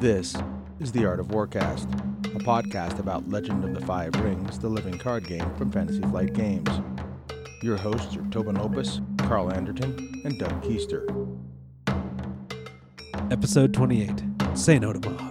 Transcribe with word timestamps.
This 0.00 0.34
is 0.78 0.92
The 0.92 1.04
Art 1.04 1.20
of 1.20 1.28
Warcast, 1.28 1.84
a 2.34 2.38
podcast 2.38 2.98
about 3.00 3.28
Legend 3.28 3.62
of 3.64 3.74
the 3.74 3.84
Five 3.84 4.14
Rings, 4.24 4.58
the 4.58 4.66
living 4.66 4.96
card 4.96 5.26
game 5.26 5.54
from 5.56 5.70
Fantasy 5.70 6.00
Flight 6.00 6.32
Games. 6.32 6.70
Your 7.62 7.76
hosts 7.76 8.16
are 8.16 8.24
Tobin 8.30 8.54
Lopez, 8.54 9.02
Carl 9.18 9.52
Anderton, 9.52 10.22
and 10.24 10.38
Doug 10.38 10.62
Keister. 10.62 11.04
Episode 13.30 13.74
28. 13.74 14.22
Say 14.54 14.78
no 14.78 14.94
to 14.94 15.00
Maho. 15.00 15.30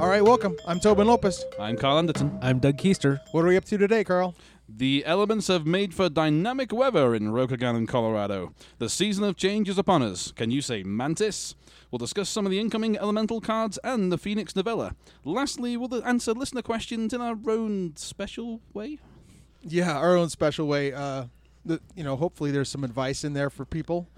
All 0.00 0.06
right, 0.06 0.22
welcome. 0.22 0.56
I'm 0.64 0.78
Tobin 0.78 1.08
Lopez. 1.08 1.44
I'm 1.58 1.76
Carl 1.76 1.98
Anderton. 1.98 2.38
I'm 2.40 2.60
Doug 2.60 2.76
Keister. 2.76 3.18
What 3.32 3.44
are 3.44 3.48
we 3.48 3.56
up 3.56 3.64
to 3.64 3.78
today, 3.78 4.04
Carl? 4.04 4.36
The 4.76 5.04
elements 5.04 5.48
have 5.48 5.66
made 5.66 5.92
for 5.94 6.08
dynamic 6.08 6.72
weather 6.72 7.14
in 7.14 7.32
Rokugan 7.32 7.76
and 7.76 7.88
Colorado. 7.88 8.54
The 8.78 8.88
season 8.88 9.24
of 9.24 9.36
change 9.36 9.68
is 9.68 9.78
upon 9.78 10.02
us. 10.02 10.32
Can 10.32 10.50
you 10.50 10.62
say 10.62 10.82
mantis? 10.84 11.54
We'll 11.90 11.98
discuss 11.98 12.28
some 12.28 12.46
of 12.46 12.52
the 12.52 12.60
incoming 12.60 12.96
elemental 12.96 13.40
cards 13.40 13.78
and 13.82 14.12
the 14.12 14.16
Phoenix 14.18 14.54
novella. 14.54 14.94
Lastly, 15.24 15.76
we'll 15.76 16.02
answer 16.04 16.32
listener 16.32 16.62
questions 16.62 17.12
in 17.12 17.20
our 17.20 17.36
own 17.48 17.94
special 17.96 18.60
way. 18.72 19.00
Yeah, 19.62 19.96
our 19.98 20.16
own 20.16 20.28
special 20.30 20.68
way. 20.68 20.92
Uh, 20.92 21.24
the, 21.64 21.80
you 21.96 22.04
know, 22.04 22.16
hopefully 22.16 22.52
there's 22.52 22.68
some 22.68 22.84
advice 22.84 23.24
in 23.24 23.32
there 23.34 23.50
for 23.50 23.64
people. 23.64 24.08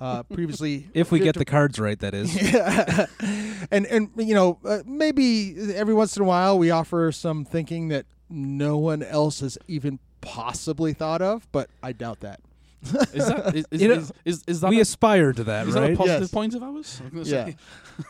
Uh, 0.00 0.22
previously, 0.32 0.88
If 0.94 1.12
we 1.12 1.18
get 1.20 1.34
the 1.34 1.44
cards 1.44 1.78
right, 1.78 1.98
that 2.00 2.14
is. 2.14 2.34
yeah. 2.34 3.06
and 3.70 3.84
and 3.86 4.10
you 4.16 4.34
know 4.34 4.58
uh, 4.64 4.78
maybe 4.86 5.54
every 5.74 5.92
once 5.94 6.16
in 6.16 6.22
a 6.22 6.26
while 6.26 6.58
we 6.58 6.70
offer 6.70 7.12
some 7.12 7.44
thinking 7.44 7.88
that 7.88 8.06
no 8.30 8.78
one 8.78 9.02
else 9.02 9.40
has 9.40 9.58
even 9.68 9.98
possibly 10.20 10.92
thought 10.92 11.22
of, 11.22 11.46
but 11.52 11.70
I 11.82 11.92
doubt 11.92 12.20
that. 12.20 12.40
Is 12.82 13.26
that 13.26 13.54
is, 13.56 13.64
is, 13.72 13.82
You 13.82 13.88
know, 13.88 13.94
is, 13.94 14.12
is, 14.24 14.44
is 14.46 14.60
that 14.60 14.70
we 14.70 14.78
a, 14.78 14.82
aspire 14.82 15.32
to 15.32 15.44
that, 15.44 15.66
is 15.66 15.74
that 15.74 15.82
a 15.82 15.86
right? 15.88 15.96
positive 15.96 16.22
Yes. 16.22 16.30
point 16.30 16.54
of 16.54 16.62
ours? 16.62 17.00
I 17.12 17.16
was 17.18 17.30
gonna 17.32 17.56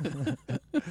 Yeah. 0.02 0.80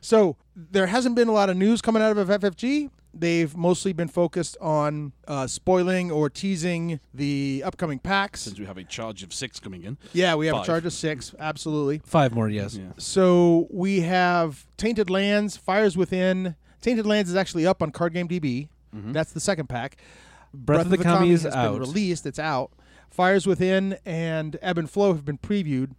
So 0.00 0.36
there 0.54 0.86
hasn't 0.86 1.16
been 1.16 1.28
a 1.28 1.32
lot 1.32 1.50
of 1.50 1.56
news 1.56 1.82
coming 1.82 2.02
out 2.02 2.16
of 2.16 2.28
FFG. 2.28 2.88
They've 3.12 3.56
mostly 3.56 3.92
been 3.92 4.06
focused 4.08 4.56
on 4.60 5.12
uh, 5.26 5.46
spoiling 5.48 6.10
or 6.12 6.30
teasing 6.30 7.00
the 7.12 7.62
upcoming 7.66 7.98
packs. 7.98 8.42
Since 8.42 8.60
we 8.60 8.66
have 8.66 8.78
a 8.78 8.84
charge 8.84 9.22
of 9.24 9.32
six 9.32 9.58
coming 9.58 9.82
in. 9.82 9.98
Yeah, 10.12 10.36
we 10.36 10.46
have 10.46 10.56
a 10.58 10.64
charge 10.64 10.86
of 10.86 10.92
six, 10.92 11.34
absolutely. 11.38 12.00
Five 12.04 12.32
more, 12.32 12.48
yes. 12.48 12.76
Yeah. 12.76 12.92
So 12.96 13.66
we 13.70 14.00
have 14.02 14.66
Tainted 14.76 15.10
Lands, 15.10 15.56
Fires 15.56 15.96
Within. 15.96 16.54
Tainted 16.80 17.06
Lands 17.06 17.28
is 17.30 17.36
actually 17.36 17.66
up 17.66 17.82
on 17.82 17.90
Card 17.90 18.12
Game 18.12 18.28
DB. 18.28 18.68
Mhm. 18.94 19.12
That's 19.12 19.32
the 19.32 19.40
second 19.40 19.68
pack. 19.68 19.96
Breath, 20.54 20.82
of 20.86 20.90
the, 20.90 20.98
Kami 20.98 21.30
is 21.30 21.42
has 21.42 21.54
out. 21.54 21.72
been 21.72 21.80
released. 21.80 22.24
It's 22.26 22.38
out. 22.38 22.70
Fires 23.10 23.46
Within 23.46 23.98
and 24.06 24.56
Ebb 24.62 24.78
and 24.78 24.88
Flow 24.90 25.12
have 25.12 25.24
been 25.24 25.38
previewed. 25.38 25.92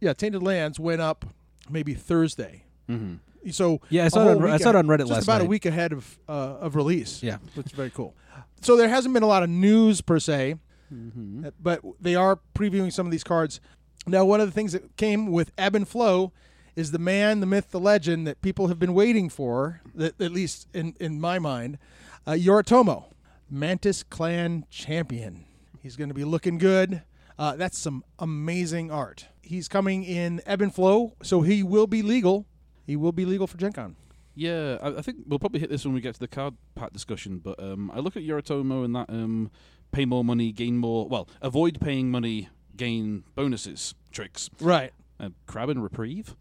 Yeah, 0.00 0.12
Tainted 0.12 0.42
Lands 0.42 0.78
went 0.78 1.00
up 1.00 1.24
maybe 1.68 1.94
Thursday. 1.94 2.64
Mhm. 2.88 3.18
So 3.50 3.80
Yeah, 3.90 4.04
I 4.04 4.08
saw 4.08 4.28
it 4.28 4.36
on- 4.36 4.48
I 4.50 4.56
saw 4.58 4.70
it 4.70 4.76
on 4.76 4.86
Reddit 4.86 4.98
just 5.00 5.10
last 5.10 5.24
about 5.24 5.40
a 5.40 5.44
week 5.44 5.66
ahead 5.66 5.92
of 5.92 6.18
uh, 6.28 6.32
of 6.60 6.74
release. 6.76 7.22
Yeah. 7.22 7.38
which 7.54 7.66
is 7.66 7.72
very 7.72 7.90
cool. 7.90 8.14
So 8.60 8.76
there 8.76 8.88
hasn't 8.88 9.14
been 9.14 9.22
a 9.22 9.26
lot 9.28 9.42
of 9.42 9.50
news 9.50 10.00
per 10.00 10.18
se, 10.18 10.56
Mhm. 10.92 11.46
uh, 11.46 11.50
but 11.60 11.80
they 12.00 12.14
are 12.14 12.40
previewing 12.54 12.92
some 12.92 13.06
of 13.06 13.12
these 13.12 13.24
cards. 13.24 13.60
Now, 14.06 14.24
one 14.24 14.40
of 14.40 14.46
the 14.46 14.52
things 14.52 14.72
that 14.72 14.96
came 14.96 15.30
with 15.32 15.50
Ebb 15.58 15.74
and 15.74 15.86
Flow 15.86 16.32
is 16.76 16.92
the 16.92 16.98
man, 16.98 17.40
the 17.40 17.46
myth, 17.46 17.70
the 17.70 17.80
legend 17.80 18.26
that 18.26 18.40
people 18.42 18.68
have 18.68 18.78
been 18.78 18.94
waiting 18.94 19.28
for, 19.28 19.80
that 19.94 20.20
at 20.20 20.30
least 20.30 20.68
in, 20.74 20.94
in 21.00 21.20
my 21.20 21.38
mind, 21.38 21.78
uh, 22.26 22.32
Yoritomo, 22.32 23.06
Mantis 23.50 24.02
Clan 24.02 24.66
champion. 24.70 25.46
He's 25.82 25.96
going 25.96 26.08
to 26.08 26.14
be 26.14 26.24
looking 26.24 26.58
good. 26.58 27.02
Uh, 27.38 27.56
that's 27.56 27.78
some 27.78 28.04
amazing 28.18 28.90
art. 28.90 29.26
He's 29.42 29.68
coming 29.68 30.04
in 30.04 30.40
Ebb 30.46 30.62
and 30.62 30.74
Flow, 30.74 31.14
so 31.22 31.42
he 31.42 31.62
will 31.62 31.86
be 31.86 32.02
legal. 32.02 32.46
He 32.86 32.96
will 32.96 33.12
be 33.12 33.24
legal 33.24 33.46
for 33.46 33.56
Gen 33.56 33.72
Con. 33.72 33.96
Yeah, 34.34 34.76
I, 34.82 34.98
I 34.98 35.02
think 35.02 35.18
we'll 35.26 35.38
probably 35.38 35.60
hit 35.60 35.70
this 35.70 35.84
when 35.84 35.94
we 35.94 36.00
get 36.00 36.14
to 36.14 36.20
the 36.20 36.28
card 36.28 36.54
pack 36.74 36.92
discussion. 36.92 37.38
But 37.38 37.62
um, 37.62 37.90
I 37.94 38.00
look 38.00 38.16
at 38.16 38.22
Yoritomo 38.22 38.84
and 38.84 38.94
that 38.94 39.08
um, 39.08 39.50
pay 39.92 40.04
more 40.04 40.24
money, 40.24 40.52
gain 40.52 40.76
more. 40.76 41.08
Well, 41.08 41.28
avoid 41.40 41.80
paying 41.80 42.10
money, 42.10 42.48
gain 42.76 43.24
bonuses 43.34 43.94
tricks. 44.12 44.50
Right. 44.60 44.92
Uh, 45.18 45.30
Crab 45.46 45.70
and 45.70 45.82
reprieve, 45.82 46.36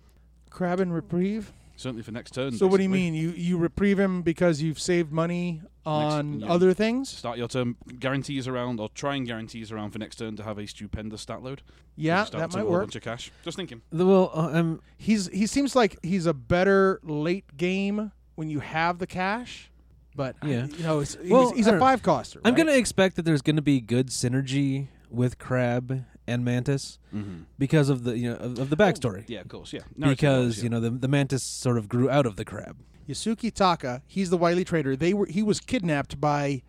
Crab 0.56 0.80
and 0.80 0.94
reprieve. 0.94 1.52
certainly 1.76 2.02
for 2.04 2.12
next 2.12 2.32
turn. 2.34 2.54
So 2.54 2.66
what 2.68 2.78
do 2.78 2.84
you 2.84 2.90
basically. 2.90 3.12
mean? 3.12 3.14
You 3.14 3.30
you 3.32 3.58
reprieve 3.58 4.00
him 4.00 4.22
because 4.22 4.62
you've 4.62 4.80
saved 4.80 5.12
money 5.12 5.62
on 5.86 6.40
yeah. 6.40 6.48
other 6.52 6.74
things? 6.74 7.10
Start 7.10 7.38
your 7.38 7.48
turn 7.50 7.76
guarantees 8.00 8.48
around, 8.48 8.80
or 8.80 8.88
try 8.90 9.16
and 9.16 9.28
guarantees 9.28 9.72
around 9.72 9.92
for 9.92 10.00
next 10.00 10.16
turn 10.16 10.36
to 10.38 10.44
have 10.44 10.58
a 10.58 10.66
stupendous 10.66 11.22
stat 11.22 11.44
load. 11.44 11.62
Yeah, 11.98 12.22
You 12.22 12.26
start 12.28 12.42
that 12.42 12.52
to 12.52 12.58
might 12.58 12.64
roll 12.64 12.70
A 12.70 12.78
work. 12.78 12.82
bunch 12.88 12.96
of 12.96 13.02
cash. 13.04 13.32
Just 13.44 13.58
thinking. 13.58 13.82
The- 13.92 14.06
well, 14.06 14.32
uh, 14.34 14.58
um, 14.58 14.82
He's 14.98 15.28
he 15.28 15.46
seems 15.46 15.76
like 15.76 15.98
he's 16.02 16.26
a 16.26 16.34
better 16.34 17.00
late 17.04 17.58
game 17.58 18.12
when 18.36 18.50
you 18.50 18.62
have 18.62 19.00
the 19.00 19.08
cash, 19.08 19.70
but 20.16 20.38
I- 20.42 20.48
Yeah. 20.50 20.66
you 20.68 20.84
know, 20.84 21.00
it's, 21.02 21.16
he's, 21.22 21.30
Well, 21.30 21.52
he's 21.52 21.68
I 21.68 21.72
a 21.72 21.72
don't 21.74 21.80
know. 21.80 21.86
five 21.86 22.02
coster. 22.02 22.40
I'm 22.46 22.54
right? 22.54 22.58
going 22.64 22.68
to 22.68 22.78
expect 22.78 23.18
that 23.18 23.24
there's 23.24 23.42
going 23.42 23.58
to 23.58 23.62
be 23.62 23.80
good 23.82 24.08
synergy 24.08 24.88
with 25.10 25.38
Crab 25.38 26.06
and 26.28 26.44
Mantis 26.44 27.00
Mm-hmm. 27.14 27.44
because 27.58 27.90
of 27.90 28.04
the 28.04 28.18
you 28.18 28.30
know 28.30 28.36
of, 28.38 28.60
of 28.60 28.70
the 28.70 28.76
backstory. 28.78 29.24
Yeah, 29.28 29.42
of 29.42 29.48
course. 29.48 29.72
Yeah. 29.74 29.82
Because 29.98 30.64
you 30.64 30.70
know 30.70 30.80
the 30.80 30.90
the 30.90 31.08
Mantis 31.08 31.44
sort 31.44 31.78
of 31.78 31.88
grew 31.88 32.10
out 32.10 32.26
of 32.26 32.36
the 32.36 32.44
Crab. 32.46 32.78
Yasuki 33.08 33.54
Taka. 33.54 34.02
He's 34.08 34.30
the 34.32 34.38
wily 34.38 34.64
trader. 34.66 34.96
They 34.96 35.14
were 35.14 35.28
he 35.28 35.44
was 35.44 35.60
kidnapped 35.60 36.20
by 36.20 36.64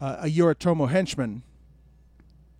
uh, 0.00 0.18
a 0.20 0.26
Yoritomo 0.26 0.88
henchman 0.88 1.42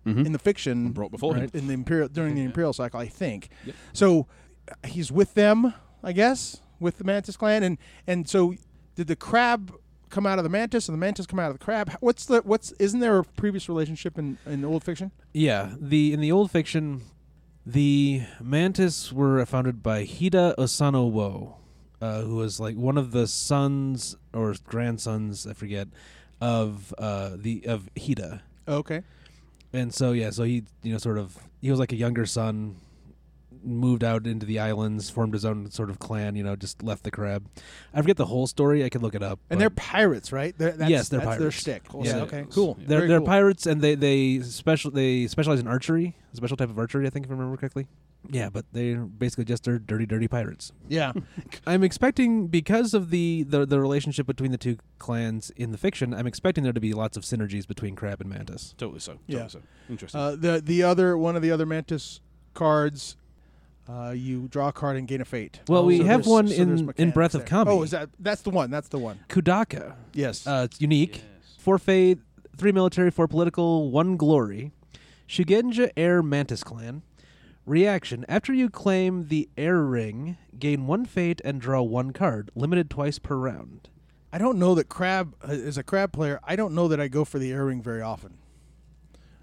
hmm 0.03 0.25
in 0.25 0.31
the 0.33 0.39
fiction 0.39 0.91
brought 0.91 1.09
before 1.11 1.35
him. 1.35 1.49
in 1.53 1.67
the 1.67 1.73
imperial 1.73 2.07
during 2.07 2.35
the 2.35 2.41
Yeah. 2.45 2.47
imperial 2.47 2.73
cycle, 2.73 2.99
I 2.99 3.07
think. 3.07 3.49
Yep. 3.65 3.75
So 3.93 4.27
uh, 4.69 4.87
he's 4.87 5.11
with 5.11 5.33
them, 5.33 5.73
I 6.03 6.11
guess, 6.11 6.61
with 6.79 6.97
the 6.99 7.03
Mantis 7.03 7.37
clan, 7.37 7.63
and 7.63 7.77
and 8.05 8.29
so 8.29 8.53
did 8.95 9.07
the 9.07 9.15
crab 9.15 9.73
come 10.15 10.25
out 10.25 10.39
of 10.39 10.43
the 10.43 10.49
Mantis 10.49 10.87
and 10.87 10.95
the 10.95 10.99
Mantis 10.99 11.27
come 11.27 11.39
out 11.39 11.51
of 11.51 11.59
the 11.59 11.63
crab? 11.63 11.91
What's 11.99 12.25
the 12.25 12.41
what's 12.41 12.71
isn't 12.79 13.01
there 13.01 13.19
a 13.19 13.23
previous 13.23 13.67
relationship 13.67 14.17
in 14.17 14.37
in 14.45 14.63
old 14.63 14.83
fiction? 14.83 15.11
Yeah, 15.33 15.75
the 15.77 16.13
in 16.13 16.21
the 16.21 16.31
old 16.31 16.49
fiction, 16.49 17.01
the 17.65 18.23
Mantis 18.41 19.11
were 19.11 19.45
founded 19.45 19.83
by 19.83 20.05
Hida 20.05 20.55
Osano 20.55 21.11
Wo, 21.11 21.57
uh, 22.01 22.21
who 22.21 22.37
was 22.37 22.61
like 22.61 22.77
one 22.77 22.97
of 22.97 23.11
the 23.11 23.27
sons 23.27 24.15
or 24.33 24.55
grandsons, 24.63 25.45
I 25.45 25.53
forget, 25.53 25.89
of 26.39 26.93
uh, 26.97 27.31
the 27.35 27.65
of 27.67 27.89
Hida. 27.95 28.39
Okay. 28.67 29.01
And 29.73 29.93
so 29.93 30.13
yeah, 30.13 30.29
so 30.29 30.43
he 30.43 30.63
you 30.81 30.93
know 30.93 30.97
sort 30.97 31.17
of 31.17 31.37
he 31.61 31.69
was 31.69 31.79
like 31.79 31.91
a 31.91 31.97
younger 31.97 32.25
son, 32.25 32.77
moved 33.65 34.03
out 34.03 34.27
into 34.27 34.45
the 34.45 34.59
islands, 34.59 35.09
formed 35.09 35.33
his 35.33 35.43
own 35.45 35.69
sort 35.71 35.89
of 35.89 35.99
clan. 35.99 36.35
You 36.35 36.43
know, 36.43 36.55
just 36.55 36.83
left 36.83 37.03
the 37.03 37.11
crab. 37.11 37.47
I 37.93 38.01
forget 38.01 38.17
the 38.17 38.25
whole 38.25 38.47
story. 38.47 38.83
I 38.83 38.89
could 38.89 39.01
look 39.01 39.15
it 39.15 39.23
up. 39.23 39.39
And 39.49 39.59
they're 39.59 39.69
pirates, 39.69 40.31
right? 40.31 40.57
They're, 40.57 40.71
that's, 40.71 40.89
Yes, 40.89 41.09
they're 41.09 41.19
that's 41.19 41.31
their 41.31 41.39
pirates. 41.39 41.55
shtick. 41.57 41.87
course 41.87 42.07
Yeah. 42.07 42.17
Okay. 42.23 42.45
Cool. 42.51 42.77
Yeah. 42.79 42.85
they're 42.87 42.97
Very 42.99 43.09
they're 43.09 43.19
cool. 43.19 43.27
pirates, 43.27 43.65
and 43.65 43.81
they 43.81 43.95
they 43.95 44.41
special 44.41 44.91
they 44.91 45.27
specialize 45.27 45.59
in 45.59 45.67
archery, 45.67 46.15
a 46.33 46.35
special 46.37 46.57
type 46.57 46.69
of 46.69 46.77
archery. 46.79 47.07
I 47.07 47.09
think 47.09 47.25
if 47.25 47.31
I 47.31 47.33
remember 47.33 47.57
correctly. 47.57 47.87
Yeah, 48.27 48.49
but 48.49 48.65
they're 48.71 49.01
basically 49.05 49.45
just 49.45 49.67
are 49.67 49.77
dirty, 49.77 50.07
dirty 50.07 50.27
pirates. 50.27 50.71
Yeah. 50.89 51.11
I'm 51.67 51.83
expecting 51.83 52.47
because 52.47 52.95
of 52.95 53.11
the, 53.11 53.43
the 53.43 53.67
the 53.67 53.79
relationship 53.79 54.25
between 54.25 54.49
the 54.51 54.57
two 54.57 54.77
clans 54.97 55.51
in 55.55 55.71
the 55.71 55.77
fiction. 55.77 56.11
I'm 56.11 56.25
expecting 56.25 56.63
there 56.63 56.73
to 56.73 56.79
be 56.81 56.93
lots 56.93 57.17
of 57.17 57.23
synergies 57.23 57.67
between 57.67 57.95
Crab 57.95 58.21
and 58.21 58.29
Mantis. 58.31 58.73
Totally 58.79 58.99
so. 58.99 59.19
Totally 59.27 59.37
Yeah. 59.43 59.47
so. 59.47 59.61
Interesting. 59.89 60.19
Uh, 60.19 60.31
the 60.35 60.59
the 60.59 60.81
other 60.81 61.15
one 61.15 61.35
of 61.35 61.43
the 61.43 61.51
other 61.51 61.67
Mantis 61.67 62.19
cards, 62.55 63.15
uh, 63.87 64.13
you 64.15 64.47
draw 64.47 64.69
a 64.69 64.73
card 64.73 64.97
and 64.97 65.07
gain 65.07 65.21
a 65.21 65.25
fate. 65.25 65.59
Well, 65.67 65.85
we 65.85 65.99
So 65.99 66.03
have 66.05 66.25
one 66.27 66.47
so 66.47 66.55
in- 66.55 66.77
in 66.79 66.85
mechanics 66.87 67.13
Breath 67.13 67.35
of 67.35 67.41
there. 67.41 67.47
Kami. 67.47 67.71
Oh, 67.71 67.83
is 67.83 67.91
that 67.91 68.09
that's 68.19 68.41
the 68.41 68.49
one? 68.49 68.69
That's 68.71 68.87
the 68.89 68.99
one. 68.99 69.19
Kudaka. 69.29 69.95
Yes. 70.13 70.45
Uh, 70.47 70.67
it's 70.69 70.81
unique. 70.81 71.17
Yes. 71.17 71.55
Four 71.59 71.77
fate, 71.77 72.19
three 72.57 72.71
military, 72.71 73.11
four 73.11 73.27
political, 73.27 73.91
one 73.91 74.17
glory. 74.17 74.71
Shugenja 75.27 75.89
Air 75.97 76.21
Mantis 76.23 76.63
Clan. 76.63 77.01
Reaction: 77.65 78.25
After 78.29 78.53
you 78.53 78.69
claim 78.69 79.27
the 79.29 79.49
Air 79.57 79.81
Ring, 79.81 80.37
gain 80.59 80.85
one 80.85 81.05
fate 81.05 81.41
and 81.43 81.59
draw 81.59 81.81
one 81.81 82.11
card, 82.11 82.51
limited 82.53 82.89
twice 82.91 83.17
per 83.17 83.35
round. 83.35 83.89
I 84.31 84.37
don't 84.37 84.59
know 84.59 84.75
that 84.75 84.89
crab 84.89 85.33
uh, 85.43 85.47
as 85.51 85.77
a 85.77 85.83
crab 85.83 86.11
player. 86.11 86.39
I 86.43 86.55
don't 86.55 86.75
know 86.75 86.87
that 86.89 86.99
I 86.99 87.07
go 87.07 87.23
for 87.25 87.39
the 87.39 87.51
air 87.51 87.65
ring 87.65 87.81
very 87.81 88.01
often. 88.01 88.37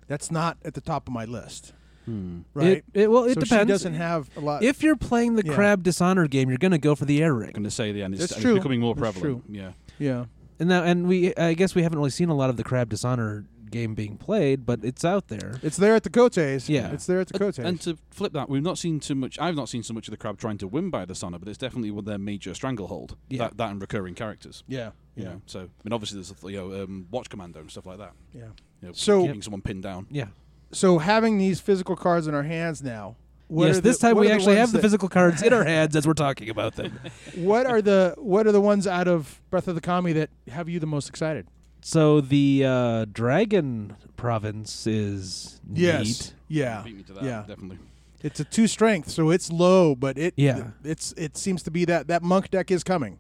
That's 0.07 0.31
not 0.31 0.59
at 0.65 0.75
the 0.75 0.81
top 0.83 1.09
of 1.09 1.15
my 1.15 1.25
list, 1.25 1.73
Hmm. 2.05 2.41
right? 2.55 2.67
It, 2.69 2.85
it- 2.95 3.11
well, 3.11 3.25
it 3.25 3.35
so 3.35 3.41
depends. 3.41 3.63
She 3.71 3.73
doesn't 3.73 3.95
have 3.95 4.29
a 4.37 4.41
lot. 4.41 4.63
if 4.63 4.83
you're 4.83 4.97
playing 4.97 5.37
the 5.37 5.45
Yeah. 5.47 5.55
Crab 5.55 5.83
Dishonor 5.83 6.27
game, 6.29 6.49
you're 6.49 6.59
going 6.59 6.73
to 6.73 6.79
go 6.79 6.95
for 6.95 7.05
the 7.05 7.23
Air 7.23 7.35
Ring. 7.35 7.49
I'm 7.49 7.53
going 7.55 7.65
to 7.65 7.71
say 7.71 7.93
the 7.93 8.03
end. 8.03 8.15
It's, 8.15 8.25
it's 8.33 8.41
true. 8.41 8.55
becoming 8.55 8.81
more 8.81 8.95
That's 8.95 9.19
prevalent. 9.19 9.45
Yeah. 9.49 9.73
yeah, 9.99 10.25
And 10.59 10.69
now, 10.69 10.83
and 10.83 11.07
we, 11.07 11.35
I 11.37 11.55
guess 11.55 11.75
we 11.75 11.83
haven't 11.83 11.99
really 11.99 12.11
seen 12.11 12.29
a 12.29 12.35
lot 12.35 12.51
of 12.51 12.57
the 12.57 12.65
Crab 12.65 12.89
Dishonor 12.89 13.45
game 13.71 13.95
being 13.95 14.19
played, 14.19 14.67
but 14.67 14.81
it's 14.85 15.03
out 15.03 15.29
there. 15.29 15.59
it's 15.63 15.79
there 15.79 15.95
at 15.95 16.03
the 16.03 16.11
Koteis. 16.11 16.69
Yeah. 16.69 16.91
it's 16.93 17.07
there 17.07 17.21
at 17.21 17.29
the 17.29 17.39
Koteis. 17.39 17.65
And 17.65 17.81
to 17.83 17.97
flip 18.11 18.35
that, 18.35 18.51
we've 18.51 18.63
not 18.63 18.77
seen 18.77 19.01
too 19.01 19.15
much. 19.15 19.39
I've 19.39 19.55
not 19.57 19.69
seen 19.71 19.83
so 19.83 19.95
much 19.95 20.09
of 20.09 20.13
the 20.13 20.19
crab 20.19 20.37
trying 20.39 20.59
to 20.59 20.69
win 20.69 20.91
by 20.91 21.01
the 21.07 21.15
Dishonor, 21.15 21.39
but 21.39 21.49
it's 21.49 21.57
definitely 21.57 21.91
with 21.91 22.05
their 22.05 22.19
major 22.19 22.53
stranglehold. 22.53 23.17
Yeah. 23.31 23.45
That, 23.45 23.57
that 23.57 23.71
and 23.71 23.81
recurring 23.81 24.15
characters. 24.15 24.63
yeah, 24.69 24.91
You 25.17 25.23
yeah, 25.25 25.29
know, 25.31 25.43
so 25.47 25.61
I 25.61 25.63
mean, 25.85 25.93
obviously 25.93 26.17
there's 26.21 26.35
you 26.53 26.59
know 26.71 26.83
um, 26.83 27.07
Watch 27.11 27.31
Commander 27.31 27.61
and 27.61 27.71
stuff 27.71 27.87
like 27.87 27.97
that. 27.99 28.13
yeah. 28.35 28.43
You 28.83 28.89
know, 28.89 28.93
So- 28.93 29.25
keeping 29.25 29.41
someone 29.41 29.63
pinned 29.63 29.85
down. 29.85 30.07
Yeah. 30.11 30.27
So 30.73 30.99
having 30.99 31.39
these 31.39 31.61
physical 31.61 31.97
cards 31.97 32.27
in 32.27 32.35
our 32.35 32.43
hands 32.43 32.83
now, 32.83 33.17
What 33.49 33.67
yes, 33.69 33.79
are 33.79 33.81
this 33.83 33.99
the- 33.99 34.07
time 34.09 34.17
what 34.17 34.23
we 34.23 34.27
are 34.27 34.31
the 34.31 34.35
actually 34.37 34.57
have 34.57 34.73
the 34.73 34.81
physical 34.81 35.09
cards 35.19 35.43
in 35.43 35.53
our 35.53 35.65
hands 35.65 35.95
as 35.97 36.07
we're 36.07 36.15
talking 36.15 36.49
about 36.49 36.77
them. 36.77 36.99
What 37.37 37.67
are 37.67 37.83
the 37.83 38.15
what 38.19 38.47
are 38.47 38.53
the 38.53 38.61
ones 38.61 38.87
out 38.87 39.09
of 39.09 39.41
Breath 39.51 39.69
of 39.69 39.75
the 39.75 39.81
Kami 39.83 40.13
that 40.15 40.31
have 40.49 40.69
you 40.69 40.81
the 40.81 40.87
most 40.87 41.09
excited? 41.09 41.47
So 41.83 42.21
the 42.21 42.65
uh, 42.65 43.05
Dragon 43.13 43.97
Province 44.17 44.87
is 44.87 45.61
neat. 45.69 46.33
Yeah. 46.49 46.83
Beat 46.85 46.97
me 46.97 47.03
to 47.05 47.13
that, 47.15 47.25
Yeah. 47.25 47.45
definitely. 47.47 47.79
It's 48.23 48.39
a 48.39 48.45
two 48.45 48.69
strength, 48.69 49.11
so 49.11 49.31
it's 49.31 49.51
low, 49.51 49.97
but 49.97 50.17
it 50.17 50.33
Yeah. 50.37 50.69
it's 50.85 51.13
it 51.17 51.37
seems 51.37 51.63
to 51.65 51.71
be 51.71 51.85
that 51.87 52.07
that 52.07 52.23
monk 52.23 52.51
deck 52.51 52.71
is 52.71 52.85
coming. 52.85 53.19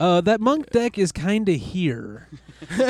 Uh, 0.00 0.20
that 0.22 0.40
monk 0.40 0.70
deck 0.70 0.98
is 0.98 1.12
kind 1.12 1.48
of 1.48 1.56
here. 1.56 2.28
All 2.78 2.86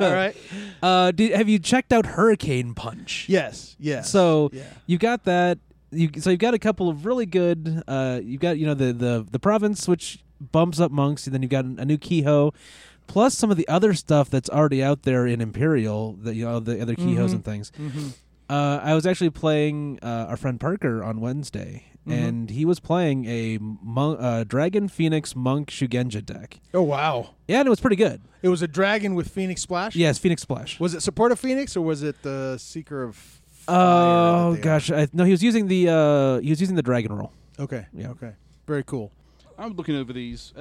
right. 0.00 0.34
Uh, 0.82 1.10
did, 1.10 1.32
have 1.32 1.46
you 1.46 1.58
checked 1.58 1.92
out 1.92 2.06
Hurricane 2.06 2.72
Punch? 2.72 3.26
Yes. 3.28 3.76
Yes. 3.78 4.10
So 4.10 4.48
yeah. 4.50 4.62
you 4.86 4.96
got 4.96 5.24
that. 5.24 5.58
You 5.90 6.08
so 6.18 6.30
you've 6.30 6.38
got 6.40 6.54
a 6.54 6.58
couple 6.58 6.88
of 6.88 7.04
really 7.04 7.26
good. 7.26 7.82
Uh, 7.86 8.18
you've 8.24 8.40
got 8.40 8.56
you 8.56 8.64
know 8.66 8.72
the 8.72 8.94
the 8.94 9.26
the 9.30 9.38
province 9.38 9.86
which 9.86 10.20
bumps 10.40 10.80
up 10.80 10.90
monks, 10.90 11.26
and 11.26 11.34
then 11.34 11.42
you've 11.42 11.50
got 11.50 11.66
a 11.66 11.84
new 11.84 11.98
kihō, 11.98 12.54
plus 13.06 13.36
some 13.36 13.50
of 13.50 13.58
the 13.58 13.68
other 13.68 13.92
stuff 13.92 14.30
that's 14.30 14.48
already 14.48 14.82
out 14.82 15.02
there 15.02 15.26
in 15.26 15.42
Imperial. 15.42 16.14
The 16.14 16.34
you 16.34 16.46
know 16.46 16.60
the 16.60 16.80
other 16.80 16.94
kihōs 16.94 17.28
Mhm. 17.28 17.32
and 17.34 17.44
things. 17.44 17.72
Mm-hmm. 17.78 18.08
Uh, 18.50 18.80
I 18.82 18.94
was 18.94 19.06
actually 19.06 19.30
playing 19.30 20.00
uh, 20.02 20.26
our 20.28 20.36
friend 20.36 20.58
Parker 20.58 21.04
on 21.04 21.20
Wednesday, 21.20 21.84
Mhm. 22.06 22.12
and 22.28 22.50
he 22.50 22.64
was 22.64 22.80
playing 22.80 23.24
a 23.26 23.58
mon- 23.60 24.16
uh, 24.18 24.42
Dragon 24.44 24.88
Phoenix 24.88 25.36
Monk 25.36 25.70
Shugenja 25.70 26.24
deck. 26.24 26.58
Oh 26.74 26.82
wow! 26.82 27.30
Yeah, 27.46 27.60
and 27.60 27.66
it 27.66 27.70
was 27.70 27.78
pretty 27.80 27.96
good. 27.96 28.20
It 28.42 28.48
was 28.48 28.60
a 28.62 28.66
dragon 28.68 29.14
with 29.14 29.28
Phoenix 29.28 29.60
Splash. 29.62 29.94
Yes, 29.94 30.18
Phoenix 30.18 30.42
Splash. 30.42 30.80
Was 30.80 30.94
it 30.94 31.02
support 31.02 31.30
of 31.30 31.38
Phoenix 31.38 31.76
or 31.76 31.84
was 31.84 32.02
it 32.02 32.22
the 32.22 32.56
Seeker 32.58 33.04
of? 33.04 33.40
Oh 33.68 34.54
that 34.54 34.62
gosh, 34.62 34.90
I, 34.90 35.06
no, 35.12 35.22
he 35.24 35.30
was 35.30 35.42
using 35.44 35.68
the 35.68 35.88
uh, 35.88 36.40
he 36.40 36.50
was 36.50 36.60
using 36.60 36.74
the 36.76 36.82
Dragon 36.82 37.12
Role. 37.12 37.32
Okay. 37.58 37.86
Yeah. 37.94 38.10
Okay. 38.10 38.32
Very 38.66 38.82
cool. 38.82 39.12
I'm 39.58 39.74
looking 39.74 39.94
over 39.94 40.12
these. 40.12 40.52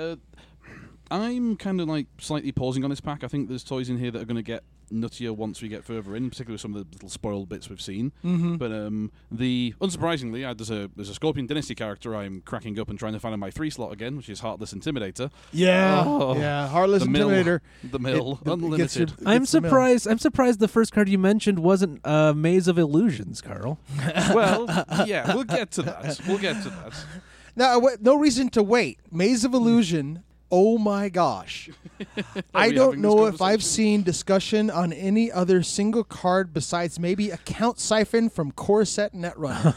I'm 1.12 1.56
kind 1.56 1.82
of 1.82 1.88
like 1.88 2.08
slightly 2.20 2.52
pausing 2.52 2.84
on 2.84 2.90
this 2.90 3.02
pack. 3.02 3.24
I 3.24 3.28
think 3.28 3.50
there's 3.50 3.64
toys 3.64 3.90
in 3.90 3.98
here 3.98 4.12
that 4.12 4.22
are 4.22 4.26
going 4.26 4.36
to 4.36 4.42
get 4.44 4.64
nuttier 4.92 5.30
once 5.36 5.62
we 5.62 5.68
get 5.68 5.84
further 5.86 6.16
in, 6.16 6.28
particularly 6.32 6.58
some 6.58 6.76
of 6.76 6.84
the 6.90 6.96
little 6.96 7.10
spoiled 7.10 7.48
bits 7.48 7.70
we've 7.70 7.82
seen. 7.82 8.12
Mm-hmm. 8.26 8.56
But 8.56 8.72
um, 8.72 9.12
the 9.32 9.76
unsurprisingly, 9.82 10.44
uh, 10.48 10.54
there's 10.56 10.72
a 10.72 10.90
there's 10.96 11.10
a 11.10 11.14
Scorpion 11.14 11.46
Dynasty 11.46 11.76
character 11.76 12.16
I'm 12.16 12.42
cracking 12.42 12.80
up 12.80 12.90
and 12.90 12.98
trying 12.98 13.14
to 13.14 13.20
find 13.20 13.34
in 13.34 13.40
my 13.40 13.52
three 13.52 13.70
slot 13.70 13.92
again, 13.94 14.18
which 14.18 14.30
is 14.30 14.40
Heartless 14.40 14.74
Intimidator. 14.74 15.30
yeah. 15.52 16.04
Oh. 16.06 16.36
yeah. 16.36 16.68
Heartless 16.68 17.04
The 17.04 17.10
mill. 17.10 17.30
Intimidator. 17.30 17.60
The 17.84 18.00
mill, 18.00 18.40
It- 18.44 18.48
it 18.48 18.52
unlimited. 18.54 19.10
your- 19.10 19.30
I'm 19.30 19.44
It's 19.44 19.52
the 19.52 19.62
mill. 19.62 19.70
surprised. 19.70 20.08
I'm 20.08 20.18
surprised 20.20 20.60
the 20.60 20.68
first 20.68 20.92
card 20.92 21.08
you 21.08 21.20
mentioned 21.20 21.60
wasn't 21.60 22.02
uh, 22.06 22.34
Maze 22.34 22.68
of 22.68 22.78
Illusions, 22.80 23.42
Carl. 23.42 23.80
well, 24.34 24.66
yeah, 25.06 25.36
we'll 25.36 25.44
get 25.44 25.70
to 25.72 25.84
that. 25.84 26.20
We'll 26.28 26.40
get 26.40 26.62
to 26.64 26.70
that. 26.70 26.94
Now, 27.56 27.82
no 28.00 28.16
reason 28.18 28.48
to 28.52 28.64
wait. 28.64 29.00
Maze 29.12 29.44
of 29.44 29.54
Illusion. 29.54 30.24
Oh 30.52 30.80
my 30.80 31.10
gosh! 31.10 31.70
I 32.56 32.72
don't 32.72 33.00
know 33.00 33.28
if 33.28 33.40
I've 33.42 33.64
seen 33.64 34.02
discussion 34.02 34.72
on 34.72 34.92
any 34.92 35.32
other 35.32 35.62
single 35.62 36.04
card 36.04 36.54
besides 36.54 37.00
maybe 37.00 37.30
Account 37.30 37.80
Siphon 37.80 38.30
from 38.30 38.52
Core 38.54 38.86
Set 38.86 39.14
Netrunner. 39.14 39.76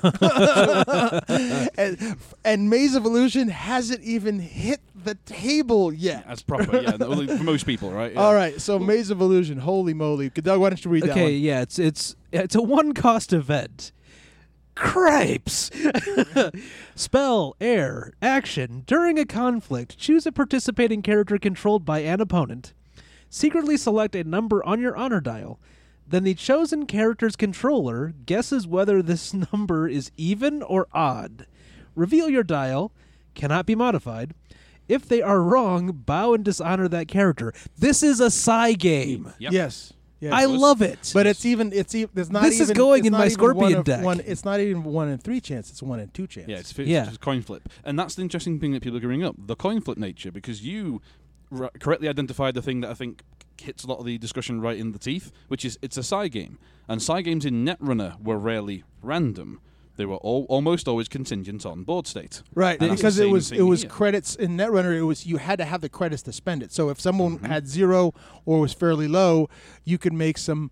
and, 1.77 2.17
and 2.43 2.71
Maze 2.71 2.95
of 2.95 3.05
Illusion 3.05 3.49
hasn't 3.49 4.03
even 4.03 4.39
hit 4.39 4.81
the 4.95 5.17
table 5.27 5.93
yet. 5.93 6.25
As 6.27 6.43
proper, 6.43 6.81
yeah, 6.81 6.97
for 6.97 7.45
most 7.45 7.67
people, 7.67 7.91
right? 7.91 8.15
Yeah. 8.15 8.21
All 8.21 8.35
right, 8.35 8.59
so 8.59 8.79
Maze 8.79 9.11
of 9.11 9.21
Illusion. 9.21 9.59
Holy 9.59 9.93
moly! 9.93 10.31
Doug, 10.31 10.59
why 10.59 10.71
don't 10.71 10.83
you 10.83 10.91
read 10.91 11.03
that 11.03 11.11
Okay, 11.11 11.33
yeah, 11.33 11.61
it's 11.61 11.79
it's 11.79 12.17
it's 12.33 12.55
a 12.55 12.63
one 12.63 12.95
cost 12.95 13.35
event. 13.35 13.93
Cripes. 14.75 15.71
Spell, 16.95 17.57
air, 17.61 18.13
action. 18.23 18.85
During 18.87 19.19
a 19.19 19.25
conflict, 19.25 19.99
choose 19.99 20.27
a 20.27 20.33
participating 20.33 21.03
character 21.03 21.39
controlled 21.39 21.85
by 21.85 22.01
an 22.01 22.21
opponent. 22.21 22.73
Secretly 23.29 23.77
select 23.77 24.15
a 24.15 24.25
number 24.25 24.65
on 24.65 24.81
your 24.81 24.97
honor 24.97 25.21
dial. 25.21 25.59
Then 26.07 26.25
the 26.25 26.35
chosen 26.35 26.87
character's 26.87 27.37
controller 27.37 28.15
guesses 28.27 28.67
whether 28.67 29.03
this 29.03 29.33
number 29.53 29.89
is 29.89 30.11
even 30.17 30.63
or 30.63 30.87
odd. 30.93 31.47
Reveal 31.95 32.29
your 32.29 32.43
dial, 32.43 32.93
cannot 33.35 33.67
be 33.67 33.75
modified. 33.75 34.35
If 34.89 35.09
they 35.09 35.23
are 35.23 35.43
wrong, 35.43 35.93
bow 35.93 36.35
and 36.35 36.45
dishonor 36.45 36.89
that 36.89 37.09
character. 37.09 37.53
This 37.79 38.03
is 38.03 38.21
a 38.21 38.31
Psi 38.31 38.73
game. 38.75 39.33
Yep. 39.39 39.53
Yes. 39.53 39.93
Yes. 40.23 40.33
I 40.33 40.45
love 40.45 40.83
it. 40.83 41.11
But 41.13 41.27
it's 41.27 41.45
even 41.45 41.73
it's 41.73 41.97
even 41.97 42.11
there's 42.15 42.31
not 42.31 42.45
This 42.45 42.61
is 42.61 42.71
going 42.71 43.05
in 43.07 43.13
my 43.13 43.27
Scorpion 43.27 43.75
one 43.75 43.83
deck. 43.83 44.05
One, 44.05 44.21
it's 44.25 44.45
not 44.45 44.61
even 44.61 44.85
one 44.85 45.09
in 45.09 45.19
three 45.19 45.41
chance. 45.41 45.69
It's 45.69 45.83
one 45.83 45.99
in 45.99 46.11
two 46.11 46.29
chance. 46.29 46.47
Yeah, 46.49 46.59
it's, 46.59 46.71
it's 46.79 46.89
Yeah. 46.89 47.07
just 47.07 47.21
coin 47.21 47.43
flip, 47.43 47.69
and 47.85 47.99
that's 47.99 48.15
the 48.15 48.23
interesting 48.23 48.61
thing 48.61 48.71
that 48.71 48.83
people 48.85 48.99
are 48.99 49.01
bringing 49.01 49.27
up: 49.27 49.35
the 49.37 49.57
coin 49.57 49.81
flip 49.81 49.99
nature, 49.99 50.31
because 50.31 50.65
you 50.65 51.03
r- 51.51 51.73
correctly 51.81 52.09
identified 52.09 52.55
the 52.55 52.63
thing 52.63 52.83
that 52.83 52.91
I 52.91 52.95
think 52.95 53.25
hits 53.61 53.83
a 53.83 53.89
lot 53.89 53.99
of 53.99 54.07
the 54.07 54.17
discussion 54.17 54.61
right 54.61 54.79
in 54.79 54.93
the 54.93 54.99
teeth, 55.01 55.33
which 55.49 55.65
is 55.65 55.77
it's 55.83 55.97
a 55.97 56.05
psi 56.05 56.29
game, 56.29 56.59
and 56.87 57.03
psi 57.03 57.23
games 57.23 57.45
in 57.45 57.65
Netrunner 57.65 58.21
were 58.23 58.39
rarely 58.39 58.85
random; 59.03 59.61
they 59.97 60.07
were 60.07 60.17
all, 60.17 60.47
almost 60.49 60.89
always 60.89 61.09
contingent 61.09 61.67
on 61.67 61.85
board 61.85 62.07
state. 62.07 62.43
Right, 62.55 62.81
And 62.81 62.91
because 62.97 63.19
it 63.19 63.29
was 63.31 63.53
it 63.53 63.63
was 63.63 63.83
here. 63.83 63.91
credits 63.91 64.35
in 64.35 64.57
Netrunner. 64.57 64.97
It 64.97 65.03
was 65.03 65.27
you 65.27 65.37
had 65.37 65.59
to 65.59 65.65
have 65.65 65.81
the 65.81 65.89
credits 65.89 66.23
to 66.23 66.33
spend 66.33 66.63
it. 66.63 66.73
So 66.73 66.89
if 66.89 67.01
someone 67.01 67.39
Mhm. 67.39 67.47
had 67.47 67.69
zero 67.69 68.15
or 68.47 68.61
was 68.61 68.73
fairly 68.73 69.07
low, 69.09 69.49
you 69.85 69.99
could 69.99 70.13
make 70.13 70.39
some 70.39 70.71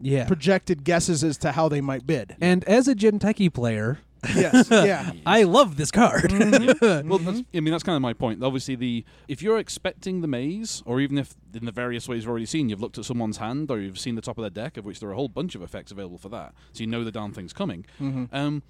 yeah. 0.00 0.26
projected 0.26 0.84
guesses 0.84 1.22
as 1.24 1.38
to 1.38 1.52
how 1.52 1.68
they 1.68 1.80
might 1.80 2.06
bid. 2.06 2.36
And 2.40 2.64
as 2.64 2.88
a 2.88 2.94
Jinteki 2.94 3.52
player, 3.52 4.00
yes, 4.34 4.68
yeah, 4.70 5.12
I 5.26 5.42
love 5.44 5.76
this 5.76 5.90
card. 5.90 6.30
Mm-hmm. 6.30 7.08
Well, 7.08 7.18
that's, 7.18 7.42
I 7.54 7.60
mean 7.60 7.72
that's 7.72 7.82
kind 7.82 7.96
of 7.96 8.02
my 8.02 8.12
point. 8.12 8.42
Obviously, 8.42 8.74
the 8.76 9.04
if 9.28 9.42
you're 9.42 9.58
expecting 9.58 10.20
the 10.20 10.28
maze, 10.28 10.82
or 10.86 11.00
even 11.00 11.18
if 11.18 11.34
in 11.54 11.64
the 11.64 11.72
various 11.72 12.08
ways 12.08 12.22
you've 12.22 12.30
already 12.30 12.46
seen, 12.46 12.68
you've 12.68 12.80
looked 12.80 12.98
at 12.98 13.04
someone's 13.04 13.36
hand, 13.38 13.70
or 13.70 13.78
you've 13.80 13.98
seen 13.98 14.14
the 14.14 14.22
top 14.22 14.38
of 14.38 14.42
their 14.42 14.50
deck, 14.64 14.76
of 14.76 14.84
which 14.84 15.00
there 15.00 15.08
are 15.08 15.12
a 15.12 15.16
whole 15.16 15.28
bunch 15.28 15.54
of 15.54 15.62
effects 15.62 15.90
available 15.92 16.18
for 16.18 16.28
that, 16.30 16.54
so 16.72 16.80
you 16.80 16.86
know 16.86 17.04
the 17.04 17.12
darn 17.12 17.32
thing's 17.32 17.52
coming. 17.52 17.84
Mhm. 18.00 18.28
Um, 18.32 18.62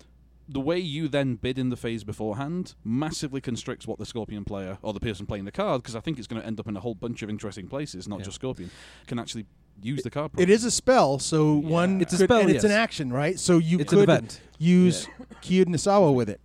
the 0.48 0.60
way 0.60 0.78
you 0.78 1.06
then 1.08 1.36
bid 1.36 1.56
in 1.56 1.68
the 1.70 1.76
phase 1.76 2.02
beforehand 2.02 2.74
massively 2.84 3.40
constricts 3.40 3.86
what 3.86 3.98
the 3.98 4.04
Scorpion 4.04 4.44
player 4.44 4.76
or 4.82 4.92
the 4.92 5.00
person 5.00 5.24
playing 5.24 5.44
the 5.44 5.52
card, 5.52 5.82
because 5.82 5.94
I 5.94 6.00
think 6.00 6.18
it's 6.18 6.26
going 6.26 6.42
to 6.42 6.46
end 6.46 6.58
up 6.58 6.66
in 6.66 6.76
a 6.76 6.80
whole 6.80 6.96
bunch 6.96 7.22
of 7.22 7.30
interesting 7.30 7.68
places, 7.68 8.08
not 8.08 8.18
Yeah. 8.18 8.24
just 8.24 8.34
Scorpion, 8.36 8.70
can 9.06 9.18
actually 9.20 9.46
use 9.80 10.02
the 10.02 10.10
card. 10.10 10.30
It 10.36 10.50
is 10.50 10.64
a 10.64 10.70
spell, 10.70 11.18
so 11.18 11.60
Yeah. 11.60 11.68
one 11.68 12.00
It's 12.00 12.12
a 12.14 12.16
could- 12.18 12.24
spell, 12.24 12.40
and 12.40 12.50
it's 12.50 12.64
an 12.64 12.70
action, 12.70 13.12
right? 13.12 13.38
So 13.38 13.58
you 13.58 13.78
it's 13.78 13.92
an 13.92 13.98
could 14.00 14.08
event. 14.08 14.40
use 14.58 15.08
Kyuden 15.42 15.68
Isawa 15.74 16.14
with 16.14 16.28
it, 16.28 16.40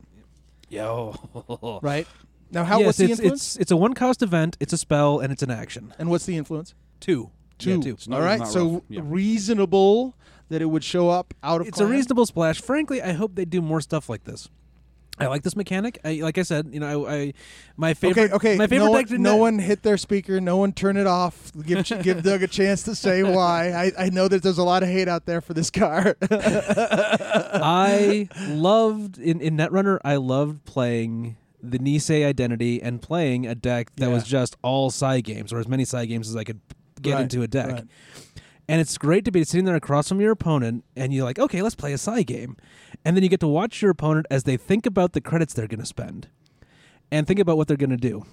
Yo. 0.70 1.80
right? 1.82 2.08
Now, 2.52 2.64
how 2.64 2.80
yes, 2.80 2.86
what's 2.86 2.98
the 2.98 3.04
it's, 3.06 3.20
influence? 3.20 3.42
it's 3.56 3.58
it's 3.58 3.72
a 3.72 3.78
one 3.78 3.94
cost 3.94 4.22
event. 4.24 4.56
It's 4.60 4.72
a 4.74 4.78
spell 4.78 5.20
and 5.20 5.32
it's 5.34 5.44
an 5.44 5.52
action. 5.52 5.94
and 6.00 6.10
what's 6.10 6.26
the 6.26 6.38
influence? 6.38 6.74
Two. 7.00 7.30
Two. 7.58 7.72
Yeah, 7.72 7.78
two. 7.82 7.90
It's 7.92 8.08
not 8.08 8.18
All 8.22 8.22
even 8.28 8.40
right, 8.40 8.46
that 8.48 8.54
so. 8.54 8.84
Yeah. 8.88 9.02
reasonable 9.04 10.16
that 10.50 10.62
it 10.62 10.66
would 10.66 10.84
show 10.84 11.10
up 11.10 11.34
out 11.44 11.60
of. 11.62 11.68
It's 11.68 11.80
a 11.80 11.86
reasonable 11.86 12.26
splash. 12.26 12.62
Frankly, 12.62 13.02
I 13.02 13.12
hope 13.14 13.36
they 13.36 13.46
do 13.46 13.62
more 13.62 13.82
stuff 13.82 14.10
like 14.10 14.24
this. 14.24 14.48
I 15.20 15.28
like 15.28 15.42
this 15.44 15.56
mechanic. 15.56 16.00
I, 16.06 16.20
like 16.22 16.38
I 16.38 16.44
said, 16.44 16.70
you 16.72 16.80
know, 16.80 17.06
I, 17.08 17.14
I 17.14 17.34
my 17.76 17.94
favorite. 17.96 18.26
okay, 18.26 18.34
okay. 18.36 18.56
My 18.58 18.68
favorite 18.68 18.86
no, 18.86 18.92
one, 18.92 19.22
no 19.24 19.36
one 19.38 19.60
hit 19.60 19.82
their 19.84 19.98
speaker. 19.98 20.40
No 20.40 20.58
one 20.58 20.74
turn 20.74 20.96
it 20.98 21.08
off. 21.08 21.52
Give 21.66 21.84
give 22.04 22.22
Doug 22.24 22.44
a 22.44 22.48
chance 22.48 22.84
to 22.84 22.94
say 22.96 23.24
why. 23.36 23.72
I, 23.72 23.92
I 24.06 24.10
know 24.10 24.28
that 24.28 24.44
there's 24.44 24.60
a 24.60 24.64
lot 24.64 24.84
of 24.84 24.90
hate 24.90 25.08
out 25.08 25.26
there 25.26 25.42
for 25.42 25.54
this 25.56 25.70
card. 25.72 26.18
I 26.32 28.28
loved 28.48 29.18
in 29.18 29.42
in 29.42 29.58
Netrunner. 29.58 30.00
I 30.04 30.16
loved 30.18 30.66
playing 30.66 31.38
the 31.62 31.80
Nisei 31.80 32.26
identity 32.26 32.82
and 32.82 33.02
playing 33.02 33.48
a 33.48 33.56
deck 33.56 33.92
that 33.96 34.08
Yeah. 34.08 34.14
was 34.14 34.24
just 34.24 34.56
all 34.62 34.90
psi 34.92 35.22
games, 35.22 35.52
or 35.52 35.60
as 35.60 35.68
many 35.68 35.86
psi 35.86 36.06
games 36.06 36.30
as 36.30 36.36
I 36.36 36.44
could 36.44 36.60
get 37.02 37.14
Right, 37.16 37.22
into 37.24 37.42
a 37.42 37.48
deck. 37.48 37.72
right. 37.72 37.84
And 38.70 38.82
it's 38.82 38.98
great 38.98 39.24
to 39.26 39.32
be 39.32 39.44
sitting 39.44 39.66
there 39.66 39.76
across 39.76 40.10
from 40.10 40.20
your 40.20 40.32
opponent, 40.32 40.84
and 40.96 41.14
you're 41.14 41.24
like, 41.24 41.40
okay, 41.40 41.62
let's 41.62 41.76
play 41.76 41.94
a 41.94 41.98
psi 41.98 42.24
game, 42.24 42.58
and 43.06 43.16
then 43.16 43.24
you 43.24 43.30
get 43.30 43.40
to 43.40 43.48
watch 43.48 43.82
your 43.82 43.92
opponent 43.92 44.26
as 44.30 44.44
they 44.44 44.58
think 44.58 44.86
about 44.86 45.14
the 45.14 45.22
credits 45.22 45.54
they're 45.54 45.68
going 45.68 45.80
to 45.80 45.86
spend, 45.86 46.28
and 47.10 47.26
think 47.26 47.40
about 47.40 47.56
what 47.56 47.68
they're 47.68 47.78
going 47.78 47.90
to 47.92 47.98
do. 47.98 48.26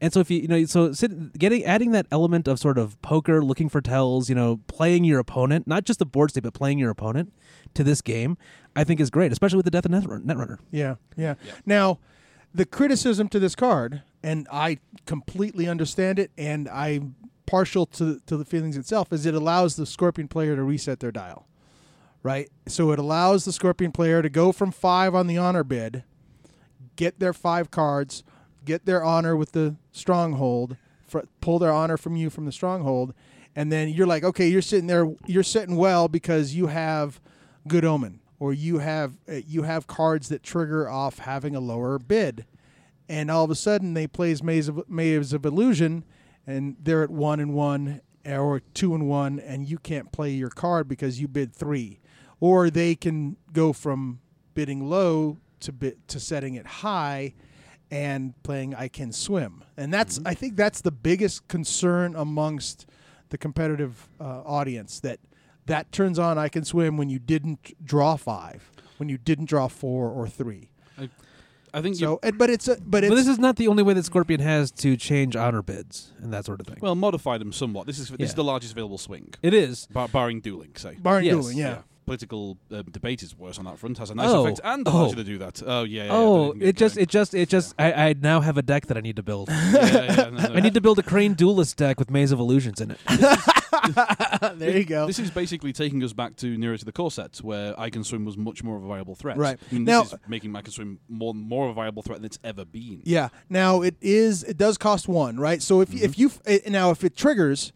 And 0.00 0.12
so 0.12 0.20
if 0.20 0.30
you 0.30 0.40
you 0.40 0.48
know 0.48 0.64
so 0.64 0.92
sit, 0.92 1.38
getting 1.38 1.64
adding 1.64 1.90
that 1.92 2.06
element 2.10 2.46
of 2.46 2.58
sort 2.58 2.78
of 2.78 3.00
poker, 3.02 3.42
looking 3.42 3.68
for 3.68 3.80
tells, 3.80 4.28
you 4.28 4.34
know, 4.34 4.60
playing 4.66 5.04
your 5.04 5.18
opponent, 5.18 5.66
not 5.66 5.84
just 5.84 5.98
the 5.98 6.06
board 6.06 6.30
state, 6.30 6.44
but 6.44 6.54
playing 6.54 6.78
your 6.78 6.90
opponent 6.90 7.32
to 7.74 7.82
this 7.84 8.00
game, 8.00 8.36
I 8.76 8.84
think 8.84 9.00
is 9.00 9.10
great, 9.10 9.32
especially 9.32 9.56
with 9.56 9.64
the 9.64 9.70
death 9.70 9.84
of 9.84 9.90
Netrunner. 9.90 10.24
Netrunner. 10.24 10.58
Yeah, 10.70 10.96
yeah. 11.16 11.34
Yeah. 11.44 11.52
Now, 11.66 11.98
the 12.54 12.64
criticism 12.64 13.28
to 13.30 13.38
this 13.38 13.54
card, 13.54 14.02
and 14.22 14.46
I 14.52 14.78
completely 15.06 15.68
understand 15.68 16.18
it, 16.18 16.30
and 16.38 16.68
I'm 16.68 17.16
partial 17.48 17.86
to 17.86 18.20
to 18.26 18.36
the 18.36 18.44
feelings 18.44 18.76
itself, 18.76 19.12
is 19.12 19.24
it 19.26 19.34
allows 19.34 19.76
the 19.76 19.86
Scorpion 19.86 20.28
player 20.28 20.54
to 20.54 20.62
reset 20.62 21.00
their 21.00 21.10
dial, 21.12 21.46
right? 22.22 22.48
So 22.66 22.92
it 22.92 22.98
allows 22.98 23.44
the 23.44 23.52
Scorpion 23.52 23.90
player 23.92 24.20
to 24.22 24.28
go 24.28 24.52
from 24.52 24.70
five 24.70 25.14
on 25.14 25.26
the 25.26 25.38
honor 25.38 25.64
bid, 25.64 26.04
get 26.96 27.18
their 27.18 27.32
five 27.32 27.70
cards, 27.70 28.22
get 28.64 28.84
their 28.84 29.02
honor 29.02 29.34
with 29.34 29.52
the 29.52 29.76
stronghold, 29.92 30.76
pull 31.40 31.58
their 31.58 31.72
honor 31.72 31.96
from 31.96 32.16
you 32.16 32.28
from 32.30 32.44
the 32.44 32.52
stronghold, 32.52 33.14
and 33.56 33.72
then 33.72 33.88
you're 33.88 34.06
like, 34.06 34.24
okay, 34.24 34.48
you're 34.48 34.62
sitting 34.62 34.86
there, 34.86 35.06
you're 35.26 35.42
sitting 35.42 35.76
well 35.76 36.06
because 36.08 36.54
you 36.54 36.66
have 36.66 37.20
good 37.66 37.84
omen. 37.84 38.20
or 38.40 38.52
you 38.52 38.78
have 38.78 39.16
uh, 39.28 39.40
you 39.46 39.62
have 39.62 39.86
cards 39.86 40.28
that 40.28 40.42
trigger 40.42 40.88
off 40.88 41.18
having 41.18 41.56
a 41.56 41.60
lower 41.60 41.98
bid, 41.98 42.44
and 43.08 43.30
all 43.30 43.44
of 43.44 43.50
a 43.50 43.54
sudden 43.54 43.94
they 43.94 44.06
plays 44.06 44.42
Maze 44.42 44.68
of 44.68 44.88
Maze 44.88 45.32
of 45.32 45.44
Illusion, 45.44 46.04
and 46.48 46.74
they're 46.82 47.04
at 47.04 47.10
one 47.10 47.38
and 47.38 47.54
one 47.54 48.00
or 48.26 48.60
two 48.74 48.94
and 48.94 49.08
one, 49.08 49.38
and 49.38 49.68
you 49.68 49.78
can't 49.78 50.10
play 50.10 50.30
your 50.30 50.50
card 50.50 50.88
because 50.88 51.20
you 51.20 51.28
bid 51.28 51.54
three, 51.54 52.00
or 52.40 52.70
they 52.70 52.96
can 52.96 53.36
go 53.52 53.72
from 53.72 54.18
bidding 54.54 54.88
low 54.88 55.38
to 55.60 55.72
bid 55.72 56.08
to 56.08 56.18
setting 56.18 56.54
it 56.54 56.66
high. 56.66 57.34
And 57.90 58.34
playing 58.42 58.74
I 58.74 58.88
Can 58.88 59.12
Swim. 59.12 59.64
And 59.78 59.90
that's, 59.90 60.20
I 60.26 60.34
think 60.34 60.56
that's 60.56 60.82
the 60.82 60.90
biggest 60.90 61.48
concern 61.48 62.14
amongst 62.14 62.84
the 63.30 63.38
competitive 63.38 64.10
uh, 64.20 64.42
audience 64.44 65.00
that 65.00 65.20
that 65.64 65.90
turns 65.90 66.18
on 66.18 66.36
I 66.36 66.50
Can 66.50 66.64
Swim 66.64 66.98
when 66.98 67.08
you 67.08 67.18
didn't 67.18 67.82
draw 67.82 68.16
five, 68.16 68.70
when 68.98 69.08
you 69.08 69.16
didn't 69.16 69.46
draw 69.46 69.68
four 69.68 70.10
or 70.10 70.28
three. 70.28 70.68
I 70.98 71.08
think 71.82 72.00
you 72.00 72.06
So, 72.06 72.20
and, 72.22 72.38
but 72.38 72.50
it's 72.50 72.68
a, 72.68 72.78
but 72.80 73.04
it's 73.04 73.10
But 73.10 73.16
this 73.16 73.28
is 73.28 73.38
not 73.38 73.56
the 73.56 73.68
only 73.68 73.82
way 73.82 73.94
that 73.94 74.04
Scorpion 74.04 74.40
has 74.40 74.70
to 74.72 74.96
change 74.96 75.36
honor 75.36 75.62
bids 75.62 76.12
and 76.22 76.32
that 76.32 76.44
sort 76.44 76.60
of 76.60 76.66
thing. 76.66 76.78
well 76.80 76.94
modify 76.94 77.38
them 77.38 77.52
somewhat. 77.52 77.86
This 77.86 77.98
is 77.98 78.08
this 78.10 78.30
is 78.30 78.34
the 78.34 78.44
largest 78.44 78.72
available 78.72 78.98
swing, 78.98 79.34
it 79.42 79.54
is. 79.54 79.86
bar- 79.92 80.08
barring 80.08 80.40
dueling. 80.40 80.72
Say. 80.76 80.96
barring 81.00 81.24
yes, 81.26 81.34
dueling, 81.34 81.58
yeah. 81.58 81.82
Political 82.08 82.58
uh, 82.72 82.82
debate 82.90 83.22
is 83.22 83.36
worse 83.36 83.58
on 83.58 83.66
that 83.66 83.78
front. 83.78 83.98
Has 83.98 84.08
a 84.10 84.14
nice 84.14 84.30
Oh, 84.30 84.44
effect 84.44 84.60
and 84.64 84.88
oh. 84.88 84.90
allows 84.90 85.10
you 85.10 85.16
to 85.16 85.24
do 85.24 85.38
that. 85.38 85.62
Oh 85.64 85.84
yeah. 85.84 86.04
yeah 86.04 86.10
oh, 86.12 86.54
yeah, 86.54 86.68
it 86.68 86.76
just, 86.76 86.96
it 86.96 87.08
just, 87.08 87.34
it 87.34 87.48
just. 87.50 87.74
I, 87.78 87.92
I 87.92 88.14
now 88.18 88.40
have 88.40 88.56
a 88.56 88.62
deck 88.62 88.86
that 88.86 88.96
I 88.96 89.00
need 89.00 89.16
to 89.16 89.22
build. 89.22 89.48
yeah, 89.50 89.72
yeah, 89.72 90.14
no, 90.30 90.30
no. 90.48 90.54
I 90.54 90.60
need 90.60 90.74
to 90.74 90.80
build 90.80 90.98
a 90.98 91.02
Crane 91.02 91.34
Duelist 91.34 91.76
deck 91.76 91.98
with 91.98 92.10
Maze 92.10 92.32
of 92.32 92.40
Illusions 92.40 92.80
in 92.80 92.90
it. 92.92 92.98
there 94.56 94.78
you 94.78 94.84
go. 94.84 95.06
This 95.06 95.18
is 95.18 95.30
basically 95.30 95.72
taking 95.72 96.02
us 96.02 96.12
back 96.12 96.36
to 96.36 96.56
nearer 96.56 96.76
to 96.76 96.84
the 96.84 96.92
core 96.92 97.10
set, 97.10 97.36
where 97.38 97.78
I 97.78 97.90
Can 97.90 98.04
Swim 98.04 98.24
was 98.24 98.36
much 98.36 98.62
more 98.64 98.76
of 98.76 98.84
a 98.84 98.88
viable 98.88 99.14
threat. 99.14 99.36
Right. 99.36 99.58
I 99.70 99.74
mean, 99.74 99.84
Now- 99.84 100.02
this 100.02 100.12
is 100.14 100.18
making 100.28 100.54
I 100.56 100.62
Can 100.62 100.72
Swim 100.72 100.98
more 101.08 101.34
more 101.34 101.66
of 101.66 101.70
a 101.72 101.74
viable 101.74 102.02
threat 102.02 102.18
than 102.18 102.24
it's 102.26 102.38
ever 102.42 102.64
been. 102.64 103.02
yeah. 103.04 103.28
Now 103.48 103.82
it 103.82 103.96
is. 104.00 104.44
It 104.44 104.56
does 104.56 104.78
cost 104.78 105.08
one, 105.08 105.38
right? 105.38 105.62
So 105.62 105.80
if 105.80 105.94
if 105.94 106.18
you 106.18 106.30
now 106.66 106.90
if 106.90 107.04
it 107.04 107.16
triggers, 107.16 107.72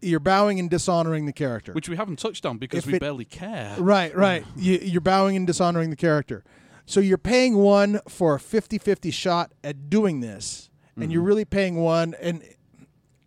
you're 0.00 0.20
bowing 0.20 0.58
and 0.58 0.70
dishonoring 0.70 1.26
the 1.26 1.32
character. 1.32 1.72
Which 1.72 1.88
we 1.88 1.96
haven't 1.96 2.18
touched 2.18 2.46
on 2.46 2.58
because 2.58 2.80
If 2.80 2.86
we 2.86 2.94
it- 2.94 3.00
barely 3.00 3.24
care. 3.24 3.74
Right, 3.78 4.14
right. 4.14 4.44
you, 4.56 4.78
you're 4.82 5.00
bowing 5.00 5.36
and 5.36 5.46
dishonoring 5.46 5.90
the 5.90 5.96
character. 5.96 6.44
So 6.86 7.00
you're 7.00 7.18
paying 7.18 7.56
one 7.56 8.00
for 8.08 8.36
a 8.36 8.38
50-50 8.38 9.12
shot 9.12 9.52
at 9.62 9.90
doing 9.90 10.20
this, 10.20 10.70
and 10.96 11.12
you're 11.12 11.20
mm-hmm. 11.20 11.28
really 11.28 11.44
paying 11.44 11.76
one. 11.76 12.14
And 12.18 12.42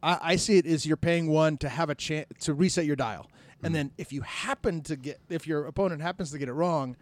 I, 0.01 0.17
I 0.21 0.35
see 0.35 0.57
it 0.57 0.65
as 0.65 0.85
you're 0.85 0.97
paying 0.97 1.27
one 1.27 1.57
to 1.57 1.69
have 1.69 1.89
a 1.89 1.95
chance 1.95 2.27
to 2.41 2.55
reset 2.55 2.85
your 2.85 2.95
dial. 2.95 3.29
And 3.63 3.67
mm-hmm. 3.67 3.73
then 3.73 3.91
if 3.99 4.11
you 4.11 4.21
happen 4.21 4.81
to 4.81 4.95
get, 4.95 5.19
if 5.29 5.45
your 5.45 5.65
opponent 5.65 6.01
happens 6.01 6.31
to 6.31 6.39
get 6.39 6.49
it 6.49 6.53
wrong, 6.53 6.97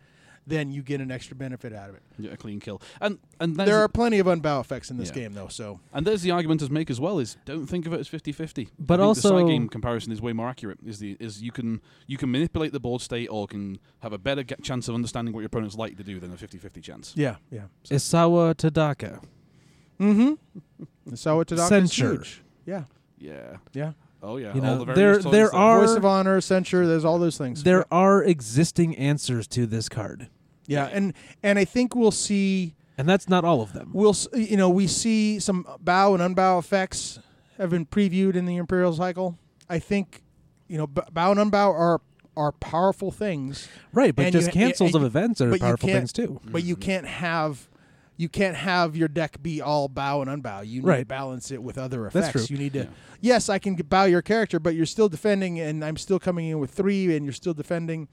then 0.50 0.72
you 0.72 0.82
get 0.84 1.00
an 1.02 1.12
extra 1.12 1.36
benefit 1.36 1.72
out 1.74 1.90
of 1.90 1.96
it. 1.96 2.02
Yeah, 2.18 2.32
a 2.32 2.38
clean 2.38 2.60
kill. 2.60 2.82
And 3.00 3.20
and 3.40 3.56
There 3.56 3.78
are 3.78 3.88
plenty 3.88 4.20
of 4.20 4.26
unbow 4.28 4.60
effects 4.60 4.92
in 4.92 4.98
this 4.98 5.10
Yeah. 5.10 5.16
game, 5.16 5.34
though. 5.34 5.48
So 5.48 5.80
And 5.94 6.06
there's 6.06 6.22
the 6.22 6.32
argument 6.32 6.60
to 6.62 6.72
make 6.72 6.90
as 6.90 7.00
well 7.00 7.20
is 7.20 7.38
don't 7.46 7.66
think 7.68 7.86
of 7.86 7.94
it 7.94 8.00
as 8.00 8.08
50-50. 8.10 8.70
But 8.78 9.00
I 9.00 9.04
think 9.06 9.16
the 9.16 9.22
psi 9.22 9.44
game 9.48 9.70
comparison 9.70 10.12
is 10.12 10.22
way 10.22 10.34
more 10.34 10.50
accurate. 10.50 10.80
Is 10.86 11.00
the 11.00 11.16
is 11.20 11.42
you 11.42 11.52
can 11.52 11.82
you 12.08 12.18
can 12.18 12.30
manipulate 12.32 12.74
the 12.74 12.80
board 12.80 13.02
state 13.02 13.28
or 13.28 13.48
can 13.48 13.80
have 14.00 14.12
a 14.14 14.18
better 14.18 14.44
ge- 14.44 14.62
chance 14.62 14.88
of 14.90 14.96
understanding 14.96 15.34
what 15.34 15.40
your 15.42 15.48
opponent's 15.48 15.76
likely 15.78 15.96
to 15.96 16.04
do 16.04 16.20
than 16.20 16.32
a 16.34 16.36
50-50 16.36 16.82
chance. 16.82 17.14
yeah, 17.16 17.36
yeah. 17.52 17.66
Isawa 17.90 18.56
Tadaka. 18.56 19.24
Mm-hmm. 20.00 21.16
So 21.16 21.40
it's 21.42 21.68
Censure. 21.68 22.12
huge. 22.12 22.42
Yeah, 22.66 22.84
Yeah. 23.18 23.58
yeah. 23.74 23.92
Oh 24.22 24.38
yeah. 24.38 24.54
You 24.54 24.62
all 24.62 24.68
know, 24.68 24.78
the 24.80 24.86
there- 24.94 24.96
various 25.20 25.26
there 25.26 25.54
are- 25.56 25.80
Voice 25.86 25.96
of 25.96 26.06
honor, 26.06 26.42
censure. 26.42 26.86
There's 26.86 27.06
all 27.06 27.20
those 27.20 27.38
things. 27.38 27.64
There 27.64 27.86
are 27.92 28.24
existing 28.24 28.96
answers 28.98 29.48
to 29.50 29.66
this 29.66 29.88
card, 29.90 30.30
Yeah, 30.70 30.86
and 30.92 31.14
and 31.44 31.58
I 31.60 31.66
think 31.66 31.96
we'll 31.96 32.12
see 32.12 32.76
and 32.98 33.08
that's 33.10 33.28
not 33.28 33.44
all 33.44 33.62
of 33.62 33.74
them. 33.74 33.90
we'll 33.94 34.12
s- 34.12 34.28
you 34.34 34.56
know 34.58 34.70
we 34.70 34.88
see 34.88 35.40
some 35.40 35.66
bow 35.82 36.14
and 36.16 36.36
unbow 36.36 36.60
effects 36.60 37.20
have 37.58 37.70
been 37.72 37.86
previewed 37.86 38.36
in 38.36 38.46
the 38.46 38.56
Imperial 38.58 38.94
cycle. 38.94 39.38
I 39.70 39.80
think 39.80 40.22
you 40.68 40.78
know 40.78 40.88
bow 40.88 41.32
and 41.32 41.40
unbow 41.52 41.70
are 41.74 42.02
are 42.38 42.52
powerful 42.54 43.12
things, 43.12 43.68
Right, 43.92 44.16
but 44.16 44.26
And 44.28 44.32
just 44.34 44.48
you- 44.48 44.54
cancels 44.54 44.90
and 44.90 44.96
of 44.98 45.02
you- 45.02 45.08
events 45.08 45.42
are 45.42 45.58
powerful 45.58 45.90
things 45.90 46.14
too. 46.14 46.40
but 46.46 46.64
you 46.64 46.76
can't 46.78 47.06
have 47.08 47.68
you 48.16 48.28
can't 48.30 48.56
have 48.58 48.96
your 48.98 49.08
deck 49.08 49.42
be 49.42 49.62
all 49.62 49.88
bow 49.88 50.22
and 50.22 50.30
unbow. 50.30 50.60
You 50.66 50.76
need 50.76 50.82
to 50.82 50.88
Right. 50.88 51.08
balance 51.08 51.52
it 51.52 51.64
with 51.64 51.78
other 51.78 52.06
effects. 52.06 52.34
That's 52.34 52.48
true. 52.48 52.56
You 52.56 52.62
need 52.62 52.74
to 52.74 52.80
Yeah. 52.80 52.86
yes, 53.22 53.48
I 53.50 53.60
can 53.60 53.76
bow 53.76 54.04
your 54.04 54.22
character, 54.22 54.60
but 54.60 54.76
you're 54.76 54.86
still 54.86 55.08
defending, 55.08 55.58
and 55.60 55.84
I'm 55.86 55.96
still 55.98 56.20
coming 56.20 56.48
in 56.50 56.60
with 56.60 56.72
three, 56.72 57.16
and 57.16 57.26
you're 57.26 57.32
still 57.34 57.54
defending. 57.54 58.10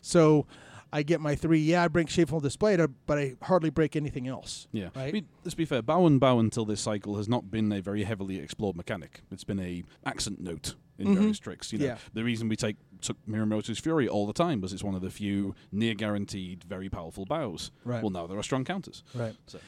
So 0.00 0.46
I 0.92 1.02
get 1.02 1.20
my 1.20 1.34
three. 1.34 1.58
Yeah, 1.60 1.84
I 1.84 1.88
break 1.88 2.08
Shameful 2.08 2.40
Display, 2.40 2.76
but 3.06 3.18
I 3.18 3.34
hardly 3.42 3.70
break 3.70 3.94
anything 3.96 4.26
else. 4.26 4.68
Yeah. 4.72 4.84
Right? 4.96 5.08
I 5.08 5.12
mean, 5.12 5.28
let's 5.44 5.54
be 5.54 5.64
fair. 5.66 5.82
Bow 5.82 6.06
and 6.06 6.18
bow 6.18 6.38
until 6.38 6.64
this 6.64 6.80
cycle 6.80 7.16
has 7.16 7.28
not 7.28 7.50
been 7.50 7.70
a 7.72 7.80
very 7.82 8.04
heavily 8.04 8.38
explored 8.38 8.76
mechanic. 8.76 9.20
It's 9.30 9.44
been 9.44 9.60
a 9.60 9.84
accent 10.06 10.40
note 10.40 10.76
in 10.98 11.08
Mhm. 11.08 11.14
various 11.16 11.38
tricks. 11.38 11.72
You 11.72 11.78
know, 11.80 11.84
Yeah. 11.84 11.98
the 12.14 12.24
reason 12.24 12.48
we 12.48 12.56
take 12.56 12.76
took 13.02 13.18
Mirumoto's 13.26 13.78
Fury 13.78 14.08
all 14.08 14.26
the 14.26 14.32
time 14.32 14.60
was 14.62 14.72
it's 14.72 14.82
one 14.82 14.94
of 14.94 15.02
the 15.02 15.10
few 15.10 15.54
near 15.70 15.94
guaranteed 15.94 16.64
very 16.64 16.88
powerful 16.88 17.24
bows. 17.26 17.70
Right. 17.84 18.02
Well, 18.02 18.10
now 18.10 18.26
there 18.26 18.38
are 18.38 18.42
strong 18.42 18.64
counters. 18.64 19.04
Right. 19.14 19.36
So, 19.46 19.58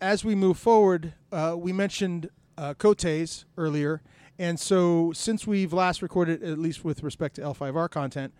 as 0.00 0.24
we 0.24 0.34
move 0.34 0.58
forward, 0.58 1.14
uh, 1.30 1.54
we 1.58 1.72
mentioned 1.72 2.28
uh, 2.58 2.74
Koteis 2.74 3.44
earlier, 3.56 4.02
and 4.38 4.60
so 4.60 5.10
since 5.14 5.46
we've 5.46 5.72
last 5.72 6.02
recorded, 6.02 6.42
at 6.42 6.58
least 6.58 6.84
with 6.84 7.02
respect 7.02 7.36
to 7.36 7.42
L5R 7.42 7.88
content, 7.88 8.34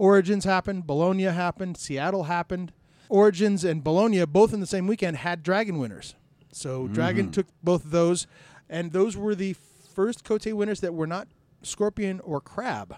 Origins 0.00 0.44
happened, 0.44 0.86
Bologna 0.86 1.24
happened, 1.24 1.76
Seattle 1.76 2.24
happened. 2.24 2.72
Origins 3.10 3.64
and 3.64 3.84
Bologna, 3.84 4.24
both 4.24 4.54
in 4.54 4.60
the 4.60 4.66
same 4.66 4.86
weekend, 4.86 5.18
had 5.18 5.42
Dragon 5.42 5.78
winners. 5.78 6.14
So 6.52 6.84
mm-hmm. 6.84 6.94
Dragon 6.94 7.30
took 7.30 7.46
both 7.62 7.84
of 7.84 7.90
those, 7.90 8.26
and 8.68 8.92
those 8.92 9.14
were 9.14 9.34
the 9.34 9.54
first 9.94 10.24
Kotei 10.24 10.54
winners 10.54 10.80
that 10.80 10.94
were 10.94 11.06
not 11.06 11.28
Scorpion 11.62 12.18
or 12.20 12.40
Crab. 12.40 12.96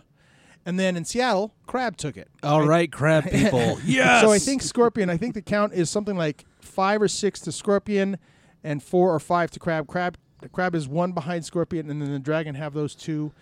And 0.64 0.78
then 0.78 0.97
in 0.97 1.04
Seattle, 1.04 1.52
Crab 1.66 1.97
took 1.97 2.16
it. 2.16 2.28
All 2.44 2.64
right, 2.64 2.92
crab 2.92 3.25
people. 3.30 3.80
yes. 3.85 4.23
So 4.23 4.30
I 4.30 4.38
think 4.38 4.62
Scorpion. 4.62 5.11
I 5.11 5.16
think 5.16 5.35
the 5.35 5.42
count 5.42 5.73
is 5.73 5.90
something 5.90 6.16
like 6.16 6.44
five 6.61 7.02
or 7.02 7.09
six 7.09 7.40
to 7.40 7.50
Scorpion, 7.50 8.16
and 8.62 8.80
four 8.80 9.12
or 9.12 9.18
five 9.18 9.50
to 9.50 9.59
Crab. 9.59 9.88
Crab. 9.88 10.16
The 10.40 10.49
Crab 10.49 10.76
is 10.76 10.87
one 10.87 11.11
behind 11.12 11.44
Scorpion, 11.44 11.90
and 11.90 12.00
then 12.00 12.12
the 12.12 12.21
Dragon 12.21 12.54
have 12.54 12.75
those 12.75 12.94
two. 12.94 13.32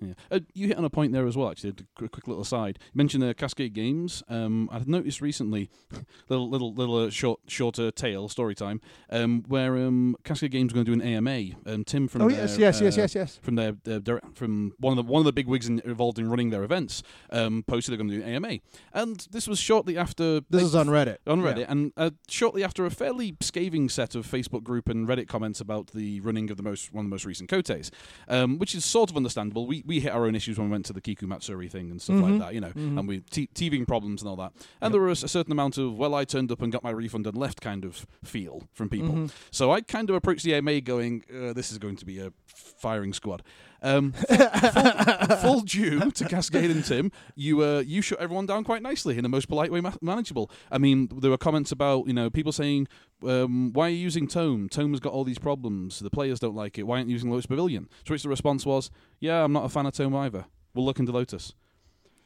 Yeah. 0.00 0.14
Uh, 0.30 0.40
you 0.54 0.68
hit 0.68 0.76
on 0.78 0.84
a 0.84 0.90
point 0.90 1.12
there 1.12 1.26
as 1.26 1.36
well, 1.36 1.50
actually. 1.50 1.70
A 1.70 2.08
quick, 2.08 2.26
little 2.26 2.42
aside. 2.42 2.78
You 2.92 2.98
mentioned 2.98 3.22
uh, 3.24 3.34
Cascade 3.34 3.72
Games. 3.74 4.22
Um, 4.28 4.68
I've 4.72 4.88
noticed 4.88 5.20
recently, 5.20 5.68
little 6.28 6.48
little 6.48 6.72
little 6.74 6.96
uh, 7.06 7.10
short 7.10 7.40
shorter 7.46 7.90
tale 7.90 8.28
story 8.28 8.54
time, 8.54 8.80
um, 9.10 9.44
where 9.48 9.76
um, 9.76 10.16
Cascade 10.24 10.50
Games 10.52 10.72
are 10.72 10.74
going 10.74 10.86
to 10.86 10.96
do 10.96 11.00
an 11.00 11.06
AMA. 11.06 11.50
Um, 11.66 11.84
Tim 11.84 12.08
from 12.08 12.22
Oh 12.22 12.28
their, 12.28 12.40
yes, 12.40 12.56
yes, 12.58 12.80
yes, 12.80 12.96
uh, 12.96 13.00
yes, 13.02 13.14
yes. 13.14 13.38
from 13.42 13.56
their, 13.56 13.72
their 13.84 14.20
from 14.34 14.72
one 14.78 14.96
of 14.96 15.04
the 15.04 15.10
one 15.10 15.20
of 15.20 15.26
the 15.26 15.32
big 15.32 15.46
wigs 15.46 15.68
in, 15.68 15.80
involved 15.80 16.18
in 16.18 16.30
running 16.30 16.50
their 16.50 16.62
events 16.64 17.02
um, 17.30 17.62
posted 17.66 17.92
they're 17.92 17.98
going 17.98 18.10
to 18.10 18.16
do 18.16 18.22
an 18.22 18.28
AMA, 18.44 18.58
and 18.94 19.26
this 19.30 19.46
was 19.46 19.58
shortly 19.58 19.96
after 19.98 20.40
This 20.50 20.62
is 20.62 20.74
on 20.74 20.86
Reddit. 20.86 21.18
on 21.26 21.42
Reddit, 21.42 21.58
Yeah. 21.60 21.66
and 21.68 21.92
uh, 21.96 22.10
shortly 22.28 22.64
after 22.64 22.86
a 22.86 22.90
fairly 22.90 23.36
scathing 23.40 23.88
set 23.88 24.14
of 24.14 24.26
Facebook 24.26 24.62
group 24.62 24.88
and 24.88 25.06
Reddit 25.06 25.28
comments 25.28 25.60
about 25.60 25.88
the 25.88 26.20
running 26.20 26.50
of 26.50 26.56
the 26.56 26.62
most 26.62 26.92
one 26.92 27.04
of 27.04 27.10
the 27.10 27.14
most 27.14 27.24
recent 27.24 27.50
Koteis, 27.50 27.90
um, 28.28 28.58
which 28.58 28.74
is 28.74 28.84
sort 28.84 29.10
of 29.10 29.16
understandable. 29.16 29.66
We 29.66 29.82
we 29.90 30.00
hit 30.00 30.12
our 30.12 30.24
own 30.26 30.34
issues 30.34 30.56
when 30.58 30.68
we 30.68 30.72
went 30.72 30.86
to 30.86 30.92
the 30.92 31.00
Kiku 31.00 31.26
Matsuri 31.26 31.68
thing 31.68 31.90
and 31.90 32.00
stuff 32.00 32.16
Mhm. 32.16 32.30
like 32.30 32.38
that, 32.40 32.54
you 32.54 32.60
know, 32.60 32.72
and 32.76 33.08
we 33.08 33.20
t- 33.20 33.48
teething 33.54 33.84
problems 33.86 34.22
and 34.22 34.28
all 34.30 34.36
that. 34.36 34.52
And 34.80 34.94
there 34.94 35.00
was 35.02 35.24
a 35.24 35.28
certain 35.28 35.52
amount 35.52 35.78
of 35.78 35.94
well, 35.98 36.14
I 36.14 36.24
turned 36.24 36.50
up 36.52 36.62
and 36.62 36.70
got 36.72 36.82
my 36.84 36.90
refund 36.90 37.26
and 37.26 37.36
left 37.36 37.60
kind 37.60 37.84
of 37.84 38.06
feel 38.24 38.68
from 38.72 38.88
people. 38.88 39.14
Mm-hmm. 39.14 39.26
So 39.50 39.72
I 39.72 39.80
kind 39.80 40.08
of 40.10 40.14
approached 40.16 40.44
the 40.44 40.54
AMA 40.54 40.80
going, 40.82 41.24
uh, 41.34 41.52
this 41.52 41.72
is 41.72 41.78
going 41.78 41.96
to 41.96 42.06
be 42.06 42.18
a 42.20 42.32
firing 42.46 43.12
squad. 43.12 43.42
Um, 43.82 44.12
full, 44.28 45.36
full 45.36 45.60
due 45.62 46.10
to 46.10 46.24
Cascade 46.26 46.70
and 46.70 46.84
Tim, 46.84 47.10
you 47.34 47.62
uh, 47.62 47.80
you 47.80 48.02
shut 48.02 48.20
everyone 48.20 48.46
down 48.46 48.64
quite 48.64 48.82
nicely 48.82 49.16
in 49.16 49.22
the 49.22 49.28
most 49.28 49.48
polite 49.48 49.72
way 49.72 49.80
ma- 49.80 49.94
manageable. 50.02 50.50
I 50.70 50.78
mean, 50.78 51.08
there 51.16 51.30
were 51.30 51.38
comments 51.38 51.72
about 51.72 52.06
you 52.06 52.12
know 52.12 52.30
people 52.30 52.52
saying, 52.52 52.88
um, 53.26 53.72
"Why 53.72 53.86
are 53.86 53.90
you 53.90 53.96
using 53.96 54.26
Tome? 54.28 54.68
Tome's 54.68 55.00
got 55.00 55.12
all 55.12 55.24
these 55.24 55.38
problems. 55.38 56.00
The 56.00 56.10
players 56.10 56.40
don't 56.40 56.54
like 56.54 56.78
it. 56.78 56.84
Why 56.84 56.96
aren't 56.96 57.08
you 57.08 57.14
using 57.14 57.30
Lotus 57.30 57.46
Pavilion?" 57.46 57.88
To 58.04 58.12
which 58.12 58.22
the 58.22 58.28
response 58.28 58.66
was, 58.66 58.90
"Yeah, 59.18 59.44
I'm 59.44 59.52
not 59.52 59.64
a 59.64 59.68
fan 59.68 59.86
of 59.86 59.94
Tome 59.94 60.14
either. 60.16 60.46
We'll 60.74 60.84
look 60.84 60.98
into 60.98 61.12
Lotus." 61.12 61.54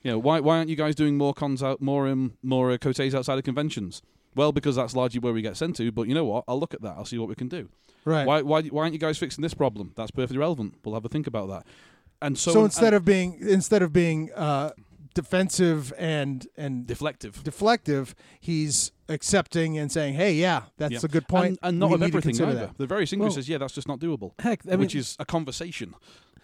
You 0.03 0.11
know, 0.11 0.19
why 0.19 0.41
why 0.41 0.59
aren't 0.59 0.69
you 0.69 0.77
guys 0.77 0.95
doing 0.95 1.17
more 1.17 1.33
cons 1.33 1.63
out, 1.63 1.81
more 1.81 2.09
um, 2.09 2.37
more 2.43 2.73
uh, 2.73 2.77
koteis 2.77 3.15
outside 3.15 3.39
of 3.39 3.45
conventions? 3.45 4.03
Well, 4.35 4.53
because 4.53 4.77
that's 4.77 4.97
largely 4.97 5.21
where 5.21 5.33
we 5.33 5.43
get 5.43 5.57
sent 5.57 5.77
to. 5.77 5.93
But 5.93 6.09
you 6.09 6.15
know 6.15 6.25
what? 6.25 6.45
I'll 6.49 6.59
look 6.59 6.75
at 6.75 6.83
that. 6.83 6.97
I'll 6.97 7.05
see 7.05 7.19
what 7.19 7.29
we 7.29 7.37
can 7.37 7.49
do. 7.49 7.69
Right. 8.05 8.27
Why, 8.27 8.43
why, 8.43 8.63
why 8.63 8.83
aren't 8.83 8.93
you 8.93 8.99
guys 8.99 9.17
fixing 9.19 9.43
this 9.43 9.55
problem? 9.55 9.93
That's 9.97 10.11
perfectly 10.11 10.39
relevant. 10.39 10.75
We'll 10.85 10.95
have 10.95 11.05
a 11.05 11.09
think 11.09 11.27
about 11.27 11.49
that. 11.49 11.67
And 12.23 12.39
so, 12.39 12.53
So, 12.53 12.65
instead 12.65 12.95
of 12.95 13.05
being 13.05 13.39
instead 13.41 13.83
of 13.83 13.93
being 13.93 14.31
uh, 14.35 14.71
defensive 15.15 15.93
and 15.99 16.47
and 16.57 16.87
deflective, 16.87 17.33
deflective, 17.43 18.15
he's 18.41 18.93
accepting 19.09 19.79
and 19.79 19.91
saying, 19.91 20.15
"Hey, 20.15 20.35
yeah, 20.35 20.65
that's 20.77 20.93
Yeah. 20.93 21.01
a 21.05 21.09
good 21.09 21.29
point." 21.29 21.59
and, 21.63 21.71
and 21.71 21.79
not 21.79 21.89
We 21.91 21.95
of 21.95 22.01
need 22.01 22.07
everything 22.15 22.41
either. 22.47 22.55
that. 22.67 22.79
The 22.79 22.87
very 22.87 23.07
single 23.07 23.27
Well- 23.29 23.35
says, 23.35 23.49
"Yeah, 23.49 23.59
that's 23.59 23.75
just 23.75 23.89
not 23.89 24.01
doable," 24.01 24.33
Heck, 24.41 24.67
I 24.67 24.71
mean, 24.73 24.81
which 24.81 24.95
is 24.95 25.17
a 25.19 25.25
conversation. 25.25 25.95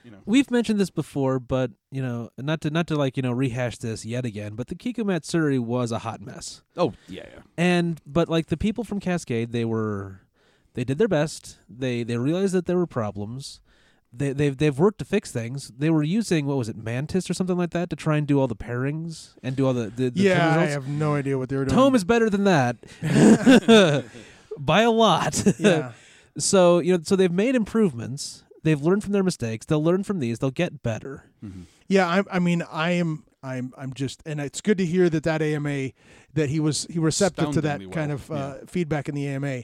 You 0.05 0.13
know. 0.13 0.19
We've 0.25 0.51
mentioned 0.51 0.81
this 0.81 0.89
before, 0.89 1.39
but 1.39 1.73
you 1.91 2.01
know, 2.01 2.31
not 2.39 2.63
to 2.63 2.71
not 2.71 2.87
to 2.87 2.97
like 2.97 3.17
you 3.19 3.23
know 3.23 3.33
rehash 3.33 3.79
this 3.79 4.05
yet 4.07 4.25
again. 4.25 4.55
But 4.55 4.69
the 4.69 4.75
Kiku 4.75 5.05
Matsuri 5.05 5.59
was 5.59 5.93
a 5.93 5.99
hot 5.99 6.21
mess, 6.23 6.63
Oh 6.77 6.95
yeah, 7.07 7.25
yeah. 7.33 7.41
and 7.59 8.01
but 8.07 8.29
like 8.31 8.47
the 8.47 8.57
people 8.57 8.83
from 8.85 8.99
Cascade, 8.99 9.53
they 9.53 9.67
were 9.67 10.21
they 10.75 10.85
did 10.85 10.99
their 10.99 11.09
best. 11.09 11.59
They 11.69 12.03
they 12.03 12.17
realized 12.17 12.55
that 12.55 12.67
there 12.67 12.77
were 12.77 12.87
problems. 12.87 13.61
They 14.13 14.33
they've 14.33 14.57
they've 14.57 14.79
worked 14.79 14.99
to 14.99 15.05
fix 15.05 15.31
things. 15.31 15.71
They 15.77 15.91
were 15.91 16.03
using 16.03 16.47
what 16.47 16.57
was 16.57 16.69
it 16.69 16.77
Mantis 16.77 17.31
or 17.31 17.35
something 17.35 17.57
like 17.57 17.71
that 17.71 17.91
to 17.91 17.97
try 17.97 18.17
and 18.17 18.27
do 18.27 18.41
all 18.41 18.49
the 18.49 18.57
pairings 18.57 19.35
and 19.43 19.55
do 19.55 19.67
all 19.67 19.73
the, 19.73 19.85
the, 19.89 20.11
the 20.11 20.21
yeah, 20.23 20.55
turn 20.55 20.59
I 20.59 20.67
have 20.67 20.89
no 20.89 21.15
idea 21.15 21.39
what 21.39 21.49
they 21.49 21.57
were 21.57 21.65
doing. 21.65 21.77
Tome 21.77 21.95
is 21.95 22.05
better 22.05 22.29
than 22.29 22.45
that 22.45 22.77
by 24.59 24.83
a 24.83 24.91
lot. 24.91 25.43
yeah. 25.59 25.93
so 26.39 26.79
you 26.81 26.97
know, 26.97 27.03
so 27.05 27.17
they've 27.17 27.31
made 27.33 27.55
improvements. 27.55 28.45
They've 28.63 28.81
learned 28.81 29.03
from 29.05 29.13
their 29.13 29.23
mistakes. 29.23 29.65
They'll 29.67 29.83
learn 29.83 30.03
from 30.05 30.19
these. 30.19 30.39
They'll 30.39 30.51
get 30.51 30.83
better. 30.83 31.31
Mhm. 31.45 31.65
Yeah, 31.89 32.07
I, 32.07 32.37
I 32.37 32.39
mean, 32.39 32.63
I 32.71 32.93
am, 32.93 33.25
I'm, 33.43 33.73
I'm 33.77 33.93
just, 33.95 34.23
and 34.25 34.39
it's 34.41 34.61
good 34.61 34.79
to 34.79 34.87
hear 34.87 35.11
that 35.11 35.25
that 35.25 35.43
AMA, 35.43 35.91
that 36.35 36.49
he 36.49 36.61
was, 36.61 36.87
he 36.89 37.01
receptive 37.01 37.51
to 37.53 37.61
that 37.63 37.81
Astoundingly 37.81 37.95
kind 37.95 38.13
of 38.13 38.31
uh, 38.31 38.55
feedback 38.69 39.09
in 39.09 39.17
the 39.17 39.27
AMA. 39.27 39.63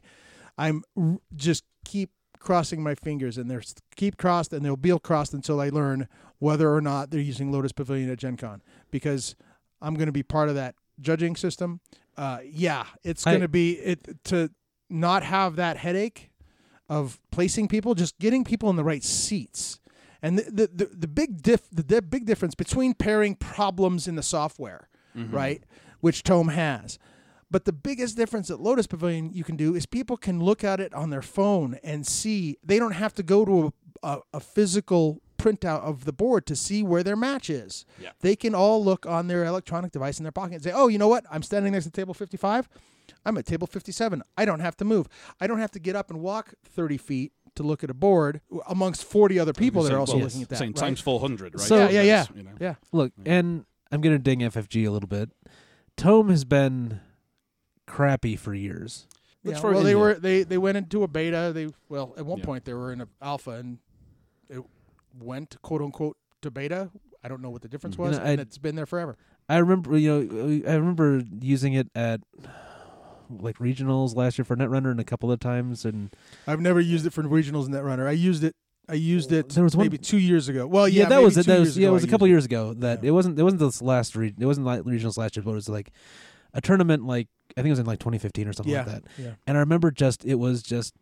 I'm 0.59 0.83
r- 0.97 1.19
just 1.35 1.65
keep 1.85 2.11
crossing 2.39 2.83
my 2.83 2.95
fingers, 2.95 3.39
and 3.39 3.51
they're 3.51 3.63
keep 3.97 4.17
crossed, 4.17 4.53
and 4.53 4.65
they'll 4.65 4.77
be 4.77 4.97
crossed 5.03 5.35
until 5.35 5.61
I 5.61 5.69
learn 5.69 6.09
whether 6.39 6.73
or 6.75 6.81
not 6.81 7.11
they're 7.11 7.21
using 7.21 7.51
Lotus 7.51 7.73
Pavilion 7.73 8.11
at 8.11 8.19
Gen 8.19 8.37
Con, 8.37 8.63
because 8.91 9.35
I'm 9.81 9.95
going 9.95 10.07
to 10.07 10.13
be 10.13 10.23
part 10.23 10.49
of 10.49 10.55
that 10.55 10.75
judging 11.01 11.37
system. 11.37 11.81
Uh, 12.17 12.39
yeah, 12.45 12.85
it's 13.05 13.25
going 13.25 13.41
to 13.43 13.49
be 13.49 13.73
it 13.75 14.25
to 14.25 14.51
not 14.89 15.23
have 15.23 15.57
that 15.57 15.77
headache 15.79 16.31
of 16.89 17.21
placing 17.31 17.69
people, 17.69 17.95
just 17.95 18.19
getting 18.19 18.45
people 18.45 18.71
in 18.71 18.77
the 18.77 18.85
right 18.85 19.03
seats. 19.05 19.81
And 20.23 20.39
the 20.39 20.43
the, 20.45 20.67
the, 20.87 20.91
the 20.97 21.09
big 21.09 21.43
diff 21.43 21.69
the, 21.71 21.83
di- 21.83 22.01
big 22.01 22.25
difference 22.27 22.55
between 22.55 22.95
pairing 22.95 23.35
problems 23.35 24.07
in 24.09 24.15
the 24.15 24.23
software, 24.23 24.89
right, 25.15 25.63
which 26.01 26.23
Tome 26.23 26.49
has. 26.49 26.99
But 27.50 27.65
the 27.65 27.73
biggest 27.73 28.17
difference 28.17 28.50
at 28.50 28.61
Lotus 28.61 28.87
Pavilion 28.87 29.33
you 29.33 29.45
can 29.45 29.57
do 29.57 29.75
is 29.75 29.87
people 29.87 30.17
can 30.17 30.41
look 30.43 30.65
at 30.65 30.81
it 30.81 30.93
on 30.93 31.11
their 31.11 31.23
phone 31.23 31.79
and 31.85 32.07
see. 32.07 32.57
They 32.65 32.79
don't 32.79 32.93
have 32.93 33.15
to 33.15 33.23
go 33.23 33.45
to 33.45 33.73
a, 34.03 34.09
a, 34.09 34.21
a 34.35 34.41
physical 34.41 35.21
printout 35.38 35.83
of 35.83 36.05
the 36.07 36.12
board 36.12 36.45
to 36.47 36.57
see 36.57 36.83
where 36.83 37.03
their 37.05 37.15
match 37.15 37.49
is. 37.49 37.85
Yeah. 38.00 38.11
They 38.21 38.35
can 38.35 38.55
all 38.55 38.83
look 38.85 39.07
on 39.07 39.29
their 39.29 39.45
electronic 39.45 39.93
device 39.93 40.19
in 40.19 40.25
their 40.25 40.33
pocket 40.33 40.55
and 40.55 40.62
say, 40.65 40.73
"Oh, 40.75 40.88
you 40.88 40.99
know 40.99 41.09
what? 41.09 41.25
I'm 41.31 41.43
standing 41.43 41.73
next 41.73 41.85
to 41.85 41.91
table 41.91 42.15
55. 42.15 42.69
I'm 43.25 43.37
at 43.38 43.47
table 43.47 43.67
57. 43.69 44.23
I 44.37 44.45
don't 44.45 44.61
have 44.61 44.76
to 44.79 44.85
move. 44.85 45.07
I 45.41 45.47
don't 45.47 45.59
have 45.61 45.71
to 45.73 45.79
get 45.79 45.95
up 45.95 46.11
and 46.11 46.21
walk 46.21 46.55
30 46.65 46.97
feet 46.97 47.33
to 47.55 47.62
look 47.62 47.85
at 47.85 47.91
a 47.91 47.95
board 47.95 48.41
amongst 48.69 49.05
40 49.05 49.38
other 49.38 49.53
people 49.53 49.83
that 49.85 49.93
are 49.93 49.99
also 49.99 50.17
Well, 50.17 50.25
looking 50.25 50.43
at 50.43 50.49
that. 50.50 50.59
Saying 50.59 50.73
right? 50.73 50.76
times 50.81 51.00
four 51.00 51.21
hundred, 51.21 51.55
right? 51.55 51.61
So- 51.67 51.76
yeah, 51.76 51.88
yeah, 51.91 52.03
yeah, 52.03 52.25
You 52.35 52.43
know. 52.43 52.50
yeah. 52.61 52.75
Look, 52.93 53.12
and 53.25 53.65
I'm 53.93 54.00
gonna 54.00 54.19
ding 54.19 54.41
FFG 54.41 54.85
a 54.87 54.91
little 54.91 55.09
bit. 55.09 55.31
Tome 55.97 56.29
has 56.31 56.45
been 56.45 57.00
crappy 57.87 58.37
for 58.37 58.55
years. 58.55 59.07
Yeah, 59.43 59.61
well, 59.61 59.83
they 59.83 59.95
were 59.95 60.14
they 60.14 60.43
they 60.43 60.59
went 60.59 60.76
into 60.76 61.02
a 61.05 61.09
beta. 61.09 61.52
They 61.55 61.69
well, 61.88 62.14
at 62.19 62.26
one 62.26 62.38
Yeah. 62.38 62.45
point 62.45 62.64
they 62.64 62.75
were 62.75 62.93
in 62.93 63.00
a 63.00 63.09
alpha 63.23 63.52
and 63.52 63.78
it 64.49 64.61
went 65.21 65.61
quote 65.62 65.83
unquote 65.83 66.16
to 66.43 66.50
beta. 66.50 66.90
I 67.23 67.28
don't 67.28 67.40
know 67.43 67.50
what 67.50 67.62
the 67.62 67.69
difference 67.69 67.97
mm. 67.97 68.00
You 68.00 68.05
was, 68.07 68.19
know, 68.19 68.25
and 68.25 68.40
I- 68.40 68.43
it's 68.43 68.59
been 68.59 68.75
there 68.76 68.87
forever. 68.87 69.16
I 69.49 69.59
remember, 69.59 69.97
you 69.97 70.25
know, 70.25 70.69
I 70.69 70.75
remember 70.75 71.23
using 71.40 71.75
it 71.75 71.88
at 71.95 72.21
like 73.31 73.59
regionals 73.59 74.16
last 74.16 74.38
year 74.38 74.45
for 74.45 74.57
Netrunner 74.57 74.90
and 74.90 74.99
a 75.00 75.05
couple 75.05 75.31
of 75.31 75.38
times, 75.40 75.85
and 75.85 76.11
I've 76.49 76.61
never 76.61 76.81
used 76.81 77.07
it 77.07 77.12
for 77.12 77.23
regionals 77.23 77.66
and 77.66 77.75
Netrunner. 77.75 78.07
I 78.09 78.12
used 78.12 78.43
it. 78.45 78.55
I 78.88 78.95
used 78.95 79.33
it 79.33 79.49
There 79.50 79.64
was 79.64 79.76
one- 79.76 79.85
maybe 79.87 79.99
two 79.99 80.19
years 80.19 80.49
ago. 80.49 80.66
Well, 80.66 80.88
yeah, 80.88 81.02
yeah, 81.05 81.09
that 81.11 81.23
was 81.23 81.37
it. 81.37 81.47
That 81.47 81.59
was 81.61 81.69
years 81.71 81.78
yeah, 81.78 81.88
it 81.88 81.93
was 81.93 82.05
I 82.05 82.07
a 82.07 82.11
couple 82.11 82.26
used 82.28 82.33
years 82.35 82.45
ago. 82.45 82.75
That 82.75 83.02
Yeah. 83.02 83.09
it 83.09 83.12
wasn't. 83.12 83.38
It 83.38 83.43
wasn't 83.45 83.61
this 83.61 83.83
last. 83.83 84.14
Re- 84.16 84.35
it 84.38 84.47
wasn't 84.47 84.66
like 84.66 84.83
regionals 84.83 85.16
last 85.16 85.37
year, 85.37 85.43
but 85.45 85.52
it 85.52 85.55
was 85.55 85.69
like 85.69 85.90
a 86.54 86.61
tournament. 86.61 87.04
Like 87.04 87.28
I 87.56 87.62
think 87.62 87.69
it 87.69 87.73
was 87.73 87.78
in 87.78 87.86
like 87.86 87.99
2015 88.00 88.49
or 88.49 88.52
something 88.52 88.73
Yeah. 88.73 88.78
like 88.84 88.86
that. 88.86 89.04
Yeah. 89.19 89.30
And 89.47 89.56
I 89.56 89.60
remember 89.60 89.90
just 89.90 90.25
it 90.25 90.34
was 90.36 90.62
just 90.62 90.95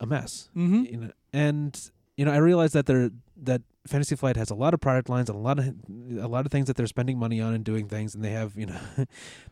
a 0.00 0.06
mess. 0.06 0.48
Mm-hmm. 0.56 0.84
you 0.84 0.96
know, 0.98 1.10
and 1.32 1.90
you 2.16 2.24
know, 2.24 2.32
I 2.32 2.36
realized 2.36 2.74
that 2.74 2.86
there 2.86 3.10
that 3.38 3.62
Fantasy 3.86 4.14
Flight 4.14 4.36
has 4.36 4.50
a 4.50 4.54
lot 4.54 4.74
of 4.74 4.80
product 4.80 5.08
lines 5.08 5.28
and 5.28 5.36
a 5.36 5.40
lot 5.42 5.58
of 5.58 5.74
a 6.20 6.28
lot 6.28 6.44
of 6.46 6.52
things 6.52 6.66
that 6.68 6.76
they're 6.76 6.86
spending 6.86 7.18
money 7.18 7.40
on 7.40 7.52
and 7.54 7.64
doing 7.64 7.88
things, 7.88 8.14
and 8.14 8.22
they 8.24 8.30
have 8.30 8.56
you 8.56 8.66
know, 8.66 8.78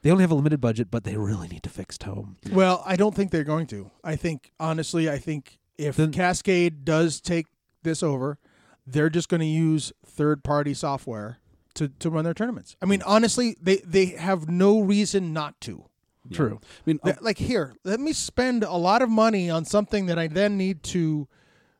they 0.02 0.10
only 0.10 0.22
have 0.22 0.30
a 0.30 0.34
limited 0.34 0.60
budget, 0.60 0.90
but 0.90 1.04
they 1.04 1.16
really 1.16 1.48
need 1.48 1.62
to 1.64 1.70
fix 1.70 1.96
Tome. 1.98 2.36
Well, 2.52 2.82
I 2.86 2.96
don't 2.96 3.14
think 3.14 3.30
they're 3.30 3.42
going 3.44 3.66
to. 3.68 3.90
I 4.04 4.14
think 4.16 4.52
honestly, 4.60 5.10
I 5.10 5.18
think 5.18 5.58
if 5.78 5.96
Then- 5.96 6.12
Cascade 6.12 6.84
does 6.84 7.20
take 7.20 7.46
this 7.82 8.02
over, 8.02 8.38
they're 8.86 9.10
just 9.10 9.28
going 9.30 9.40
to 9.40 9.46
use 9.46 9.92
third-party 10.04 10.74
software 10.74 11.38
to, 11.74 11.88
to 11.88 12.10
run 12.10 12.24
their 12.24 12.34
tournaments. 12.34 12.76
I 12.82 12.86
mean, 12.86 13.02
honestly, 13.06 13.56
they 13.60 13.78
they 13.78 14.06
have 14.06 14.48
no 14.50 14.80
reason 14.80 15.32
not 15.32 15.58
to. 15.62 15.86
Yeah. 16.28 16.36
True. 16.36 16.60
I 16.62 16.80
mean, 16.86 17.00
Like 17.20 17.38
here, 17.38 17.74
let 17.84 18.00
me 18.00 18.12
spend 18.12 18.62
a 18.62 18.76
lot 18.76 19.02
of 19.02 19.08
money 19.08 19.48
on 19.48 19.64
something 19.64 20.06
that 20.06 20.18
I 20.18 20.28
then 20.28 20.56
need 20.56 20.82
to 20.84 21.28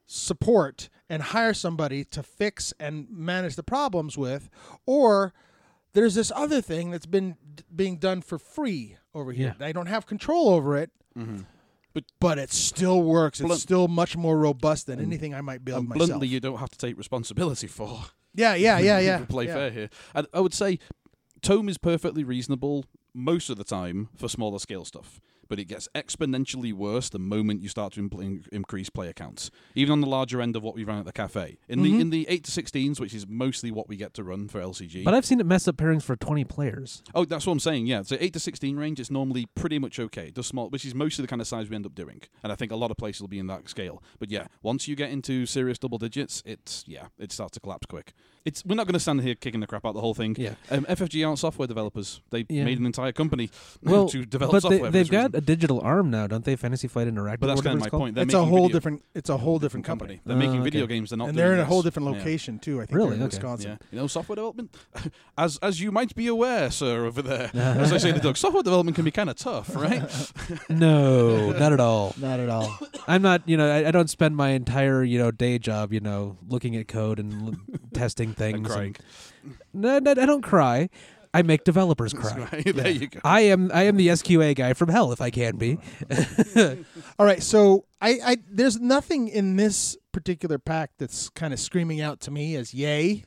support 0.07 0.89
and 1.09 1.23
hire 1.23 1.55
somebody 1.55 2.05
to 2.05 2.23
fix 2.23 2.73
and 2.81 3.07
manage 3.11 3.57
the 3.57 3.63
problems 3.63 4.17
with, 4.17 4.49
or 4.87 5.33
there's 5.93 6.15
this 6.15 6.33
other 6.35 6.61
thing 6.61 6.91
that's 6.91 7.07
been 7.07 7.37
d- 7.55 7.65
being 7.75 7.97
done 7.97 8.23
for 8.23 8.39
free 8.39 8.97
over 9.15 9.33
here. 9.33 9.55
I 9.61 9.73
don't 9.73 9.87
have 9.87 10.07
control 10.07 10.49
over 10.51 10.77
it, 10.77 10.91
mhm. 11.17 11.45
but 12.19 12.39
it 12.39 12.53
still 12.53 13.03
works. 13.03 13.41
It's 13.41 13.63
still 13.63 13.89
much 13.89 14.17
more 14.17 14.39
robust 14.39 14.87
than 14.87 15.01
anything 15.01 15.35
I 15.35 15.41
might 15.41 15.65
build 15.65 15.81
and 15.81 15.89
myself. 15.89 16.09
bluntly, 16.09 16.29
you 16.29 16.41
don't 16.41 16.59
have 16.59 16.71
to 16.71 16.79
take 16.79 16.97
responsibility 16.97 17.67
for. 17.67 18.05
yeah, 18.35 18.55
yeah, 18.55 18.79
yeah, 18.89 18.99
yeah. 18.99 19.25
Play 19.29 19.47
yeah. 19.47 19.55
fair 19.55 19.71
here. 19.71 19.91
And 20.15 20.27
I 20.33 20.41
would 20.41 20.55
say 20.55 20.79
Tome 21.43 21.69
is 21.69 21.79
perfectly 21.79 22.25
reasonable 22.25 22.85
most 23.15 23.51
of 23.51 23.57
the 23.57 23.65
time 23.65 24.09
for 24.17 24.29
smaller 24.29 24.59
scale 24.59 24.85
stuff, 24.85 25.21
but 25.51 25.59
it 25.59 25.67
gets 25.67 25.87
exponentially 25.95 26.73
worse 26.73 27.11
the 27.11 27.19
moment 27.19 27.61
you 27.61 27.69
start 27.69 27.93
to 27.95 28.09
impl- 28.09 28.47
increase 28.53 28.89
player 28.89 29.13
counts. 29.13 29.51
Even 29.75 29.93
on 29.93 30.01
the 30.01 30.07
larger 30.07 30.41
end 30.41 30.57
of 30.57 30.63
what 30.63 30.75
we 30.75 30.85
run 30.85 30.99
at 30.99 31.05
the 31.05 31.13
cafe. 31.13 31.59
In 31.69 31.81
Mhm. 31.81 31.83
the 31.83 32.01
in 32.01 32.11
the 32.11 32.27
eight 32.29 32.45
to 32.45 32.51
sixteens, 32.51 32.99
which 33.01 33.13
is 33.13 33.27
mostly 33.29 33.71
what 33.71 33.89
we 33.89 33.97
get 33.97 34.15
to 34.15 34.25
run 34.25 34.49
for 34.49 34.61
LCG. 34.61 35.05
But 35.05 35.13
I've 35.13 35.27
seen 35.27 35.41
it 35.41 35.47
mess 35.47 35.69
up 35.69 35.77
pairings 35.77 36.03
for 36.05 36.17
20 36.17 36.45
players. 36.45 37.03
Oh, 37.15 37.25
that's 37.27 37.45
what 37.47 37.53
I'm 37.53 37.61
saying. 37.61 37.87
Yeah, 37.87 38.03
so 38.03 38.17
eight 38.21 38.33
to 38.33 38.41
sixteen 38.41 38.77
range 38.77 39.01
is 39.01 39.11
normally 39.11 39.47
pretty 39.55 39.79
much 39.79 39.99
okay. 39.99 40.31
The 40.31 40.43
small, 40.43 40.71
which 40.71 40.85
is 40.85 40.95
mostly 40.95 41.23
the 41.25 41.29
kind 41.29 41.43
of 41.43 41.49
size 41.49 41.69
we 41.69 41.77
end 41.77 41.85
up 41.85 41.95
doing, 41.95 42.23
and 42.43 42.53
I 42.53 42.55
think 42.55 42.73
a 42.73 42.77
lot 42.77 42.91
of 42.91 42.97
places 42.97 43.21
will 43.21 43.29
be 43.29 43.39
in 43.41 43.49
that 43.49 43.69
scale. 43.69 44.03
But 44.19 44.31
yeah, 44.31 44.47
once 44.63 44.87
you 44.89 44.97
get 44.97 45.11
into 45.11 45.45
serious 45.47 45.79
double 45.79 45.99
digits, 45.99 46.43
it's 46.47 46.85
yeah, 46.87 47.09
it 47.19 47.33
starts 47.33 47.55
to 47.55 47.61
collapse 47.61 47.87
quick. 47.87 48.13
It's 48.45 48.65
we're 48.65 48.75
not 48.77 48.87
going 48.87 48.95
to 48.95 49.01
stand 49.01 49.21
here 49.21 49.35
kicking 49.35 49.61
the 49.61 49.67
crap 49.67 49.85
out 49.85 49.93
the 49.95 50.01
whole 50.01 50.15
thing. 50.15 50.35
Yeah. 50.39 50.55
Um, 50.71 50.87
FFG 50.87 51.27
aren't 51.27 51.39
software 51.41 51.69
developers. 51.69 52.21
They 52.31 52.47
Yeah. 52.49 52.65
made 52.65 52.79
an 52.79 52.87
entire 52.87 53.13
company 53.13 53.51
Well, 53.83 54.09
to 54.09 54.25
develop 54.25 54.53
but 54.53 54.63
software. 54.63 54.91
they, 54.91 55.01
they've 55.03 55.11
got 55.11 55.33
reason. 55.33 55.40
A 55.43 55.45
digital 55.53 55.81
arm 55.81 56.11
now, 56.11 56.27
don't 56.27 56.45
they? 56.45 56.55
Fantasy 56.57 56.89
Flight 56.89 57.09
Interactive. 57.09 57.41
But 57.41 57.47
that's 57.49 57.61
kind 57.63 57.75
of 57.75 57.81
my 57.81 57.87
it's 57.87 57.91
called? 57.91 58.03
point. 58.03 58.15
They're 58.15 58.25
It's 58.25 58.35
a 58.35 58.45
whole 58.45 58.67
video- 58.69 58.77
different. 58.77 59.03
It's 59.15 59.31
a 59.31 59.37
whole 59.37 59.59
different 59.59 59.85
company, 59.87 60.21
They're 60.25 60.37
Oh, 60.37 60.39
making 60.39 60.57
ah, 60.57 60.61
okay. 60.61 60.71
video 60.71 60.87
games. 60.87 61.11
They're 61.11 61.17
not. 61.17 61.29
and 61.31 61.39
they're 61.39 61.49
doing 61.49 61.59
in 61.61 61.65
a 61.65 61.67
whole 61.67 61.83
this. 61.83 61.89
different 61.93 62.09
Yeah. 62.13 62.19
location 62.19 62.59
too. 62.59 62.77
I 62.81 62.87
think 62.87 62.97
Really? 62.97 63.09
they're 63.11 63.17
in 63.17 63.23
Okay. 63.25 63.37
Wisconsin. 63.37 63.71
Yeah, 63.81 63.87
you 63.93 63.99
know, 64.01 64.07
software 64.07 64.37
development, 64.37 64.77
as 65.39 65.59
as 65.63 65.81
you 65.81 65.91
might 65.93 66.15
be 66.15 66.27
aware, 66.27 66.71
sir, 66.71 67.05
over 67.07 67.23
there. 67.23 67.51
as 67.55 67.93
I 67.93 67.99
say 67.99 68.13
to 68.13 68.21
Doug, 68.21 68.37
software 68.37 68.63
development 68.63 68.95
can 68.95 69.05
be 69.05 69.11
kind 69.11 69.31
of 69.31 69.37
tough, 69.37 69.75
right? 69.75 70.03
No, 70.69 71.51
not 71.53 71.73
at 71.73 71.81
all. 71.81 72.15
Not 72.19 72.41
at 72.41 72.49
all. 72.49 72.79
I'm 73.09 73.23
not, 73.23 73.43
you 73.49 73.57
know, 73.57 73.69
I, 73.71 73.89
I 73.89 73.91
don't 73.91 74.11
spend 74.11 74.37
my 74.37 74.51
entire, 74.51 75.03
you 75.03 75.19
know, 75.19 75.31
day 75.31 75.59
job, 75.59 75.93
you 75.93 76.01
know, 76.01 76.37
looking 76.49 76.77
at 76.77 76.87
code 76.89 77.19
and 77.19 77.33
l- 77.49 77.55
testing 77.93 78.35
things. 78.35 78.57
and 78.59 78.67
crying. 78.67 78.97
No, 79.73 79.99
no, 79.99 80.11
I 80.13 80.15
don't 80.27 80.43
cry. 80.43 80.89
I 81.33 81.43
make 81.43 81.65
developers 81.65 82.13
cry. 82.13 82.49
Right, 82.53 82.65
there 82.75 82.91
you 82.91 83.07
go. 83.09 83.21
I 83.25 83.43
am 83.43 83.71
I 83.73 83.85
am 83.85 83.97
the 83.97 84.09
SQA 84.09 84.55
guy 84.57 84.73
from 84.73 84.89
hell 84.89 85.13
if 85.13 85.21
I 85.21 85.31
can 85.31 85.57
be. 85.57 85.79
All 87.19 87.27
right, 87.27 87.43
so 87.43 87.85
I, 88.01 88.19
I 88.25 88.37
there's 88.51 88.81
nothing 88.81 89.29
in 89.29 89.57
this 89.57 89.97
particular 90.13 90.59
pack 90.59 90.91
that's 90.99 91.29
kind 91.31 91.53
of 91.53 91.61
screaming 91.61 92.01
out 92.01 92.21
to 92.21 92.31
me 92.31 92.57
as 92.57 92.75
yay. 92.75 93.25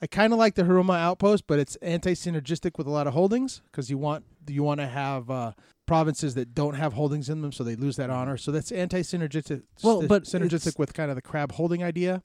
I 0.00 0.06
kind 0.08 0.32
of 0.32 0.38
like 0.38 0.56
the 0.56 0.62
Haruma 0.64 0.98
Outpost, 0.98 1.46
but 1.46 1.60
it's 1.60 1.76
anti-synergistic 1.76 2.76
with 2.76 2.88
a 2.88 2.90
lot 2.90 3.06
of 3.06 3.12
holdings 3.14 3.62
because 3.70 3.88
you 3.88 3.98
want 3.98 4.24
you 4.48 4.62
want 4.62 4.80
to 4.80 4.86
have 4.86 5.30
uh, 5.30 5.52
provinces 5.86 6.34
that 6.34 6.54
don't 6.54 6.74
have 6.74 6.92
holdings 6.92 7.28
in 7.28 7.40
them, 7.42 7.52
so 7.52 7.62
they 7.64 7.76
lose 7.76 7.96
that 7.96 8.10
honor. 8.10 8.36
So 8.36 8.50
that's 8.52 8.72
anti-synergistic. 8.72 9.62
Well, 9.82 10.02
but 10.06 10.24
synergistic 10.24 10.78
with 10.78 10.92
kind 10.94 11.10
of 11.10 11.16
the 11.16 11.22
crab 11.22 11.52
holding 11.52 11.82
idea, 11.84 12.22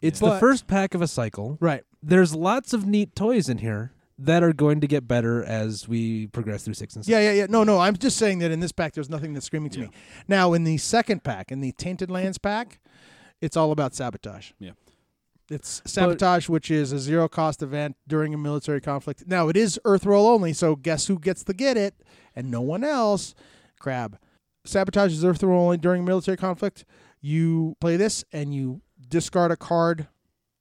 It's 0.00 0.20
But- 0.20 0.34
the 0.34 0.40
first 0.40 0.66
pack 0.66 0.94
of 0.94 1.00
a 1.02 1.08
cycle. 1.08 1.56
right? 1.60 1.82
There's 2.02 2.34
lots 2.34 2.72
of 2.72 2.86
neat 2.86 3.14
toys 3.14 3.48
in 3.48 3.58
here 3.58 3.92
that 4.24 4.42
are 4.42 4.52
going 4.52 4.80
to 4.80 4.86
get 4.86 5.08
better 5.08 5.42
as 5.44 5.88
we 5.88 6.26
progress 6.28 6.62
through 6.64 6.74
six 6.74 6.94
and 6.96 7.06
Yeah, 7.06 7.16
seven. 7.16 7.24
yeah, 7.24 7.32
yeah. 7.32 7.38
Yeah. 7.40 7.46
No, 7.50 7.64
no. 7.64 7.78
I'm 7.78 7.96
just 7.96 8.16
saying 8.16 8.38
that 8.40 8.50
in 8.50 8.60
this 8.60 8.72
pack, 8.72 8.92
there's 8.94 9.10
nothing 9.10 9.32
that's 9.34 9.46
screaming 9.46 9.70
to 9.70 9.80
Yeah. 9.80 9.86
me. 9.86 9.92
Now, 10.28 10.52
in 10.52 10.64
the 10.64 10.76
second 10.78 11.24
pack, 11.24 11.50
in 11.50 11.60
the 11.60 11.72
Tainted 11.72 12.10
Lands 12.10 12.38
pack, 12.38 12.80
it's 13.40 13.56
all 13.56 13.72
about 13.72 13.94
sabotage. 13.94 14.52
Yeah. 14.58 14.72
It's 15.50 15.82
sabotage, 15.84 16.48
which 16.48 16.70
is 16.70 16.92
a 16.92 16.98
zero 16.98 17.28
cost 17.28 17.62
event 17.62 17.96
during 18.06 18.32
a 18.32 18.38
military 18.38 18.80
conflict. 18.80 19.24
Now, 19.26 19.48
it 19.48 19.56
is 19.56 19.78
Earth 19.84 20.06
role 20.06 20.28
only, 20.28 20.52
so 20.52 20.76
guess 20.76 21.08
who 21.08 21.18
gets 21.18 21.44
to 21.44 21.52
get 21.52 21.76
it? 21.76 21.94
And 22.34 22.50
no 22.50 22.60
one 22.60 22.84
else. 22.84 23.34
Crab. 23.78 24.18
Sabotage 24.64 25.12
is 25.12 25.24
Earth 25.24 25.42
role 25.42 25.64
only 25.64 25.76
during 25.76 26.02
a 26.02 26.06
military 26.06 26.36
conflict. 26.36 26.84
You 27.20 27.76
play 27.80 27.96
this 27.96 28.24
and 28.32 28.54
you 28.54 28.80
discard 29.08 29.50
a 29.50 29.56
card 29.56 30.06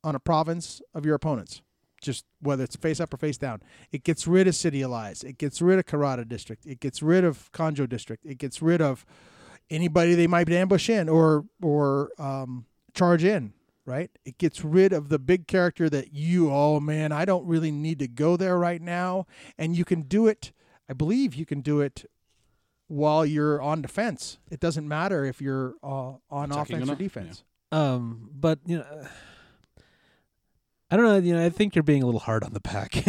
on 0.03 0.15
a 0.15 0.19
province 0.19 0.81
of 0.93 1.05
your 1.05 1.15
opponents. 1.15 1.61
Just 2.01 2.25
whether 2.41 2.63
it's 2.63 2.75
face 2.75 2.99
up 2.99 3.13
or 3.13 3.17
face 3.17 3.37
down. 3.37 3.61
It 3.91 4.03
gets 4.03 4.27
rid 4.27 4.47
of 4.47 4.55
City 4.55 4.81
of 4.81 4.91
Lies. 4.91 5.23
It 5.23 5.37
gets 5.37 5.61
rid 5.61 5.79
of 5.79 5.85
Karada 5.85 6.27
District. 6.27 6.65
It 6.65 6.79
gets 6.79 7.01
rid 7.01 7.23
of 7.23 7.51
Kanjo 7.51 7.87
District. 7.87 8.25
It 8.25 8.37
gets 8.37 8.61
rid 8.61 8.81
of 8.81 9.05
anybody 9.69 10.15
they 10.15 10.27
might 10.27 10.49
ambush 10.49 10.89
in 10.89 11.07
or 11.07 11.45
or 11.61 12.11
um, 12.17 12.65
charge 12.93 13.23
in. 13.23 13.53
Right? 13.85 14.11
It 14.25 14.37
gets 14.37 14.63
rid 14.63 14.93
of 14.93 15.09
the 15.09 15.19
big 15.19 15.47
character 15.47 15.89
that 15.89 16.13
you. 16.13 16.51
Oh 16.51 16.79
man, 16.79 17.11
I 17.11 17.25
don't 17.25 17.45
really 17.45 17.71
need 17.71 17.99
to 17.99 18.07
go 18.07 18.37
there 18.37 18.57
right 18.57 18.81
now. 18.81 19.25
And 19.57 19.75
you 19.75 19.85
can 19.85 20.01
do 20.01 20.27
it. 20.27 20.51
I 20.89 20.93
believe 20.93 21.35
you 21.35 21.45
can 21.45 21.61
do 21.61 21.81
it 21.81 22.05
while 22.87 23.25
you're 23.25 23.61
on 23.61 23.81
defense. 23.81 24.37
It 24.49 24.59
doesn't 24.59 24.87
matter 24.87 25.23
if 25.23 25.41
you're 25.41 25.75
uh, 25.81 26.13
on 26.29 26.51
Attacking 26.51 26.55
or 26.55 26.61
offense 26.61 26.83
or 26.83 26.85
not, 26.85 26.87
yeah. 26.87 26.95
defense. 26.95 27.43
Um, 27.71 28.29
but 28.33 28.59
you 28.65 28.79
know, 28.79 29.07
I 30.91 30.97
don't 30.97 31.05
know. 31.05 31.17
You 31.17 31.35
know, 31.35 31.45
I 31.45 31.49
think 31.49 31.73
you're 31.75 31.83
being 31.83 32.03
a 32.03 32.05
little 32.05 32.19
hard 32.19 32.43
on 32.43 32.53
the 32.53 32.59
pack. 32.59 33.03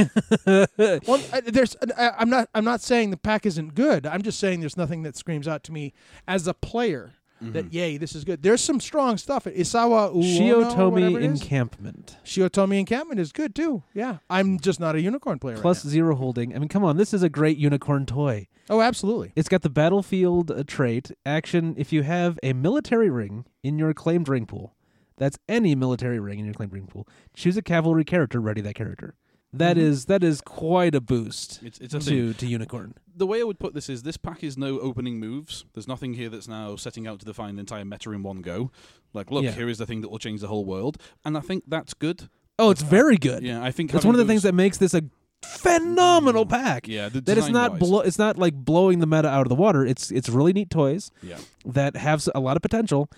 Well, 1.09 1.21
I, 1.33 1.41
there's. 1.41 1.77
I, 1.97 2.13
I'm 2.19 2.31
not. 2.31 2.49
I'm 2.55 2.65
not 2.65 2.81
saying 2.81 3.11
the 3.11 3.17
pack 3.17 3.45
isn't 3.47 3.75
good. 3.75 4.07
I'm 4.07 4.23
just 4.23 4.39
saying 4.39 4.61
there's 4.61 4.77
nothing 4.77 5.03
that 5.03 5.17
screams 5.17 5.47
out 5.49 5.65
to 5.65 5.73
me 5.73 5.93
as 6.27 6.47
a 6.47 6.55
player 6.55 7.13
Mm-hmm. 7.43 7.53
that 7.55 7.73
yay, 7.73 7.97
this 7.97 8.15
is 8.15 8.23
good. 8.23 8.45
There's 8.45 8.61
some 8.61 8.79
strong 8.79 9.17
stuff. 9.19 9.47
Isawa 9.47 10.15
Uono, 10.15 10.23
Shiotome 10.23 10.93
whatever 10.93 11.19
it 11.19 11.25
is. 11.25 11.41
encampment 11.43 12.17
Shiotome 12.25 12.79
encampment 12.79 13.19
is 13.19 13.33
good 13.33 13.53
too. 13.53 13.83
Yeah, 13.95 14.19
I'm 14.31 14.61
just 14.61 14.79
not 14.79 14.95
a 14.95 15.01
unicorn 15.01 15.41
player. 15.41 15.57
right 15.57 15.61
plus 15.63 15.85
now. 15.85 15.91
zero 15.91 16.15
holding. 16.15 16.55
I 16.55 16.61
mean, 16.61 16.69
come 16.69 16.85
on, 16.85 16.99
this 16.99 17.13
is 17.13 17.25
a 17.25 17.29
great 17.29 17.57
unicorn 17.59 18.07
toy. 18.07 18.47
oh, 18.71 18.81
absolutely. 18.81 19.33
It's 19.35 19.49
got 19.49 19.63
the 19.63 19.71
battlefield 19.71 20.53
uh, 20.53 20.63
trait 20.65 21.11
action. 21.27 21.75
If 21.77 21.93
you 21.93 22.05
have 22.05 22.39
a 22.45 22.53
military 22.53 23.11
ring 23.11 23.45
in 23.65 23.77
your 23.77 23.93
claimed 23.93 24.29
ring 24.29 24.47
pool, 24.47 24.77
that's 25.17 25.39
any 25.49 25.75
military 25.75 26.19
ring 26.19 26.39
in 26.39 26.45
your 26.45 26.55
claimed 26.55 26.73
ring 26.73 26.87
pool. 26.87 27.07
Choose 27.35 27.57
a 27.57 27.63
cavalry 27.63 28.05
character. 28.05 28.41
Ready 28.41 28.61
that 28.63 28.75
character. 28.75 29.15
That 29.55 29.77
mm-hmm. 29.77 29.87
is 29.87 30.07
that 30.07 30.25
is 30.25 30.41
quite 30.41 30.95
a 30.95 31.01
boost 31.01 31.61
It's, 31.63 31.79
it's 31.79 31.93
a 31.93 32.01
thing. 32.01 32.33
to 32.33 32.35
to 32.35 32.47
unicorn. 32.47 32.95
The 33.15 33.27
way 33.27 33.41
I 33.41 33.45
would 33.45 33.59
put 33.59 33.75
this 33.75 33.91
is 33.91 34.03
this 34.03 34.17
pack 34.17 34.43
is 34.43 34.57
no 34.57 34.81
opening 34.81 35.21
moves. 35.21 35.67
There's 35.75 35.87
nothing 35.87 36.15
here 36.15 36.31
that's 36.31 36.49
now 36.49 36.77
setting 36.77 37.07
out 37.07 37.19
to 37.21 37.27
define 37.27 37.57
the 37.57 37.61
entire 37.61 37.85
meta 37.85 38.11
in 38.13 38.23
one 38.23 38.41
go. 38.41 38.71
Like, 39.13 39.31
look, 39.31 39.45
Yeah. 39.45 39.53
here 39.53 39.69
is 39.69 39.77
the 39.77 39.85
thing 39.85 40.01
that 40.01 40.09
will 40.09 40.19
change 40.19 40.41
the 40.41 40.49
whole 40.49 40.65
world. 40.65 40.97
And 41.23 41.37
I 41.37 41.41
think 41.41 41.65
that's 41.67 41.93
good. 41.93 42.31
Oh, 42.59 42.71
it's 42.71 42.83
uh, 42.83 42.87
very 42.87 43.19
good. 43.19 43.43
Yeah, 43.43 43.63
I 43.63 43.71
think 43.71 43.91
That's 43.91 44.05
having 44.05 44.15
one 44.15 44.21
of 44.21 44.27
the 44.27 44.33
things 44.33 44.43
that 44.45 44.55
makes 44.55 44.79
this 44.79 44.95
a 44.95 45.03
phenomenal 45.45 46.47
mm. 46.47 46.51
pack. 46.51 46.89
Yeah, 46.89 47.09
the 47.09 47.21
That 47.21 47.37
it's 47.37 47.49
not 47.49 47.73
design-wise. 47.73 47.79
blow. 47.79 48.01
It's 48.01 48.19
not 48.19 48.39
like 48.39 48.55
blowing 48.55 49.01
the 49.01 49.07
meta 49.07 49.29
out 49.29 49.43
of 49.43 49.49
the 49.49 49.55
water. 49.55 49.85
It's 49.85 50.11
it's 50.11 50.29
really 50.29 50.53
neat 50.55 50.71
toys 50.71 51.11
Yeah. 51.23 51.39
that 51.67 51.97
have 51.97 52.27
a 52.35 52.41
lot 52.41 52.57
of 52.57 52.63
potential, 52.63 53.11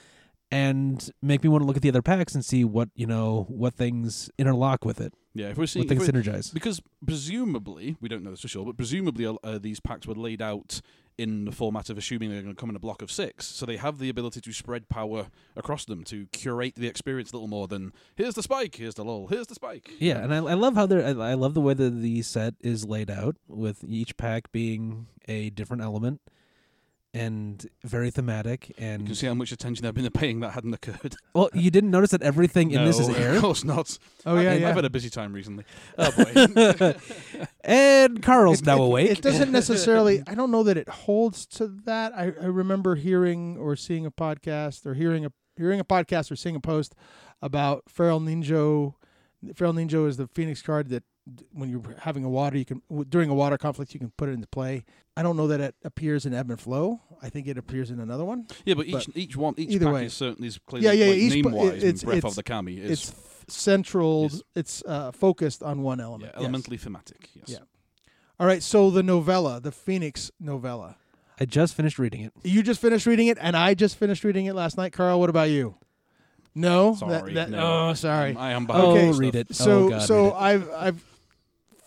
and 0.55 1.11
make 1.21 1.43
me 1.43 1.49
want 1.49 1.63
to 1.63 1.67
look 1.67 1.77
at 1.77 1.83
the 1.83 1.89
other 1.89 2.03
packs 2.03 2.35
and 2.35 2.45
see 2.45 2.65
what 2.65 2.89
you 2.95 3.07
know 3.07 3.47
what 3.49 3.75
things 3.75 4.31
interlock 4.39 4.85
with 4.85 5.01
it, 5.01 5.13
Yeah, 5.35 5.49
if 5.51 5.59
we're 5.59 5.67
seeing 5.67 5.87
what 5.87 5.97
things 5.97 6.09
synergize. 6.09 6.53
because 6.55 6.81
presumably 7.07 7.97
we 8.01 8.09
don't 8.09 8.23
know 8.23 8.31
this 8.31 8.41
for 8.43 8.49
sure, 8.49 8.65
but 8.65 8.77
presumably 8.77 9.27
uh, 9.27 9.59
these 9.59 9.81
packs 9.81 10.07
were 10.07 10.15
laid 10.15 10.41
out 10.43 10.81
in 11.17 11.45
the 11.45 11.53
format 11.53 11.89
of 11.91 11.97
assuming 11.97 12.29
they're 12.31 12.43
going 12.43 12.55
to 12.55 12.61
come 12.61 12.69
in 12.71 12.75
a 12.77 12.81
block 12.81 13.01
of 13.01 13.11
six, 13.11 13.47
so 13.47 13.65
they 13.65 13.77
have 13.77 13.99
the 13.99 14.09
ability 14.09 14.41
to 14.41 14.53
spread 14.53 14.89
power 14.89 15.29
across 15.57 15.85
them 15.85 16.03
to 16.03 16.27
curate 16.33 16.75
the 16.77 16.89
experience 16.89 17.31
a 17.33 17.37
little 17.37 17.47
more 17.49 17.69
than 17.69 17.93
here's 18.17 18.35
the 18.35 18.43
spike, 18.43 18.75
here's 18.77 18.95
the 18.97 19.05
lull, 19.05 19.29
here's 19.29 19.47
the 19.47 19.55
spike. 19.55 19.91
Yeah, 20.01 20.19
and 20.25 20.35
I, 20.35 20.39
I 20.39 20.55
love 20.55 20.75
how 20.75 20.87
they're. 20.87 21.05
I, 21.07 21.31
I 21.31 21.35
love 21.35 21.55
the 21.55 21.61
way 21.61 21.75
that 21.75 21.91
the 22.03 22.23
set 22.23 22.55
is 22.61 22.85
laid 22.85 23.11
out, 23.11 23.37
with 23.49 23.85
each 23.87 24.17
pack 24.17 24.51
being 24.51 25.07
a 25.29 25.51
different 25.51 25.83
element, 25.83 26.21
and 27.15 27.67
very 27.85 28.11
thematic. 28.11 28.75
And 28.77 29.03
You 29.03 29.07
can 29.07 29.15
see 29.15 29.27
how 29.27 29.35
much 29.35 29.53
attention 29.53 29.85
they've 29.85 29.95
been 29.95 30.11
paying 30.11 30.41
that 30.41 30.51
hadn't 30.51 30.75
occurred. 30.75 31.15
well, 31.33 31.49
you 31.55 31.71
didn't 31.71 31.91
notice 31.93 32.11
that 32.11 32.23
everything 32.23 32.73
in 32.73 32.85
this 32.85 32.99
is 32.99 33.09
air. 33.09 33.35
Of 33.37 33.41
course 33.43 33.65
not. 33.65 33.97
Oh 34.27 34.39
yeah, 34.39 34.53
I've, 34.53 34.61
yeah. 34.61 34.69
I've 34.69 34.75
had 34.75 34.85
a 34.85 34.91
busy 34.91 35.09
time 35.11 35.33
recently. 35.33 35.65
Oh 35.97 36.11
boy. 36.11 36.95
and 37.65 38.23
Carl's 38.23 38.61
It- 38.61 38.67
now 38.67 38.77
it, 38.83 38.87
awake. 38.87 39.11
It 39.11 39.23
doesn't 39.23 39.53
necessarily. 39.61 40.23
I 40.27 40.35
don't 40.35 40.51
know 40.51 40.63
that 40.65 40.77
it 40.77 40.89
holds 40.89 41.47
to 41.47 41.69
that. 41.85 42.13
I, 42.15 42.25
I 42.41 42.47
remember 42.47 42.97
hearing 42.97 43.57
or 43.59 43.77
seeing 43.77 44.05
a 44.07 44.11
podcast 44.11 44.85
or 44.85 44.95
hearing 44.95 45.25
a 45.25 45.33
hearing 45.57 45.81
a 45.81 45.85
podcast 45.85 46.31
or 46.33 46.37
seeing 46.37 46.57
a 46.57 46.61
post 46.61 46.95
about 47.41 47.85
Feral 47.89 48.21
Ningyo. 48.21 48.95
Feral 49.55 49.73
Ningyo 49.75 50.09
is 50.09 50.17
the 50.17 50.27
Phoenix 50.29 50.63
card 50.63 50.89
that 50.89 51.01
d- 51.01 51.07
when 51.53 51.71
you're 51.71 51.83
having 52.01 52.25
a 52.25 52.29
water, 52.29 52.57
you 52.59 52.65
can 52.65 52.83
during 53.09 53.31
a 53.31 53.35
water 53.35 53.57
conflict 53.57 53.95
you 53.95 54.01
can 54.01 54.11
put 54.17 54.29
it 54.29 54.33
into 54.33 54.47
play. 54.47 54.85
I 55.17 55.23
don't 55.23 55.37
know 55.37 55.47
that 55.49 55.61
it 55.61 55.75
appears 55.85 56.27
in 56.27 56.35
Ebb 56.35 56.51
and 56.51 56.61
Flow. 56.61 57.01
I 57.23 57.29
think 57.31 57.47
it 57.47 57.57
appears 57.57 57.91
in 57.91 57.99
another 58.01 58.25
one. 58.25 58.47
yeah, 58.67 58.75
but 58.75 58.87
each 58.87 59.09
each 59.15 59.37
one 59.37 59.55
each 59.57 59.71
either 59.71 59.87
pack 59.87 59.95
way. 59.95 60.05
is 60.07 60.15
certainly 60.15 60.49
is 60.49 60.59
clearly 60.67 60.87
Yeah, 60.87 60.93
yeah, 60.93 61.07
like, 61.11 61.17
each 61.19 61.45
name 61.45 61.53
wise 61.53 61.83
it's- 61.83 62.05
Breath 62.05 62.19
it's- 62.19 62.33
of 62.33 62.37
the 62.37 62.43
Kami 62.43 62.75
is 62.77 62.91
It's 62.91 63.11
f- 63.11 63.45
central. 63.49 64.27
is- 64.27 64.43
It's 64.55 64.83
uh, 64.87 65.13
focused 65.13 65.63
on 65.63 65.83
one 65.83 65.99
yeah, 65.99 66.05
element. 66.05 66.33
Yes. 66.35 66.41
elementally 66.43 66.77
thematic. 66.77 67.31
Yes. 67.35 67.45
Yeah. 67.49 67.59
All 68.39 68.47
right. 68.47 68.63
So 68.63 68.91
the 68.91 69.03
novella, 69.03 69.61
the 69.61 69.73
Phoenix 69.73 70.31
novella. 70.41 70.97
I 71.41 71.47
just 71.47 71.75
finished 71.75 71.99
reading 71.99 72.21
it. 72.21 72.33
You 72.45 72.63
just 72.63 72.81
finished 72.81 73.07
reading 73.07 73.27
it, 73.29 73.39
and 73.41 73.57
I 73.57 73.75
just 73.75 73.97
finished 73.97 74.23
reading 74.25 74.47
it 74.47 74.55
last 74.55 74.77
night. 74.77 74.93
Carl, 74.93 75.19
what 75.21 75.31
about 75.31 75.51
you? 75.51 75.77
No, 76.55 76.95
Sorry, 76.95 77.35
That- 77.35 77.51
that- 77.51 77.51
no. 77.51 77.89
Oh, 77.89 77.95
sorry. 77.95 78.31
Um, 78.31 78.37
I 78.39 78.53
am 78.53 78.67
Oh, 78.71 78.93
Okay, 78.93 79.09
on 79.09 79.17
read 79.17 79.35
it. 79.35 79.55
so, 79.55 79.87
oh, 79.87 79.89
God, 79.91 80.03
so 80.03 80.23
read 80.25 80.29
it. 80.29 80.35
I've, 80.37 80.71
I've 80.71 81.05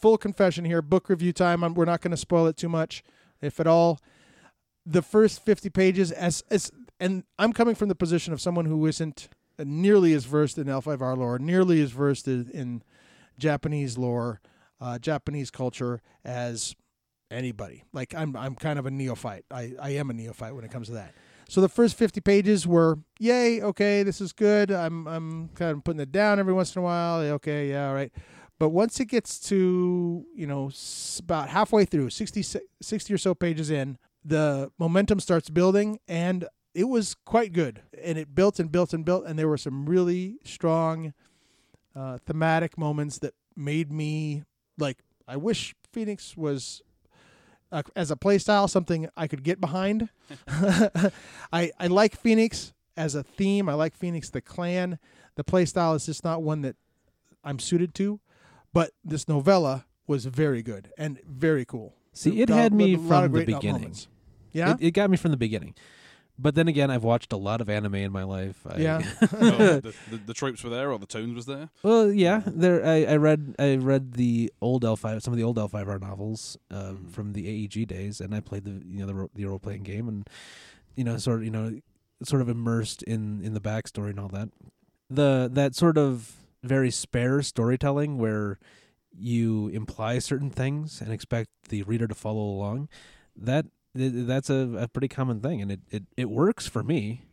full 0.02 0.18
confession 0.18 0.66
here. 0.66 0.82
Book 0.82 1.10
review 1.10 1.34
time. 1.34 1.64
I'm, 1.64 1.74
we're 1.74 1.86
not 1.86 2.02
going 2.02 2.12
to 2.12 2.18
spoil 2.18 2.48
it 2.48 2.58
too 2.58 2.70
much, 2.70 3.04
if 3.42 3.60
at 3.60 3.68
all. 3.68 4.00
The 4.86 5.02
first 5.02 5.44
50 5.44 5.70
pages, 5.70 6.12
as, 6.12 6.44
as 6.50 6.72
and 7.00 7.24
I'm 7.38 7.54
coming 7.54 7.76
from 7.76 7.90
the 7.90 7.96
position 7.96 8.34
of 8.34 8.42
someone 8.42 8.66
who 8.66 8.86
isn't 8.86 9.30
nearly 9.60 10.14
as 10.14 10.26
versed 10.26 10.58
in 10.58 10.68
L5R 10.68 11.18
lore, 11.18 11.40
nearly 11.40 11.82
as 11.82 11.92
versed 11.92 12.28
in, 12.28 12.50
in 12.52 12.84
Japanese 13.38 13.98
lore, 13.98 14.42
uh, 14.80 15.00
Japanese 15.00 15.52
culture 15.52 16.02
as 16.24 16.76
anybody. 17.32 17.84
Like 17.94 18.16
I'm, 18.16 18.36
I'm 18.36 18.56
kind 18.56 18.80
of 18.80 18.86
a 18.86 18.92
neophyte. 18.92 19.46
I, 19.52 19.74
I 19.82 19.90
am 19.92 20.10
a 20.10 20.14
neophyte 20.14 20.56
when 20.56 20.64
it 20.64 20.72
comes 20.72 20.88
to 20.88 20.94
that. 20.94 21.14
So 21.50 21.62
the 21.62 21.70
first 21.70 21.98
50 21.98 22.20
pages 22.22 22.68
were, 22.68 23.00
yay, 23.20 23.62
okay, 23.62 24.04
this 24.04 24.20
is 24.20 24.34
good. 24.34 24.70
I'm, 24.70 25.08
I'm 25.08 25.50
kind 25.50 25.78
of 25.78 25.84
putting 25.84 26.02
it 26.02 26.12
down 26.12 26.40
every 26.40 26.54
once 26.54 26.76
in 26.76 26.82
a 26.82 26.84
while. 26.84 27.20
Okay, 27.20 27.70
yeah, 27.70 27.88
all 27.88 27.96
right. 27.96 28.12
But 28.60 28.70
once 28.70 29.00
it 29.00 29.06
gets 29.06 29.40
to, 29.50 30.26
you 30.34 30.48
know, 30.48 30.72
about 31.20 31.50
halfway 31.50 31.86
through, 31.86 32.10
60, 32.10 32.44
60 32.82 33.14
or 33.14 33.18
so 33.18 33.36
pages 33.36 33.70
in, 33.70 33.98
the 34.26 34.72
momentum 34.80 35.20
starts 35.20 35.50
building 35.50 36.00
and 36.08 36.48
it 36.74 36.86
was 36.86 37.16
quite 37.26 37.54
good. 37.54 37.82
And 38.04 38.18
it 38.18 38.34
built 38.34 38.60
and 38.60 38.72
built 38.72 38.94
and 38.94 39.06
built. 39.06 39.26
And 39.26 39.38
there 39.38 39.48
were 39.48 39.58
some 39.58 39.86
really 39.86 40.38
strong 40.44 41.14
uh, 41.96 42.18
thematic 42.26 42.78
moments 42.78 43.20
that 43.20 43.34
made 43.56 43.92
me 43.92 44.44
like, 44.78 45.00
I 45.28 45.38
wish 45.38 45.76
Phoenix 45.92 46.36
was 46.36 46.82
uh, 47.72 47.84
as 47.96 48.12
a 48.12 48.16
play 48.16 48.38
style 48.38 48.68
something 48.68 49.10
I 49.18 49.28
could 49.28 49.44
get 49.44 49.60
behind. 49.60 50.10
I 50.48 51.72
I 51.80 51.88
like 51.88 52.16
Phoenix 52.16 52.74
as 52.96 53.16
a 53.16 53.24
theme. 53.24 53.68
I 53.70 53.74
like 53.74 53.96
Phoenix 53.96 54.30
the 54.30 54.42
clan. 54.42 55.00
The 55.36 55.44
play 55.44 55.66
style 55.66 55.94
is 55.94 56.06
just 56.06 56.24
not 56.24 56.42
one 56.42 56.62
that 56.62 56.76
I'm 57.44 57.60
suited 57.60 57.94
to, 57.96 58.20
but 58.74 58.92
this 59.04 59.28
novella 59.28 59.86
was 60.08 60.26
very 60.26 60.62
good 60.62 60.92
and 60.98 61.20
very 61.28 61.66
cool. 61.66 61.96
See, 62.14 62.42
it 62.42 62.50
A- 62.50 62.54
had 62.56 62.74
me 62.74 62.96
from 62.96 63.24
the 63.24 63.30
great 63.30 63.48
beginning. 63.48 63.96
Yeah. 64.52 64.74
It, 64.74 64.78
it 64.88 64.92
got 64.92 65.10
me 65.10 65.18
from 65.18 65.32
the 65.32 65.38
beginning. 65.38 65.76
But 66.40 66.54
then 66.54 66.68
again, 66.68 66.92
I've 66.92 67.04
watched 67.04 67.34
a 67.34 67.38
lot 67.38 67.62
of 67.62 67.70
anime 67.70 67.96
in 67.96 68.12
my 68.12 68.24
life. 68.24 68.62
I, 68.70 68.78
Yeah. 68.78 68.98
Oh, 69.34 69.80
the, 69.80 69.94
the, 70.12 70.18
the 70.28 70.34
tropes 70.36 70.64
were 70.64 70.70
there, 70.70 70.92
or 70.92 71.00
the 71.00 71.08
tones 71.08 71.34
was 71.36 71.48
there. 71.48 71.70
well, 71.82 72.12
yeah. 72.12 72.44
There, 72.46 72.86
I, 72.86 73.06
I 73.06 73.16
read, 73.16 73.56
I 73.58 73.76
read 73.78 74.14
the 74.14 74.54
old 74.62 74.86
L 74.86 74.96
five, 74.96 75.24
some 75.24 75.34
of 75.34 75.38
the 75.38 75.44
old 75.44 75.58
L 75.58 75.68
five 75.68 75.90
R 75.90 75.98
novels 75.98 76.56
um, 76.70 77.08
Mhm. 77.08 77.12
from 77.12 77.34
the 77.34 77.48
AEG 77.48 77.88
days, 77.88 78.22
and 78.22 78.36
I 78.36 78.40
played 78.40 78.66
the, 78.66 78.84
you 78.88 79.04
know, 79.04 79.08
the, 79.08 79.30
the 79.34 79.46
role 79.46 79.58
playing 79.60 79.82
game, 79.84 80.08
and 80.08 80.30
you 80.96 81.04
know, 81.04 81.18
sort 81.18 81.40
of, 81.40 81.46
you 81.46 81.52
know, 81.52 81.80
sort 82.24 82.42
of 82.44 82.50
immersed 82.50 83.02
in 83.04 83.42
in 83.44 83.54
the 83.56 83.60
backstory 83.62 84.12
and 84.12 84.20
all 84.20 84.30
that. 84.30 84.50
The 85.10 85.50
that 85.54 85.74
sort 85.76 85.98
of 85.98 86.34
very 86.68 86.92
spare 86.92 87.42
storytelling 87.42 88.18
where 88.18 88.60
you 89.18 89.70
imply 89.70 90.20
certain 90.20 90.50
things 90.50 91.02
and 91.02 91.12
expect 91.12 91.50
the 91.70 91.84
reader 91.84 92.08
to 92.08 92.16
follow 92.16 92.44
along. 92.44 92.90
That 93.36 93.66
that's 93.94 94.50
a, 94.50 94.78
a 94.78 94.88
pretty 94.88 95.08
common 95.08 95.42
thing, 95.42 95.62
and 95.62 95.72
it, 95.72 95.80
it, 95.90 96.04
it 96.16 96.30
works 96.30 96.68
for 96.68 96.84
me. 96.84 97.24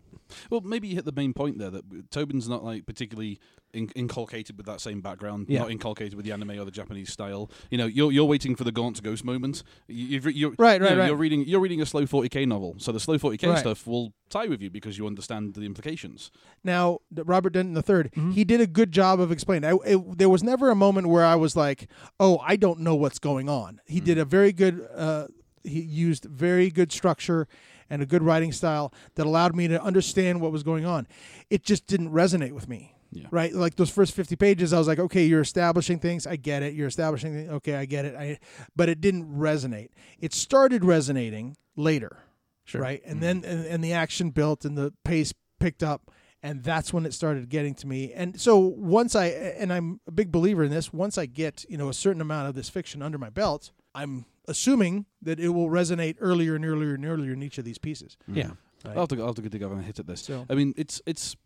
Well, 0.51 0.61
maybe 0.62 0.88
you 0.88 0.94
hit 0.97 1.05
the 1.05 1.12
main 1.12 1.33
point 1.33 1.59
there 1.59 1.70
that 1.70 2.11
Tobin's 2.11 2.49
not 2.49 2.64
like 2.64 2.87
particularly 2.87 3.38
in- 3.73 3.90
inculcated 3.97 4.57
with 4.57 4.66
that 4.66 4.81
same 4.81 5.01
background, 5.01 5.47
Yeah. 5.49 5.61
not 5.61 5.70
inculcated 5.70 6.14
with 6.14 6.25
the 6.25 6.33
anime 6.33 6.51
or 6.51 6.64
the 6.64 6.70
Japanese 6.70 7.12
style. 7.12 7.51
You 7.70 7.79
know, 7.79 7.87
you're 7.87 8.12
you're 8.12 8.25
waiting 8.25 8.55
for 8.55 8.64
the 8.64 8.73
Gaunt's 8.73 9.01
Ghosts 9.01 9.25
moment. 9.25 9.62
You, 9.88 10.07
you've 10.07 10.25
re- 10.27 10.33
you're, 10.33 10.55
Right, 10.59 10.81
you 10.81 10.87
right, 10.87 10.94
know, 10.94 11.01
right. 11.01 11.07
You're 11.09 11.16
reading 11.16 11.44
you're 11.47 11.61
reading 11.61 11.81
a 11.81 11.87
slow 11.87 12.03
40k 12.07 12.47
novel, 12.47 12.77
so 12.79 12.92
the 12.92 13.01
slow 13.01 13.18
40k 13.18 13.49
Right. 13.49 13.59
stuff 13.59 13.87
will 13.87 14.12
tie 14.31 14.47
with 14.47 14.62
you 14.62 14.70
because 14.70 14.97
you 14.99 15.07
understand 15.07 15.55
the 15.55 15.62
implications. 15.62 16.31
Now, 16.62 16.99
Robert 17.14 17.53
Denton 17.55 17.77
III, 17.77 18.11
Mhm. 18.11 18.33
he 18.35 18.44
did 18.44 18.61
a 18.61 18.66
good 18.66 18.92
job 18.92 19.20
of 19.20 19.31
explaining. 19.33 19.68
I, 19.70 19.77
it, 19.87 20.18
there 20.18 20.29
was 20.29 20.42
never 20.42 20.70
a 20.70 20.75
moment 20.77 21.09
where 21.09 21.25
I 21.25 21.35
was 21.37 21.57
like, 21.57 21.88
"Oh, 22.20 22.38
I 22.38 22.57
don't 22.57 22.81
know 22.81 22.94
what's 22.94 23.18
going 23.18 23.49
on." 23.49 23.81
He 23.87 24.01
did 24.01 24.18
a 24.18 24.25
very 24.25 24.53
good. 24.53 24.87
Uh, 24.94 25.27
he 25.64 25.81
used 25.81 26.24
very 26.24 26.70
good 26.70 26.92
structure 26.92 27.48
and 27.90 28.03
a 28.03 28.07
good 28.07 28.22
writing 28.22 28.53
style 28.53 28.92
that 29.14 29.27
allowed 29.27 29.55
me 29.55 29.68
to 29.68 29.83
understand 29.83 30.40
what 30.40 30.53
was 30.53 30.62
going 30.62 30.85
on. 30.85 31.07
It 31.50 31.64
just 31.64 31.87
didn't 31.87 32.11
resonate 32.11 32.53
with 32.53 32.68
me. 32.68 32.92
Yeah. 33.12 33.29
right? 33.31 33.55
Like 33.55 33.77
those 33.77 33.90
first 33.90 34.12
50 34.12 34.35
pages, 34.35 34.72
I 34.72 34.79
was 34.79 34.88
like, 34.88 34.98
okay, 34.98 35.24
you're 35.24 35.40
establishing 35.40 36.00
things. 36.00 36.27
I 36.27 36.35
get 36.35 36.64
it. 36.64 36.74
You're 36.74 36.88
establishing 36.88 37.33
things. 37.33 37.48
Okay, 37.48 37.77
I 37.77 37.85
get 37.85 38.05
it. 38.05 38.16
I, 38.16 38.38
but 38.74 38.88
it 38.88 39.00
didn't 39.00 39.38
resonate. 39.38 39.90
It 40.18 40.35
started 40.35 40.85
resonating 40.85 41.57
later, 41.77 42.18
Sure. 42.64 42.81
right? 42.81 43.00
And 43.05 43.20
mm-hmm. 43.20 43.40
then 43.40 43.44
and, 43.44 43.66
and 43.66 43.85
the 43.85 43.92
action 43.92 44.31
built 44.31 44.64
and 44.64 44.77
the 44.77 44.92
pace 45.05 45.33
picked 45.61 45.85
up. 45.85 46.11
And 46.42 46.64
that's 46.64 46.92
when 46.92 47.07
it 47.07 47.14
started 47.14 47.48
getting 47.48 47.74
to 47.77 47.87
me. 47.87 48.12
And 48.12 48.38
so 48.38 48.59
once 48.59 49.14
I, 49.14 49.27
and 49.27 49.72
I'm 49.72 50.00
a 50.09 50.11
big 50.11 50.33
believer 50.33 50.64
in 50.64 50.72
this, 50.72 50.92
once 50.92 51.16
I 51.16 51.27
get, 51.27 51.64
you 51.68 51.79
know, 51.79 51.88
a 51.88 51.94
certain 51.94 52.20
amount 52.20 52.48
of 52.48 52.57
this 52.57 52.68
fiction 52.68 53.00
under 53.00 53.16
my 53.16 53.31
belt, 53.31 53.70
I'm 53.94 54.27
assuming 54.46 55.07
that 55.22 55.40
it 55.40 55.50
will 55.50 55.68
resonate 55.68 56.16
earlier 56.20 56.54
and 56.54 56.64
earlier 56.64 56.94
and 56.94 57.04
earlier 57.04 57.33
in 57.33 57.42
each 57.42 57.59
of 57.59 57.64
these 57.64 57.78
pieces. 57.78 58.16
Yeah. 58.26 58.50
Right? 58.85 58.94
I'll 58.94 59.02
have 59.02 59.09
to, 59.09 59.20
I'll 59.20 59.26
have 59.28 59.37
to 59.37 59.42
dig 59.42 59.62
have 59.62 59.72
a 59.72 59.83
hit 59.83 59.98
at 59.98 60.07
this. 60.07 60.22
So- 60.22 60.46
I 60.48 60.54
mean, 60.54 60.74
it's 60.76 61.00
it's 61.07 61.37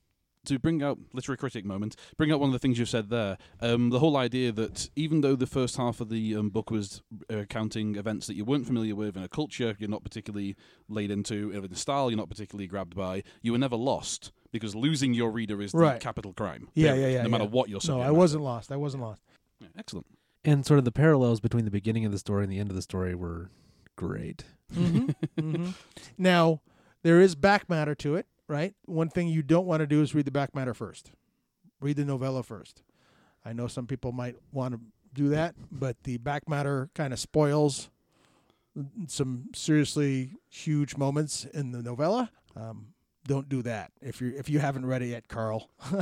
to 0.44 0.58
bring 0.58 0.82
out 0.82 0.98
literary 1.12 1.37
critic 1.37 1.64
moment. 1.64 1.96
Bring 2.16 2.32
out 2.32 2.40
one 2.40 2.48
of 2.48 2.52
the 2.52 2.58
things 2.58 2.78
you've 2.78 2.88
said 2.88 3.11
there. 3.11 3.38
Um, 3.61 3.90
the 3.90 3.98
whole 3.98 4.16
idea 4.16 4.50
that 4.52 4.88
even 4.96 5.20
though 5.20 5.37
the 5.37 5.46
first 5.46 5.76
half 5.76 6.00
of 6.00 6.08
the 6.08 6.37
um, 6.37 6.50
book 6.50 6.70
was 6.70 7.02
uh, 7.30 7.44
counting 7.48 7.96
events 7.96 8.26
that 8.26 8.34
you 8.34 8.44
weren't 8.44 8.66
familiar 8.66 8.94
with 8.94 9.16
in 9.16 9.22
a 9.22 9.28
culture 9.28 9.76
you're 9.78 9.90
not 9.90 10.02
particularly 10.04 10.56
laid 10.88 11.11
into, 11.11 11.50
in 11.50 11.64
a 11.64 11.76
style 11.76 12.11
you're 12.11 12.16
not 12.18 12.28
particularly 12.30 12.66
grabbed 12.66 12.94
by, 12.94 13.22
you 13.42 13.52
were 13.52 13.58
never 13.58 13.76
lost 13.76 14.32
because 14.50 14.74
losing 14.74 15.12
your 15.12 15.30
reader 15.30 15.61
is 15.61 15.72
the 15.72 15.98
capital 16.00 16.32
crime. 16.32 16.68
Yeah, 16.74 16.92
period, 16.92 17.02
yeah, 17.02 17.16
yeah, 17.18 17.22
No 17.24 17.28
matter 17.28 17.44
yeah. 17.44 17.50
what 17.50 17.68
your 17.68 17.76
no, 17.76 17.80
subject 17.80 18.08
I 18.08 18.11
wasn't 18.11 18.44
lost. 18.44 18.72
I 18.72 18.76
wasn't 18.76 19.02
lost. 19.02 19.22
Yeah, 19.61 19.68
excellent. 19.76 20.06
And 20.48 20.64
sort 20.64 20.78
of 20.78 20.87
the 20.87 20.92
parallels 20.92 21.40
between 21.40 21.66
the 21.66 21.70
beginning 21.70 22.06
of 22.06 22.12
the 22.12 22.18
story 22.18 22.42
and 22.42 22.50
the 22.50 22.58
end 22.58 22.70
of 22.70 22.76
the 22.76 22.80
story 22.80 23.14
were 23.14 23.50
great. 23.96 24.44
hmm 24.72 25.08
hmm 25.38 25.70
Now, 26.16 26.62
there 27.02 27.20
is 27.20 27.34
back 27.34 27.68
matter 27.68 27.94
to 27.96 28.16
it, 28.16 28.24
right? 28.48 28.74
One 28.87 29.11
thing 29.11 29.28
you 29.28 29.42
don't 29.42 29.66
want 29.66 29.80
to 29.80 29.87
do 29.87 30.00
is 30.00 30.14
read 30.14 30.24
the 30.24 30.30
back 30.30 30.54
matter 30.54 30.72
first. 30.72 31.11
Read 31.82 31.96
the 31.96 32.04
novella 32.06 32.42
first. 32.42 32.82
I 33.44 33.52
know 33.52 33.66
some 33.66 33.87
people 33.87 34.11
might 34.12 34.37
want 34.50 34.72
to 34.72 34.80
do 35.12 35.28
that, 35.28 35.54
but 35.70 36.02
the 36.04 36.16
back 36.16 36.48
matter 36.48 36.88
kind 36.94 37.12
of 37.12 37.18
spoils 37.18 37.90
some 39.06 39.50
seriously 39.54 40.32
huge 40.48 40.96
moments 40.96 41.44
in 41.44 41.72
the 41.72 41.82
novella. 41.82 42.30
Um, 42.56 42.94
don't 43.28 43.48
do 43.48 43.62
that 43.62 43.92
if 44.00 44.20
you 44.20 44.34
if 44.36 44.48
you 44.48 44.58
haven't 44.58 44.86
read 44.86 45.02
it 45.02 45.06
yet, 45.08 45.28
Carl. 45.28 45.70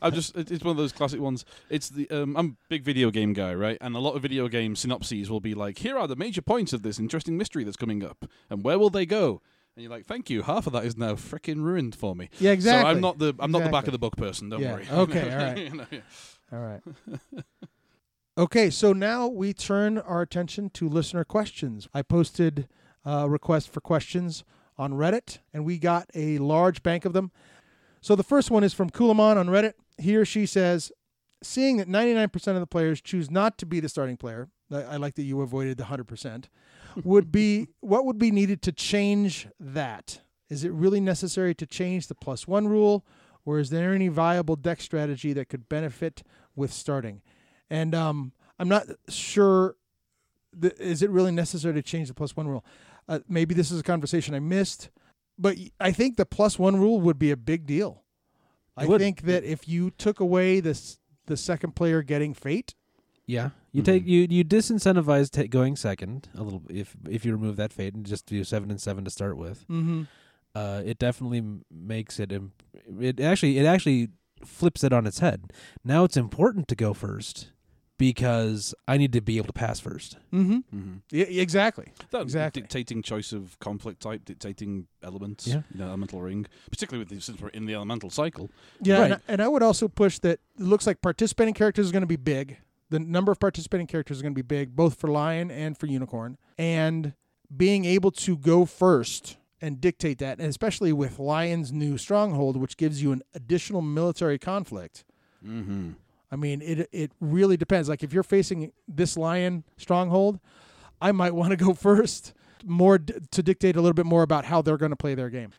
I'm 0.00 0.12
just 0.12 0.34
it's 0.36 0.64
one 0.64 0.70
of 0.70 0.76
those 0.76 0.92
classic 0.92 1.20
ones. 1.20 1.44
It's 1.68 1.90
the 1.90 2.08
um, 2.10 2.36
I'm 2.36 2.46
a 2.46 2.68
big 2.68 2.84
video 2.84 3.10
game 3.10 3.32
guy, 3.34 3.52
right? 3.52 3.76
And 3.80 3.94
a 3.94 3.98
lot 3.98 4.14
of 4.14 4.22
video 4.22 4.48
game 4.48 4.76
synopses 4.76 5.28
will 5.28 5.40
be 5.40 5.54
like, 5.54 5.78
here 5.78 5.98
are 5.98 6.06
the 6.06 6.16
major 6.16 6.40
points 6.40 6.72
of 6.72 6.82
this 6.82 6.98
interesting 6.98 7.36
mystery 7.36 7.64
that's 7.64 7.76
coming 7.76 8.02
up, 8.04 8.24
and 8.48 8.64
where 8.64 8.78
will 8.78 8.90
they 8.90 9.04
go? 9.04 9.42
And 9.74 9.82
you're 9.82 9.90
like, 9.90 10.06
thank 10.06 10.30
you. 10.30 10.40
Half 10.42 10.66
of 10.66 10.72
that 10.72 10.86
is 10.86 10.96
now 10.96 11.14
freaking 11.16 11.62
ruined 11.62 11.94
for 11.94 12.16
me. 12.16 12.30
yeah, 12.38 12.52
exactly. 12.52 12.82
So 12.84 12.88
I'm 12.88 13.00
not 13.02 13.18
the 13.18 13.34
I'm 13.38 13.50
not 13.50 13.64
the 13.64 13.70
back 13.70 13.86
of 13.86 13.92
the 13.92 13.98
book 13.98 14.16
person. 14.16 14.48
Don't 14.48 14.62
Yeah, 14.62 14.72
worry. 14.72 14.86
okay, 14.92 15.30
all 15.32 15.38
right. 15.38 15.58
You 15.58 15.76
know, 15.76 15.86
yeah. 15.90 16.00
All 16.52 16.60
right. 16.60 16.80
okay, 18.38 18.70
so 18.70 18.92
now 18.92 19.26
we 19.26 19.52
turn 19.52 19.98
our 19.98 20.22
attention 20.22 20.70
to 20.70 20.88
listener 20.88 21.24
questions. 21.24 21.88
I 21.92 22.02
posted 22.02 22.68
a 23.04 23.28
request 23.28 23.72
for 23.72 23.80
questions 23.80 24.44
on 24.78 24.92
Reddit, 24.92 25.38
and 25.52 25.64
we 25.64 25.78
got 25.78 26.10
a 26.14 26.38
large 26.38 26.82
bank 26.82 27.04
of 27.04 27.12
them. 27.12 27.30
So 28.00 28.14
the 28.14 28.22
first 28.22 28.50
one 28.50 28.64
is 28.64 28.74
from 28.74 28.90
Kulamon 28.90 29.36
on 29.36 29.48
Reddit. 29.48 29.74
He 29.98 30.16
or 30.16 30.24
she 30.24 30.46
says, 30.46 30.92
Seeing 31.42 31.76
that 31.76 31.88
99% 31.88 32.46
of 32.48 32.60
the 32.60 32.66
players 32.66 33.00
choose 33.00 33.30
not 33.30 33.58
to 33.58 33.66
be 33.66 33.78
the 33.78 33.88
starting 33.88 34.16
player, 34.16 34.48
I 34.72 34.96
like 34.96 35.14
that 35.14 35.22
you 35.22 35.40
avoided 35.42 35.76
the 35.76 35.84
100%, 35.84 36.44
would 37.04 37.30
be 37.30 37.68
what 37.80 38.04
would 38.04 38.18
be 38.18 38.30
needed 38.30 38.62
to 38.62 38.72
change 38.72 39.48
that? 39.60 40.20
Is 40.48 40.64
it 40.64 40.72
really 40.72 41.00
necessary 41.00 41.54
to 41.56 41.66
change 41.66 42.06
the 42.06 42.14
plus 42.14 42.46
one 42.46 42.68
rule, 42.68 43.04
or 43.44 43.58
is 43.58 43.70
there 43.70 43.92
any 43.92 44.08
viable 44.08 44.56
deck 44.56 44.80
strategy 44.80 45.32
that 45.32 45.48
could 45.48 45.68
benefit 45.68 46.22
with 46.54 46.72
starting? 46.72 47.22
And 47.68 47.94
um, 47.94 48.32
I'm 48.58 48.68
not 48.68 48.86
sure. 49.08 49.76
Th- 50.60 50.74
is 50.78 51.02
it 51.02 51.10
really 51.10 51.32
necessary 51.32 51.74
to 51.74 51.82
change 51.82 52.08
the 52.08 52.14
plus 52.14 52.36
one 52.36 52.48
rule? 52.48 52.64
Uh, 53.08 53.20
maybe 53.28 53.54
this 53.54 53.70
is 53.70 53.80
a 53.80 53.84
conversation 53.84 54.34
I 54.34 54.40
missed, 54.40 54.90
but 55.38 55.56
I 55.78 55.92
think 55.92 56.16
the 56.16 56.26
plus 56.26 56.58
one 56.58 56.76
rule 56.76 57.00
would 57.00 57.18
be 57.18 57.30
a 57.30 57.36
big 57.36 57.66
deal. 57.66 58.02
I 58.76 58.86
would. 58.86 59.00
think 59.00 59.22
that 59.22 59.44
if 59.44 59.66
you 59.68 59.90
took 59.90 60.20
away 60.20 60.60
this 60.60 60.98
the 61.26 61.36
second 61.36 61.74
player 61.76 62.02
getting 62.02 62.34
fate, 62.34 62.74
Yeah, 63.28 63.50
you 63.72 63.82
Mhm. 63.82 63.84
take 63.86 64.06
you 64.06 64.26
you 64.30 64.44
disincentivize 64.44 65.30
ta- 65.30 65.48
going 65.48 65.74
second 65.76 66.28
a 66.34 66.42
little 66.42 66.62
if 66.68 66.94
if 67.08 67.24
you 67.24 67.32
remove 67.32 67.56
that 67.56 67.72
fate 67.72 67.94
and 67.94 68.04
just 68.06 68.26
do 68.26 68.44
seven 68.44 68.70
and 68.70 68.80
seven 68.80 69.04
to 69.04 69.10
start 69.10 69.36
with. 69.36 69.66
mm-hmm. 69.68 70.02
Uh, 70.54 70.82
it 70.86 70.98
definitely 70.98 71.42
makes 71.70 72.18
it. 72.18 72.32
Imp- 72.32 72.62
it 73.00 73.18
actually 73.20 73.58
it 73.58 73.66
actually 73.66 74.08
flips 74.44 74.84
it 74.84 74.92
on 74.92 75.06
its 75.06 75.18
head. 75.20 75.52
Now 75.84 76.04
it's 76.04 76.16
important 76.16 76.68
to 76.68 76.74
go 76.76 76.92
first 76.94 77.50
because 77.98 78.74
I 78.86 78.96
need 78.96 79.12
to 79.14 79.20
be 79.20 79.36
able 79.38 79.46
to 79.46 79.52
pass 79.52 79.80
first. 79.80 80.16
Mm-hmm. 80.32 80.58
Mhm. 80.76 81.00
Yeah, 81.10 81.24
exactly. 81.24 81.92
That 82.10 82.22
Exactly. 82.22 82.62
dictating 82.62 83.02
choice 83.02 83.32
of 83.32 83.58
conflict 83.58 84.00
type, 84.02 84.24
dictating 84.24 84.86
elements, 85.02 85.46
Yeah. 85.46 85.62
you 85.72 85.78
know, 85.80 85.86
elemental 85.88 86.20
ring, 86.20 86.46
particularly 86.70 87.04
with 87.04 87.08
the, 87.14 87.20
since 87.20 87.40
we're 87.40 87.48
in 87.48 87.66
the 87.66 87.74
elemental 87.74 88.10
cycle. 88.10 88.50
Yeah, 88.82 89.02
and, 89.04 89.14
I, 89.14 89.18
and 89.28 89.40
I 89.42 89.48
would 89.48 89.62
also 89.62 89.88
push 89.88 90.18
that 90.20 90.40
it 90.58 90.62
looks 90.62 90.86
like 90.86 91.00
participating 91.00 91.54
characters 91.54 91.86
is 91.86 91.92
going 91.92 92.02
to 92.02 92.06
be 92.06 92.16
big. 92.16 92.58
The 92.90 93.00
number 93.00 93.32
of 93.32 93.40
participating 93.40 93.86
characters 93.86 94.18
is 94.18 94.22
going 94.22 94.34
to 94.34 94.38
be 94.38 94.42
big, 94.46 94.76
both 94.76 94.94
for 95.00 95.08
Lion 95.08 95.50
and 95.50 95.76
for 95.76 95.86
Unicorn. 95.86 96.38
And 96.58 97.14
being 97.56 97.84
able 97.84 98.10
to 98.12 98.36
go 98.36 98.64
first 98.64 99.36
and 99.60 99.80
dictate 99.80 100.18
that, 100.18 100.38
and 100.38 100.48
especially 100.48 100.92
with 100.92 101.18
Lion's 101.18 101.72
new 101.72 101.96
stronghold, 101.96 102.56
which 102.58 102.76
gives 102.76 103.02
you 103.02 103.12
an 103.12 103.22
additional 103.34 103.80
military 103.80 104.38
conflict. 104.38 105.04
Mm-hmm. 105.44 105.92
I 106.30 106.36
mean, 106.36 106.60
it 106.62 106.88
it 106.92 107.12
really 107.20 107.56
depends. 107.56 107.88
Like 107.88 108.02
if 108.02 108.12
you're 108.12 108.22
facing 108.22 108.72
this 108.88 109.16
Lion 109.16 109.64
stronghold, 109.76 110.40
I 111.00 111.12
might 111.12 111.34
want 111.34 111.50
to 111.50 111.56
go 111.56 111.72
first, 111.88 112.32
more 112.64 112.98
d- 112.98 113.14
to 113.30 113.42
dictate 113.42 113.76
a 113.76 113.80
little 113.80 113.94
bit 113.94 114.06
more 114.06 114.22
about 114.22 114.44
how 114.46 114.62
they're 114.62 114.76
going 114.78 114.90
to 114.90 114.96
play 114.96 115.14
their 115.14 115.30
game. 115.30 115.52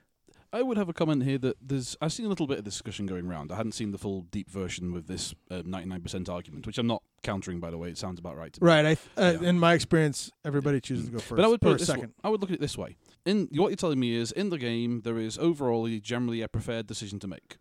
I 0.53 0.61
would 0.61 0.77
have 0.77 0.87
a 0.87 0.93
comment 0.93 1.23
here 1.23 1.37
that 1.39 1.57
there's. 1.61 1.97
I've 2.01 2.13
seen 2.13 2.25
a 2.25 2.29
little 2.29 2.47
bit 2.47 2.57
of 2.57 2.63
discussion 2.63 3.05
going 3.05 3.27
around. 3.27 3.51
I 3.51 3.55
hadn't 3.57 3.73
seen 3.73 3.91
the 3.91 3.97
full 3.97 4.21
deep 4.31 4.49
version 4.49 4.93
with 4.93 5.05
this 5.07 5.33
uh, 5.51 5.55
99% 5.55 6.29
argument, 6.29 6.65
which 6.65 6.77
I'm 6.77 6.87
not 6.87 7.03
countering, 7.21 7.59
by 7.59 7.69
the 7.69 7.77
way. 7.77 7.89
It 7.89 7.97
sounds 7.97 8.17
about 8.17 8.37
right 8.37 8.51
to 8.53 8.63
me. 8.63 8.67
Right. 8.67 8.85
I 8.85 8.95
th- 8.95 8.99
uh, 9.17 9.37
Yeah. 9.41 9.49
in 9.49 9.59
my 9.59 9.73
experience, 9.73 10.31
everybody 10.45 10.79
chooses 10.79 11.07
to 11.07 11.11
go 11.11 11.19
first. 11.19 11.35
But 11.35 11.43
I 11.43 11.49
would 11.49 11.59
put 11.59 11.71
or 11.71 11.75
it 11.75 11.79
this 11.79 11.87
second. 11.87 12.07
Way, 12.07 12.13
I 12.23 12.29
would 12.29 12.39
look 12.41 12.49
at 12.49 12.55
it 12.55 12.61
this 12.61 12.77
way. 12.77 12.95
In 13.25 13.49
what 13.55 13.67
you're 13.67 13.75
telling 13.75 13.99
me 13.99 14.15
is, 14.15 14.31
in 14.31 14.49
the 14.49 14.57
game, 14.57 15.01
there 15.03 15.17
is 15.19 15.37
overall 15.37 15.85
generally 16.01 16.41
a 16.41 16.47
preferred 16.47 16.87
decision 16.87 17.19
to 17.19 17.27
make. 17.27 17.57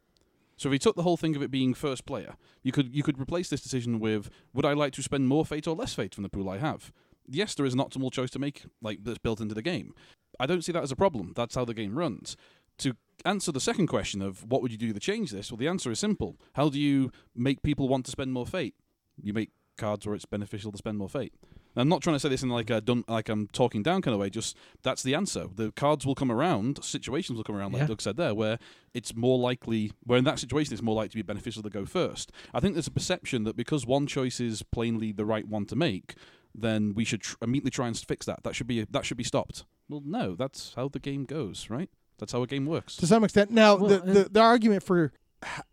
So 0.59 0.69
if 0.69 0.73
you 0.73 0.79
took 0.79 0.97
the 0.97 1.03
whole 1.03 1.17
thing 1.17 1.37
of 1.37 1.43
it 1.43 1.51
being 1.51 1.75
first 1.75 2.07
player, 2.07 2.37
you 2.63 2.73
could 2.73 2.95
you 2.95 3.03
could 3.03 3.21
replace 3.21 3.49
this 3.49 3.63
decision 3.63 4.01
with, 4.01 4.31
would 4.55 4.65
I 4.65 4.73
like 4.73 4.93
to 4.95 5.03
spend 5.03 5.29
more 5.29 5.45
fate 5.45 5.67
or 5.67 5.77
less 5.77 5.95
fate 5.95 6.15
from 6.15 6.23
the 6.23 6.31
pool 6.31 6.49
I 6.49 6.59
have? 6.59 6.93
Yes, 7.29 7.55
there 7.55 7.67
is 7.67 7.75
an 7.75 7.81
optimal 7.81 8.13
choice 8.13 8.31
to 8.31 8.39
make, 8.39 8.65
like 8.81 9.03
that's 9.03 9.19
built 9.19 9.41
into 9.41 9.55
the 9.55 9.63
game. 9.63 9.95
I 10.39 10.47
don't 10.47 10.63
see 10.63 10.73
that 10.73 10.83
as 10.83 10.93
a 10.93 10.97
problem. 10.97 11.33
That's 11.35 11.55
how 11.55 11.65
the 11.65 11.75
game 11.75 11.99
runs. 11.99 12.37
To 12.79 12.95
answer 13.25 13.53
the 13.53 13.61
second 13.61 13.87
question 13.89 14.23
of 14.23 14.45
what 14.51 14.63
would 14.63 14.71
you 14.71 14.79
do 14.79 14.93
to 14.93 15.01
change 15.01 15.31
this, 15.31 15.51
well, 15.51 15.57
the 15.57 15.69
answer 15.69 15.91
is 15.91 15.99
simple. 15.99 16.37
How 16.55 16.69
do 16.69 16.79
you 16.79 17.11
make 17.35 17.63
people 17.63 17.89
want 17.89 18.05
to 18.07 18.11
spend 18.11 18.33
more 18.33 18.47
fate? 18.47 18.75
You 19.23 19.33
make 19.33 19.51
cards 19.77 20.07
where 20.07 20.15
it's 20.15 20.27
beneficial 20.27 20.73
to 20.73 20.79
spend 20.79 20.99
more 20.99 21.09
fate. 21.09 21.33
And 21.77 21.83
I'm 21.83 21.89
not 21.89 22.01
trying 22.03 22.17
to 22.17 22.21
say 22.21 22.31
this 22.31 22.43
in 22.43 22.49
like 22.49 22.71
a 22.71 22.81
done, 22.81 23.05
like 23.07 23.29
I'm 23.29 23.49
talking 23.49 23.83
down 23.83 24.01
kind 24.03 24.15
of 24.15 24.21
way. 24.21 24.31
Just 24.31 24.57
that's 24.83 25.03
the 25.03 25.15
answer. 25.15 25.47
The 25.55 25.71
cards 25.73 26.07
will 26.07 26.15
come 26.15 26.33
around, 26.33 26.83
situations 26.83 27.37
will 27.37 27.45
come 27.45 27.55
around, 27.55 27.73
like 27.73 27.83
Yeah. 27.83 27.87
Doug 27.89 28.01
said 28.01 28.17
there, 28.17 28.35
where 28.35 28.59
it's 28.95 29.15
more 29.15 29.39
likely, 29.39 29.93
where 30.05 30.19
in 30.19 30.25
that 30.25 30.39
situation 30.39 30.73
it's 30.73 30.83
more 30.83 30.95
likely 30.95 31.11
to 31.11 31.17
be 31.17 31.23
beneficial 31.23 31.63
to 31.63 31.71
go 31.71 31.85
first. 31.85 32.33
I 32.55 32.61
think 32.61 32.75
there's 32.75 32.87
a 32.87 32.91
perception 32.91 33.45
that 33.45 33.57
because 33.57 33.87
one 33.87 34.07
choice 34.07 34.41
is 34.41 34.63
plainly 34.63 35.13
the 35.13 35.27
right 35.27 35.47
one 35.47 35.67
to 35.67 35.77
make, 35.77 36.15
then 36.55 36.95
we 36.95 37.05
should 37.05 37.21
tr- 37.21 37.37
immediately 37.43 37.71
try 37.71 37.87
and 37.87 37.97
fix 37.97 38.25
that. 38.25 38.43
That 38.43 38.55
should 38.57 38.67
be 38.67 38.83
that 38.83 39.05
should 39.05 39.19
be 39.19 39.25
stopped. 39.25 39.65
Well, 39.89 40.03
no, 40.05 40.35
that's 40.35 40.73
how 40.77 40.89
the 40.89 40.99
game 40.99 41.25
goes, 41.27 41.69
right? 41.69 41.91
That's 42.19 42.33
how 42.33 42.43
a 42.43 42.47
game 42.47 42.65
works. 42.65 42.97
to 42.97 43.07
some 43.07 43.23
extent. 43.25 43.51
Now, 43.51 43.77
Well, 43.77 43.89
the, 43.91 44.03
and- 44.03 44.17
the 44.17 44.25
the 44.31 44.41
argument 44.41 44.83
for 44.83 45.13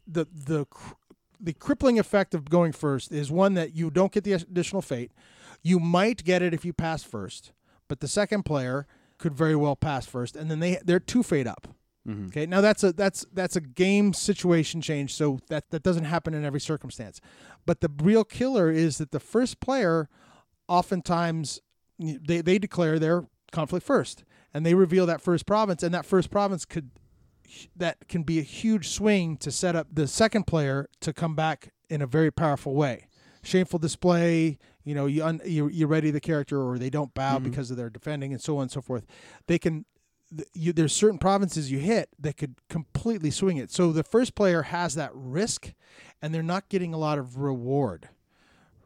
the 0.06 0.26
the 0.34 0.66
cr- 0.66 0.96
the 1.40 1.54
crippling 1.54 2.00
effect 2.00 2.34
of 2.36 2.50
going 2.50 2.72
first 2.74 3.12
is 3.12 3.32
one 3.32 3.54
that 3.54 3.74
you 3.74 3.90
don't 3.90 4.12
get 4.12 4.24
the 4.26 4.34
additional 4.34 4.82
fate. 4.82 5.12
You 5.64 5.80
might 5.80 6.24
get 6.24 6.42
it 6.42 6.54
if 6.54 6.66
you 6.66 6.74
pass 6.74 7.04
first, 7.04 7.52
but 7.88 8.00
the 8.02 8.08
second 8.08 8.44
player 8.44 8.86
could 9.18 9.34
very 9.34 9.56
well 9.56 9.76
pass 9.76 10.06
first, 10.06 10.36
and 10.36 10.52
then 10.52 10.60
they 10.60 10.80
they're 10.84 11.00
two 11.00 11.24
fade 11.24 11.48
up. 11.48 11.68
Mhm. 12.08 12.28
Okay, 12.28 12.46
now 12.46 12.60
that's 12.60 12.84
a 12.84 12.92
that's 12.92 13.26
that's 13.34 13.56
a 13.56 13.62
game 13.62 14.14
situation 14.14 14.82
change, 14.82 15.14
so 15.14 15.40
that 15.48 15.70
that 15.72 15.84
doesn't 15.84 16.04
happen 16.04 16.34
in 16.34 16.44
every 16.44 16.60
circumstance. 16.60 17.22
But 17.66 17.80
the 17.80 17.90
real 18.04 18.26
killer 18.26 18.70
is 18.70 18.98
that 18.98 19.12
the 19.12 19.22
first 19.22 19.62
player, 19.62 20.10
oftentimes, 20.68 21.62
they 22.00 22.42
they 22.42 22.60
declare 22.60 23.00
their 23.00 23.26
conflict 23.52 23.86
first, 23.86 24.24
and 24.54 24.66
they 24.66 24.74
reveal 24.74 25.06
that 25.06 25.22
first 25.22 25.46
province, 25.46 25.84
and 25.84 25.94
that 25.94 26.06
first 26.06 26.30
province 26.30 26.66
could 26.66 26.92
that 27.76 28.08
can 28.08 28.24
be 28.24 28.40
a 28.40 28.44
huge 28.44 28.90
swing 28.90 29.38
to 29.38 29.52
set 29.52 29.76
up 29.76 29.88
the 29.94 30.08
second 30.08 30.46
player 30.48 30.90
to 31.02 31.14
come 31.14 31.36
back 31.36 31.72
in 31.90 32.02
a 32.02 32.08
very 32.08 32.32
powerful 32.32 32.74
way. 32.74 33.08
Shameful 33.44 33.78
display, 33.80 34.58
you 34.84 34.94
know, 34.96 35.06
you 35.06 35.24
un, 35.24 35.42
you, 35.46 35.68
you 35.70 35.88
ready 35.88 36.12
the 36.12 36.20
character, 36.20 36.62
or 36.62 36.78
they 36.78 36.90
don't 36.90 37.14
bow 37.14 37.40
Mhm. 37.40 37.44
because 37.44 37.72
of 37.72 37.78
their 37.78 37.90
defending, 37.90 38.34
and 38.34 38.42
so 38.42 38.58
on 38.58 38.64
and 38.64 38.72
so 38.72 38.82
forth. 38.82 39.06
They 39.48 39.58
can 39.60 39.86
you, 40.56 40.74
there's 40.74 40.94
certain 40.94 41.20
provinces 41.20 41.72
you 41.72 41.78
hit 41.78 42.10
that 42.20 42.38
could 42.38 42.56
completely 42.68 43.30
swing 43.30 43.58
it. 43.58 43.70
So 43.70 43.92
the 43.92 44.04
first 44.04 44.34
player 44.34 44.64
has 44.64 44.96
that 44.96 45.12
risk, 45.14 45.74
and 46.24 46.34
they're 46.34 46.42
not 46.42 46.70
getting 46.70 46.92
a 46.92 46.98
lot 46.98 47.20
of 47.20 47.38
reward, 47.38 48.10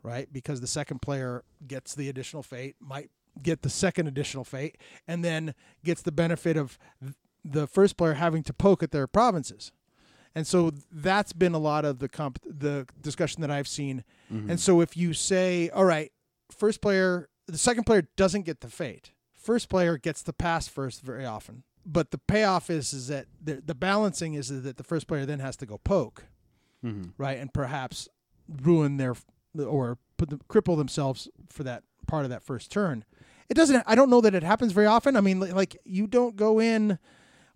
right? 0.04 0.28
Because 0.34 0.60
the 0.60 0.68
second 0.68 1.02
player 1.02 1.46
gets 1.66 1.96
the 1.96 2.10
additional 2.10 2.44
fate, 2.44 2.76
might 2.82 3.12
get 3.42 3.62
the 3.62 3.70
second 3.70 4.08
additional 4.08 4.44
fate, 4.44 4.78
and 5.08 5.24
then 5.24 5.56
gets 5.86 6.02
the 6.02 6.12
benefit 6.12 6.58
of 6.58 6.78
the 7.46 7.66
first 7.66 7.96
player 7.96 8.16
having 8.16 8.44
to 8.44 8.52
poke 8.54 8.84
at 8.84 8.92
their 8.92 9.08
provinces. 9.08 9.72
And 10.38 10.46
so 10.48 10.72
that's 10.92 11.34
been 11.34 11.54
a 11.54 11.58
lot 11.60 11.84
of 11.86 12.00
the 12.00 12.08
comp- 12.08 12.40
the 12.46 12.86
discussion 13.02 13.42
that 13.42 13.52
I've 13.52 13.68
seen. 13.68 14.04
And 14.30 14.60
so 14.60 14.82
if 14.82 14.96
you 14.96 15.14
say, 15.14 15.70
all 15.70 15.86
right, 15.86 16.12
first 16.52 16.82
player, 16.82 17.30
the 17.48 17.58
second 17.58 17.86
player 17.86 18.08
doesn't 18.16 18.44
get 18.44 18.62
the 18.62 18.70
fate. 18.70 19.12
First 19.34 19.70
player 19.70 19.98
gets 19.98 20.22
the 20.22 20.34
pass 20.34 20.68
first 20.68 21.02
very 21.02 21.26
often. 21.26 21.64
But 21.86 22.12
the 22.12 22.18
payoff 22.18 22.70
is 22.70 22.92
is 22.94 23.08
that 23.08 23.28
the, 23.42 23.62
the 23.66 23.74
balancing 23.76 24.34
is 24.34 24.50
that 24.50 24.76
the 24.78 24.84
first 24.84 25.08
player 25.08 25.26
then 25.26 25.40
has 25.40 25.56
to 25.58 25.66
go 25.66 25.78
poke, 25.78 26.26
Mm-hmm. 26.86 27.10
right, 27.18 27.38
and 27.40 27.52
perhaps 27.54 28.08
ruin 28.62 28.98
their 28.98 29.16
or 29.58 29.98
put 30.18 30.30
them, 30.30 30.42
cripple 30.50 30.78
themselves 30.78 31.28
for 31.50 31.64
that 31.64 31.84
part 32.06 32.24
of 32.26 32.30
that 32.30 32.44
first 32.44 32.70
turn. 32.72 33.04
It 33.50 33.54
doesn't. 33.56 33.82
I 33.88 33.96
don't 33.96 34.10
know 34.10 34.22
that 34.22 34.36
it 34.36 34.44
happens 34.44 34.74
very 34.74 34.86
often. 34.86 35.16
I 35.16 35.22
mean, 35.22 35.40
like 35.40 35.78
you 35.86 36.06
don't 36.06 36.36
go 36.36 36.60
in 36.60 37.00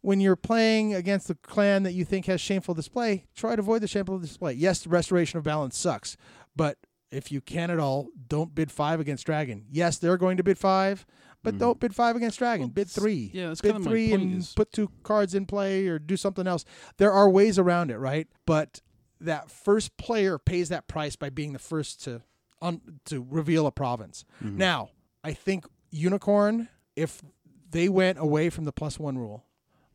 when 0.02 0.20
you're 0.20 0.36
playing 0.36 0.94
against 0.94 1.28
the 1.28 1.36
clan 1.36 1.84
that 1.84 1.94
you 1.94 2.04
think 2.04 2.26
has 2.26 2.42
shameful 2.42 2.74
display. 2.74 3.26
Try 3.36 3.56
to 3.56 3.62
avoid 3.62 3.82
the 3.82 3.88
shameful 3.88 4.20
display. 4.20 4.54
Yes, 4.54 4.82
the 4.82 4.90
restoration 4.90 5.38
of 5.38 5.44
balance 5.44 5.78
sucks, 5.78 6.18
but 6.56 6.78
if 7.12 7.32
you 7.32 7.42
can 7.42 7.70
at 7.70 7.80
all, 7.80 8.10
don't 8.28 8.56
bid 8.56 8.72
five 8.72 9.00
against 9.00 9.26
dragon. 9.26 9.66
Yes, 9.70 9.98
they're 9.98 10.18
going 10.18 10.38
to 10.38 10.44
bid 10.44 10.58
five, 10.58 11.06
but 11.44 11.58
don't 11.58 11.80
bid 11.80 11.94
five 11.94 12.16
against 12.16 12.40
dragon. 12.40 12.70
bid 12.70 12.90
three. 12.90 13.32
yeah, 13.34 13.50
that's 13.50 13.62
bid 13.62 13.72
kind 13.74 13.82
of 13.82 13.86
my 13.86 13.92
three 13.92 14.10
point 14.10 14.22
and 14.22 14.38
is- 14.40 14.54
put 14.54 14.72
two 14.72 14.90
cards 15.04 15.36
in 15.36 15.46
play 15.46 15.88
or 15.88 16.00
do 16.00 16.16
something 16.16 16.48
else. 16.48 16.64
There 16.98 17.12
are 17.12 17.30
ways 17.30 17.60
around 17.60 17.92
it, 17.92 17.98
right? 17.98 18.28
But 18.46 18.82
that 19.20 19.52
first 19.52 19.98
player 19.98 20.38
pays 20.40 20.70
that 20.70 20.88
price 20.88 21.16
by 21.16 21.30
being 21.30 21.54
the 21.54 21.60
first 21.60 22.04
to 22.06 22.22
on 22.62 22.82
to 23.06 23.26
reveal 23.30 23.68
a 23.68 23.72
province. 23.72 24.24
Mm-hmm. 24.44 24.58
Now, 24.58 24.90
I 25.24 25.34
think 25.34 25.66
unicorn, 25.90 26.70
if 26.96 27.22
they 27.70 27.90
went 27.90 28.20
away 28.20 28.50
from 28.50 28.66
the 28.66 28.72
plus 28.72 29.00
one 29.00 29.18
rule, 29.18 29.46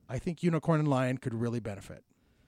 I 0.08 0.18
think 0.18 0.42
unicorn 0.42 0.80
and 0.80 0.88
lion 0.88 1.18
could 1.18 1.34
really 1.34 1.60
benefit. 1.60 2.04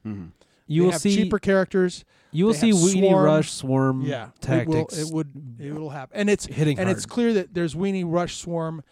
Mm-hmm. 0.07 0.27
You 0.71 0.83
they 0.83 0.85
will 0.85 0.93
have 0.93 1.01
see 1.01 1.17
cheaper 1.17 1.39
characters. 1.39 2.05
you 2.31 2.45
will 2.45 2.55
see 2.55 2.73
weenie 2.73 3.09
swarm. 3.09 3.25
rush 3.25 3.51
swarm 3.53 4.03
Yeah, 4.03 4.29
tactics. 4.41 4.97
It 4.99 5.05
will. 5.05 5.09
It 5.09 5.15
would. 5.15 5.57
It 5.61 5.73
will 5.75 5.91
happen, 5.91 6.19
and 6.21 6.29
it's 6.31 6.45
hitting 6.47 6.79
and 6.79 6.89
hard. 6.89 6.97
it's 6.97 7.07
clear 7.07 7.33
that 7.33 7.55
there's 7.55 7.75
weenie 7.75 8.05
rush 8.07 8.37
swarm 8.37 8.83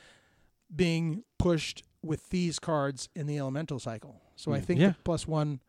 being 0.74 1.22
pushed 1.38 1.83
with 2.02 2.29
these 2.31 2.59
cards 2.59 3.09
in 3.14 3.26
the 3.26 3.38
elemental 3.38 3.79
cycle. 3.79 4.22
So 4.37 4.52
I 4.52 4.61
think 4.61 4.81
Yeah. 4.81 4.88
the 4.90 4.96
plus 5.05 5.26
one 5.29 5.61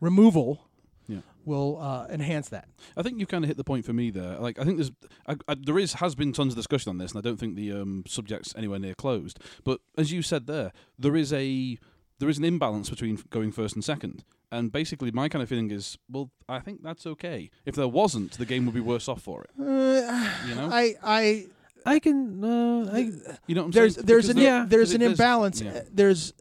removal 0.00 0.68
Yeah. 1.08 1.20
will 1.44 1.78
uh, 1.80 2.06
enhance 2.10 2.48
that. 2.50 2.68
I 2.96 3.02
think 3.02 3.18
you 3.18 3.26
kind 3.26 3.44
of 3.44 3.48
hit 3.48 3.56
the 3.56 3.64
point 3.64 3.84
for 3.84 3.92
me 3.92 4.10
there. 4.10 4.38
Like, 4.38 4.58
I 4.58 4.64
think 4.64 4.76
there's, 4.78 4.90
I, 5.26 5.36
I, 5.48 5.54
there 5.54 5.78
is 5.78 5.94
has 5.94 6.14
been 6.14 6.32
tons 6.32 6.52
of 6.52 6.56
discussion 6.56 6.90
on 6.90 6.98
this, 6.98 7.12
and 7.12 7.18
I 7.18 7.22
don't 7.28 7.38
think 7.38 7.54
the 7.56 7.72
um, 7.72 8.04
subject's 8.06 8.54
anywhere 8.56 8.78
near 8.78 8.94
closed. 8.94 9.38
But 9.64 9.80
as 9.96 10.12
you 10.12 10.22
said 10.22 10.46
there, 10.46 10.72
there 10.98 11.16
is 11.16 11.32
a 11.32 11.78
there 12.18 12.28
is 12.28 12.38
an 12.38 12.44
imbalance 12.44 12.88
between 12.90 13.18
going 13.30 13.52
first 13.52 13.74
and 13.74 13.84
second. 13.84 14.24
And 14.50 14.70
basically, 14.72 15.10
my 15.10 15.28
kind 15.28 15.42
of 15.42 15.48
feeling 15.48 15.70
is, 15.70 15.98
well, 16.08 16.30
I 16.48 16.60
think 16.60 16.82
that's 16.82 17.04
okay. 17.06 17.50
If 17.64 17.74
there 17.74 17.88
wasn't, 17.88 18.32
the 18.38 18.46
game 18.46 18.64
would 18.66 18.74
be 18.74 18.80
worse 18.80 19.08
off 19.08 19.22
for 19.22 19.42
it. 19.44 19.50
Uh, 19.58 20.30
You 20.48 20.54
know? 20.54 20.68
I 20.72 20.94
I 21.02 21.46
I 21.84 21.98
can. 21.98 22.42
Uh, 22.44 22.90
I, 22.92 22.98
You 23.46 23.54
know 23.54 23.62
what 23.62 23.66
I'm 23.66 23.70
there's 23.72 23.94
saying? 23.96 24.06
there's 24.06 24.26
Because 24.26 24.28
an 24.30 24.36
there- 24.36 24.44
yeah, 24.44 24.64
there's 24.68 24.92
an 24.94 25.02
it- 25.02 25.10
imbalance. 25.10 25.60
yeah. 25.60 25.70
Uh, 25.72 25.80
There's 25.92 26.32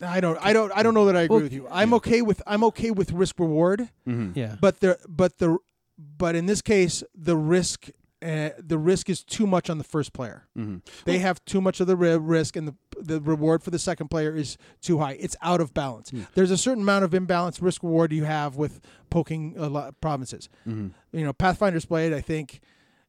I 0.00 0.20
don't 0.20 0.38
I 0.40 0.52
don't 0.52 0.70
I 0.76 0.82
don't 0.82 0.94
know 0.94 1.06
that 1.06 1.16
I 1.16 1.22
agree 1.22 1.34
Well, 1.36 1.42
with 1.44 1.52
you. 1.52 1.66
I'm 1.70 1.90
yeah. 1.90 1.96
okay 1.96 2.22
with 2.22 2.40
I'm 2.46 2.62
okay 2.64 2.90
with 2.92 3.12
risk 3.12 3.38
reward. 3.40 3.88
Mhm. 4.06 4.36
yeah. 4.36 4.56
but 4.60 4.78
the 4.80 4.98
but 5.08 5.38
the 5.38 5.58
but 5.96 6.34
in 6.36 6.46
this 6.46 6.62
case 6.62 7.02
the 7.14 7.36
risk 7.36 7.90
uh, 8.22 8.50
the 8.58 8.78
risk 8.78 9.08
is 9.08 9.22
too 9.24 9.46
much 9.46 9.70
on 9.70 9.78
the 9.78 9.84
first 9.84 10.12
player. 10.12 10.46
Mhm. 10.56 10.82
They 11.04 11.18
have 11.18 11.44
too 11.44 11.60
much 11.60 11.80
of 11.80 11.86
the 11.86 11.96
risk, 11.96 12.56
and 12.56 12.66
the 12.66 12.74
the 13.00 13.20
reward 13.20 13.62
for 13.62 13.70
the 13.70 13.78
second 13.78 14.08
player 14.08 14.34
is 14.34 14.56
too 14.80 14.98
high. 14.98 15.12
It's 15.20 15.36
out 15.42 15.60
of 15.60 15.72
balance. 15.74 16.12
Yeah. 16.12 16.24
There's 16.34 16.50
a 16.50 16.56
certain 16.56 16.82
amount 16.82 17.04
of 17.04 17.14
imbalance 17.14 17.60
risk 17.62 17.82
reward 17.82 18.12
you 18.12 18.24
have 18.24 18.56
with 18.56 18.80
poking 19.10 19.54
a 19.56 19.68
lot 19.68 19.88
of 19.88 20.00
provinces. 20.00 20.48
Mhm. 20.66 20.92
You 21.12 21.24
know, 21.24 21.32
Pathfinder's 21.32 21.84
Blade, 21.86 22.12
I 22.12 22.20
think, 22.20 22.60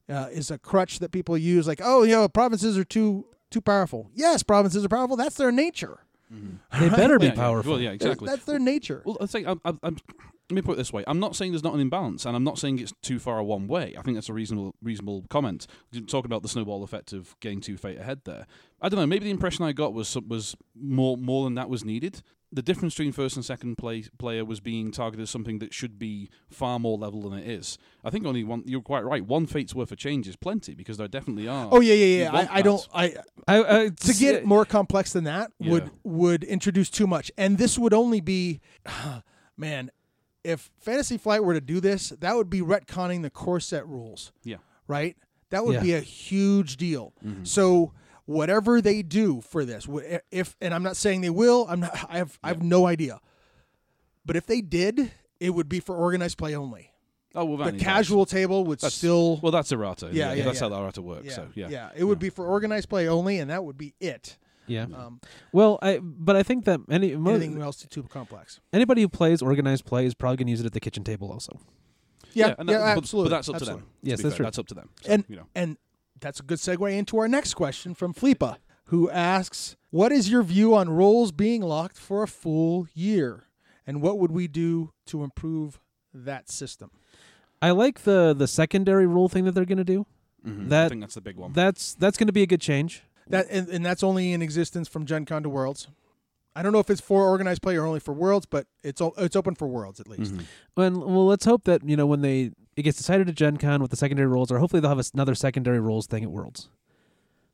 uh, 0.08 0.28
is 0.32 0.50
a 0.50 0.58
crutch 0.58 0.98
that 1.00 1.12
people 1.12 1.36
use. 1.38 1.66
Like, 1.66 1.80
oh, 1.82 2.02
you 2.02 2.12
know, 2.12 2.28
provinces 2.28 2.76
are 2.78 2.84
too 2.84 3.26
too 3.50 3.60
powerful. 3.60 4.10
Yes, 4.14 4.42
provinces 4.44 4.84
are 4.84 4.88
powerful. 4.88 5.16
That's 5.16 5.34
their 5.36 5.50
nature. 5.52 5.98
they 6.78 6.88
better 6.88 7.18
be 7.18 7.26
Yeah, 7.26 7.32
yeah. 7.32 7.36
powerful. 7.36 7.72
Well, 7.72 7.80
yeah, 7.80 7.90
exactly. 7.90 8.26
That's 8.28 8.44
their 8.44 8.60
nature. 8.60 9.02
Well, 9.04 9.16
I 9.20 9.26
think 9.26 9.48
I'm, 9.48 9.60
I'm, 9.64 9.80
I'm, 9.82 9.96
let 10.48 10.54
me 10.54 10.62
put 10.62 10.72
it 10.72 10.76
this 10.76 10.92
way: 10.92 11.02
I'm 11.08 11.18
not 11.18 11.34
saying 11.34 11.50
there's 11.52 11.64
not 11.64 11.74
an 11.74 11.80
imbalance, 11.80 12.24
and 12.26 12.36
I'm 12.36 12.44
not 12.44 12.58
saying 12.58 12.78
it's 12.78 12.92
too 13.02 13.18
far 13.18 13.42
one 13.42 13.66
way. 13.66 13.94
I 13.98 14.02
think 14.02 14.16
that's 14.16 14.28
a 14.28 14.32
reasonable, 14.32 14.74
reasonable 14.82 15.24
comment. 15.30 15.66
Talking 16.06 16.26
about 16.26 16.42
the 16.42 16.48
snowball 16.48 16.82
effect 16.84 17.12
of 17.12 17.34
getting 17.40 17.60
two 17.60 17.76
fate 17.76 17.98
ahead 17.98 18.20
there. 18.24 18.46
I 18.80 18.88
don't 18.88 18.98
know. 19.00 19.06
Maybe 19.06 19.24
the 19.26 19.30
impression 19.30 19.64
I 19.64 19.72
got 19.72 19.92
was 19.92 20.08
some- 20.08 20.28
was 20.28 20.56
more 20.74 21.16
more 21.16 21.44
than 21.44 21.54
that 21.54 21.68
was 21.68 21.84
needed. 21.84 22.22
The 22.52 22.62
difference 22.62 22.94
between 22.94 23.12
first 23.12 23.36
and 23.36 23.44
second 23.44 23.76
play, 23.78 24.02
player 24.18 24.44
was 24.44 24.58
being 24.58 24.90
targeted 24.90 25.22
as 25.22 25.30
something 25.30 25.60
that 25.60 25.72
should 25.72 26.00
be 26.00 26.28
far 26.48 26.80
more 26.80 26.98
level 26.98 27.22
than 27.28 27.38
it 27.38 27.48
is. 27.48 27.78
I 28.02 28.10
think 28.10 28.26
only 28.26 28.42
one. 28.42 28.64
You're 28.66 28.80
quite 28.80 29.04
right. 29.04 29.24
One 29.24 29.46
fate's 29.46 29.72
worth 29.72 29.92
of 29.92 29.98
change 29.98 30.26
is 30.26 30.34
plenty 30.34 30.74
because 30.74 30.96
there 30.96 31.06
definitely 31.06 31.46
are. 31.46 31.68
Oh 31.70 31.80
yeah, 31.80 31.94
yeah, 31.94 32.22
yeah. 32.24 32.32
I, 32.36 32.58
I 32.58 32.62
don't. 32.62 32.88
I 32.92 33.14
I, 33.46 33.58
I, 33.84 33.88
to 33.90 34.14
get 34.14 34.34
it 34.34 34.44
more 34.44 34.64
complex 34.64 35.12
than 35.12 35.24
that 35.24 35.52
would 35.60 35.90
would 36.02 36.42
introduce 36.42 36.90
too 36.90 37.06
much 37.06 37.30
and 37.38 37.56
this 37.58 37.78
would 37.78 37.94
only 37.94 38.20
be 38.20 38.60
man 39.56 39.90
if 40.42 40.70
fantasy 40.80 41.18
flight 41.18 41.44
were 41.44 41.54
to 41.54 41.60
do 41.60 41.80
this 41.80 42.10
that 42.20 42.34
would 42.36 42.48
be 42.50 42.60
retconning 42.60 43.22
the 43.22 43.30
core 43.30 43.60
set 43.60 43.86
rules 43.86 44.32
Yeah. 44.42 44.56
right 44.88 45.16
that 45.50 45.64
would 45.64 45.74
Yeah. 45.76 45.82
be 45.82 45.92
a 45.94 46.00
huge 46.00 46.76
deal 46.78 47.12
Mm-hmm. 47.24 47.44
so 47.44 47.92
whatever 48.26 48.80
they 48.80 49.02
do 49.02 49.40
for 49.40 49.64
this 49.64 49.86
if 50.30 50.56
and 50.60 50.72
i'm 50.74 50.82
not 50.82 50.96
saying 50.96 51.20
they 51.20 51.30
will 51.30 51.66
i'm 51.68 51.80
not 51.80 52.06
i 52.08 52.18
have 52.18 52.38
i 52.42 52.48
have 52.48 52.62
no 52.62 52.86
idea 52.86 53.20
but 54.24 54.36
if 54.36 54.46
they 54.46 54.60
did 54.60 55.10
it 55.40 55.50
would 55.50 55.68
be 55.68 55.80
for 55.80 55.96
organized 55.96 56.38
play 56.38 56.54
only 56.54 56.86
Oh, 57.32 57.44
well, 57.44 57.70
the 57.70 57.78
casual 57.78 58.26
table 58.26 58.64
would 58.64 58.80
That's- 58.80 58.94
still 58.94 59.36
Well, 59.40 59.52
that's 59.52 59.70
errata. 59.70 60.10
Yeah, 60.12 60.32
yeah, 60.32 60.42
that's 60.42 60.56
yeah. 60.60 60.64
how 60.64 60.68
the 60.70 60.80
errata 60.82 61.00
works. 61.00 61.26
yeah, 61.26 61.32
So 61.36 61.48
yeah, 61.54 61.68
yeah 61.68 61.90
it 61.94 62.02
would 62.02 62.18
be 62.18 62.28
for 62.28 62.44
organized 62.44 62.88
play 62.88 63.06
only 63.06 63.38
and 63.38 63.50
that 63.50 63.62
would 63.64 63.78
be 63.78 63.94
it 64.00 64.36
yeah. 64.66 64.82
um, 64.82 65.20
Well, 65.52 65.78
I 65.80 65.98
but 66.02 66.34
I 66.34 66.42
think 66.42 66.64
that 66.64 66.80
any 66.90 67.12
anything 67.12 67.62
else 67.62 67.86
too 67.88 68.02
complex 68.02 68.58
anybody 68.72 69.02
who 69.02 69.08
plays 69.08 69.42
organized 69.42 69.84
play 69.84 70.06
is 70.06 70.14
probably 70.14 70.38
going 70.38 70.48
to 70.48 70.50
use 70.50 70.60
it 70.60 70.66
at 70.66 70.72
the 70.72 70.80
kitchen 70.80 71.04
table 71.04 71.30
also. 71.30 71.60
Yeah, 72.32 72.48
yeah, 72.48 72.54
and 72.58 72.68
that- 72.68 72.78
but- 72.80 72.98
absolutely. 72.98 73.30
But, 73.30 73.36
that's 73.36 73.48
up 73.48 73.54
absolutely. 73.56 73.80
to 73.82 73.86
them. 73.86 73.92
Yes, 74.02 74.18
to 74.18 74.22
be 74.24 74.28
that's 74.28 74.32
fair. 74.34 74.36
true. 74.38 74.44
That's 74.46 74.58
up 74.58 74.66
to 74.66 74.74
them. 74.74 74.88
So, 75.02 75.12
And 75.12 75.24
you 75.28 75.36
know. 75.36 75.46
and 75.54 75.76
that's 76.20 76.40
a 76.40 76.42
good 76.42 76.58
segue 76.58 76.96
into 76.96 77.18
our 77.18 77.28
next 77.28 77.54
question 77.54 77.94
from 77.94 78.12
Flipa, 78.14 78.56
who 78.86 79.10
asks, 79.10 79.76
"What 79.90 80.12
is 80.12 80.30
your 80.30 80.42
view 80.42 80.74
on 80.74 80.88
roles 80.90 81.32
being 81.32 81.62
locked 81.62 81.96
for 81.98 82.22
a 82.22 82.28
full 82.28 82.86
year, 82.94 83.44
and 83.86 84.02
what 84.02 84.18
would 84.18 84.30
we 84.32 84.48
do 84.48 84.92
to 85.06 85.22
improve 85.24 85.80
that 86.12 86.48
system?" 86.50 86.90
I 87.62 87.70
like 87.72 88.02
the 88.04 88.34
the 88.36 88.46
secondary 88.48 89.06
rule 89.06 89.28
thing 89.28 89.44
that 89.44 89.52
they're 89.52 89.64
going 89.64 89.78
to 89.78 89.84
do. 89.84 90.06
Mhm. 90.46 90.66
I 90.66 90.68
that- 90.68 90.88
think 90.90 91.00
that's 91.02 91.14
the 91.14 91.20
big 91.20 91.36
one. 91.36 91.52
That's 91.52 91.94
that's 91.94 92.16
going 92.16 92.26
to 92.28 92.32
be 92.32 92.42
a 92.42 92.46
good 92.46 92.60
change. 92.60 93.02
That 93.28 93.46
and, 93.50 93.68
and 93.68 93.84
that's 93.86 94.02
only 94.02 94.32
in 94.32 94.42
existence 94.42 94.88
from 94.88 95.06
Gen 95.06 95.24
Con 95.24 95.42
to 95.44 95.48
Worlds. 95.48 95.88
I 96.56 96.62
don't 96.62 96.72
know 96.72 96.80
if 96.80 96.90
it's 96.90 97.00
for 97.00 97.24
organized 97.28 97.62
play 97.62 97.76
or 97.76 97.84
only 97.86 98.00
for 98.00 98.12
Worlds, 98.12 98.44
but 98.46 98.66
it's 98.82 99.00
o- 99.00 99.14
it's 99.18 99.36
open 99.36 99.54
for 99.54 99.68
Worlds 99.68 100.00
at 100.00 100.08
least. 100.08 100.34
Mhm. 100.34 100.44
And 100.76 100.96
well, 100.98 101.26
let's 101.26 101.44
hope 101.44 101.64
that 101.64 101.88
you 101.88 101.96
know 101.96 102.06
when 102.06 102.22
they 102.22 102.50
it 102.76 102.82
gets 102.82 102.96
decided 102.98 103.28
at 103.28 103.34
Gen 103.34 103.56
Con 103.56 103.80
with 103.82 103.90
the 103.90 103.96
secondary 103.96 104.28
roles, 104.28 104.50
or 104.50 104.58
hopefully 104.58 104.80
they'll 104.80 104.94
have 104.94 105.10
another 105.14 105.34
secondary 105.34 105.80
roles 105.80 106.06
thing 106.06 106.24
at 106.24 106.30
Worlds. 106.30 106.68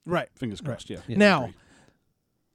Right. 0.04 0.28
Fingers 0.36 0.60
crossed. 0.60 0.88
Yeah. 0.88 0.98
Yeah. 1.08 1.16
Now, 1.18 1.42
agree. 1.44 1.54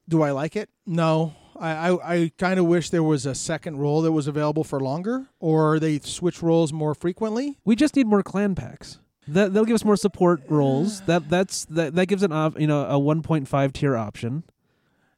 Do 0.09 0.21
I 0.23 0.31
like 0.31 0.55
it? 0.55 0.69
No. 0.85 1.33
I, 1.59 1.89
I, 1.91 2.13
I 2.15 2.31
kind 2.37 2.59
of 2.59 2.65
wish 2.65 2.89
there 2.89 3.03
was 3.03 3.25
a 3.25 3.35
second 3.35 3.77
role 3.77 4.01
that 4.01 4.11
was 4.13 4.25
available 4.27 4.63
for 4.63 4.79
longer, 4.79 5.27
or 5.39 5.79
they 5.79 5.99
switch 5.99 6.41
roles 6.41 6.73
more 6.73 6.95
frequently. 6.95 7.59
We 7.65 7.75
just 7.75 7.95
need 7.95 8.07
more 8.07 8.23
clan 8.23 8.55
packs. 8.55 8.99
That 9.27 9.53
they'll 9.53 9.65
give 9.65 9.75
us 9.75 9.85
more 9.85 9.95
support 9.97 10.41
roles. 10.49 11.01
That 11.01 11.29
that's 11.29 11.65
that 11.65 11.93
that 11.95 12.07
gives 12.07 12.23
an 12.23 12.31
op, 12.31 12.59
you 12.59 12.65
know 12.67 12.81
a 12.85 12.99
1.5 12.99 13.73
tier 13.73 13.95
option. 13.95 14.43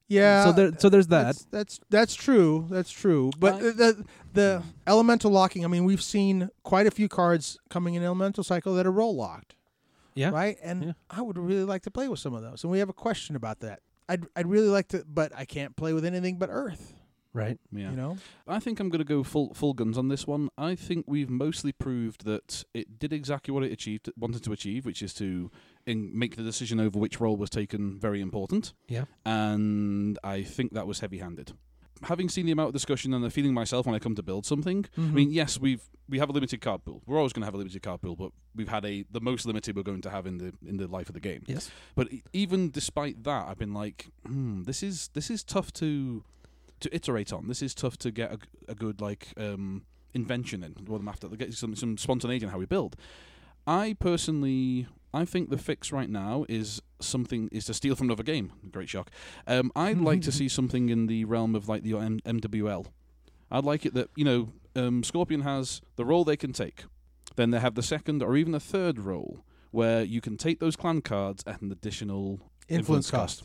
Yeah. 0.08 0.46
So 0.46 0.52
there 0.52 0.72
so 0.78 0.90
there's 0.90 1.08
that. 1.08 1.24
That's 1.24 1.46
that's, 1.52 1.80
that's 1.90 2.16
true. 2.16 2.68
That's 2.70 2.92
true. 2.92 3.32
But 3.40 3.56
I- 3.56 3.60
the, 3.60 3.72
the 3.72 4.06
the 4.34 4.64
elemental 4.88 5.32
locking. 5.32 5.64
I 5.64 5.68
mean, 5.68 5.86
we've 5.86 6.02
seen 6.04 6.50
quite 6.64 6.88
a 6.88 6.92
few 6.92 7.08
cards 7.08 7.58
coming 7.70 7.94
in 7.96 8.04
elemental 8.04 8.44
cycle 8.44 8.74
that 8.76 8.86
are 8.86 8.92
role 8.92 9.16
locked, 9.16 9.56
Yeah. 10.16 10.30
right? 10.32 10.58
And 10.64 10.84
Yeah. 10.84 10.92
I 11.10 11.22
would 11.22 11.38
really 11.38 11.64
like 11.64 11.84
to 11.84 11.92
play 11.92 12.08
with 12.08 12.20
some 12.20 12.34
of 12.34 12.42
those. 12.42 12.64
And 12.64 12.72
we 12.72 12.80
have 12.80 12.90
a 12.90 12.94
question 12.94 13.36
about 13.36 13.60
that. 13.62 13.80
I'd 14.10 14.26
I'd 14.36 14.48
really 14.48 14.68
like 14.70 14.90
to, 14.90 15.04
but 15.08 15.32
I 15.36 15.46
can't 15.46 15.76
play 15.76 15.94
with 15.94 16.04
anything 16.06 16.38
but 16.38 16.50
Earth. 16.52 16.94
Right. 17.34 17.58
Yeah. 17.72 17.90
You 17.92 17.98
know, 17.98 18.18
I 18.48 18.60
think 18.60 18.80
I'm 18.80 18.90
going 18.90 19.00
to 19.00 19.06
go 19.06 19.24
full 19.24 19.54
full 19.54 19.74
guns 19.74 19.98
on 19.98 20.08
this 20.08 20.28
one. 20.28 20.50
I 20.58 20.76
think 20.76 21.06
we've 21.08 21.30
mostly 21.30 21.72
proved 21.72 22.26
that 22.26 22.64
it 22.74 23.00
did 23.00 23.12
exactly 23.12 23.52
what 23.54 23.64
it 23.64 23.72
achieved, 23.72 24.10
wanted 24.18 24.44
to 24.44 24.52
achieve, 24.54 24.86
which 24.86 25.02
is 25.02 25.14
to 25.16 25.50
in, 25.88 26.18
make 26.18 26.36
the 26.36 26.44
decision 26.44 26.80
over 26.80 27.00
which 27.00 27.20
role 27.20 27.36
was 27.36 27.50
taken 27.50 28.00
very 28.00 28.22
important. 28.22 28.74
Yeah. 28.88 29.06
And 29.26 30.18
I 30.24 30.44
think 30.44 30.74
that 30.74 30.86
was 30.88 31.00
heavy-handed. 31.00 31.54
Having 32.04 32.30
seen 32.30 32.46
the 32.46 32.52
amount 32.52 32.68
of 32.68 32.74
discussion 32.74 33.14
and 33.14 33.24
the 33.24 33.30
feeling 33.30 33.54
myself 33.54 33.86
when 33.86 33.96
I 33.96 34.00
come 34.00 34.14
to 34.16 34.24
build 34.24 34.46
something, 34.46 34.86
I 34.98 35.00
Mm-hmm. 35.02 35.14
mean, 35.16 35.32
yes, 35.32 35.60
we've 35.60 35.82
we 36.10 36.20
have 36.20 36.30
a 36.30 36.34
limited 36.34 36.60
card 36.60 36.84
pool. 36.84 37.02
We're 37.08 37.18
always 37.18 37.32
going 37.32 37.42
to 37.44 37.46
have 37.48 37.54
a 37.54 37.58
limited 37.58 37.82
card 37.82 38.02
pool, 38.02 38.16
but 38.18 38.32
we've 38.54 38.68
had 38.68 38.84
a 38.86 39.06
the 39.10 39.22
most 39.22 39.46
limited 39.46 39.76
we're 39.78 39.84
going 39.84 40.02
to 40.02 40.10
have 40.10 40.28
in 40.28 40.38
the 40.38 40.54
in 40.68 40.78
the 40.78 40.88
life 40.88 41.08
of 41.08 41.14
the 41.14 41.22
game. 41.22 41.44
Yes. 41.48 41.72
But 41.96 42.10
even 42.34 42.72
despite 42.72 43.24
that, 43.24 43.48
I've 43.48 43.58
been 43.58 43.74
like, 43.74 44.12
hmm, 44.26 44.64
this 44.64 44.84
is 44.84 45.10
this 45.14 45.30
is 45.32 45.44
tough 45.46 45.72
to 45.74 46.24
to 46.84 46.96
iterate 46.96 47.34
on. 47.34 47.48
This 47.48 47.62
is 47.62 47.74
tough 47.74 47.98
to 47.98 48.12
get 48.12 48.38
a 48.68 48.76
good 48.76 49.02
like 49.02 49.28
um, 49.38 49.84
invention 50.14 50.64
in. 50.64 50.74
What 50.86 51.02
I'm 51.02 51.08
after, 51.08 51.28
get 51.30 51.54
some 51.54 51.76
some 51.76 51.98
spontaneity 51.98 52.46
in 52.46 52.52
how 52.52 52.58
we 52.58 52.66
build. 52.66 52.96
I 53.66 53.96
personally, 54.00 54.88
I 55.14 55.26
think 55.26 55.50
the 55.50 55.58
fix 55.58 55.92
right 55.92 56.10
now 56.10 56.46
is 56.50 56.82
something 57.00 57.50
is 57.52 57.66
to 57.66 57.74
steal 57.74 57.96
from 57.96 58.08
another 58.08 58.24
game. 58.24 58.52
Great 58.72 58.90
shock. 58.90 59.10
Um, 59.48 59.72
I'd 59.76 60.00
like 60.00 60.22
to 60.24 60.32
see 60.40 60.50
something 60.50 60.90
in 60.90 61.08
the 61.08 61.26
realm 61.26 61.56
of 61.56 61.68
like 61.70 61.84
the 61.84 61.98
M- 61.98 62.20
MWL. 62.22 62.88
I'd 63.52 63.66
like 63.66 63.86
it 63.86 63.94
that 63.94 64.10
you 64.16 64.26
know 64.26 64.50
um, 64.76 65.04
Scorpion 65.04 65.42
has 65.42 65.82
the 65.96 66.06
role 66.06 66.24
they 66.24 66.38
can 66.38 66.54
take. 66.54 66.86
Then 67.36 67.52
they 67.52 67.60
have 67.60 67.76
the 67.76 67.84
second 67.84 68.22
or 68.22 68.36
even 68.36 68.52
the 68.52 68.60
third 68.60 69.00
role 69.00 69.44
where 69.72 70.04
you 70.04 70.22
can 70.22 70.38
take 70.38 70.60
those 70.60 70.76
clan 70.76 71.02
cards 71.02 71.44
at 71.48 71.62
an 71.62 71.72
additional 71.72 72.40
influence 72.70 73.10
cost. 73.10 73.44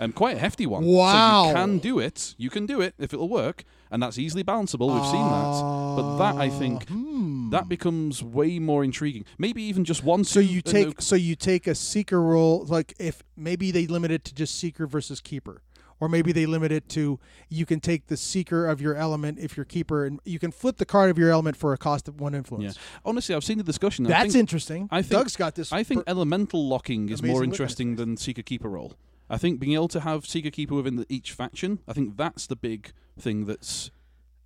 Um, 0.00 0.12
quite 0.12 0.36
a 0.36 0.40
hefty 0.40 0.66
one. 0.66 0.84
Wow. 0.84 1.44
So 1.44 1.48
you 1.50 1.54
can 1.54 1.78
do 1.78 1.98
it. 1.98 2.34
You 2.38 2.50
can 2.50 2.66
do 2.66 2.80
it 2.80 2.94
if 2.98 3.12
it'll 3.14 3.28
work, 3.28 3.64
and 3.90 4.02
that's 4.02 4.18
easily 4.18 4.44
balanceable. 4.44 4.92
We've 4.94 5.04
seen 5.10 5.28
that. 5.28 5.96
But 5.96 6.18
that, 6.18 6.36
I 6.40 6.48
think, 6.48 6.82
Uh, 6.90 6.94
hmm. 6.94 7.50
That 7.50 7.68
becomes 7.68 8.22
way 8.22 8.58
more 8.58 8.84
intriguing. 8.84 9.24
Maybe 9.38 9.62
even 9.62 9.84
just 9.84 10.04
one. 10.04 10.24
So 10.24 10.38
you 10.38 10.58
uh, 10.64 10.70
take 10.70 10.86
no- 10.88 10.94
so 10.98 11.16
you 11.16 11.34
take 11.34 11.66
a 11.66 11.74
seeker 11.74 12.20
role 12.22 12.64
like 12.68 12.94
if 12.98 13.22
maybe 13.36 13.70
they 13.70 13.86
limit 13.86 14.10
it 14.10 14.22
to 14.26 14.34
just 14.34 14.54
seeker 14.58 14.86
versus 14.86 15.20
keeper. 15.20 15.62
Or 16.00 16.08
maybe 16.08 16.30
they 16.30 16.46
limit 16.46 16.70
it 16.70 16.88
to 16.90 17.18
you 17.48 17.66
can 17.66 17.80
take 17.80 18.06
the 18.06 18.16
seeker 18.16 18.66
of 18.68 18.80
your 18.80 18.94
element 18.94 19.38
if 19.40 19.56
you're 19.56 19.64
keeper 19.64 20.04
and 20.04 20.20
you 20.24 20.38
can 20.38 20.52
flip 20.52 20.76
the 20.76 20.84
card 20.86 21.10
of 21.10 21.18
your 21.18 21.30
element 21.30 21.56
for 21.56 21.72
a 21.72 21.78
cost 21.78 22.06
of 22.06 22.20
one 22.20 22.34
influence. 22.36 22.78
honestly, 23.04 23.34
I've 23.34 23.42
seen 23.42 23.58
the 23.58 23.64
discussion. 23.64 24.04
and 24.06 24.14
I 24.14 24.18
That's 24.22 24.34
think, 24.34 24.40
interesting. 24.40 24.88
I 24.92 25.02
think- 25.02 25.10
Doug's 25.22 25.34
got 25.36 25.56
this. 25.56 25.72
I 25.72 25.82
think 25.82 26.04
per- 26.04 26.10
elemental 26.10 26.68
locking 26.68 27.08
is 27.08 27.20
more 27.20 27.36
look 27.36 27.42
on 27.42 27.48
his 27.50 27.54
interesting 27.60 27.96
than 27.96 28.16
Seeker 28.16 28.42
Keeper 28.42 28.68
role. 28.68 28.92
I 29.30 29.36
think 29.38 29.60
being 29.60 29.74
able 29.74 29.88
to 29.88 30.00
have 30.00 30.26
Seeker 30.26 30.50
Keeper 30.50 30.74
within 30.74 30.96
the, 30.96 31.06
each 31.08 31.32
faction, 31.32 31.80
I 31.86 31.92
think 31.92 32.16
that's 32.16 32.46
the 32.46 32.56
big 32.56 32.92
thing 33.18 33.44
that's 33.46 33.90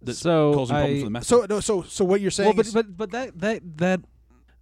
that's 0.00 0.18
so 0.18 0.52
causing 0.54 0.74
problems 0.76 1.00
for 1.00 1.04
the 1.04 1.10
meta. 1.10 1.24
so 1.24 1.46
no, 1.48 1.60
so 1.60 1.82
so 1.82 2.04
what 2.04 2.20
you're 2.20 2.30
saying 2.32 2.48
well, 2.48 2.56
but, 2.56 2.66
is 2.66 2.74
but 2.74 2.96
but 2.96 3.10
that 3.12 3.38
that 3.38 3.62
that 3.78 4.00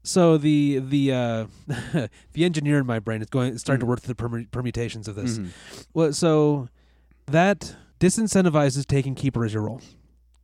so 0.03 0.37
the 0.37 0.79
the 0.81 1.13
uh 1.13 1.47
the 2.33 2.45
engineer 2.45 2.79
in 2.79 2.87
my 2.87 2.99
brain 2.99 3.23
is 3.23 3.29
going 3.31 3.57
starting 3.59 3.81
to 3.81 3.87
Mhm. 3.87 3.89
work 3.89 4.01
through 4.01 4.15
the 4.15 4.23
permu- 4.23 4.51
permutations 4.51 5.09
of 5.09 5.15
this. 5.15 5.39
Mhm. 5.39 5.49
Well, 5.95 6.13
so 6.13 6.69
that 7.27 7.75
disincentivizes 8.01 8.87
taking 8.87 9.15
keeper 9.15 9.45
as 9.45 9.55
your 9.55 9.63
role 9.63 9.81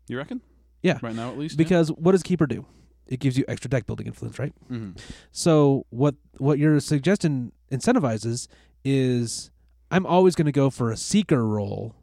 You 0.09 0.16
reckon? 0.18 0.41
Yeah. 0.83 0.99
Right 1.03 1.14
now, 1.14 1.31
at 1.31 1.39
least. 1.39 1.57
because 1.59 1.89
what 1.91 2.12
does 2.12 2.22
keeper 2.22 2.47
do? 2.47 2.64
It 3.07 3.18
gives 3.20 3.37
you 3.39 3.45
extra 3.49 3.68
deck 3.70 3.87
building 3.87 4.07
influence, 4.07 4.39
right? 4.39 4.53
yeah? 4.70 4.77
Mhm. 4.79 4.99
So 5.33 5.85
what 5.91 6.14
what 6.39 6.59
your 6.59 6.81
suggestion 6.81 7.53
incentivizes 7.70 8.47
is 8.85 9.51
I'm 9.91 10.07
always 10.07 10.34
going 10.34 10.47
to 10.47 10.53
go 10.53 10.70
for 10.70 10.91
a 10.91 10.97
seeker 10.97 11.45
role. 11.47 11.95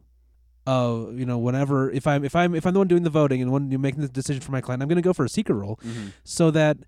Of 0.66 1.18
you 1.18 1.26
know, 1.26 1.36
whenever 1.36 1.90
if 1.90 2.06
I'm 2.06 2.24
if 2.24 2.34
I'm 2.34 2.54
if 2.54 2.64
I'm 2.66 2.72
the 2.72 2.80
one 2.80 2.88
doing 2.88 3.02
the 3.02 3.10
voting 3.10 3.42
and 3.42 3.52
one 3.52 3.68
making 3.82 4.00
the 4.00 4.08
decision 4.08 4.40
for 4.40 4.50
my 4.50 4.62
client, 4.62 4.82
I'm 4.82 4.88
going 4.88 4.96
to 4.96 5.02
go 5.02 5.12
for 5.12 5.24
a 5.26 5.28
seeker 5.28 5.52
role. 5.54 5.78
Mhm. 5.84 6.12
so 6.24 6.50
that 6.52 6.78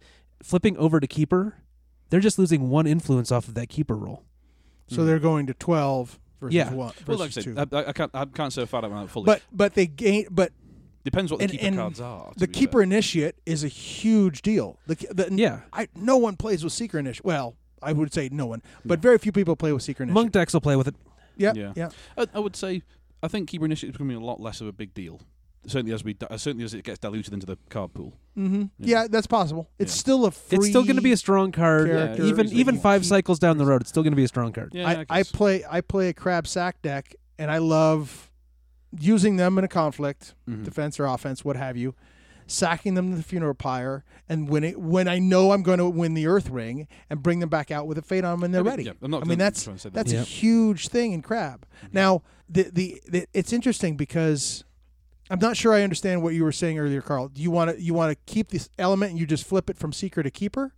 flipping 0.42 0.78
over 0.78 0.98
to 0.98 1.06
keeper, 1.06 1.58
they're 2.08 2.20
just 2.20 2.38
losing 2.38 2.70
one 2.70 2.86
influence 2.86 3.30
off 3.30 3.48
of 3.48 3.54
that 3.54 3.68
keeper 3.68 3.94
role. 3.94 4.24
so 4.88 5.04
they're 5.04 5.18
going 5.18 5.46
to 5.48 5.52
twelve 5.52 6.18
versus 6.40 6.54
Yeah. 6.54 6.72
one. 6.72 6.94
Well, 7.06 7.18
like 7.18 7.26
I 7.26 7.30
said, 7.32 7.44
two. 7.44 7.54
I, 7.58 7.88
I 7.88 7.92
can't 7.92 8.10
I 8.14 8.24
can't 8.24 8.50
say 8.50 8.64
far 8.64 8.82
out 8.82 9.10
fully. 9.10 9.26
but 9.26 9.42
but 9.52 9.74
they 9.74 9.86
gain 9.86 10.26
but 10.30 10.52
depends 11.04 11.30
what 11.30 11.38
the 11.40 11.44
and- 11.44 11.52
keeper 11.52 11.66
and 11.66 11.76
cards 11.76 12.00
are. 12.00 12.32
to 12.32 12.38
the 12.38 12.46
keeper 12.46 12.78
fair. 12.78 12.82
initiate 12.82 13.34
is 13.44 13.62
a 13.62 13.68
huge 13.68 14.40
deal. 14.40 14.78
The, 14.86 14.94
the 15.12 15.28
Yeah. 15.34 15.60
I 15.74 15.88
no 15.94 16.16
one 16.16 16.36
plays 16.36 16.64
with 16.64 16.72
seeker 16.72 16.98
initiate. 16.98 17.26
Well, 17.26 17.56
I 17.82 17.92
would 17.92 18.12
say 18.12 18.28
no 18.32 18.46
one, 18.46 18.62
but 18.84 19.00
very 19.00 19.18
few 19.18 19.32
people 19.32 19.54
play 19.56 19.72
with 19.72 19.82
seeker 19.82 20.02
initiate. 20.02 20.14
Monk 20.14 20.32
decks 20.32 20.52
will 20.54 20.60
play 20.60 20.76
with 20.76 20.88
it. 20.88 20.94
yeah, 21.36 21.52
Yeah. 21.54 21.72
yeah. 21.76 21.88
I, 22.16 22.26
I 22.34 22.38
would 22.38 22.56
say 22.56 22.82
I 23.22 23.28
think 23.28 23.48
keeper 23.48 23.64
initiative 23.64 23.94
is 23.94 23.98
becoming 23.98 24.16
a 24.16 24.24
lot 24.24 24.40
less 24.40 24.60
of 24.60 24.66
a 24.66 24.72
big 24.72 24.94
deal. 24.94 25.20
Certainly 25.66 25.92
as 25.94 26.04
we 26.04 26.12
di- 26.14 26.28
certainly 26.36 26.64
as 26.64 26.74
it 26.74 26.84
gets 26.84 27.00
diluted 27.00 27.32
into 27.34 27.44
the 27.44 27.58
card 27.70 27.92
pool. 27.92 28.14
Mm-hmm. 28.38 28.62
Yeah. 28.78 29.02
Yeah. 29.02 29.06
that's 29.10 29.26
possible. 29.26 29.68
It's 29.80 29.92
Yeah. 29.92 29.98
still 29.98 30.24
a 30.26 30.30
free. 30.30 30.58
It's 30.58 30.68
still 30.68 30.84
going 30.84 30.94
to 30.96 31.02
be 31.02 31.10
a 31.12 31.16
strong 31.16 31.50
card, 31.50 31.88
character 31.88 32.22
even 32.24 32.46
that 32.46 32.54
even 32.54 32.74
you 32.76 32.80
five 32.80 33.00
keep- 33.02 33.08
cycles 33.08 33.38
down 33.40 33.58
the 33.58 33.66
road. 33.66 33.80
It's 33.80 33.90
still 33.90 34.04
going 34.04 34.12
to 34.12 34.16
be 34.16 34.22
a 34.24 34.28
strong 34.28 34.52
card. 34.52 34.70
Yeah, 34.74 34.86
I, 34.88 35.04
I 35.10 35.18
guess. 35.22 35.32
play 35.32 35.64
I 35.68 35.80
play 35.80 36.08
a 36.08 36.14
crab 36.14 36.46
sack 36.46 36.82
deck, 36.82 37.16
and 37.38 37.50
I 37.50 37.58
love 37.58 38.30
using 38.98 39.36
them 39.36 39.58
in 39.58 39.64
a 39.64 39.68
conflict, 39.68 40.34
Mhm. 40.48 40.64
defense 40.64 41.00
or 41.00 41.06
offense, 41.06 41.44
what 41.44 41.56
have 41.56 41.76
you. 41.76 41.94
Sacking 42.48 42.94
them 42.94 43.10
to 43.10 43.16
the 43.16 43.22
funeral 43.24 43.54
pyre, 43.54 44.04
and 44.28 44.48
when 44.48 44.62
it 44.62 44.78
when 44.80 45.08
I 45.08 45.18
know 45.18 45.50
I'm 45.50 45.62
going 45.64 45.78
to 45.78 45.88
win 45.90 46.14
the 46.14 46.28
Earth 46.28 46.48
Ring, 46.48 46.86
and 47.10 47.20
bring 47.22 47.40
them 47.40 47.48
back 47.48 47.72
out 47.72 47.88
with 47.88 47.98
a 47.98 48.02
fade 48.02 48.24
on 48.24 48.34
them 48.34 48.40
when 48.42 48.52
they're 48.52 48.60
I 48.60 48.64
mean, 48.64 48.70
ready. 48.70 48.82
yeah, 48.84 48.92
I'm 49.02 49.10
not 49.10 49.16
I 49.16 49.20
mean, 49.20 49.30
gonna 49.30 49.36
that's 49.50 49.64
try 49.64 49.72
and 49.72 49.80
say 49.80 49.88
that. 49.88 49.94
That's 49.94 50.12
Yeah. 50.12 50.20
a 50.20 50.24
huge 50.24 50.86
thing 50.88 51.12
in 51.12 51.22
crab. 51.22 51.66
Mm-hmm. 51.78 51.88
Now, 51.92 52.22
the, 52.48 52.70
the 52.72 53.02
the 53.08 53.26
it's 53.34 53.52
interesting 53.52 53.96
because 53.96 54.62
I'm 55.28 55.40
not 55.40 55.56
sure 55.56 55.72
I 55.72 55.82
understand 55.82 56.22
what 56.22 56.34
you 56.34 56.44
were 56.44 56.52
saying 56.52 56.78
earlier, 56.78 57.02
Carl. 57.02 57.28
Do 57.28 57.42
you 57.42 57.50
want 57.50 57.72
to 57.76 57.82
you 57.82 57.94
want 57.94 58.12
to 58.16 58.32
keep 58.32 58.50
this 58.50 58.68
element 58.78 59.10
and 59.10 59.18
you 59.18 59.26
just 59.26 59.44
flip 59.44 59.68
it 59.68 59.76
from 59.76 59.92
seeker 59.92 60.22
to 60.22 60.30
keeper, 60.30 60.72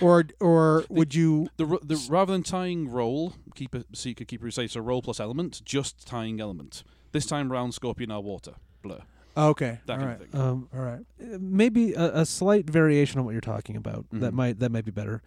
or 0.00 0.24
or 0.40 0.84
would 0.88 1.14
you? 1.14 1.48
The, 1.58 1.66
ro- 1.66 1.78
the 1.80 2.04
rather 2.10 2.32
than 2.32 2.42
tying 2.42 2.90
role, 2.90 3.34
keeper 3.54 3.84
seeker 3.94 4.24
keeper 4.24 4.46
you 4.46 4.50
say 4.50 4.66
so 4.66 4.80
role 4.80 5.02
plus 5.02 5.20
element, 5.20 5.62
just 5.64 6.08
tying 6.08 6.40
element. 6.40 6.82
This 7.12 7.24
time 7.24 7.52
round, 7.52 7.72
scorpion 7.72 8.10
are 8.10 8.20
water 8.20 8.54
blur 8.82 9.02
Okay, 9.38 9.78
that 9.86 9.92
all 9.92 9.98
kind 9.98 10.08
right, 10.10 10.20
of 10.20 10.30
thing. 10.30 10.40
Um, 10.40 10.68
all 10.74 10.80
right. 10.80 11.00
maybe 11.40 11.92
a, 11.94 12.20
a 12.20 12.26
slight 12.26 12.68
variation 12.68 13.18
on 13.20 13.24
what 13.24 13.32
you're 13.32 13.40
talking 13.40 13.76
about. 13.76 14.06
That 14.12 14.32
Mhm. 14.32 14.36
might 14.36 14.58
that 14.58 14.72
might 14.72 14.84
be 14.84 14.90
better. 14.90 15.22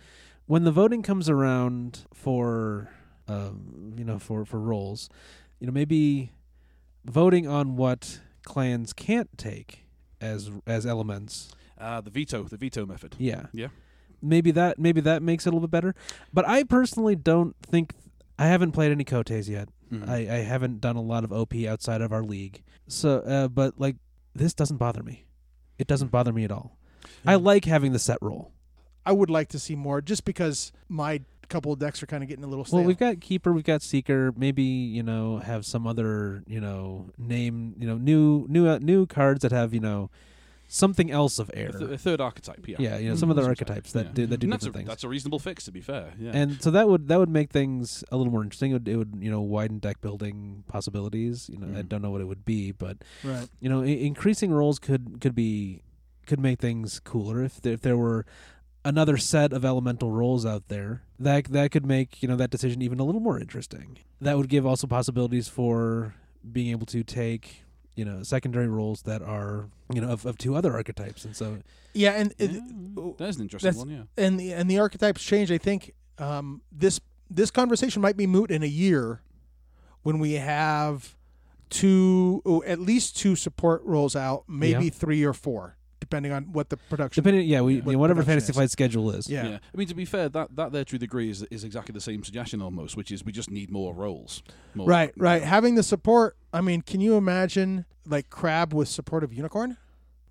When 0.48 0.64
the 0.66 0.72
voting 0.72 1.02
comes 1.02 1.30
around 1.30 2.06
for, 2.14 2.90
um, 3.28 3.94
you 3.98 4.04
know, 4.04 4.20
for 4.20 4.44
for 4.46 4.60
roles, 4.60 5.08
you 5.60 5.68
know, 5.68 5.72
maybe 5.74 6.32
voting 7.06 7.48
on 7.48 7.76
what 7.78 8.20
clans 8.44 8.92
can't 8.94 9.30
take 9.38 9.86
as 10.20 10.52
as 10.68 10.86
elements. 10.86 11.52
Uh, 11.78 12.02
the 12.02 12.12
veto, 12.12 12.44
the 12.44 12.58
veto 12.58 12.86
method. 12.86 13.16
Yeah. 13.18 13.46
Yeah. 13.54 13.70
Maybe 14.22 14.52
that 14.52 14.78
maybe 14.78 15.02
that 15.02 15.24
makes 15.24 15.48
it 15.48 15.50
a 15.50 15.52
little 15.52 15.68
bit 15.68 15.72
better. 15.72 15.96
But 16.34 16.48
I 16.48 16.64
personally 16.64 17.16
don't 17.16 17.56
think 17.66 17.94
I 18.38 18.48
haven't 18.48 18.72
played 18.74 18.92
any 18.92 19.04
Koteis 19.06 19.48
yet. 19.48 19.70
Mhm. 19.92 20.08
I, 20.08 20.16
I 20.18 20.38
haven't 20.40 20.80
done 20.82 20.96
a 20.96 21.02
lot 21.02 21.24
of 21.24 21.32
OP 21.34 21.54
outside 21.68 22.02
of 22.02 22.12
our 22.14 22.24
league. 22.24 22.64
So 22.88 23.20
uh, 23.20 23.48
but 23.48 23.80
like 23.80 23.98
this 24.34 24.54
doesn't 24.54 24.78
bother 24.78 25.04
me. 25.04 25.26
It 25.78 25.88
doesn't 25.88 26.12
bother 26.12 26.32
me 26.32 26.44
at 26.44 26.52
all. 26.52 26.78
I 27.26 27.36
like 27.36 27.66
having 27.66 27.92
the 27.92 28.00
set 28.00 28.18
role. 28.22 28.52
I 29.06 29.12
would 29.12 29.30
like 29.30 29.50
to 29.50 29.60
see 29.60 29.76
more, 29.76 30.00
just 30.00 30.26
because 30.26 30.72
my 30.88 31.22
couple 31.50 31.74
of 31.74 31.80
decks 31.80 32.02
are 32.02 32.06
kind 32.06 32.24
of 32.24 32.30
getting 32.30 32.46
a 32.46 32.48
little 32.48 32.64
stale. 32.64 32.80
Well, 32.80 32.88
we've 32.88 32.98
got 32.98 33.20
keeper, 33.20 33.52
we've 33.52 33.66
got 33.66 33.82
seeker. 33.82 34.32
Maybe 34.38 34.64
you 34.64 35.04
know 35.04 35.40
have 35.40 35.66
some 35.66 35.86
other 35.86 36.44
you 36.48 36.62
know 36.62 37.10
name 37.18 37.76
you 37.78 37.88
know 37.88 37.98
new 37.98 38.46
new 38.48 38.68
uh, 38.68 38.80
new 38.82 39.06
cards 39.06 39.42
that 39.42 39.52
have 39.52 39.74
you 39.74 39.80
know 39.82 40.10
something 40.74 41.12
else 41.12 41.38
of 41.38 41.52
air. 41.54 41.68
a, 41.70 41.78
th- 41.80 41.92
a 41.92 41.98
third 41.98 42.22
archetype. 42.22 42.66
Yeah. 42.68 42.78
yeah, 42.80 42.98
you 42.98 43.10
know 43.10 43.16
Mhm. 43.16 43.20
some 43.20 43.30
other 43.30 43.42
That's 43.42 43.60
what 43.60 43.70
archetypes 43.70 43.92
that 43.92 44.06
Yeah. 44.06 44.12
do 44.14 44.26
that 44.28 44.38
do 44.40 44.46
And 44.46 44.54
that's 44.54 44.64
different 44.64 44.76
a, 44.76 44.80
things. 44.80 44.88
That's 44.88 45.04
a 45.04 45.10
reasonable 45.10 45.40
fix, 45.40 45.66
to 45.66 45.72
be 45.72 45.82
fair. 45.82 46.14
Yeah. 46.18 46.32
And 46.34 46.62
so 46.62 46.72
that 46.72 46.88
would 46.88 47.10
that 47.10 47.20
would 47.20 47.30
make 47.30 47.50
things 47.52 48.04
a 48.12 48.18
little 48.18 48.32
more 48.32 48.42
interesting. 48.44 48.72
It 48.72 48.76
would, 48.76 48.88
it 48.88 48.96
would 48.96 49.18
you 49.20 49.30
know 49.30 49.42
widen 49.42 49.80
deck 49.80 50.00
building 50.02 50.64
possibilities. 50.68 51.50
You 51.50 51.58
know 51.60 51.68
I 51.68 51.82
Mhm. 51.84 51.90
don't 51.90 52.02
know 52.02 52.12
what 52.12 52.22
it 52.22 52.28
would 52.28 52.46
be, 52.46 52.72
but 52.72 52.98
right. 53.24 53.48
you 53.60 53.68
know 53.70 53.82
I- 53.82 53.88
increasing 53.88 54.52
roles 54.52 54.80
could 54.80 55.20
could 55.20 55.36
be 55.36 55.82
could 56.26 56.40
make 56.40 56.60
things 56.60 57.00
cooler 57.02 57.44
if 57.44 57.60
there, 57.62 57.74
if 57.74 57.82
there 57.82 57.98
were 57.98 58.26
another 58.86 59.18
set 59.18 59.52
of 59.54 59.66
elemental 59.66 60.12
roles 60.12 60.46
out 60.46 60.68
there 60.70 61.04
that 61.20 61.46
that 61.46 61.72
could 61.72 61.86
make 61.86 62.22
you 62.24 62.28
know 62.30 62.36
that 62.38 62.50
decision 62.50 62.82
even 62.82 63.00
a 63.00 63.04
little 63.04 63.22
more 63.22 63.38
interesting. 63.40 63.98
That 64.22 64.38
would 64.38 64.48
give 64.50 64.66
also 64.66 64.88
possibilities 64.88 65.48
for 65.50 66.14
being 66.50 66.70
able 66.72 66.86
to 66.88 67.04
take 67.04 67.64
you 67.96 68.06
know 68.06 68.24
secondary 68.24 68.68
roles 68.68 69.02
that 69.04 69.22
are 69.22 69.68
you 69.94 70.02
know 70.02 70.10
of, 70.10 70.26
of 70.26 70.38
two 70.38 70.56
other 70.56 70.74
archetypes, 70.74 71.26
and 71.26 71.36
so 71.36 71.58
Yeah, 71.94 72.12
and 72.12 72.34
it, 72.38 72.52
Yeah, 72.52 73.12
That's 73.18 73.36
an 73.38 73.44
interesting 73.44 73.68
that's- 73.72 73.76
one. 73.86 73.90
Yeah. 73.90 74.04
and 74.26 74.40
the 74.40 74.54
and 74.54 74.70
the 74.70 74.80
archetypes 74.80 75.22
change. 75.24 75.52
I 75.52 75.58
think 75.58 75.94
um, 76.18 76.62
this 76.72 77.00
this 77.30 77.52
conversation 77.52 78.02
might 78.02 78.18
be 78.18 78.28
moot 78.28 78.52
in 78.52 78.64
a 78.64 78.68
year 78.68 79.22
when 80.04 80.20
we 80.20 80.34
have 80.34 81.16
two 81.70 82.42
at 82.66 82.80
least 82.80 83.18
two 83.18 83.36
support 83.36 83.82
roles 83.84 84.16
out, 84.16 84.44
maybe 84.48 84.86
Yeah. 84.86 84.92
three 84.92 85.24
or 85.24 85.34
four, 85.34 85.78
d- 85.78 85.81
depending 86.12 86.34
on 86.34 86.44
what 86.52 86.70
the 86.70 86.76
production. 86.78 87.24
Depending, 87.24 87.48
yeah, 87.48 87.62
we 87.62 87.80
what 87.80 87.94
you 87.94 87.98
whatever 87.98 88.22
Fantasy 88.22 88.50
is. 88.50 88.56
Flight 88.56 88.70
schedule 88.70 89.10
is. 89.12 89.30
yeah. 89.30 89.60
I 89.74 89.78
mean, 89.78 89.88
to 89.88 89.96
be 89.96 90.04
fair, 90.06 90.28
that, 90.30 90.54
that 90.58 90.72
there 90.74 90.84
to 90.84 90.96
a 90.98 91.00
degree 91.00 91.30
is, 91.30 91.44
is 91.44 91.64
exactly 91.64 91.94
the 91.94 92.02
same 92.02 92.24
suggestion 92.24 92.62
almost, 92.62 92.98
which 92.98 93.12
is 93.12 93.24
we 93.24 93.32
just 93.32 93.50
need 93.50 93.72
more 93.72 93.94
roles. 93.94 94.44
More, 94.76 94.88
Right, 94.88 95.14
right. 95.18 95.42
Having 95.42 95.76
the 95.76 95.84
support. 95.84 96.36
I 96.54 96.60
mean, 96.62 96.82
can 96.82 97.00
you 97.00 97.16
imagine 97.16 97.86
like 98.06 98.30
crab 98.30 98.74
with 98.74 98.90
support 98.90 99.24
of 99.24 99.34
unicorn? 99.34 99.78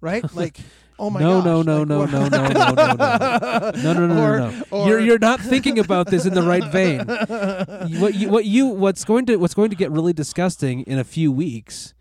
Right? 0.03 0.23
Like, 0.35 0.59
oh 0.99 1.09
my 1.11 1.21
no, 1.21 1.41
gosh. 1.41 1.45
no, 1.47 1.83
no, 1.83 1.99
like, 2.01 2.11
no, 2.13 2.29
no, 2.29 2.29
no, 2.29 2.49
no, 2.49 2.75
no, 2.75 2.75
no, 2.75 2.95
no, 2.95 3.71
no, 3.75 3.93
no, 3.93 4.07
no, 4.07 4.23
Or- 4.23 4.39
no. 4.39 4.63
or- 4.71 4.89
You're 4.89 5.01
you're 5.01 5.19
not 5.19 5.41
thinking 5.41 5.79
about 5.79 6.09
this 6.11 6.27
in 6.27 6.35
the 6.35 6.43
right 6.43 6.65
vein. 6.65 7.01
what 8.01 8.15
you 8.15 8.29
what 8.29 8.45
you 8.45 8.67
what's 8.67 9.05
going 9.05 9.25
to 9.27 9.37
what's 9.37 9.55
going 9.55 9.71
to 9.71 9.77
get 9.77 9.91
really 9.91 10.13
disgusting 10.13 10.83
in 10.83 10.99
a 10.99 11.05
few 11.05 11.33
weeks 11.33 11.95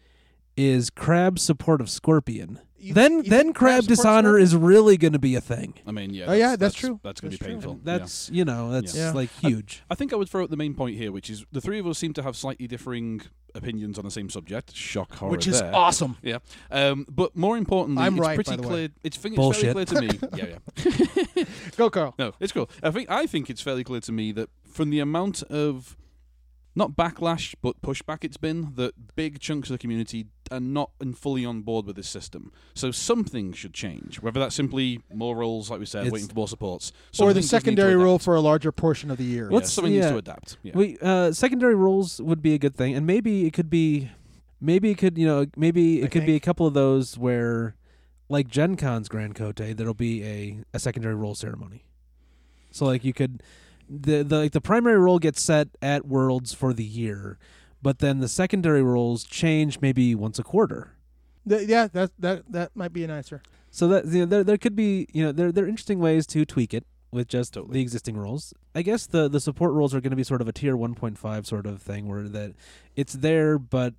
is 0.57 0.89
crab 0.89 1.39
support 1.39 1.79
of 1.79 1.89
scorpion. 1.89 2.59
You 2.81 2.93
then 2.93 3.17
you 3.17 3.23
then 3.23 3.53
crab 3.53 3.81
crab 3.81 3.87
dishonor 3.87 4.37
is 4.37 4.55
really 4.55 4.97
going 4.97 5.13
to 5.13 5.19
be 5.19 5.35
a 5.35 5.41
thing. 5.41 5.73
I 5.85 5.91
mean, 5.91 6.13
yeah. 6.13 6.25
Oh, 6.27 6.33
yeah, 6.33 6.55
that's 6.55 6.75
true. 6.75 6.99
That's 7.03 7.19
going 7.21 7.31
to 7.31 7.37
That's 7.37 7.39
be 7.39 7.45
true. 7.45 7.53
painful. 7.55 7.73
yeah. 7.73 7.97
That's 7.97 8.29
you 8.31 8.45
know 8.45 8.71
that's 8.71 8.95
Yeah. 8.95 9.11
like 9.11 9.29
huge. 9.41 9.83
I 9.89 9.95
think 9.95 10.13
I 10.13 10.15
would 10.15 10.29
throw 10.29 10.43
out 10.43 10.49
the 10.49 10.57
main 10.57 10.73
point 10.73 10.95
here, 10.97 11.11
which 11.11 11.29
is 11.29 11.45
the 11.51 11.61
three 11.61 11.79
of 11.79 11.87
us 11.87 11.97
seem 11.97 12.13
to 12.13 12.23
have 12.23 12.35
slightly 12.35 12.67
differing 12.67 13.21
opinions 13.55 13.97
on 13.97 14.05
the 14.05 14.11
same 14.11 14.29
subject. 14.29 14.75
Shock 14.75 15.15
horror 15.15 15.31
Which 15.31 15.47
is 15.47 15.59
there. 15.59 15.73
awesome. 15.75 16.17
Yeah, 16.21 16.37
um, 16.71 17.05
but 17.09 17.35
more 17.35 17.57
importantly, 17.57 18.03
I'm 18.03 18.13
it's 18.13 18.21
right, 18.21 18.35
pretty 18.35 18.51
by 18.51 18.55
the 18.57 18.61
way. 18.63 18.67
clear. 18.67 18.89
It's, 19.03 19.17
think 19.17 19.35
Bullshit. 19.35 19.75
it's 19.75 19.91
fairly 19.91 20.07
clear 20.07 20.29
to 20.29 20.31
me. 20.37 20.55
yeah, 20.85 21.25
yeah. 21.35 21.43
Go, 21.75 21.89
Carl. 21.89 22.13
No, 22.19 22.33
it's 22.39 22.51
cool. 22.53 22.69
I 22.83 22.91
think 22.91 23.09
I 23.09 23.25
think 23.25 23.49
it's 23.49 23.61
fairly 23.61 23.83
clear 23.83 24.01
to 24.01 24.11
me 24.11 24.31
that 24.33 24.49
from 24.69 24.89
the 24.89 24.99
amount 24.99 25.43
of 25.43 25.97
not 26.79 26.91
backlash 26.95 27.53
but 27.61 27.79
pushback 27.81 28.23
it's 28.23 28.37
been 28.37 28.73
that 28.75 29.15
big 29.15 29.39
chunks 29.39 29.69
of 29.69 29.73
the 29.75 29.77
community 29.77 30.25
are 30.51 30.59
not 30.59 30.89
fully 31.15 31.45
on 31.45 31.61
board 31.61 31.85
with 31.85 31.95
this 31.95 32.09
system. 32.09 32.51
So 32.73 32.89
something 32.89 33.53
should 33.53 33.73
change. 33.73 34.19
Whether 34.19 34.39
that's 34.39 34.55
simply 34.55 35.01
more 35.13 35.35
roles, 35.35 35.69
like 35.69 35.79
we 35.79 35.85
said, 35.85 36.01
It's- 36.07 36.11
waiting 36.13 36.27
for 36.29 36.33
more 36.35 36.47
supports, 36.47 36.91
Or 37.19 37.27
the 37.27 37.35
does 37.35 37.35
need 37.35 37.41
to 37.41 37.47
secondary 37.47 37.95
role 37.95 38.17
for 38.17 38.33
a 38.33 38.41
larger 38.41 38.71
portion 38.71 39.11
of 39.11 39.17
the 39.17 39.23
year. 39.25 39.45
Yeah, 39.45 39.51
What's- 39.51 39.71
something 39.71 39.93
needs 39.93 40.07
to 40.07 40.17
adapt. 40.17 40.57
Yeah. 40.63 40.71
We 40.73 40.97
uh, 41.01 41.33
secondary 41.33 41.75
roles 41.75 42.19
would 42.19 42.41
be 42.41 42.55
a 42.55 42.57
good 42.57 42.75
thing, 42.75 42.95
and 42.95 43.05
maybe 43.05 43.45
it 43.45 43.53
could 43.53 43.69
be, 43.69 44.09
maybe 44.59 44.89
it 44.89 44.97
could 44.97 45.17
you 45.17 45.27
know 45.27 45.45
maybe 45.55 46.01
it 46.01 46.05
I 46.05 46.07
could 46.07 46.25
be 46.25 46.35
a 46.35 46.39
couple 46.39 46.65
of 46.65 46.73
those 46.73 47.17
where, 47.17 47.75
like 48.27 48.47
Gen 48.47 48.75
Con's 48.75 49.07
Grand 49.07 49.35
Kotei, 49.35 49.75
there'll 49.77 49.93
be 49.93 50.23
a, 50.23 50.63
a 50.73 50.79
secondary 50.79 51.15
role 51.15 51.35
ceremony. 51.35 51.83
So 52.71 52.85
like 52.85 53.03
you 53.03 53.13
could, 53.13 53.43
the 53.89 54.23
the 54.23 54.37
like 54.37 54.51
the 54.51 54.61
primary 54.61 54.99
role 54.99 55.19
gets 55.19 55.41
set 55.41 55.69
at 55.81 56.05
Worlds 56.05 56.53
for 56.53 56.73
the 56.73 56.83
year, 56.83 57.37
but 57.81 57.99
then 57.99 58.19
the 58.19 58.27
secondary 58.27 58.83
roles 58.83 59.23
change 59.23 59.81
maybe 59.81 60.13
once 60.15 60.37
a 60.39 60.43
quarter. 60.43 60.95
Th- 61.47 61.67
yeah, 61.67 61.87
that 61.93 62.11
that 62.19 62.51
that 62.51 62.75
might 62.75 62.93
be 62.93 63.03
an 63.03 63.09
answer. 63.09 63.41
So 63.71 63.87
that 63.87 64.05
you 64.05 64.19
know, 64.19 64.25
there 64.25 64.43
there 64.43 64.57
could 64.57 64.75
be 64.75 65.07
you 65.11 65.23
know 65.23 65.31
there 65.31 65.51
there 65.51 65.65
are 65.65 65.67
interesting 65.67 65.99
ways 65.99 66.27
to 66.27 66.45
tweak 66.45 66.73
it 66.73 66.85
with 67.11 67.27
just 67.27 67.55
Totally. 67.55 67.73
the 67.73 67.81
existing 67.81 68.17
roles. 68.17 68.53
I 68.75 68.83
guess 68.83 69.07
the 69.07 69.27
the 69.27 69.39
support 69.39 69.73
roles 69.73 69.95
are 69.95 70.01
going 70.01 70.11
to 70.11 70.17
be 70.17 70.23
sort 70.23 70.41
of 70.41 70.47
a 70.47 70.51
tier 70.53 70.77
1.5 70.77 71.45
sort 71.45 71.65
of 71.65 71.81
thing 71.81 72.07
where 72.07 72.27
that 72.29 72.53
it's 72.95 73.13
there 73.13 73.57
but 73.57 73.95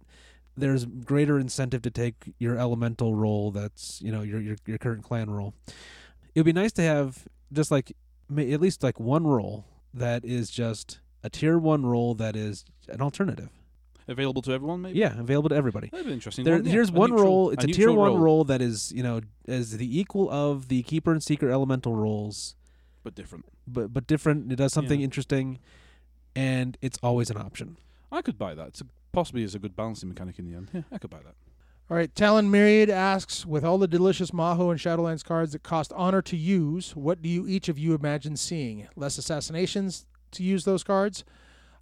there's 0.56 0.84
greater 0.84 1.38
incentive 1.38 1.82
to 1.82 1.90
take 1.90 2.34
your 2.38 2.58
elemental 2.58 3.14
role 3.14 3.50
that's 3.50 4.00
you 4.02 4.12
know 4.12 4.22
your 4.22 4.40
your 4.40 4.56
your 4.66 4.78
current 4.78 5.02
clan 5.02 5.30
role. 5.30 5.54
It 6.34 6.40
would 6.40 6.46
be 6.46 6.52
nice 6.52 6.72
to 6.72 6.82
have 6.82 7.26
just 7.52 7.70
like 7.70 7.92
at 8.30 8.60
least 8.60 8.82
like 8.84 9.00
one 9.00 9.26
role 9.26 9.64
that 9.94 10.24
is 10.24 10.50
just 10.50 10.98
a 11.22 11.30
tier 11.30 11.58
1 11.58 11.84
role 11.84 12.14
that 12.14 12.36
is 12.36 12.64
an 12.88 13.00
alternative. 13.00 13.50
Available 14.08 14.42
to 14.42 14.52
everyone, 14.52 14.80
maybe. 14.82 14.98
Yeah, 14.98 15.18
available 15.20 15.50
to 15.50 15.54
everybody. 15.54 15.88
That'd 15.90 16.06
be 16.06 16.12
interesting. 16.12 16.44
There, 16.44 16.56
one, 16.56 16.64
yeah. 16.64 16.72
here's 16.72 16.90
A 16.90 16.92
one 16.92 17.10
neutral- 17.10 17.26
role. 17.28 17.50
It's 17.50 17.62
a, 17.64 17.66
tier 17.68 17.92
one 17.92 18.08
role, 18.10 18.18
role 18.18 18.44
that 18.44 18.60
is, 18.60 18.90
you 18.92 19.02
know, 19.04 19.20
as 19.46 19.76
the 19.76 20.00
equal 20.00 20.28
of 20.30 20.68
the 20.68 20.82
keeper 20.82 21.12
and 21.12 21.22
seeker 21.22 21.48
elemental 21.50 21.94
roles, 21.94 22.56
but 23.04 23.14
different. 23.14 23.44
but 23.68 23.92
but 23.92 24.06
different. 24.08 24.50
It 24.52 24.56
does 24.56 24.72
something 24.72 24.98
Yeah. 25.00 25.04
interesting, 25.04 25.58
and 26.34 26.76
it's 26.82 26.98
always 27.04 27.30
an 27.30 27.36
option. 27.36 27.76
I 28.10 28.20
could 28.22 28.36
buy 28.36 28.54
that. 28.54 28.68
It's 28.68 28.80
a, 28.80 28.86
possibly 29.12 29.44
is 29.44 29.54
a 29.54 29.60
good 29.60 29.76
balancing 29.76 30.08
mechanic 30.08 30.38
in 30.40 30.44
the 30.50 30.56
end. 30.56 30.70
Yeah, 30.72 30.82
I 30.90 30.98
could 30.98 31.10
buy 31.10 31.20
that. 31.20 31.34
All 31.90 31.96
right, 31.96 32.14
Talon 32.14 32.52
Myriad 32.52 32.88
asks, 32.88 33.44
with 33.44 33.64
all 33.64 33.76
the 33.76 33.88
delicious 33.88 34.30
Maho 34.30 34.70
and 34.70 34.78
Shadowlands 34.78 35.24
cards 35.24 35.50
that 35.52 35.64
cost 35.64 35.92
honor 35.96 36.22
to 36.22 36.36
use, 36.36 36.94
what 36.94 37.20
do 37.20 37.28
you 37.28 37.48
each 37.48 37.68
of 37.68 37.80
you 37.80 37.94
imagine 37.94 38.36
seeing? 38.36 38.86
Less 38.94 39.18
assassinations 39.18 40.06
to 40.30 40.44
use 40.44 40.64
those 40.64 40.84
cards, 40.84 41.24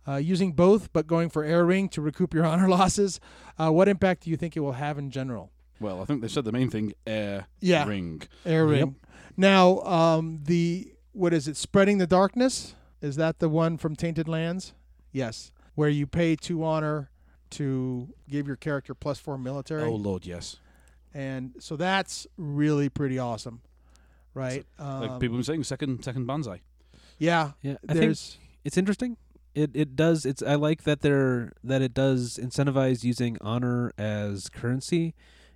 uh, 0.07 0.17
using 0.17 0.53
both 0.53 0.91
but 0.95 1.07
going 1.07 1.29
for 1.29 1.45
air 1.45 1.67
ring 1.67 1.91
to 1.91 2.01
recoup 2.01 2.33
your 2.33 2.47
honor 2.53 2.71
losses. 2.71 3.21
Uh, 3.59 3.71
what 3.71 3.87
impact 3.87 4.23
do 4.23 4.31
you 4.31 4.39
think 4.39 4.57
it 4.57 4.61
will 4.61 4.73
have 4.73 4.97
in 4.97 5.11
general? 5.11 5.51
Well, 5.79 6.01
I 6.01 6.07
think 6.07 6.23
they 6.23 6.29
said 6.29 6.47
the 6.47 6.53
main 6.53 6.71
thing: 6.71 6.95
air 7.07 7.47
Yeah, 7.61 7.87
ring. 7.87 8.23
air 8.47 8.67
Yep. 8.67 8.71
ring. 8.87 8.97
Now, 9.37 9.81
um, 9.81 10.41
the 10.45 10.91
what 11.13 11.35
is 11.35 11.47
it? 11.47 11.59
Spreading 11.59 11.99
the 11.99 12.07
darkness 12.07 12.75
is 13.03 13.17
that 13.17 13.41
the 13.41 13.51
one 13.51 13.77
from 13.77 13.95
Tainted 13.95 14.27
Lands? 14.27 14.73
Yes, 15.13 15.53
where 15.75 15.91
you 15.91 16.07
pay 16.07 16.35
two 16.35 16.65
honor 16.65 17.11
to 17.51 18.09
give 18.29 18.47
your 18.47 18.57
character 18.57 18.95
plus 18.95 19.19
four 19.19 19.39
military. 19.39 19.83
Oh 19.83 19.95
Lord, 19.95 20.27
yes. 20.27 20.57
and 21.15 21.53
so 21.59 21.77
that's 21.77 22.27
really 22.37 22.89
pretty 22.89 23.19
awesome, 23.19 23.61
right? 24.35 24.65
Like 24.79 25.11
Um, 25.11 25.19
people 25.19 25.37
have 25.37 25.41
been 25.41 25.45
saying, 25.45 25.65
second 25.65 26.03
second 26.05 26.27
banzai. 26.27 26.61
yeah, 27.19 27.53
Yeah, 27.63 27.77
I 27.89 27.95
think 27.95 28.17
it's 28.65 28.77
interesting. 28.77 29.17
It 29.55 29.71
it 29.75 29.97
does. 29.97 30.25
It's 30.27 30.43
I 30.43 30.55
like 30.55 30.83
that 30.85 31.01
there 31.01 31.53
that 31.65 31.83
it 31.83 31.95
does 31.95 32.39
incentivize 32.41 33.03
using 33.03 33.39
honor 33.41 33.93
as 33.99 34.49
currency 34.49 35.15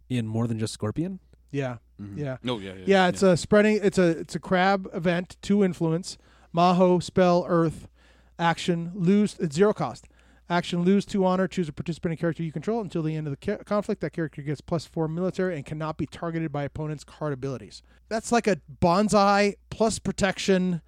in 0.09 0.27
more 0.27 0.47
than 0.49 0.59
just 0.59 0.73
Scorpion. 0.75 1.21
yeah, 1.53 1.77
Mhm. 2.01 2.17
yeah. 2.19 2.37
Oh 2.49 2.59
yeah, 2.59 2.73
yeah. 2.75 2.85
yeah. 2.87 3.09
It's 3.09 3.23
a 3.23 3.37
spreading. 3.37 3.79
It's 3.83 3.99
a 3.99 4.09
it's 4.19 4.35
a 4.35 4.41
crab 4.41 4.89
event. 4.93 5.37
Two 5.43 5.63
influence. 5.63 6.19
Maho 6.55 7.03
spell 7.03 7.45
earth 7.49 7.87
action 8.39 8.91
lose 8.95 9.37
it's 9.39 9.55
zero 9.55 9.73
cost. 9.73 10.09
Action 10.53 10.83
lose 10.83 11.07
two 11.07 11.25
honor. 11.25 11.49
Choose 11.49 11.69
a 11.69 11.73
participating 11.73 12.19
character 12.19 12.43
you 12.43 12.53
control 12.53 12.81
until 12.83 13.03
the 13.03 13.17
end 13.17 13.27
of 13.27 13.31
the 13.31 13.37
ca- 13.39 13.65
conflict. 13.65 14.01
That 14.03 14.13
character 14.13 14.43
gets 14.43 14.61
plus 14.61 14.85
four 14.85 15.09
military 15.09 15.57
and 15.57 15.65
cannot 15.65 15.97
be 15.97 16.05
targeted 16.07 16.53
by 16.53 16.65
opponent's 16.65 17.05
card 17.05 17.33
abilities. 17.33 17.83
That's 18.11 18.31
like 18.31 18.47
a 18.47 18.59
banzai 18.81 19.57
plus 19.71 19.99
protection 19.99 20.83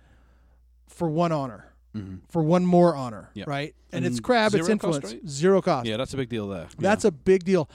for 0.86 1.08
one 1.08 1.32
honor. 1.32 1.70
Mhm. 1.96 2.22
for 2.28 2.42
one 2.42 2.66
more 2.66 2.96
honor, 2.96 3.30
Yeah. 3.34 3.44
right? 3.46 3.72
And, 3.92 4.04
it's 4.04 4.18
crab, 4.18 4.52
it's 4.52 4.66
zero 4.66 4.76
cost, 4.78 4.96
influence, 4.96 5.12
right? 5.14 5.28
zero 5.28 5.62
cost. 5.62 5.86
Yeah, 5.86 5.96
that's 5.96 6.12
a 6.12 6.16
big 6.16 6.28
deal 6.28 6.48
there. 6.48 6.66
That's 6.76 7.04
a 7.04 7.12
big 7.12 7.44
deal. 7.44 7.70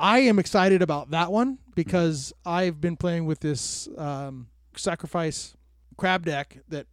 I 0.00 0.20
am 0.20 0.38
excited 0.38 0.80
about 0.80 1.10
that 1.10 1.30
one 1.30 1.58
because 1.74 2.32
I've 2.46 2.80
been 2.80 2.96
playing 2.96 3.26
with 3.26 3.40
this 3.40 3.86
um, 3.98 4.46
sacrifice 4.76 5.58
crab 5.98 6.24
deck 6.24 6.60
that 6.70 6.86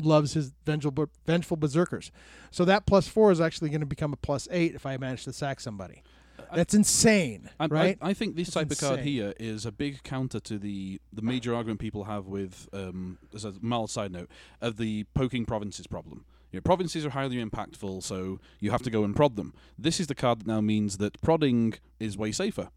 loves 0.00 0.32
his 0.34 0.52
vengeful, 0.64 1.08
vengeful 1.26 1.56
berserkers. 1.56 2.10
So 2.50 2.64
that 2.64 2.86
plus 2.86 3.08
four 3.08 3.30
is 3.30 3.40
actually 3.40 3.70
going 3.70 3.80
to 3.80 3.86
become 3.86 4.12
a 4.12 4.16
plus 4.16 4.48
eight 4.50 4.74
if 4.74 4.86
I 4.86 4.96
manage 4.96 5.24
to 5.24 5.32
sack 5.32 5.60
somebody. 5.60 6.02
That's 6.54 6.74
insane, 6.74 7.48
I, 7.58 7.66
right? 7.66 7.98
I, 8.02 8.10
I 8.10 8.14
think 8.14 8.36
this 8.36 8.48
It's 8.48 8.54
type 8.54 8.70
of 8.70 8.78
card 8.78 9.00
here 9.00 9.32
is 9.40 9.64
a 9.64 9.72
big 9.72 10.02
counter 10.02 10.38
to 10.40 10.58
the 10.58 11.00
the 11.12 11.22
major 11.22 11.54
argument 11.54 11.80
people 11.80 12.04
have 12.04 12.26
with, 12.26 12.68
um, 12.74 13.18
as 13.34 13.44
a 13.44 13.54
mild 13.62 13.90
side 13.90 14.12
note, 14.12 14.28
of 14.60 14.76
the 14.76 15.04
poking 15.14 15.46
provinces 15.46 15.86
problem. 15.86 16.24
You 16.50 16.58
know, 16.58 16.62
provinces 16.62 17.06
are 17.06 17.10
highly 17.10 17.42
impactful, 17.42 18.02
so 18.02 18.38
you 18.60 18.70
have 18.70 18.82
to 18.82 18.90
go 18.90 19.02
and 19.04 19.16
prod 19.16 19.36
them. 19.36 19.54
This 19.78 19.98
is 19.98 20.08
the 20.08 20.14
card 20.14 20.40
that 20.40 20.46
now 20.46 20.60
means 20.60 20.98
that 20.98 21.18
prodding 21.22 21.74
is 21.98 22.18
way 22.18 22.32
safer. 22.32 22.68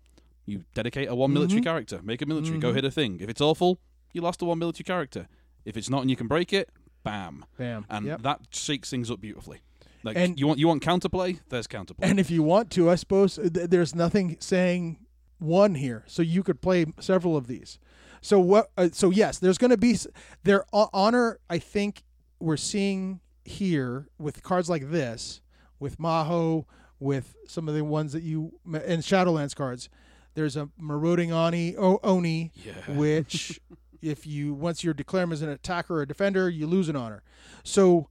You 0.46 0.64
dedicate 0.74 1.10
a 1.10 1.16
one 1.16 1.34
military 1.34 1.60
Mhm. 1.60 1.66
character, 1.66 2.00
make 2.02 2.22
a 2.22 2.26
military, 2.26 2.58
go 2.60 2.72
Mhm. 2.72 2.76
hit 2.76 2.86
a 2.86 2.92
thing. 2.92 3.20
If 3.20 3.28
it's 3.30 3.42
awful, 3.42 3.80
you 4.14 4.22
lost 4.22 4.42
a 4.42 4.46
one 4.46 4.60
military 4.60 4.86
character. 4.86 5.28
If 5.66 5.76
it's 5.76 5.90
not 5.90 6.02
and 6.02 6.10
you 6.10 6.16
can 6.16 6.28
break 6.28 6.54
it, 6.54 6.70
bam, 7.06 7.46
Bam. 7.58 7.86
and 7.90 8.06
Yep. 8.06 8.22
that 8.24 8.42
shakes 8.50 8.90
things 8.90 9.10
up 9.10 9.22
beautifully. 9.22 9.62
Like 10.04 10.18
And- 10.18 10.38
you 10.40 10.46
want 10.48 10.60
you 10.60 10.68
want 10.68 10.84
counterplay, 10.84 11.40
there's 11.50 11.68
counterplay. 11.68 12.02
And 12.04 12.20
if 12.20 12.30
you 12.30 12.44
want 12.44 12.70
to, 12.72 12.90
I 12.90 12.96
suppose 12.96 13.40
uh, 13.40 13.50
th- 13.52 13.70
there's 13.70 13.96
nothing 13.96 14.36
saying 14.40 15.00
one 15.40 15.76
here, 15.76 16.04
so 16.08 16.22
you 16.22 16.44
could 16.44 16.62
play 16.62 16.86
several 17.00 17.36
of 17.38 17.48
these. 17.48 17.80
So 18.22 18.40
what? 18.40 18.70
Uh, 18.78 18.90
so 18.92 19.10
yes, 19.10 19.40
there's 19.40 19.58
going 19.58 19.72
to 19.72 19.78
be 19.78 19.98
ho- 20.74 20.90
honor. 20.94 21.40
I 21.50 21.60
think 21.60 22.04
we're 22.40 22.58
seeing 22.58 23.20
here 23.46 24.08
with 24.20 24.44
cards 24.44 24.70
like 24.70 24.90
this, 24.92 25.42
with 25.80 25.98
Maho, 25.98 26.66
with 27.00 27.36
some 27.48 27.68
of 27.70 27.76
the 27.76 27.84
ones 27.84 28.14
that 28.14 28.24
you 28.24 28.60
and 28.66 29.02
Shadowlands 29.04 29.56
cards. 29.56 29.90
There's 30.36 30.56
a 30.58 30.70
marauding 30.78 31.32
Oni, 31.32 31.78
o, 31.78 32.00
Oni 32.04 32.52
yeah. 32.56 32.74
which 32.96 33.60
if 34.02 34.26
you 34.28 34.54
once 34.54 34.84
you're 34.84 34.94
declared 34.94 35.32
as 35.32 35.42
an 35.42 35.50
attacker 35.50 35.96
or 35.98 36.02
a 36.02 36.08
defender, 36.08 36.50
you 36.50 36.68
lose 36.68 36.90
an 36.90 36.96
honor. 36.96 37.24
So 37.64 38.10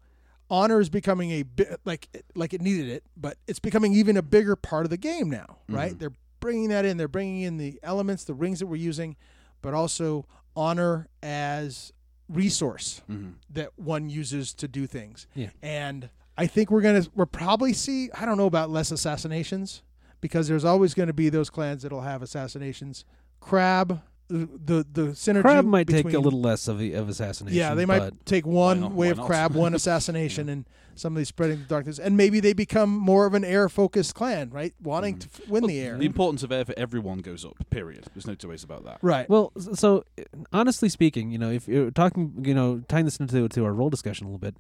honor 0.51 0.81
is 0.81 0.89
becoming 0.91 1.31
a 1.33 1.43
bit 1.43 1.81
like 1.85 2.09
like 2.35 2.53
it 2.55 2.61
needed 2.61 2.89
it, 2.89 3.05
but 3.17 3.39
it's 3.47 3.59
becoming 3.59 3.93
even 3.95 4.17
a 4.17 4.23
bigger 4.23 4.57
part 4.57 4.85
of 4.87 4.91
the 4.91 4.97
game 4.97 5.29
now, 5.31 5.59
right? 5.69 5.93
Mhm. 5.95 5.99
They're 5.99 6.13
bringing 6.41 6.69
that 6.69 6.85
in. 6.85 6.97
They're 6.97 7.09
bringing 7.09 7.43
in 7.43 7.57
the 7.57 7.79
elements, 7.83 8.25
the 8.25 8.35
rings 8.35 8.59
that 8.61 8.67
we're 8.67 8.77
using, 8.77 9.17
but 9.63 9.73
also 9.75 10.27
honor 10.57 11.09
as 11.23 11.93
resource 12.29 13.03
Mhm. 13.11 13.35
that 13.51 13.79
one 13.79 14.09
uses 14.09 14.55
to 14.55 14.67
do 14.69 14.87
things. 14.87 15.27
Yeah. 15.35 15.51
And 15.63 16.09
I 16.37 16.47
think 16.47 16.71
we're 16.71 16.81
gonna 16.81 17.05
we're 17.15 17.27
probably 17.27 17.73
see 17.73 18.11
I 18.13 18.25
don't 18.27 18.37
know 18.39 18.47
about 18.47 18.71
less 18.71 18.91
assassinations 18.91 19.83
because 20.21 20.49
there's 20.49 20.65
always 20.65 20.95
going 20.95 21.07
to 21.09 21.13
be 21.13 21.29
those 21.29 21.51
clans 21.51 21.83
that'll 21.83 22.01
have 22.01 22.23
assassinations. 22.23 23.05
Crab 23.41 24.01
the 24.29 24.49
the, 24.65 24.87
the 24.91 25.03
synergy. 25.13 25.43
Crab 25.43 25.65
might 25.65 25.87
take 25.87 26.13
a 26.13 26.19
little 26.19 26.41
less 26.41 26.69
of, 26.69 26.81
a, 26.81 26.93
of 26.93 27.09
assassination. 27.09 27.57
Yeah, 27.57 27.75
they 27.75 27.87
might 27.87 28.25
take 28.27 28.47
one 28.47 28.81
not? 28.81 28.93
way 28.93 29.11
of 29.11 29.21
crab, 29.21 29.55
one 29.55 29.75
assassination, 29.75 30.49
and 30.49 30.65
somebody 30.95 31.25
spreading 31.25 31.59
the 31.59 31.65
darkness, 31.65 31.99
and 31.99 32.17
maybe 32.17 32.41
they 32.41 32.53
become 32.53 32.91
more 32.91 33.27
of 33.27 33.35
an 33.35 33.45
air 33.45 33.69
focused 33.69 34.15
clan, 34.15 34.51
right? 34.51 34.75
Wanting 34.83 35.17
mm. 35.17 35.21
to 35.21 35.43
f- 35.43 35.49
win 35.49 35.67
the 35.67 35.81
air. 35.81 35.99
The 35.99 36.07
importance 36.07 36.43
of 36.43 36.53
air 36.53 36.65
for 36.65 36.75
everyone 36.77 37.19
goes 37.19 37.45
up. 37.45 37.55
Period. 37.71 38.07
There's 38.15 38.27
no 38.27 38.35
two 38.35 38.49
ways 38.49 38.65
about 38.65 38.85
that. 38.85 38.99
right. 39.03 39.29
Well, 39.29 39.53
so 39.75 40.05
honestly 40.53 40.89
speaking, 40.89 41.31
you 41.31 41.39
know, 41.39 41.51
if 41.51 41.69
you're 41.69 41.91
talking, 41.91 42.45
you 42.45 42.55
know, 42.55 42.83
tying 42.89 43.05
this 43.05 43.17
into 43.19 43.49
to 43.49 43.65
our 43.65 43.73
role 43.73 43.91
discussion 43.91 44.27
a 44.27 44.29
little 44.29 44.39
bit, 44.39 44.57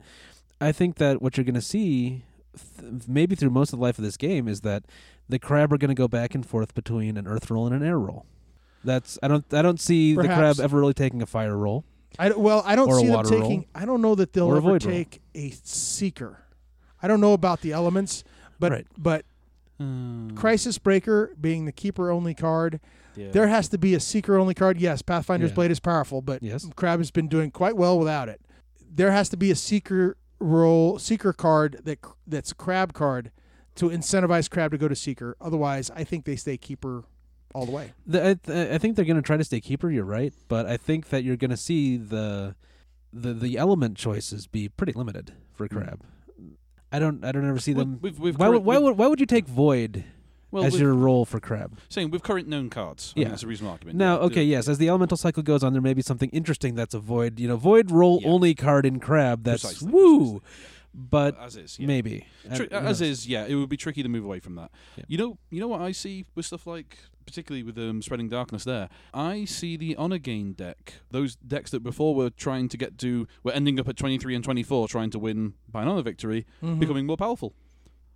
I 0.61 0.73
think 0.73 0.97
that 0.97 1.23
what 1.23 1.37
you're 1.37 1.45
going 1.45 1.55
to 1.55 1.61
see, 1.61 2.23
th- 2.81 3.03
maybe 3.09 3.35
through 3.35 3.51
most 3.51 3.73
of 3.73 3.79
the 3.79 3.83
life 3.83 3.99
of 3.99 4.05
this 4.05 4.17
game, 4.17 4.49
is 4.49 4.61
that 4.63 4.85
the 5.29 5.39
crab 5.39 5.73
are 5.73 5.79
going 5.79 5.89
to 5.89 5.95
go 5.95 6.09
back 6.09 6.35
and 6.35 6.45
forth 6.45 6.75
between 6.75 7.17
an 7.17 7.27
earth 7.27 7.51
role 7.51 7.67
and 7.67 7.75
an 7.75 7.87
air 7.87 7.99
role. 7.99 8.27
That's 8.85 9.19
I 9.23 9.29
don't 9.29 9.45
I 9.53 9.63
don't 9.63 9.81
see 9.81 10.15
the 10.15 10.25
crab 10.25 10.61
ever 10.61 10.79
really 10.79 10.95
taking 10.95 11.23
a 11.23 11.27
fire 11.27 11.57
role. 11.57 11.85
I 12.19 12.31
well, 12.31 12.63
I 12.65 12.77
don't 12.77 12.93
see 12.93 13.07
them 13.09 13.25
taking. 13.25 13.41
role. 13.61 13.65
I 13.75 13.85
don't 13.85 14.01
know 14.03 14.15
that 14.15 14.33
they'll 14.33 14.47
Or 14.47 14.55
a 14.55 14.59
ever 14.59 14.71
void 14.71 14.85
role. 14.85 14.95
take 14.95 15.21
a 15.35 15.51
seeker. 15.51 16.45
I 17.03 17.09
don't 17.09 17.21
know 17.21 17.33
about 17.33 17.61
the 17.63 17.73
elements, 17.73 18.25
but 18.59 18.73
Right. 18.73 18.87
but 18.97 19.25
Mm. 19.81 20.37
Crisis 20.37 20.79
Breaker 20.79 21.35
being 21.41 21.65
the 21.65 21.73
keeper 21.73 22.09
only 22.13 22.33
card, 22.33 22.79
Yeah. 23.17 23.33
there 23.33 23.49
has 23.49 23.69
to 23.71 23.77
be 23.79 23.93
a 23.95 23.99
seeker 24.01 24.37
only 24.39 24.55
card. 24.55 24.81
Yes, 24.81 25.03
Pathfinder's 25.03 25.51
Yeah. 25.51 25.55
Blade 25.57 25.73
is 25.73 25.81
powerful, 25.81 26.23
but 26.23 26.45
Yes. 26.45 26.65
Crab 26.77 27.01
has 27.01 27.11
been 27.11 27.27
doing 27.27 27.51
quite 27.51 27.77
well 27.77 27.99
without 27.99 28.29
it. 28.29 28.41
There 28.89 29.11
has 29.11 29.29
to 29.31 29.37
be 29.37 29.51
a 29.51 29.57
seeker 29.57 30.17
role 30.39 31.01
seeker 31.01 31.33
card 31.33 31.81
that 31.85 31.99
that's 32.25 32.53
a 32.53 32.55
crab 32.55 32.93
card 32.93 33.33
to 33.75 33.87
incentivize 33.91 34.49
crab 34.49 34.71
to 34.71 34.79
go 34.79 34.87
to 34.87 34.95
seeker. 34.95 35.37
Otherwise, 35.41 35.91
I 35.93 36.05
think 36.05 36.25
they 36.25 36.37
stay 36.37 36.57
keeper 36.57 37.03
all 37.55 37.65
the 37.65 37.73
way. 37.73 37.93
The, 38.07 38.21
I, 38.31 38.35
th- 38.35 38.73
I 38.73 38.79
think 38.79 38.97
they're 38.97 39.05
going 39.05 39.17
to 39.17 39.23
try 39.23 39.37
to 39.37 39.45
stay 39.45 39.61
keeper. 39.61 39.91
You're 39.91 40.05
right, 40.05 40.35
but 40.49 40.67
I 40.67 40.77
think 40.77 41.09
that 41.11 41.25
you're 41.25 41.37
going 41.37 41.51
to 41.51 41.57
see 41.57 41.97
the 41.97 42.55
the 43.13 43.33
the 43.33 43.57
element 43.57 43.97
choices 43.97 44.47
be 44.47 44.69
pretty 44.69 44.93
limited 44.93 45.33
for 45.55 45.67
hmm. 45.67 45.79
crab. 45.79 46.03
I 46.93 46.99
don't 46.99 47.25
I 47.25 47.33
don't 47.33 47.49
ever 47.49 47.59
see 47.61 47.73
them. 47.73 47.99
We've, 48.03 48.19
we've 48.19 48.39
why, 48.39 48.49
would, 48.49 48.55
current- 48.57 48.65
why 48.65 48.75
we've- 48.75 48.85
would 48.85 48.99
why 48.99 49.07
would 49.07 49.21
you 49.21 49.27
take 49.27 49.47
void 49.47 50.05
well, 50.51 50.65
as 50.65 50.79
your 50.79 50.95
role 50.95 51.25
for 51.25 51.41
crab? 51.41 51.79
saying 51.89 52.11
with 52.11 52.23
current 52.23 52.49
known 52.49 52.71
cards. 52.71 53.13
I 53.17 53.21
Yeah. 53.21 53.25
mean, 53.27 53.31
that's 53.31 53.43
a 53.43 53.47
reasonable 53.47 53.73
argument. 53.73 53.99
Now, 53.99 54.17
Yeah, 54.17 54.27
okay, 54.27 54.35
do- 54.37 54.51
yes, 54.51 54.69
as 54.69 54.79
the 54.79 54.89
elemental 54.89 55.17
cycle 55.17 55.43
goes 55.43 55.63
on, 55.65 55.73
there 55.73 55.83
may 55.83 55.95
be 55.95 56.03
something 56.03 56.31
interesting 56.31 56.75
that's 56.75 56.95
a 56.95 57.01
void, 57.01 57.41
you 57.41 57.49
know, 57.49 57.57
void 57.57 57.91
role 57.91 58.21
Yeah. 58.23 58.29
only 58.29 58.55
card 58.55 58.85
in 58.87 59.01
crab. 59.01 59.43
That's 59.45 59.63
Precisely, 59.63 59.91
woo, 59.93 60.41
precisely. 60.41 60.41
But 60.95 61.37
as 61.41 61.57
is. 61.57 61.79
Yeah. 61.79 61.87
maybe 61.89 62.27
Tri- 62.55 62.67
as 62.71 63.01
is, 63.01 63.27
yeah, 63.27 63.45
it 63.47 63.55
would 63.57 63.69
be 63.69 63.77
tricky 63.77 64.03
to 64.03 64.09
move 64.09 64.25
away 64.25 64.39
from 64.41 64.55
that. 64.55 64.71
Yeah. 64.97 65.05
You 65.09 65.19
know, 65.19 65.39
you 65.51 65.61
know 65.61 65.69
what 65.69 65.81
I 65.81 65.93
see 65.93 66.25
with 66.35 66.47
stuff 66.47 66.67
like, 66.67 66.97
particularly 67.27 67.63
with 67.65 67.77
um, 67.79 68.01
spreading 68.01 68.29
darkness. 68.29 68.65
There, 68.65 68.89
I 69.13 69.45
see 69.45 69.77
the 69.77 69.97
honor 69.97 70.19
gain 70.19 70.53
deck. 70.53 70.95
Those 71.11 71.35
decks 71.37 71.71
that 71.73 71.83
before 71.83 72.15
were 72.15 72.31
trying 72.31 72.69
to 72.69 72.77
get 72.77 72.97
to, 72.99 73.27
were 73.43 73.53
ending 73.53 73.81
up 73.81 73.89
at 73.89 73.97
twenty 73.97 74.19
three 74.19 74.35
and 74.35 74.45
twenty 74.45 74.63
four, 74.63 74.87
trying 74.89 75.11
to 75.11 75.19
win 75.19 75.55
by 75.71 75.83
an 75.83 75.89
honor 75.89 76.03
victory, 76.03 76.47
Mhm. 76.63 76.79
becoming 76.79 77.07
more 77.07 77.17
powerful. 77.17 77.55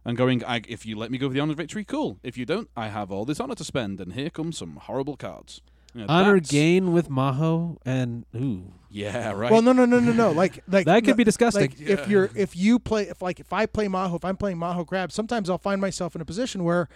And 0.05 0.17
going, 0.17 0.43
I, 0.45 0.63
if 0.69 0.87
you 0.87 0.97
let 0.97 1.11
me 1.11 1.19
go 1.19 1.29
for 1.29 1.35
the 1.35 1.41
honor 1.41 1.55
victory, 1.55 1.85
cool. 1.85 2.19
If 2.23 2.39
you 2.39 2.47
don't, 2.47 2.71
I 2.77 2.89
have 2.89 3.11
all 3.11 3.25
this 3.27 3.41
honor 3.41 3.57
to 3.57 3.65
spend, 3.65 4.01
and 4.01 4.13
here 4.15 4.31
come 4.31 4.53
some 4.53 4.77
horrible 4.77 5.17
cards. 5.17 5.61
You 5.95 6.01
know, 6.03 6.07
honor 6.09 6.35
that's- 6.35 6.51
gain 6.51 6.93
with 6.93 7.09
Maho 7.09 7.77
and 7.85 8.25
ooh, 8.37 8.73
Yeah, 8.91 9.33
right. 9.33 9.51
Well, 9.51 9.63
no, 9.63 9.73
no, 9.73 9.85
no, 9.85 9.99
no, 10.01 10.13
no. 10.13 10.31
Like, 10.33 10.63
like 10.69 10.87
that 10.87 11.01
could 11.01 11.09
no- 11.09 11.15
be 11.15 11.25
disgusting. 11.25 11.63
Like 11.63 11.81
if 11.81 12.09
you're 12.09 12.31
if 12.35 12.57
you 12.57 12.79
play 12.79 13.05
if 13.09 13.23
like 13.23 13.41
if 13.41 13.53
I 13.53 13.67
play 13.67 13.87
Maho, 13.87 14.17
if 14.17 14.25
I'm 14.25 14.37
playing 14.37 14.59
Maho 14.59 14.87
Crab, 14.87 15.13
sometimes 15.13 15.49
I'll 15.51 15.59
find 15.59 15.81
myself 15.81 16.15
in 16.15 16.21
a 16.21 16.25
position 16.25 16.63
where 16.65 16.89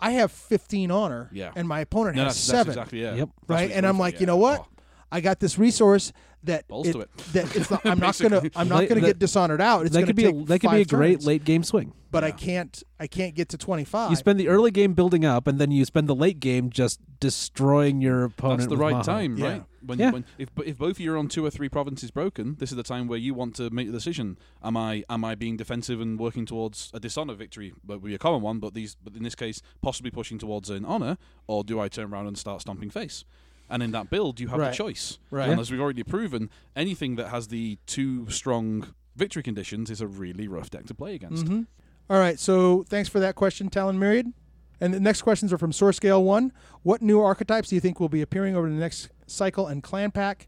I 0.00 0.10
have 0.12 0.32
15 0.32 0.90
honor, 0.90 1.30
Yeah. 1.32 1.52
and 1.56 1.66
my 1.68 1.80
opponent 1.80 2.16
no, 2.16 2.24
has 2.24 2.34
that's, 2.34 2.40
seven. 2.40 2.66
that's 2.66 2.76
exactly 2.76 3.02
yeah. 3.02 3.14
Yep. 3.14 3.28
That's 3.46 3.48
right? 3.48 3.68
it's 3.68 3.76
And 3.76 3.86
I'm 3.86 3.94
for, 3.96 4.00
like, 4.00 4.14
yeah. 4.14 4.20
you 4.20 4.26
know 4.26 4.36
what? 4.36 4.60
Oh, 4.60 4.66
I 5.12 5.20
got 5.20 5.40
this 5.40 5.58
resource 5.58 6.12
that 6.44 6.68
Balls 6.68 6.90
to 6.92 7.00
it. 7.00 7.16
that 7.32 7.56
it's 7.56 7.70
not, 7.70 7.80
I'm 7.86 7.98
not 7.98 8.18
gonna 8.18 8.42
I'm 8.56 8.68
not 8.68 8.88
gonna 8.88 9.00
that- 9.00 9.06
get 9.06 9.18
dishonored 9.18 9.60
out. 9.60 9.86
It's 9.86 9.94
that 9.94 10.00
gonna 10.00 10.06
could 10.08 10.16
be 10.16 10.24
a, 10.26 10.32
that 10.44 10.58
could 10.60 10.70
be 10.70 10.76
a 10.76 10.84
five 10.84 10.88
great 10.88 11.12
turns, 11.14 11.26
late 11.26 11.44
game 11.44 11.62
swing. 11.62 11.92
But 12.10 12.22
I 12.22 12.30
can't 12.30 12.82
I 13.00 13.06
can't 13.08 13.34
get 13.34 13.48
to 13.50 13.58
25. 13.58 14.10
You 14.10 14.16
spend 14.16 14.38
the 14.38 14.48
early 14.48 14.70
game 14.70 14.92
building 14.94 15.24
up, 15.24 15.46
and 15.48 15.58
then 15.58 15.70
you 15.72 15.84
spend 15.84 16.08
the 16.08 16.14
late 16.14 16.38
game 16.38 16.70
just 16.70 17.00
destroying 17.18 18.00
your 18.00 18.24
opponent. 18.24 18.60
That's 18.60 18.68
the 18.68 18.74
with 18.74 18.80
right 18.80 18.94
Maho. 18.94 19.04
time, 19.04 19.36
Yeah. 19.36 19.46
right? 19.48 19.64
When, 19.84 19.98
Yeah. 19.98 20.10
when 20.12 20.24
if 20.38 20.48
if 20.64 20.78
both 20.78 20.92
of 20.92 21.00
you 21.00 21.12
are 21.12 21.16
on 21.18 21.28
two 21.28 21.44
or 21.44 21.50
three 21.50 21.68
provinces 21.68 22.10
broken, 22.10 22.56
this 22.58 22.70
is 22.70 22.76
the 22.76 22.82
time 22.82 23.08
where 23.08 23.18
you 23.18 23.34
want 23.34 23.56
to 23.56 23.68
make 23.70 23.86
the 23.88 23.92
decision. 23.92 24.38
Am 24.62 24.76
I 24.76 25.02
am 25.10 25.24
I 25.24 25.34
being 25.34 25.56
defensive 25.56 26.00
and 26.00 26.18
working 26.18 26.46
towards 26.46 26.90
a 26.94 27.00
dishonor 27.00 27.34
victory, 27.34 27.72
but 27.84 28.00
would 28.00 28.08
be 28.08 28.14
a 28.14 28.18
common 28.18 28.42
one, 28.42 28.58
but 28.60 28.74
these 28.74 28.96
but 29.02 29.14
in 29.16 29.22
this 29.22 29.34
case 29.34 29.60
possibly 29.82 30.10
pushing 30.10 30.38
towards 30.38 30.70
an 30.70 30.84
honor, 30.84 31.16
or 31.46 31.64
do 31.64 31.80
I 31.80 31.88
turn 31.88 32.12
around 32.12 32.26
and 32.28 32.38
start 32.38 32.60
stomping 32.60 32.90
face? 32.90 33.24
And 33.70 33.82
in 33.82 33.92
that 33.92 34.10
build, 34.10 34.40
you 34.40 34.48
have 34.48 34.58
Right. 34.60 34.70
the 34.70 34.76
choice. 34.76 35.18
Right. 35.30 35.48
And 35.48 35.58
as 35.60 35.70
we've 35.70 35.80
already 35.80 36.02
proven, 36.02 36.50
anything 36.76 37.16
that 37.16 37.28
has 37.28 37.48
the 37.48 37.78
two 37.86 38.28
strong 38.30 38.94
victory 39.16 39.42
conditions 39.42 39.90
is 39.90 40.00
a 40.00 40.06
really 40.06 40.46
rough 40.48 40.70
deck 40.70 40.86
to 40.86 40.94
play 40.94 41.14
against. 41.14 41.46
Mhm. 41.46 41.66
All 42.10 42.18
right. 42.18 42.38
So 42.38 42.84
thanks 42.88 43.08
for 43.08 43.20
that 43.20 43.34
question, 43.34 43.70
Talon 43.70 43.98
Myriad. 43.98 44.32
And 44.80 44.92
the 44.92 45.00
next 45.00 45.22
questions 45.22 45.52
are 45.52 45.58
from 45.58 45.72
Source 45.72 45.96
Scale 45.96 46.22
One. 46.22 46.52
What 46.82 47.00
new 47.00 47.20
archetypes 47.20 47.68
do 47.70 47.74
you 47.76 47.80
think 47.80 48.00
will 48.00 48.08
be 48.08 48.20
appearing 48.20 48.54
over 48.56 48.68
the 48.68 48.74
next 48.76 49.08
cycle 49.26 49.66
and 49.66 49.82
clan 49.82 50.10
pack? 50.10 50.46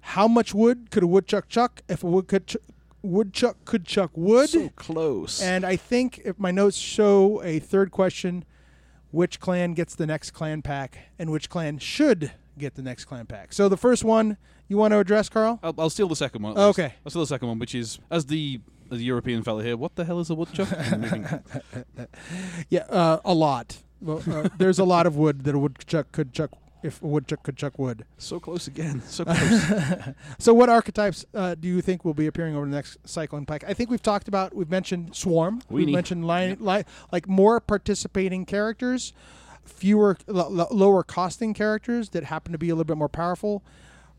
How 0.00 0.26
much 0.28 0.54
wood 0.54 0.90
could 0.90 1.02
a 1.02 1.06
woodchuck 1.06 1.48
chuck 1.48 1.82
if 1.88 2.02
a 2.04 2.06
wood 2.06 2.28
could 2.28 2.46
ch- 2.46 2.56
woodchuck 3.02 3.64
could 3.64 3.84
chuck 3.84 4.12
wood? 4.14 4.48
So 4.48 4.68
close. 4.76 5.42
And 5.42 5.66
I 5.66 5.76
think 5.76 6.20
if 6.24 6.38
my 6.38 6.52
notes 6.52 6.76
show 6.76 7.42
a 7.42 7.58
third 7.58 7.90
question, 7.90 8.44
which 9.10 9.40
clan 9.40 9.74
gets 9.74 9.94
the 9.96 10.06
next 10.06 10.30
clan 10.30 10.62
pack 10.62 10.98
and 11.18 11.30
which 11.30 11.50
clan 11.50 11.78
should 11.78 12.32
get 12.58 12.74
the 12.74 12.82
next 12.82 13.04
clan 13.06 13.26
pack. 13.26 13.52
So 13.52 13.68
the 13.68 13.76
first 13.76 14.04
one 14.04 14.36
you 14.68 14.76
want 14.76 14.92
to 14.92 14.98
address, 14.98 15.28
Carl? 15.28 15.58
I'll, 15.62 15.74
I'll 15.78 15.90
steal 15.90 16.08
the 16.08 16.16
second 16.16 16.42
one. 16.42 16.56
Okay. 16.56 16.94
I'll 17.04 17.10
steal 17.10 17.22
the 17.22 17.26
second 17.26 17.48
one, 17.48 17.58
which 17.58 17.74
is 17.74 17.98
as 18.10 18.26
the 18.26 18.60
as 18.90 18.98
the 18.98 19.04
European 19.04 19.42
fella 19.42 19.62
here. 19.64 19.76
What 19.76 19.96
the 19.96 20.04
hell 20.04 20.20
is 20.20 20.30
a 20.30 20.34
woodchuck? 20.34 20.68
Yeah, 22.70 22.80
uh, 22.88 23.20
a 23.24 23.34
lot. 23.34 23.78
Well, 24.00 24.22
uh, 24.30 24.48
there's 24.58 24.78
a 24.78 24.84
lot 24.84 25.06
of 25.06 25.16
wood 25.16 25.44
that 25.44 25.54
a 25.54 25.58
woodchuck 25.58 26.12
could 26.12 26.32
chuck 26.32 26.50
if 26.82 27.02
a 27.02 27.06
woodchuck 27.06 27.42
could 27.42 27.56
chuck 27.56 27.78
wood. 27.78 28.04
so 28.18 28.38
close 28.38 28.66
again. 28.68 29.02
So 29.06 29.24
close. 29.26 30.14
So, 30.38 30.52
what 30.54 30.68
archetypes 30.68 31.24
uh, 31.34 31.54
do 31.54 31.66
you 31.68 31.80
think 31.80 32.04
will 32.04 32.14
be 32.14 32.26
appearing 32.26 32.54
over 32.54 32.66
the 32.66 32.70
next 32.74 32.98
cycle 33.04 33.38
and 33.38 33.48
pack? 33.48 33.64
I 33.66 33.74
think 33.74 33.90
we've 33.90 34.02
talked 34.02 34.28
about, 34.28 34.54
we've 34.54 34.70
mentioned 34.70 35.16
swarm, 35.16 35.62
we've 35.70 35.88
mentioned 35.88 36.26
line, 36.26 36.58
li- 36.60 36.84
like 37.10 37.28
more 37.28 37.58
participating 37.60 38.44
characters, 38.44 39.12
fewer, 39.66 40.16
l- 40.28 40.60
l- 40.60 40.68
lower 40.70 41.02
costing 41.02 41.54
characters 41.54 42.10
that 42.10 42.24
happen 42.24 42.52
to 42.52 42.58
be 42.58 42.68
a 42.70 42.74
little 42.74 42.84
bit 42.84 42.96
more 42.96 43.08
powerful, 43.08 43.62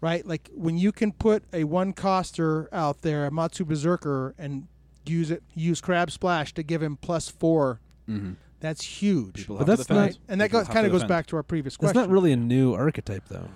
right? 0.02 0.26
Like 0.26 0.50
when 0.54 0.78
you 0.78 0.91
can 0.91 1.12
put 1.12 1.43
a 1.54 1.64
one 1.64 1.93
coster 1.93 2.70
out 2.74 3.02
there, 3.02 3.26
a 3.26 3.32
Matsu 3.32 3.66
Berserker, 3.66 4.36
and 4.38 4.68
use 5.06 5.32
it, 5.32 5.43
use 5.56 5.82
Crab 5.82 6.12
Splash 6.12 6.54
to 6.56 6.64
give 6.64 6.84
him 6.84 6.98
plus 6.98 7.30
four. 7.30 7.80
mm-hmm. 8.08 8.34
That's 8.60 8.84
huge. 8.84 9.48
But 9.48 9.68
that's 9.68 9.88
not- 9.88 10.18
and 10.28 10.41
that 10.41 10.50
People 10.50 10.66
kind 10.66 10.88
of 10.88 10.91
goes 10.91 11.02
defend. 11.02 11.10
back 11.10 11.28
to 11.28 11.36
our 11.36 11.43
previous 11.43 11.78
question. 11.78 11.95
It's 11.95 12.08
not 12.08 12.12
really 12.12 12.32
a 12.32 12.36
new 12.38 12.74
archetype, 12.74 13.26
though. 13.30 13.50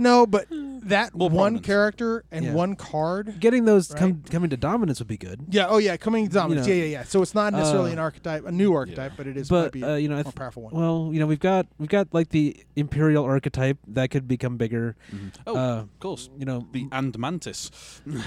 No, 0.00 0.26
but 0.26 0.46
that 0.50 1.12
More 1.14 1.28
one 1.28 1.34
prominence. 1.54 1.66
character 1.66 2.24
and 2.30 2.44
Yeah. 2.44 2.52
one 2.52 2.76
card. 2.76 3.40
Getting 3.40 3.64
those 3.64 3.90
Right. 3.90 3.98
come, 3.98 4.22
coming 4.30 4.48
to 4.50 4.56
dominance 4.56 5.00
would 5.00 5.08
be 5.08 5.16
good. 5.16 5.40
Yeah. 5.50 5.66
Oh, 5.68 5.78
yeah. 5.78 5.96
Coming 5.96 6.28
to 6.28 6.32
dominance. 6.32 6.66
know, 6.68 6.72
yeah, 6.72 6.84
yeah, 6.84 6.88
yeah. 6.88 7.02
So 7.02 7.20
it's 7.20 7.34
not 7.34 7.52
necessarily 7.52 7.90
uh, 7.90 7.94
an 7.94 7.98
archetype, 7.98 8.46
a 8.46 8.52
new 8.52 8.72
archetype, 8.72 9.12
but 9.16 9.26
it 9.26 9.36
is 9.36 9.50
might 9.50 9.64
But 9.64 9.72
be 9.72 9.82
uh, 9.82 9.96
you 9.96 10.08
know, 10.08 10.16
I 10.16 10.20
a 10.20 10.22
th- 10.22 10.26
more 10.36 10.40
powerful 10.44 10.62
one. 10.62 10.74
well, 10.74 11.10
you 11.12 11.18
know, 11.18 11.26
we've 11.26 11.40
got 11.40 11.66
we've 11.78 11.88
got 11.88 12.08
like 12.14 12.28
the 12.30 12.56
imperial 12.76 13.24
archetype 13.24 13.78
that 13.88 14.10
could 14.10 14.28
become 14.28 14.56
bigger. 14.56 14.94
Mhm. 15.12 15.30
Oh, 15.48 15.56
uh, 15.56 15.58
of 15.80 15.98
course. 15.98 16.30
you 16.38 16.44
know, 16.46 16.66
The 16.72 16.86
and 16.92 17.18
mantis. 17.18 17.70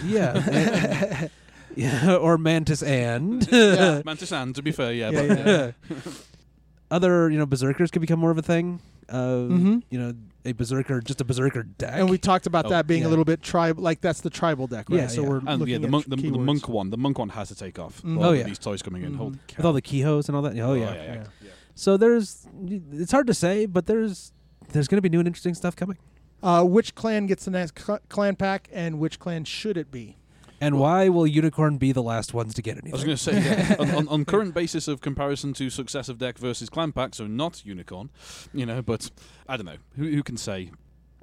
yeah, 0.05 1.27
yeah, 1.75 2.15
or 2.15 2.37
mantis 2.37 2.83
and 2.83 3.47
Yeah. 3.49 4.01
mantis 4.03 4.33
and 4.33 4.53
to 4.55 4.61
be 4.61 4.71
fair, 4.73 4.91
yeah. 4.91 5.09
Yeah, 5.09 5.27
but, 5.27 5.47
yeah. 5.47 5.71
other 6.91 7.29
you 7.29 7.37
know 7.37 7.45
berserkers 7.45 7.89
could 7.91 8.01
become 8.01 8.19
more 8.19 8.31
of 8.31 8.37
a 8.37 8.41
thing. 8.41 8.81
Uh, 9.11 9.47
Mhm. 9.49 9.83
You 9.89 9.99
know, 9.99 10.13
a 10.45 10.53
berserker, 10.53 11.01
just 11.01 11.21
a 11.21 11.23
berserker 11.25 11.63
deck. 11.63 11.91
and 11.93 12.09
we 12.09 12.17
talked 12.17 12.47
about 12.47 12.65
Oh, 12.65 12.69
that 12.69 12.87
being 12.87 13.01
yeah. 13.01 13.07
a 13.07 13.11
little 13.11 13.25
bit 13.25 13.41
tribal. 13.41 13.83
Like 13.83 14.01
that's 14.01 14.21
the 14.21 14.29
tribal 14.29 14.67
deck, 14.67 14.89
right? 14.89 15.01
Yeah, 15.01 15.07
so 15.07 15.21
yeah. 15.23 15.29
we're 15.29 15.37
And 15.37 15.59
looking 15.59 15.67
yeah, 15.73 15.77
the 15.79 15.85
at 15.85 15.91
monk, 15.91 16.05
the, 16.07 16.15
the 16.15 16.37
monk 16.39 16.67
one, 16.69 16.89
the 16.89 16.97
monk 16.97 17.19
one 17.19 17.29
has 17.29 17.49
to 17.49 17.55
take 17.55 17.77
off. 17.77 18.01
Mhm. 18.01 18.23
Oh, 18.23 18.31
of 18.31 18.37
yeah. 18.37 18.43
these 18.43 18.57
toys 18.57 18.81
coming 18.81 19.03
in. 19.03 19.13
Mhm. 19.13 19.17
Holy 19.17 19.37
with 19.57 19.65
all 19.65 19.73
the 19.73 19.81
kihōs 19.81 20.27
and 20.29 20.35
all 20.35 20.41
that. 20.43 20.57
Oh, 20.59 20.73
yeah. 20.73 20.93
yeah, 20.93 21.03
Yeah. 21.03 21.13
yeah. 21.43 21.49
So 21.75 21.97
there's 21.97 22.47
it's 22.91 23.11
hard 23.11 23.27
to 23.27 23.33
say, 23.33 23.65
but 23.65 23.85
there's 23.85 24.31
there's 24.71 24.87
going 24.87 24.97
to 24.97 25.01
be 25.01 25.09
new 25.09 25.19
and 25.19 25.27
interesting 25.27 25.53
stuff 25.53 25.75
coming. 25.75 25.97
Uh, 26.41 26.63
which 26.63 26.95
clan 26.95 27.27
gets 27.27 27.45
the 27.45 27.51
next 27.51 27.77
cl- 27.79 27.99
clan 28.09 28.35
pack, 28.35 28.67
and 28.71 28.97
which 28.99 29.19
clan 29.19 29.43
should 29.43 29.77
it 29.77 29.91
be? 29.91 30.17
And 30.61 30.77
why 30.79 31.09
will 31.09 31.25
Unicorn 31.25 31.77
be 31.77 31.91
the 31.91 32.03
last 32.03 32.33
ones 32.33 32.53
to 32.53 32.61
get 32.61 32.73
anything? 32.77 32.93
I 32.93 32.95
was 32.95 33.03
going 33.03 33.17
to 33.17 33.23
say, 33.23 33.33
yeah, 33.33 33.75
on, 33.79 33.89
on, 33.95 34.07
on 34.07 34.25
current 34.25 34.53
basis 34.53 34.87
of 34.87 35.01
comparison 35.01 35.53
to 35.53 35.69
successive 35.71 36.19
deck 36.19 36.37
versus 36.37 36.69
clan 36.69 36.91
pack, 36.91 37.15
so 37.15 37.25
not 37.25 37.65
unicorn, 37.65 38.11
you 38.53 38.67
know, 38.67 38.83
but 38.83 39.09
I 39.49 39.57
don't 39.57 39.65
know. 39.65 39.77
Who, 39.97 40.03
who 40.07 40.21
can 40.21 40.37
say? 40.37 40.71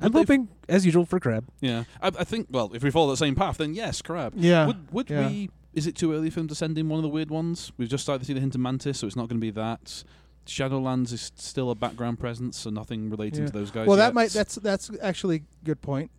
I'm 0.01 0.13
Would 0.13 0.13
they- 0.13 0.19
hoping, 0.35 0.49
as 0.69 0.85
usual, 0.85 1.07
for 1.07 1.21
Crab. 1.21 1.47
Yeah, 1.61 1.85
I, 2.03 2.09
I 2.09 2.25
think. 2.25 2.49
Well, 2.51 2.73
if 2.75 2.83
we 2.83 2.91
follow 2.91 3.11
the 3.11 3.17
same 3.17 3.35
path, 3.35 3.59
then 3.59 3.75
yes, 3.75 4.03
crab. 4.03 4.33
Yeah. 4.37 4.67
Would 4.67 4.93
would 4.93 5.11
yeah. 5.11 5.29
we? 5.29 5.51
Is 5.73 5.87
it 5.87 5.95
too 5.97 6.13
early 6.13 6.31
for 6.31 6.41
him 6.41 6.49
to 6.49 6.55
send 6.55 6.77
in 6.79 6.89
one 6.89 6.99
of 6.99 7.03
the 7.03 7.09
weird 7.09 7.31
ones? 7.31 7.73
We've 7.79 7.89
just 7.89 8.03
started 8.03 8.21
to 8.21 8.25
see 8.27 8.33
the 8.33 8.41
hint 8.41 8.55
of 8.55 8.61
mantis, 8.61 8.99
so 8.99 9.07
it's 9.07 9.17
not 9.17 9.29
going 9.29 9.41
to 9.41 9.45
be 9.45 9.51
that. 9.53 10.05
Shadowlands 10.47 11.13
is 11.13 11.31
still 11.37 11.71
a 11.71 11.75
background 11.75 12.19
presence, 12.19 12.57
so 12.59 12.71
nothing 12.71 13.11
relating 13.11 13.41
Yeah. 13.43 13.47
to 13.47 13.53
those 13.53 13.71
guys. 13.71 13.87
well, 13.87 13.97
that 13.97 14.07
yet. 14.09 14.15
might 14.15 14.31
that's 14.31 14.55
that's 14.57 14.91
actually 15.03 15.37
a 15.37 15.65
good 15.65 15.81
point. 15.83 16.11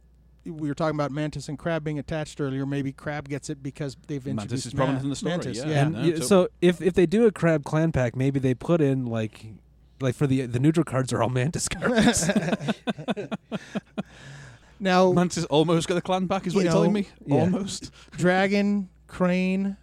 We 0.46 0.68
were 0.70 0.74
talking 0.74 0.96
about 0.96 1.12
Mantis 1.12 1.48
and 1.50 1.58
Crab 1.60 1.84
being 1.84 2.00
attached 2.00 2.40
earlier. 2.42 2.66
Maybe 2.66 2.92
Crab 2.92 3.28
gets 3.30 3.50
it 3.50 3.62
because 3.62 3.96
they've 4.08 4.26
introduced 4.26 4.28
Mantis 4.28 4.42
introduced 4.42 4.66
is 4.68 4.74
prominent 4.74 5.04
in 5.04 5.10
the 5.10 5.16
story, 5.16 5.32
Mantis, 5.32 5.58
yeah. 5.58 5.66
yeah. 5.68 5.82
and 5.82 5.94
no, 5.94 6.00
y- 6.00 6.06
totally. 6.08 6.26
so 6.26 6.48
if 6.62 6.82
if 6.82 6.94
they 6.94 7.06
do 7.06 7.26
a 7.28 7.32
crab 7.32 7.64
clan 7.66 7.92
pack, 7.92 8.16
maybe 8.16 8.40
they 8.40 8.54
put 8.54 8.80
in 8.82 9.06
like 9.06 9.46
like 10.02 10.16
for 10.16 10.28
the 10.28 10.46
the 10.46 10.60
neutral 10.60 10.84
cards 10.86 11.12
are 11.14 11.22
all 11.22 11.30
mantis 11.30 11.68
cards. 11.68 12.30
now, 14.80 15.12
Mantis 15.12 15.46
almost 15.46 15.88
got 15.88 15.98
a 15.98 16.02
clan 16.02 16.28
pack 16.28 16.48
is 16.48 16.56
what 16.56 16.62
You 16.62 16.66
you're 16.66 16.74
telling 16.74 16.94
me? 16.94 17.08
yeah. 17.26 17.36
Almost. 17.42 17.92
Dragon, 18.12 18.90
Crane, 19.08 19.76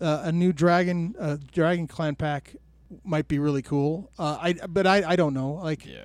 uh, 0.00 0.20
a 0.24 0.32
new 0.32 0.52
Dragon 0.52 1.14
uh, 1.18 1.36
Dragon 1.52 1.86
clan 1.88 2.14
pack 2.14 2.54
might 3.04 3.26
be 3.28 3.38
really 3.38 3.62
cool. 3.62 4.10
Uh, 4.18 4.38
I 4.40 4.52
but 4.68 4.86
I, 4.86 5.02
I 5.10 5.16
don't 5.16 5.34
know. 5.34 5.54
Like 5.54 5.84
Yeah. 5.84 5.98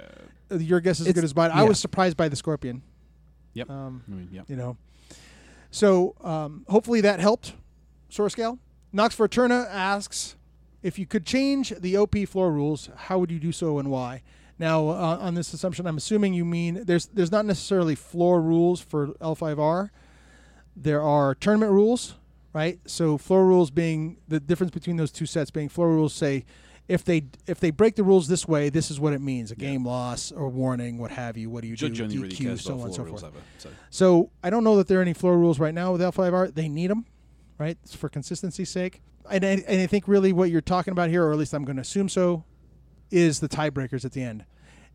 uh, 0.51 0.57
your 0.57 0.79
guess 0.79 0.99
is 0.99 1.07
as 1.07 1.13
good 1.13 1.23
as 1.23 1.35
mine. 1.35 1.51
I 1.53 1.63
was 1.63 1.79
surprised 1.79 2.17
by 2.17 2.27
the 2.27 2.35
Scorpion. 2.35 2.81
Yep. 3.53 3.69
Um, 3.69 4.03
I 4.07 4.11
mean, 4.11 4.29
yeah. 4.31 4.41
you 4.47 4.55
know. 4.55 4.77
So 5.71 6.15
um, 6.21 6.65
hopefully 6.69 7.01
that 7.01 7.19
helped. 7.19 7.53
Source 8.09 8.33
scale. 8.33 8.59
Nox 8.91 9.15
Fortuna 9.15 9.67
asks 9.71 10.35
if 10.83 10.99
you 10.99 11.05
could 11.05 11.25
change 11.25 11.73
the 11.79 11.97
OP 11.97 12.15
floor 12.27 12.51
rules, 12.51 12.89
how 12.95 13.17
would 13.17 13.31
you 13.31 13.39
do 13.39 13.51
so 13.51 13.79
and 13.79 13.89
why? 13.89 14.21
Now, 14.59 14.89
uh, 14.89 15.17
on 15.19 15.33
this 15.33 15.51
assumption, 15.53 15.87
I'm 15.87 15.97
assuming 15.97 16.33
you 16.33 16.45
mean 16.45 16.83
there's 16.85 17.07
there's 17.07 17.31
not 17.31 17.45
necessarily 17.45 17.95
floor 17.95 18.41
rules 18.41 18.81
for 18.81 19.07
L5R. 19.19 19.89
There 20.75 21.01
are 21.01 21.33
tournament 21.35 21.71
rules, 21.71 22.15
right? 22.53 22.79
So 22.85 23.17
floor 23.17 23.45
rules 23.45 23.71
being 23.71 24.17
the 24.27 24.39
difference 24.39 24.71
between 24.71 24.97
those 24.97 25.11
two 25.11 25.25
sets 25.25 25.49
being 25.49 25.69
floor 25.69 25.89
rules 25.89 26.13
say 26.13 26.45
if 26.87 27.03
they 27.05 27.25
if 27.47 27.59
they 27.59 27.71
break 27.71 27.95
the 27.95 28.03
rules 28.03 28.27
this 28.27 28.47
way, 28.47 28.69
this 28.69 28.91
is 28.91 28.99
what 28.99 29.13
it 29.13 29.21
means: 29.21 29.51
a 29.51 29.55
Yeah. 29.57 29.69
game 29.71 29.85
loss 29.85 30.31
or 30.31 30.49
warning, 30.49 30.97
what 30.97 31.11
have 31.11 31.37
you. 31.37 31.49
What 31.49 31.61
do 31.61 31.67
you 31.67 31.75
Judge 31.75 31.97
do? 31.97 32.05
DQ, 32.07 32.21
really 32.21 32.57
so 32.57 32.79
on 32.79 32.85
and 32.87 32.93
so 32.95 33.05
forth. 33.05 33.23
ever. 33.23 33.37
So. 33.57 33.69
So 33.89 34.31
I 34.43 34.49
don't 34.49 34.63
know 34.63 34.75
that 34.77 34.87
there 34.87 34.99
are 34.99 35.01
any 35.01 35.13
floor 35.13 35.37
rules 35.37 35.59
right 35.59 35.73
now 35.73 35.91
with 35.93 36.01
L5R. 36.01 36.53
They 36.53 36.67
need 36.67 36.89
them, 36.89 37.05
right? 37.57 37.77
It's 37.83 37.95
for 37.95 38.09
consistency's 38.09 38.69
sake. 38.69 39.01
And 39.29 39.45
I, 39.45 39.63
and 39.67 39.79
I 39.81 39.87
think 39.87 40.07
really 40.09 40.33
what 40.33 40.49
you're 40.49 40.59
talking 40.59 40.91
about 40.91 41.09
here, 41.09 41.25
or 41.25 41.31
at 41.31 41.37
least 41.37 41.53
I'm 41.53 41.63
going 41.63 41.77
to 41.77 41.81
assume 41.81 42.09
so, 42.09 42.43
is 43.09 43.39
the 43.39 43.47
tiebreakers 43.47 44.03
at 44.03 44.11
the 44.11 44.21
end. 44.21 44.43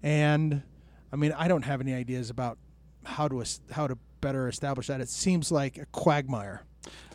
And 0.02 0.62
I 1.10 1.16
mean, 1.16 1.32
I 1.32 1.48
don't 1.48 1.62
have 1.62 1.80
any 1.80 1.94
ideas 1.94 2.28
about 2.28 2.58
how 3.04 3.28
to 3.28 3.42
how 3.70 3.86
to 3.86 3.96
better 4.20 4.46
establish 4.48 4.88
that. 4.88 5.00
It 5.00 5.08
seems 5.08 5.50
like 5.50 5.78
a 5.78 5.86
quagmire. 5.86 6.64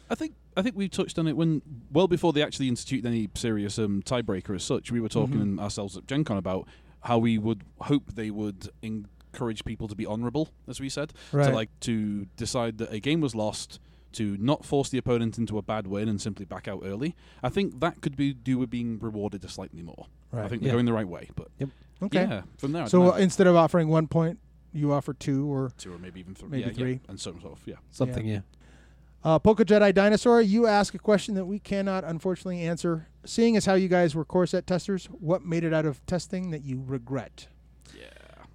I 0.10 0.16
think 0.16 0.36
I 0.56 0.62
think 0.62 0.76
we 0.76 0.88
touched 0.90 1.18
on 1.18 1.28
it 1.28 1.36
when 1.36 1.62
well 1.92 2.08
before 2.08 2.34
they 2.34 2.44
actually 2.44 2.68
instituted 2.68 3.08
any 3.08 3.30
serious 3.36 3.80
um, 3.80 4.02
tiebreaker 4.04 4.56
as 4.56 4.64
such. 4.64 4.92
We 4.92 5.00
were 5.00 5.10
talking 5.10 5.56
Mhm. 5.56 5.60
ourselves 5.60 5.98
at 5.98 6.06
Gen 6.08 6.24
Con 6.24 6.38
about 6.38 6.68
how 7.02 7.18
we 7.18 7.38
would 7.38 7.64
hope 7.82 8.14
they 8.14 8.30
would 8.30 8.70
encourage 8.82 9.66
people 9.66 9.88
to 9.88 9.96
be 9.96 10.06
honourable, 10.06 10.50
as 10.68 10.80
we 10.80 10.90
said, 10.90 11.14
Right. 11.32 11.48
to 11.50 11.54
like 11.54 11.70
to 11.82 12.26
decide 12.38 12.78
that 12.78 12.92
a 12.94 13.00
game 13.00 13.20
was 13.22 13.34
lost, 13.36 13.80
to 14.14 14.38
not 14.40 14.64
force 14.64 14.90
the 14.90 14.98
opponent 15.00 15.38
into 15.38 15.58
a 15.58 15.62
bad 15.62 15.88
win 15.88 16.08
and 16.08 16.22
simply 16.22 16.46
back 16.46 16.68
out 16.68 16.82
early. 16.86 17.16
I 17.42 17.50
think 17.50 17.80
that 17.80 18.02
could 18.02 18.16
be 18.16 18.34
do 18.34 18.58
with 18.60 18.70
being 18.70 19.00
rewarded 19.00 19.50
slightly 19.50 19.82
more. 19.82 20.06
Right. 20.32 20.46
I 20.46 20.48
think 20.50 20.62
Yeah. 20.62 20.68
they're 20.68 20.76
going 20.76 20.86
the 20.86 20.94
right 20.94 21.08
way, 21.08 21.30
but 21.36 21.50
Okay. 22.02 22.22
yeah, 22.24 22.42
from 22.58 22.74
there. 22.74 22.88
So 22.88 23.00
don't 23.00 23.08
know. 23.08 23.16
instead 23.24 23.48
of 23.48 23.56
offering 23.56 23.88
one 23.88 24.08
point, 24.08 24.40
you 24.72 24.92
offer 24.94 25.14
two 25.14 25.52
or 25.52 25.72
two 25.78 25.94
or 25.94 25.98
maybe 25.98 26.20
even 26.20 26.36
three, 26.36 26.50
maybe 26.50 26.62
yeah, 26.62 26.68
yeah, 26.68 26.74
three. 26.74 27.00
and 27.08 27.20
so 27.20 27.34
forth. 27.34 27.62
Yeah, 27.66 27.76
Something, 27.92 28.26
yeah. 28.28 28.42
Uh, 29.24 29.40
Poke 29.40 29.60
Jedi 29.60 29.94
Dinosaur, 29.94 30.42
you 30.42 30.68
ask 30.68 30.94
a 30.94 31.00
question 31.00 31.36
that 31.36 31.46
we 31.46 31.58
cannot 31.60 32.04
unfortunately 32.04 32.62
answer. 32.62 33.08
Seeing 33.26 33.56
as 33.56 33.66
how 33.66 33.76
you 33.76 33.88
guys 33.88 34.16
were 34.16 34.26
Core 34.26 34.46
Set 34.46 34.68
testers, 34.68 35.06
what 35.06 35.46
made 35.46 35.64
it 35.64 35.74
out 35.74 35.86
of 35.86 36.06
testing 36.06 36.52
that 36.52 36.64
you 36.64 36.84
regret? 36.86 37.48
yeah. 37.98 38.08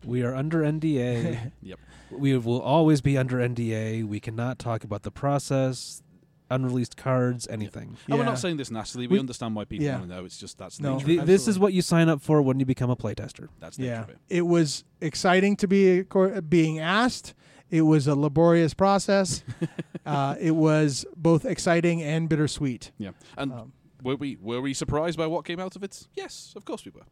We 0.04 0.22
are 0.22 0.34
under 0.34 0.62
NDA. 0.62 1.52
Yep. 1.62 1.78
We 2.10 2.36
will 2.38 2.60
always 2.62 3.00
be 3.02 3.18
under 3.18 3.36
NDA. 3.36 4.04
We 4.06 4.18
cannot 4.20 4.58
talk 4.58 4.82
about 4.84 5.02
the 5.02 5.10
process, 5.10 6.02
unreleased 6.50 6.96
cards, 6.96 7.46
anything. 7.48 7.96
And 8.08 8.18
we're 8.18 8.24
not 8.24 8.38
saying 8.38 8.56
this 8.58 8.70
nastily. 8.70 9.06
We, 9.06 9.14
We- 9.14 9.18
understand 9.20 9.54
why 9.54 9.64
people 9.64 9.84
yeah. 9.84 9.98
want 9.98 10.08
to 10.08 10.16
know. 10.16 10.24
It's 10.24 10.38
just 10.38 10.56
that's 10.56 10.80
No. 10.80 10.94
nature. 10.98 11.06
The- 11.06 11.24
this 11.26 11.48
is 11.48 11.58
what 11.58 11.72
you 11.74 11.82
sign 11.82 12.08
up 12.08 12.22
for 12.22 12.40
when 12.40 12.60
you 12.60 12.64
become 12.66 12.88
a 12.90 12.96
playtester. 12.96 13.48
That's 13.58 13.78
nature 13.78 14.06
Yeah, 14.08 14.14
it. 14.30 14.38
it 14.38 14.42
was 14.46 14.84
exciting 15.00 15.56
to 15.56 15.66
be 15.68 16.04
cor- 16.04 16.40
being 16.42 16.78
asked. 16.78 17.34
It 17.70 17.82
was 17.82 18.06
a 18.06 18.14
laborious 18.14 18.74
process. 18.74 19.42
uh, 20.06 20.36
it 20.40 20.52
was 20.52 21.04
both 21.16 21.44
exciting 21.44 22.02
and 22.02 22.28
bittersweet. 22.28 22.92
Yeah, 22.98 23.10
and 23.36 23.52
Um, 23.52 23.72
were 24.02 24.16
we 24.16 24.36
were 24.40 24.60
we 24.60 24.74
surprised 24.74 25.18
by 25.18 25.26
what 25.26 25.44
came 25.44 25.58
out 25.60 25.74
of 25.76 25.82
it? 25.82 26.06
Yes, 26.14 26.52
of 26.56 26.64
course 26.64 26.84
we 26.84 26.92
were. 26.92 27.02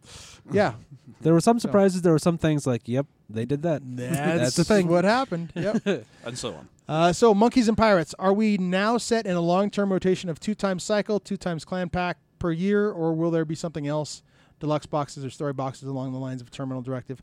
yeah, 0.53 0.75
There 1.21 1.33
were 1.35 1.41
some 1.41 1.59
So- 1.59 1.69
surprises. 1.69 2.03
There 2.03 2.13
were 2.13 2.19
some 2.19 2.39
things 2.39 2.67
like, 2.67 2.83
yep, 2.89 3.07
they 3.29 3.45
did 3.45 3.63
that. 3.63 3.83
that's, 3.85 4.57
the 4.61 4.65
thing. 4.65 4.87
What 4.89 5.05
happened? 5.05 5.53
Yep. 5.55 6.05
And 6.25 6.39
so 6.39 6.55
on. 6.55 6.69
Uh, 6.89 7.13
so, 7.13 7.35
monkeys 7.35 7.67
and 7.69 7.77
pirates. 7.77 8.15
Are 8.19 8.33
we 8.33 8.57
now 8.59 8.97
set 8.99 9.27
in 9.27 9.35
a 9.35 9.41
long-term 9.41 9.93
rotation 9.93 10.31
of 10.31 10.39
two 10.39 10.55
times 10.55 10.85
cycle, 10.85 11.19
two 11.19 11.37
times 11.37 11.65
clan 11.65 11.89
pack 11.91 12.19
per 12.39 12.53
year, 12.53 12.91
or 12.91 13.13
will 13.13 13.33
there 13.33 13.45
be 13.45 13.57
something 13.57 13.89
else, 13.89 14.23
deluxe 14.61 14.87
boxes 14.87 15.25
or 15.25 15.31
story 15.31 15.53
boxes 15.53 15.89
along 15.89 16.13
the 16.13 16.19
lines 16.21 16.41
of 16.41 16.51
terminal 16.51 16.83
directive? 16.83 17.21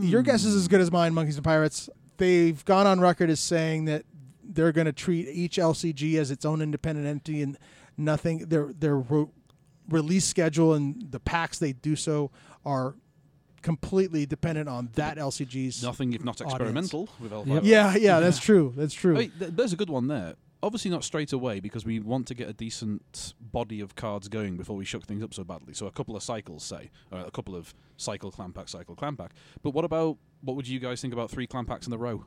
Your 0.00 0.22
guess 0.22 0.42
is 0.44 0.56
as 0.56 0.66
good 0.66 0.80
as 0.80 0.90
mine. 0.90 1.14
Monkeys 1.14 1.36
and 1.36 1.44
pirates. 1.44 1.88
They've 2.18 2.64
gone 2.64 2.86
on 2.86 3.00
record 3.00 3.30
as 3.30 3.40
saying 3.40 3.86
that 3.86 4.04
they're 4.42 4.72
going 4.72 4.86
to 4.86 4.92
treat 4.92 5.28
each 5.28 5.56
LCG 5.56 6.18
as 6.18 6.30
its 6.30 6.44
own 6.44 6.62
independent 6.62 7.06
entity 7.06 7.42
and 7.42 7.58
nothing. 7.96 8.38
Their 8.48 8.72
their 8.72 8.98
ro- 8.98 9.30
release 9.88 10.24
schedule 10.24 10.74
and 10.74 11.10
the 11.10 11.20
packs 11.20 11.58
they 11.58 11.72
do 11.72 11.94
so 11.96 12.30
are 12.64 12.94
completely 13.62 14.26
dependent 14.26 14.68
on 14.68 14.90
that 14.94 15.16
LCG's. 15.18 15.82
Nothing 15.82 16.12
if 16.12 16.24
not 16.24 16.40
experimental 16.40 17.08
with 17.20 17.32
L5. 17.32 17.46
Yep. 17.46 17.62
Yeah, 17.64 17.96
yeah, 17.96 18.20
that's 18.20 18.38
true. 18.38 18.72
That's 18.76 18.94
true. 18.94 19.16
I 19.16 19.18
mean, 19.20 19.32
th- 19.38 19.50
there's 19.54 19.72
a 19.72 19.76
good 19.76 19.90
one 19.90 20.06
there. 20.06 20.34
Obviously 20.62 20.90
not 20.90 21.04
straight 21.04 21.32
away 21.32 21.60
because 21.60 21.84
we 21.84 22.00
want 22.00 22.26
to 22.28 22.34
get 22.34 22.48
a 22.48 22.52
decent 22.52 23.34
body 23.40 23.80
of 23.80 23.94
cards 23.94 24.28
going 24.28 24.56
before 24.56 24.74
we 24.74 24.84
shook 24.84 25.04
things 25.04 25.22
up 25.22 25.34
so 25.34 25.44
badly. 25.44 25.74
So 25.74 25.86
a 25.86 25.92
couple 25.92 26.16
of 26.16 26.22
cycles, 26.22 26.64
say, 26.64 26.90
a 27.12 27.30
couple 27.30 27.54
of 27.54 27.74
cycle 27.96 28.30
clan 28.30 28.52
pack, 28.52 28.68
cycle 28.68 28.94
clan 28.96 29.16
pack. 29.16 29.32
But 29.62 29.70
what 29.70 29.84
about 29.84 30.16
what 30.46 30.56
would 30.56 30.66
you 30.66 30.78
guys 30.78 31.00
think 31.02 31.12
about 31.12 31.30
three 31.30 31.46
clan 31.46 31.66
packs 31.66 31.86
in 31.86 31.92
a 31.92 31.98
row 31.98 32.24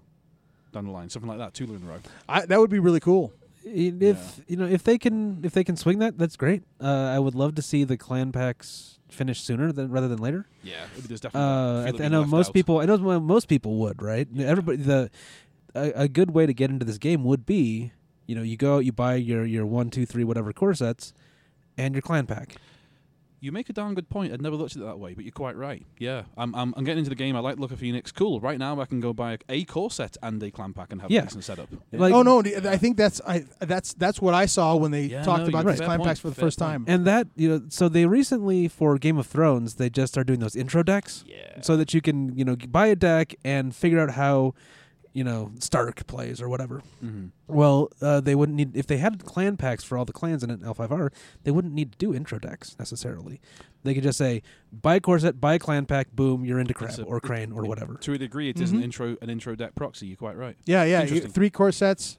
down 0.71 0.85
the 0.85 0.91
line, 0.91 1.09
something 1.09 1.27
like 1.29 1.39
that, 1.39 1.53
two 1.55 1.63
in 1.63 1.81
a 1.81 1.85
row? 1.87 1.97
I, 2.27 2.45
that 2.45 2.59
would 2.59 2.69
be 2.69 2.77
really 2.79 2.99
cool. 2.99 3.33
I- 3.65 3.93
If 3.99 4.41
you 4.47 4.55
know, 4.57 4.65
if 4.65 4.83
they 4.83 4.97
can, 4.97 5.39
if 5.43 5.53
they 5.53 5.63
can 5.63 5.75
swing 5.75 5.99
that, 5.99 6.17
that's 6.17 6.35
great. 6.37 6.63
Uh, 6.81 6.85
I 7.15 7.19
would 7.19 7.35
love 7.35 7.55
to 7.55 7.61
see 7.61 7.83
the 7.83 7.97
clan 7.97 8.31
packs 8.31 8.99
finish 9.09 9.41
sooner 9.41 9.71
than 9.71 9.89
rather 9.91 10.07
than 10.07 10.19
later. 10.19 10.45
Yeah, 10.63 10.85
there's 11.07 11.19
definitely. 11.21 11.41
Uh, 11.49 11.87
I, 11.87 11.91
th- 11.91 12.01
I 12.01 12.07
know 12.09 12.23
most 12.25 12.49
out. 12.49 12.53
people. 12.53 12.79
I 12.79 12.85
know 12.85 12.97
most 13.19 13.47
people 13.47 13.75
would, 13.77 14.01
right? 14.01 14.27
Everybody. 14.39 14.77
The 14.77 15.09
a, 15.75 15.91
a 16.03 16.07
good 16.07 16.31
way 16.31 16.45
to 16.45 16.53
get 16.53 16.69
into 16.69 16.85
this 16.85 16.97
game 16.97 17.23
would 17.25 17.45
be, 17.45 17.91
you 18.27 18.35
know, 18.35 18.41
you 18.43 18.57
go 18.57 18.77
out, 18.77 18.85
you 18.85 18.91
buy 18.91 19.15
your 19.15 19.45
your 19.45 19.65
one, 19.65 19.89
two, 19.89 20.05
three, 20.05 20.23
whatever 20.23 20.53
core 20.53 20.73
sets, 20.73 21.13
and 21.77 21.93
your 21.93 22.01
clan 22.01 22.25
pack. 22.27 22.55
You 23.41 23.51
make 23.51 23.69
a 23.69 23.73
darn 23.73 23.93
good 23.95 24.09
point. 24.09 24.33
I'd 24.33 24.41
never 24.41 24.55
looked 24.55 24.75
at 24.75 24.81
it 24.81 24.85
that 24.85 24.99
way, 24.99 25.13
but 25.13 25.23
you're 25.23 25.31
quite 25.31 25.55
right. 25.55 25.85
Yeah, 25.97 26.23
I'm, 26.37 26.53
I'm, 26.55 26.73
I'm 26.75 26.83
getting 26.83 26.99
into 26.99 27.09
the 27.09 27.15
game. 27.15 27.35
I 27.35 27.39
like 27.39 27.55
the 27.55 27.61
look 27.61 27.71
of 27.71 27.79
Phoenix. 27.79 28.11
Cool. 28.11 28.39
Right 28.41 28.57
now, 28.59 28.79
I 28.81 28.85
can 28.85 28.99
go 28.99 29.13
buy 29.13 29.33
a, 29.33 29.37
a 29.49 29.63
core 29.65 29.89
set 29.91 30.17
and 30.21 30.41
a 30.43 30.51
clan 30.51 30.73
pack 30.73 30.91
and 30.91 31.01
have 31.01 31.09
Yeah. 31.09 31.21
a 31.21 31.23
decent 31.23 31.45
setup. 31.45 31.69
Like- 31.93 32.13
oh 32.13 32.21
no, 32.21 32.39
I 32.41 32.77
think 32.77 32.97
that's 32.97 33.21
I 33.25 33.45
that's 33.59 33.93
that's 33.93 34.21
what 34.21 34.33
I 34.33 34.45
saw 34.45 34.75
when 34.75 34.91
they 34.91 35.03
Yeah, 35.05 35.23
talked 35.23 35.43
no, 35.43 35.47
about 35.49 35.63
you're 35.63 35.73
these 35.73 35.87
right. 35.87 36.01
packs 36.01 36.19
for 36.19 36.29
the 36.29 36.35
fair 36.35 36.45
first 36.47 36.59
time. 36.59 36.81
point. 36.85 36.89
And 36.95 37.07
that 37.07 37.27
you 37.35 37.49
know, 37.49 37.61
so 37.69 37.87
they 37.87 38.05
recently 38.05 38.67
for 38.67 38.97
Game 38.97 39.17
of 39.17 39.25
Thrones, 39.27 39.75
they 39.75 39.89
just 39.89 40.13
started 40.13 40.27
doing 40.27 40.39
those 40.41 40.55
intro 40.55 40.83
decks, 40.83 41.23
Yeah. 41.27 41.61
so 41.61 41.77
that 41.77 41.93
you 41.93 42.01
can 42.01 42.37
you 42.37 42.43
know 42.43 42.55
buy 42.55 42.87
a 42.87 42.95
deck 42.95 43.35
and 43.45 43.73
figure 43.75 43.99
out 43.99 44.11
how, 44.11 44.53
you 45.13 45.23
know, 45.23 45.51
Stark 45.59 46.05
plays 46.07 46.41
or 46.41 46.47
whatever. 46.49 46.81
hmm 46.99 47.27
Well, 47.47 47.89
uh, 48.01 48.19
they 48.21 48.35
wouldn't 48.35 48.55
need 48.55 48.75
if 48.77 48.85
they 48.87 48.97
had 48.97 49.25
clan 49.25 49.57
packs 49.57 49.83
for 49.83 49.97
all 49.97 50.05
the 50.05 50.13
clans 50.13 50.43
in 50.43 50.49
an 50.51 50.59
L5R. 50.59 51.11
They 51.43 51.51
wouldn't 51.51 51.73
need 51.73 51.93
to 51.93 51.97
do 51.97 52.13
intro 52.13 52.37
decks 52.39 52.75
necessarily. 52.77 53.41
They 53.83 53.93
could 53.93 54.03
just 54.03 54.17
say 54.17 54.43
buy 54.71 54.95
a 54.95 54.99
core 54.99 55.17
set, 55.19 55.41
buy 55.41 55.55
a 55.55 55.59
clan 55.59 55.85
pack, 55.85 56.11
boom, 56.13 56.45
you're 56.45 56.59
into 56.59 56.73
crab 56.73 56.99
a- 56.99 57.03
or 57.03 57.19
crane 57.19 57.51
or 57.51 57.63
whatever. 57.65 57.95
To 57.95 58.13
a 58.13 58.17
degree, 58.17 58.49
it 58.49 58.59
is 58.59 58.71
an 58.71 58.79
Mhm. 58.79 58.83
intro 58.83 59.17
an 59.21 59.29
intro 59.29 59.55
deck 59.55 59.73
proxy. 59.75 60.07
You're 60.07 60.17
quite 60.17 60.37
right. 60.37 60.55
yeah, 60.65 60.83
yeah, 60.83 61.03
you 61.03 61.21
three 61.21 61.49
core 61.49 61.71
sets 61.71 62.17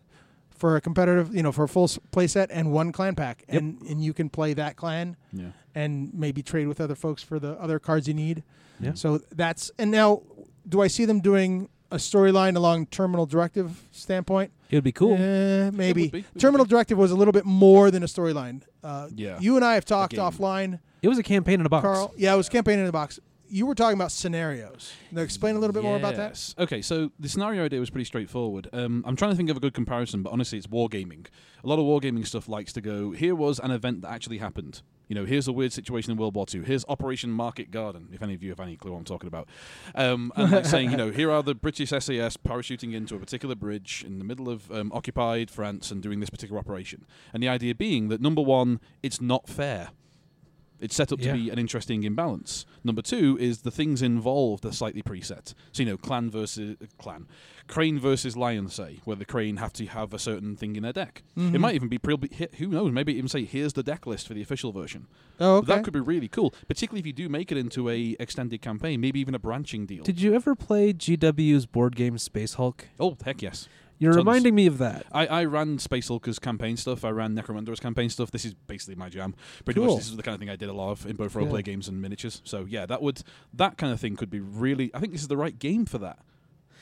for 0.51 0.76
a 0.76 0.80
competitive, 0.80 1.34
you 1.34 1.43
know, 1.43 1.53
for 1.53 1.64
a 1.64 1.68
full 1.68 1.84
s- 1.84 1.99
play 2.11 2.26
set 2.26 2.51
and 2.51 2.70
one 2.72 2.93
clan 2.93 3.14
pack, 3.14 3.45
Yep. 3.49 3.57
and 3.62 3.82
and 3.82 4.05
you 4.05 4.12
can 4.12 4.28
play 4.28 4.53
that 4.55 4.76
clan 4.76 5.16
Yeah. 5.32 5.53
and 5.74 6.12
maybe 6.12 6.43
trade 6.43 6.66
with 6.66 6.80
other 6.80 6.95
folks 6.97 7.22
for 7.22 7.38
the 7.38 7.53
other 7.61 7.78
cards 7.78 8.09
you 8.09 8.14
need. 8.14 8.43
Yeah. 8.80 8.95
So 8.95 9.18
that's 9.34 9.70
and 9.78 9.91
now, 9.91 10.22
do 10.68 10.80
I 10.82 10.86
see 10.88 11.05
them 11.05 11.20
doing 11.20 11.68
a 11.91 11.97
storyline 11.97 12.57
along 12.57 12.86
terminal 12.86 13.26
directive 13.26 13.82
standpoint? 13.93 14.53
It 14.70 14.76
would 14.76 14.84
be 14.84 14.93
cool. 14.93 15.14
Eh, 15.14 15.70
maybe. 15.70 16.03
would 16.03 16.12
be, 16.12 16.24
Terminal 16.38 16.64
directive 16.64 16.97
was 16.97 17.11
a 17.11 17.16
little 17.16 17.32
bit 17.32 17.45
more 17.45 17.91
than 17.91 18.03
a 18.03 18.07
storyline. 18.07 18.62
Uh, 18.84 19.09
Yeah. 19.14 19.38
You 19.41 19.57
and 19.57 19.64
I 19.64 19.74
have 19.74 19.84
talked 19.84 20.14
offline. 20.14 20.78
It 21.03 21.09
was 21.09 21.18
a 21.18 21.22
campaign 21.22 21.61
in 21.61 21.66
a 21.66 21.68
box. 21.68 21.82
Carl. 21.82 22.14
Yeah, 22.16 22.34
it 22.34 22.36
was 22.36 22.49
campaign 22.49 22.78
in 22.78 22.86
a 22.86 22.93
box. 22.93 23.18
You 23.51 23.66
were 23.66 23.74
talking 23.74 23.94
about 23.98 24.12
scenarios. 24.12 24.92
Now, 25.11 25.22
explain 25.22 25.57
a 25.57 25.59
little 25.59 25.74
bit 25.74 25.82
more 25.82 25.96
about 25.96 26.16
that. 26.16 26.55
Okay, 26.59 26.80
so 26.80 27.11
the 27.18 27.28
scenario 27.28 27.64
idea 27.64 27.80
was 27.80 27.90
pretty 27.90 28.05
straightforward. 28.05 28.68
Um, 28.72 29.05
I'm 29.07 29.16
trying 29.16 29.32
to 29.32 29.36
think 29.36 29.51
of 29.51 29.57
a 29.57 29.61
good 29.61 29.74
comparison, 29.74 30.22
but 30.22 30.32
honestly, 30.32 30.59
it's 30.59 30.68
wargaming. 30.68 31.26
A 31.64 31.66
lot 31.66 31.78
of 31.78 31.84
wargaming 31.84 32.26
stuff 32.26 32.48
likes 32.48 32.72
to 32.74 32.80
go, 32.80 33.11
here 33.11 33.34
was 33.34 33.59
an 33.59 33.70
event 33.70 34.03
that 34.03 34.11
actually 34.11 34.38
happened. 34.38 34.82
You 35.09 35.16
know, 35.16 35.24
here's 35.24 35.48
a 35.48 35.53
weird 35.53 35.72
situation 35.72 36.12
in 36.12 36.18
World 36.18 36.36
War 36.36 36.46
II. 36.55 36.62
Here's 36.62 36.84
Operation 36.88 37.30
Market 37.30 37.72
Garden, 37.72 38.09
if 38.12 38.22
any 38.22 38.32
of 38.32 38.44
you 38.44 38.51
have 38.51 38.61
any 38.61 38.76
clue 38.76 38.92
what 38.92 38.98
I'm 38.98 39.05
talking 39.05 39.26
about. 39.26 39.48
Um, 39.96 40.32
and 40.36 40.53
like 40.53 40.64
saying, 40.64 40.92
you 40.92 40.96
know, 40.96 41.11
here 41.11 41.32
are 41.32 41.42
the 41.42 41.57
British 41.57 41.90
SAS 41.90 42.36
parachuting 42.36 42.94
into 42.94 43.16
a 43.16 43.18
particular 43.18 43.57
bridge 43.57 44.05
in 44.07 44.18
the 44.18 44.24
middle 44.24 44.48
of 44.48 44.70
um, 44.70 44.92
occupied 44.94 45.51
France 45.51 45.90
and 45.90 46.01
doing 46.01 46.20
this 46.20 46.30
particular 46.30 46.61
operation. 46.61 47.07
And 47.34 47.42
the 47.42 47.48
idea 47.48 47.74
being 47.74 48.09
that, 48.09 48.20
number 48.20 48.40
one, 48.40 48.78
it's 49.03 49.20
not 49.20 49.48
fair. 49.48 49.90
It's 50.81 50.95
set 50.95 51.12
up 51.12 51.20
Yeah. 51.20 51.33
to 51.33 51.39
be 51.39 51.51
an 51.51 51.59
interesting 51.59 52.03
imbalance. 52.05 52.64
Number 52.85 53.03
two 53.03 53.37
is 53.41 53.62
the 53.62 53.70
things 53.70 54.01
involved 54.03 54.64
are 54.64 54.72
slightly 54.72 55.03
preset. 55.03 55.55
So 55.72 55.83
you 55.83 55.89
know, 55.91 55.97
clan 55.97 56.31
versus 56.31 56.76
uh, 56.83 56.87
clan, 56.99 57.26
crane 57.66 57.99
versus 57.99 58.37
lion, 58.37 58.68
say, 58.68 59.01
where 59.05 59.16
the 59.16 59.24
crane 59.24 59.57
have 59.59 59.72
to 59.74 59.87
have 59.87 60.14
a 60.14 60.18
certain 60.18 60.57
thing 60.57 60.76
in 60.76 60.83
their 60.83 60.93
deck. 60.93 61.22
Mm-hmm. 61.39 61.55
It 61.55 61.59
might 61.59 61.74
even 61.74 61.89
be 61.89 61.99
pre- 61.99 62.16
Who 62.59 62.68
knows? 62.68 62.93
Maybe 62.93 63.14
even 63.14 63.28
say 63.28 63.45
here's 63.45 63.74
the 63.74 63.83
deck 63.83 64.07
list 64.07 64.26
for 64.26 64.35
the 64.35 64.43
official 64.43 64.72
version. 64.72 65.07
Oh, 65.39 65.57
okay. 65.59 65.66
That 65.74 65.85
could 65.85 65.93
be 65.93 66.01
really 66.01 66.28
cool, 66.28 66.55
particularly 66.68 67.01
if 67.01 67.07
you 67.07 67.12
do 67.12 67.28
make 67.28 67.53
it 67.53 67.59
into 67.59 67.89
a 67.89 68.16
extended 68.18 68.61
campaign, 68.62 69.01
maybe 69.01 69.20
even 69.20 69.35
a 69.35 69.39
branching 69.39 69.87
deal. 69.87 70.03
Did 70.05 70.20
you 70.20 70.35
ever 70.35 70.55
play 70.55 70.93
GW's 70.93 71.66
board 71.66 71.97
game 71.97 72.16
Space 72.18 72.55
Hulk? 72.55 72.89
oh 72.99 73.16
heck 73.24 73.43
yes! 73.43 73.68
You're 74.01 74.14
Tons. 74.14 74.24
reminding 74.26 74.55
me 74.57 74.66
of 74.66 74.78
that. 74.78 75.07
I, 75.12 75.26
I 75.28 75.44
ran 75.44 75.78
Space 75.78 76.09
Hulk's 76.09 76.38
campaign 76.40 76.76
stuff. 76.76 77.05
I 77.05 77.11
ran 77.11 77.36
Necromunda's 77.36 77.78
campaign 77.78 78.09
stuff. 78.11 78.32
This 78.32 78.44
is 78.44 78.55
basically 78.55 78.96
my 78.96 79.09
jam. 79.09 79.34
Pretty 79.64 79.78
Cool. 79.78 79.90
much, 79.90 79.98
this 79.98 80.09
is 80.11 80.16
the 80.16 80.22
kind 80.22 80.34
of 80.34 80.40
thing 80.40 80.48
I 80.51 80.57
did 80.57 80.68
a 80.70 80.72
lot 80.72 80.90
of 80.90 81.07
in 81.07 81.14
both 81.16 81.34
roleplay 81.34 81.57
Yeah. 81.59 81.62
games 81.62 81.86
and 81.86 82.01
miniatures. 82.03 82.40
So 82.44 82.64
yeah, 82.68 82.86
that 82.86 83.03
would 83.03 83.22
that 83.55 83.76
kind 83.76 83.92
of 83.92 84.01
thing 84.01 84.16
could 84.16 84.30
be 84.30 84.40
really. 84.40 84.90
I 84.94 84.98
think 85.01 85.12
this 85.12 85.22
is 85.22 85.28
the 85.28 85.36
right 85.36 85.57
game 85.57 85.84
for 85.86 85.98
that 85.98 86.18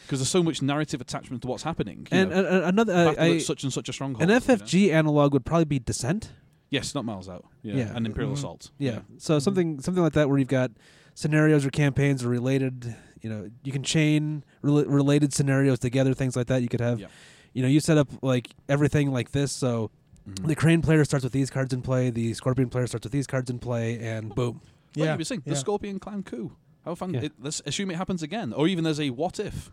because 0.06 0.20
there's 0.20 0.30
so 0.30 0.42
much 0.42 0.62
narrative 0.62 1.00
attachment 1.02 1.42
to 1.42 1.48
what's 1.48 1.64
happening. 1.64 2.06
And 2.10 2.30
know. 2.30 2.62
another, 2.64 2.94
uh, 2.94 3.14
I, 3.18 3.38
such 3.38 3.62
and 3.64 3.72
such 3.72 3.88
a 3.90 3.92
stronghold. 3.92 4.22
an 4.22 4.28
you 4.28 4.34
know? 4.34 4.40
FFG 4.40 4.90
analog 4.92 5.32
would 5.34 5.44
probably 5.44 5.64
be 5.66 5.78
Descent. 5.80 6.30
Yes, 6.70 6.94
not 6.94 7.04
miles 7.04 7.28
out. 7.28 7.44
Yeah, 7.62 7.74
Yeah. 7.76 7.92
and 7.96 8.06
Imperial 8.06 8.30
Mhm. 8.32 8.36
Assault. 8.36 8.70
Yeah. 8.78 9.00
So 9.18 9.38
something 9.40 9.80
something 9.80 10.02
like 10.04 10.12
that 10.12 10.28
where 10.28 10.38
you've 10.38 10.48
got 10.48 10.70
scenarios 11.14 11.66
or 11.66 11.70
campaigns 11.70 12.22
are 12.24 12.28
related. 12.28 12.94
You 13.22 13.30
know, 13.30 13.50
you 13.64 13.72
can 13.72 13.82
chain 13.82 14.44
rela- 14.62 14.84
related 14.86 15.32
scenarios 15.32 15.78
together. 15.78 16.14
Things 16.14 16.36
like 16.36 16.46
that. 16.48 16.62
You 16.62 16.68
could 16.68 16.80
have. 16.80 17.00
Yeah. 17.00 17.06
You 17.54 17.62
know, 17.62 17.68
you 17.68 17.80
set 17.80 17.98
up 17.98 18.08
like 18.22 18.50
everything 18.68 19.12
like 19.12 19.32
this. 19.32 19.52
So 19.52 19.90
Mhm. 20.28 20.46
the 20.46 20.54
crane 20.54 20.82
player 20.82 21.04
starts 21.04 21.24
with 21.24 21.32
these 21.32 21.50
cards 21.50 21.72
in 21.72 21.82
play. 21.82 22.10
The 22.10 22.34
scorpion 22.34 22.68
player 22.68 22.86
starts 22.86 23.04
with 23.04 23.12
these 23.12 23.26
cards 23.26 23.50
in 23.50 23.58
play, 23.58 23.98
and 23.98 24.34
boom. 24.34 24.60
Like 24.96 25.04
yeah. 25.06 25.12
you 25.12 25.18
were 25.18 25.24
saying, 25.24 25.42
yeah. 25.44 25.52
the 25.52 25.58
Scorpion 25.58 25.98
Clan 25.98 26.22
coup. 26.22 26.52
How 26.84 26.94
fun! 26.94 27.12
Yeah. 27.14 27.20
It, 27.22 27.32
let's 27.40 27.60
assume 27.66 27.90
it 27.90 27.96
happens 27.96 28.22
again, 28.22 28.52
or 28.52 28.66
even 28.68 28.84
there's 28.84 29.00
a 29.00 29.10
what 29.10 29.38
if. 29.38 29.70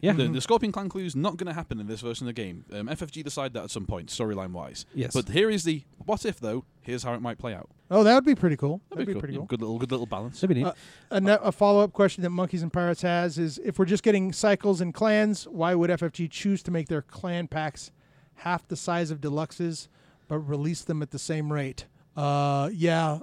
Yeah. 0.00 0.12
The, 0.12 0.28
the 0.28 0.40
Scorpion 0.40 0.70
Clan 0.72 0.88
clue 0.88 1.04
is 1.04 1.16
not 1.16 1.36
going 1.36 1.48
to 1.48 1.52
happen 1.52 1.80
in 1.80 1.86
this 1.88 2.00
version 2.00 2.26
of 2.28 2.34
the 2.34 2.40
game. 2.42 2.64
Um, 2.72 2.86
FFG 2.86 3.24
decide 3.24 3.52
that 3.54 3.64
at 3.64 3.70
some 3.70 3.86
point, 3.86 4.08
storyline 4.08 4.52
wise. 4.52 4.86
Yes. 4.94 5.12
But 5.12 5.28
here 5.28 5.50
is 5.50 5.64
the 5.64 5.82
what 6.06 6.24
if 6.24 6.38
though. 6.40 6.64
Here's 6.82 7.02
how 7.02 7.14
it 7.14 7.20
might 7.20 7.38
play 7.38 7.54
out. 7.54 7.68
Oh, 7.90 8.04
that 8.04 8.14
would 8.14 8.24
be 8.24 8.34
pretty 8.36 8.56
cool. 8.56 8.80
That'd, 8.90 8.98
That'd 8.98 9.06
be, 9.08 9.12
cool. 9.14 9.20
pretty 9.20 9.34
Yeah, 9.34 9.38
cool. 9.38 9.46
Good 9.46 9.60
little, 9.60 9.78
good 9.78 9.90
little 9.90 10.06
balance. 10.06 10.40
That'd 10.40 10.54
be 10.56 10.62
neat. 10.62 10.68
Uh, 10.68 10.74
A, 11.10 11.20
ne- 11.20 11.38
a 11.42 11.50
follow 11.52 11.82
up 11.82 11.92
question 11.92 12.22
that 12.22 12.30
Monkeys 12.30 12.62
and 12.62 12.72
Pirates 12.72 13.02
has 13.02 13.36
is 13.38 13.58
if 13.64 13.78
we're 13.78 13.84
just 13.84 14.02
getting 14.04 14.32
cycles 14.32 14.80
and 14.80 14.94
clans, 14.94 15.44
why 15.48 15.74
would 15.74 15.90
FFG 15.90 16.30
choose 16.30 16.62
to 16.62 16.70
make 16.70 16.86
their 16.88 17.02
clan 17.02 17.48
packs 17.48 17.90
half 18.36 18.66
the 18.68 18.76
size 18.76 19.10
of 19.10 19.20
deluxes 19.20 19.88
but 20.28 20.38
release 20.38 20.82
them 20.82 21.02
at 21.02 21.10
the 21.10 21.18
same 21.18 21.52
rate? 21.52 21.86
Uh, 22.16 22.70
yeah. 22.72 23.18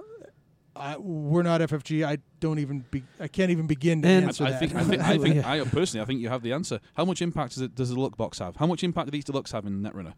I, 0.78 0.96
we're 0.96 1.42
not 1.42 1.60
FFG. 1.60 2.06
I 2.06 2.18
don't 2.40 2.58
even. 2.58 2.84
Be, 2.90 3.02
I 3.20 3.28
can't 3.28 3.50
even 3.50 3.66
begin 3.66 4.02
to 4.02 4.08
And- 4.08 4.26
answer 4.26 4.44
I 4.44 4.50
that. 4.52 4.60
think, 4.60 4.74
I 4.74 4.84
think, 4.84 5.02
I 5.02 5.18
think, 5.18 5.34
Yeah. 5.36 5.50
I 5.50 5.60
personally, 5.64 6.02
I 6.02 6.06
think 6.06 6.20
you 6.20 6.28
have 6.28 6.42
the 6.42 6.52
answer. 6.52 6.80
How 6.94 7.04
much 7.04 7.20
impact 7.22 7.54
does 7.54 7.62
it 7.62 7.74
does 7.74 7.90
the 7.90 7.98
look 8.00 8.16
box 8.16 8.38
have? 8.38 8.56
How 8.56 8.66
much 8.66 8.82
impact 8.84 9.06
do 9.06 9.10
these 9.10 9.24
deluxe 9.24 9.52
have 9.52 9.66
in 9.66 9.82
Netrunner? 9.82 10.14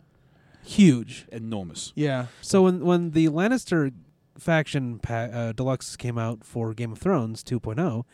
Huge. 0.63 1.27
Enormous. 1.33 1.93
yeah. 1.97 2.27
So 2.43 2.63
when 2.63 2.85
when 2.85 3.11
the 3.13 3.29
Lannister 3.29 3.93
faction 4.39 4.99
pa- 4.99 5.13
uh, 5.33 5.53
deluxe 5.53 5.97
came 5.97 6.19
out 6.19 6.45
for 6.45 6.73
Game 6.75 6.93
of 6.93 6.99
Thrones 6.99 7.43
2.0, 7.43 8.05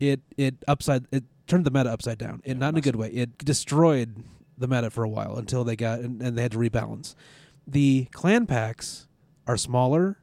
it 0.00 0.20
it 0.36 0.56
upside 0.66 1.06
it 1.12 1.24
turned 1.46 1.64
the 1.64 1.70
meta 1.70 1.90
upside 1.90 2.18
down. 2.18 2.40
It 2.44 2.52
Yeah, 2.54 2.58
not 2.58 2.74
in 2.74 2.78
a 2.78 2.80
good 2.80 2.96
way. 2.96 3.10
It 3.10 3.38
destroyed 3.38 4.24
the 4.58 4.66
meta 4.68 4.90
for 4.90 5.04
a 5.04 5.08
while 5.08 5.36
until 5.36 5.62
they 5.64 5.76
got 5.76 6.00
and, 6.00 6.20
and 6.20 6.36
they 6.36 6.42
had 6.42 6.52
to 6.52 6.58
rebalance. 6.58 7.14
The 7.66 8.08
clan 8.12 8.46
packs 8.46 9.08
are 9.46 9.56
smaller, 9.56 10.18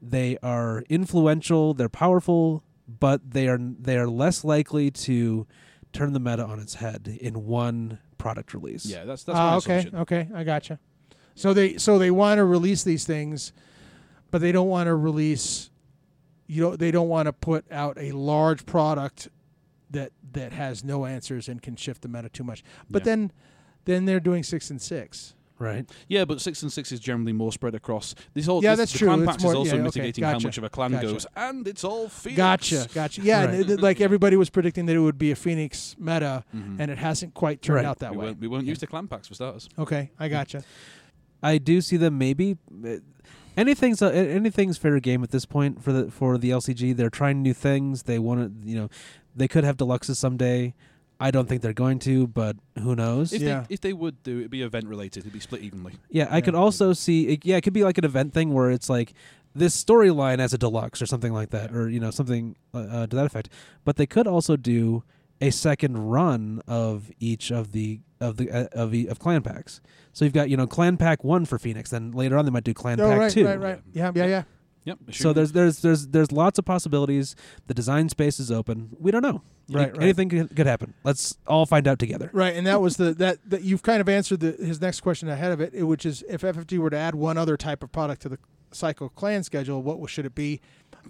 they 0.00 0.38
are 0.42 0.82
influential, 0.88 1.74
they're 1.74 1.88
powerful, 1.88 2.62
but 2.86 3.30
they 3.32 3.48
are 3.48 3.58
they 3.58 3.96
are 3.96 4.08
less 4.08 4.44
likely 4.44 4.90
to 4.90 5.46
turn 5.92 6.12
the 6.12 6.20
meta 6.20 6.44
on 6.44 6.60
its 6.60 6.74
head 6.74 7.18
in 7.20 7.46
one 7.46 7.98
product 8.18 8.54
release. 8.54 8.86
Yeah, 8.86 9.04
that's 9.04 9.24
that's 9.24 9.38
Ah, 9.38 9.50
my 9.50 9.56
okay. 9.56 9.76
assumption. 9.78 10.00
Okay. 10.00 10.28
I 10.34 10.44
gotcha. 10.44 10.78
So 11.34 11.52
they 11.54 11.76
so 11.78 11.98
they 11.98 12.10
want 12.10 12.38
to 12.38 12.44
release 12.44 12.82
these 12.84 13.04
things, 13.04 13.52
but 14.30 14.40
they 14.40 14.52
don't 14.52 14.68
want 14.68 14.86
to 14.88 14.94
release. 14.94 15.70
You 16.46 16.62
know, 16.62 16.76
they 16.76 16.90
don't 16.90 17.08
want 17.08 17.26
to 17.26 17.32
put 17.32 17.70
out 17.70 17.96
a 18.00 18.12
large 18.12 18.64
product 18.66 19.28
that 19.90 20.12
that 20.32 20.52
has 20.52 20.82
no 20.84 21.04
answers 21.06 21.48
and 21.48 21.60
can 21.62 21.76
shift 21.76 22.02
the 22.02 22.08
meta 22.08 22.28
too 22.28 22.44
much. 22.44 22.62
But 22.90 23.02
Yeah. 23.02 23.04
then, 23.04 23.32
then 23.84 24.04
they're 24.04 24.20
doing 24.20 24.42
six 24.42 24.70
and 24.70 24.80
six. 24.80 25.34
Right. 25.58 25.88
Yeah, 26.08 26.24
but 26.24 26.40
six 26.40 26.62
and 26.62 26.72
six 26.72 26.92
is 26.92 27.00
generally 27.00 27.32
more 27.32 27.52
spread 27.52 27.74
across. 27.74 28.14
This 28.34 28.46
whole 28.46 28.62
Yeah, 28.62 28.70
this, 28.72 28.78
that's 28.78 28.92
the 28.92 28.98
true. 28.98 29.08
Clan 29.08 29.20
It's 29.22 29.30
packs 29.32 29.42
more- 29.42 29.52
is 29.52 29.56
also 29.56 29.68
yeah, 29.70 29.74
okay, 29.74 29.82
mitigating 29.84 30.24
how 30.24 30.38
much 30.38 30.58
of 30.58 30.64
a 30.64 30.68
clan 30.68 30.92
gotcha. 30.92 31.06
goes, 31.06 31.26
and 31.36 31.66
it's 31.66 31.84
all 31.84 32.08
Phoenix. 32.08 32.36
Gotcha, 32.36 32.88
gotcha. 32.94 33.22
Yeah, 33.22 33.44
Right. 33.46 33.54
and 33.60 33.70
it- 33.70 33.80
like 33.80 34.00
everybody 34.00 34.36
was 34.36 34.50
predicting 34.50 34.86
that 34.86 34.94
it 34.96 35.00
would 35.00 35.18
be 35.18 35.30
a 35.30 35.36
Phoenix 35.36 35.96
meta, 35.98 36.44
Mhm. 36.56 36.76
and 36.78 36.90
it 36.90 36.98
hasn't 36.98 37.34
quite 37.34 37.60
turned 37.62 37.76
Right. 37.76 37.84
out 37.84 37.98
that 37.98 38.12
we 38.12 38.18
way. 38.18 38.24
won't, 38.26 38.40
we 38.40 38.48
won't 38.48 38.66
use 38.66 38.78
the 38.78 38.86
clan 38.86 39.08
packs 39.08 39.28
for 39.28 39.34
starters. 39.34 39.68
Okay, 39.78 40.10
I 40.18 40.28
gotcha. 40.28 40.62
I 41.42 41.58
do 41.58 41.80
see 41.80 41.96
them 41.96 42.18
maybe. 42.18 42.56
uh, 42.84 42.96
Anything's 43.56 44.00
uh, 44.00 44.10
anything's 44.10 44.78
fair 44.78 45.00
game 45.00 45.24
at 45.24 45.30
this 45.32 45.44
point 45.44 45.82
for 45.82 45.92
the 45.92 46.10
for 46.12 46.38
the 46.38 46.50
LCG. 46.50 46.92
They're 46.96 47.10
trying 47.10 47.42
new 47.42 47.52
things. 47.54 48.04
They 48.04 48.20
want 48.20 48.60
to, 48.60 48.68
you 48.68 48.76
know, 48.76 48.88
they 49.34 49.48
could 49.48 49.64
have 49.64 49.76
deluxes 49.76 50.14
someday. 50.14 50.74
I 51.20 51.30
don't 51.32 51.48
think 51.48 51.62
they're 51.62 51.72
going 51.72 51.98
to, 52.00 52.26
but 52.28 52.56
who 52.80 52.94
knows? 52.94 53.32
If 53.32 53.42
Yeah. 53.42 53.64
they 53.68 53.74
if 53.74 53.80
they 53.80 53.92
would 53.92 54.22
do, 54.22 54.38
it'd 54.38 54.50
be 54.50 54.62
event 54.62 54.86
related. 54.86 55.20
It'd 55.20 55.32
be 55.32 55.40
split 55.40 55.62
evenly. 55.62 55.94
yeah, 56.10 56.28
I 56.30 56.36
Yeah. 56.36 56.40
could 56.42 56.54
also 56.54 56.92
see. 56.92 57.28
It, 57.28 57.44
yeah, 57.44 57.56
it 57.56 57.62
could 57.62 57.72
be 57.72 57.84
like 57.84 57.98
an 57.98 58.04
event 58.04 58.32
thing 58.34 58.52
where 58.52 58.70
it's 58.70 58.88
like 58.88 59.14
this 59.54 59.82
storyline 59.82 60.38
as 60.38 60.52
a 60.52 60.58
deluxe 60.58 61.02
or 61.02 61.06
something 61.06 61.32
like 61.32 61.50
that, 61.50 61.74
or 61.74 61.88
you 61.88 61.98
know 61.98 62.10
something 62.12 62.54
uh, 62.72 62.78
uh, 62.78 63.06
to 63.08 63.16
that 63.16 63.26
effect. 63.26 63.48
But 63.84 63.96
they 63.96 64.06
could 64.06 64.26
also 64.28 64.56
do 64.56 65.02
a 65.40 65.50
second 65.50 65.96
run 66.08 66.60
of 66.68 67.10
each 67.18 67.50
of 67.50 67.72
the 67.72 68.00
of 68.20 68.36
the 68.36 68.50
uh, 68.50 68.66
of 68.72 68.94
e- 68.94 69.06
of 69.08 69.18
clan 69.18 69.42
packs. 69.42 69.80
So 70.12 70.24
you've 70.24 70.34
got 70.34 70.50
you 70.50 70.56
know 70.56 70.66
clan 70.68 70.96
pack 70.96 71.24
one 71.24 71.44
for 71.46 71.58
Phoenix. 71.58 71.90
Then 71.90 72.12
later 72.12 72.36
on 72.38 72.44
they 72.44 72.50
might 72.52 72.64
do 72.64 72.74
clan 72.74 73.00
oh, 73.00 73.08
pack 73.08 73.18
right, 73.18 73.30
two. 73.32 73.44
right, 73.46 73.60
right. 73.60 73.80
Yeah, 73.92 74.12
yeah, 74.14 74.26
yeah. 74.26 74.42
Yep. 74.88 74.98
So 75.12 75.32
there's 75.34 75.52
there's 75.52 75.80
there's 75.82 76.08
there's 76.08 76.32
lots 76.32 76.58
of 76.58 76.64
possibilities. 76.64 77.36
The 77.66 77.74
design 77.74 78.08
space 78.08 78.40
is 78.40 78.50
open. 78.50 78.96
We 78.98 79.10
don't 79.10 79.22
know. 79.22 79.42
Right, 79.70 79.82
Any- 79.88 79.92
right. 79.92 80.02
Anything 80.04 80.28
could, 80.30 80.56
could 80.56 80.66
happen. 80.66 80.94
Let's 81.04 81.36
all 81.46 81.66
find 81.66 81.86
out 81.86 81.98
together. 81.98 82.30
Right, 82.32 82.54
and 82.56 82.66
that 82.66 82.80
was 82.80 82.96
the 82.96 83.12
that 83.24 83.38
that 83.50 83.62
you've 83.62 83.82
kind 83.82 84.00
of 84.00 84.08
answered 84.08 84.40
the, 84.40 84.52
his 84.52 84.80
next 84.80 85.00
question 85.02 85.28
ahead 85.28 85.52
of 85.52 85.60
it, 85.60 85.74
it- 85.74 85.82
which 85.84 86.06
is 86.06 86.24
if 86.28 86.40
FFG 86.40 86.78
were 86.78 86.90
to 86.90 86.96
add 86.96 87.14
one 87.14 87.36
other 87.36 87.56
type 87.56 87.82
of 87.82 87.92
product 87.92 88.22
to 88.22 88.28
the 88.30 88.38
Cycle 88.72 89.08
Clan 89.10 89.42
schedule, 89.44 89.82
what 89.82 90.08
should 90.10 90.24
it 90.26 90.34
be? 90.34 90.60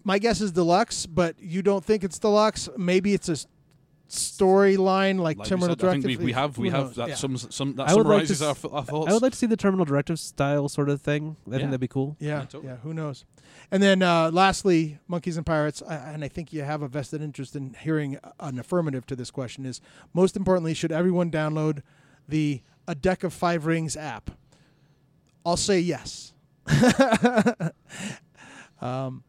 My 0.04 0.18
guess 0.18 0.40
is 0.40 0.52
deluxe, 0.52 1.06
but 1.06 1.36
you 1.40 1.62
don't 1.62 1.84
think 1.84 2.02
it's 2.04 2.18
deluxe. 2.18 2.68
Maybe 2.76 3.14
it's 3.14 3.28
a 3.28 3.32
s- 3.32 3.46
storyline 4.08 5.18
like, 5.20 5.36
like 5.38 5.48
Terminal 5.48 5.76
said, 5.78 5.84
I 5.88 5.92
think 5.92 6.04
we, 6.06 6.16
we 6.16 6.32
have 6.32 6.56
we 6.56 6.70
Who 6.70 6.74
have 6.76 6.86
knows? 6.86 6.96
that 6.96 7.08
Yeah. 7.10 7.14
some 7.16 7.36
some 7.36 7.74
that 7.76 7.88
I 7.88 7.94
would 7.94 8.06
like 8.06 8.26
to 8.26 8.44
our, 8.44 8.50
s- 8.52 8.64
f- 8.64 8.72
our 8.72 8.82
thoughts. 8.82 9.10
I 9.10 9.12
would 9.12 9.22
like 9.22 9.32
to 9.32 9.38
see 9.38 9.46
the 9.46 9.56
terminal 9.56 9.84
directive 9.84 10.18
style 10.18 10.68
sort 10.68 10.88
of 10.88 11.00
thing. 11.02 11.36
I 11.46 11.50
Yeah. 11.50 11.56
think 11.58 11.70
that'd 11.70 11.80
be 11.80 11.88
cool. 11.88 12.16
Yeah, 12.18 12.46
Yeah, 12.54 12.60
yeah. 12.64 12.76
Who 12.76 12.94
knows? 12.94 13.24
And 13.70 13.82
then 13.82 14.02
uh, 14.02 14.30
lastly, 14.32 14.98
monkeys 15.08 15.36
and 15.36 15.44
pirates, 15.44 15.82
I, 15.86 15.94
and 15.96 16.24
I 16.24 16.28
think 16.28 16.52
you 16.54 16.62
have 16.62 16.80
a 16.80 16.88
vested 16.88 17.20
interest 17.20 17.54
in 17.54 17.74
hearing 17.80 18.18
an 18.40 18.58
affirmative 18.58 19.04
to 19.06 19.16
this 19.16 19.30
question. 19.30 19.66
Is 19.66 19.80
most 20.14 20.36
importantly, 20.36 20.72
should 20.72 20.90
everyone 20.92 21.30
download 21.30 21.82
the 22.26 22.62
A 22.86 22.94
Deck 22.94 23.24
of 23.24 23.34
Five 23.34 23.66
Rings 23.66 23.94
app? 23.96 24.30
I'll 25.44 25.56
say 25.58 25.80
yes. 25.80 26.32
um, 28.80 29.22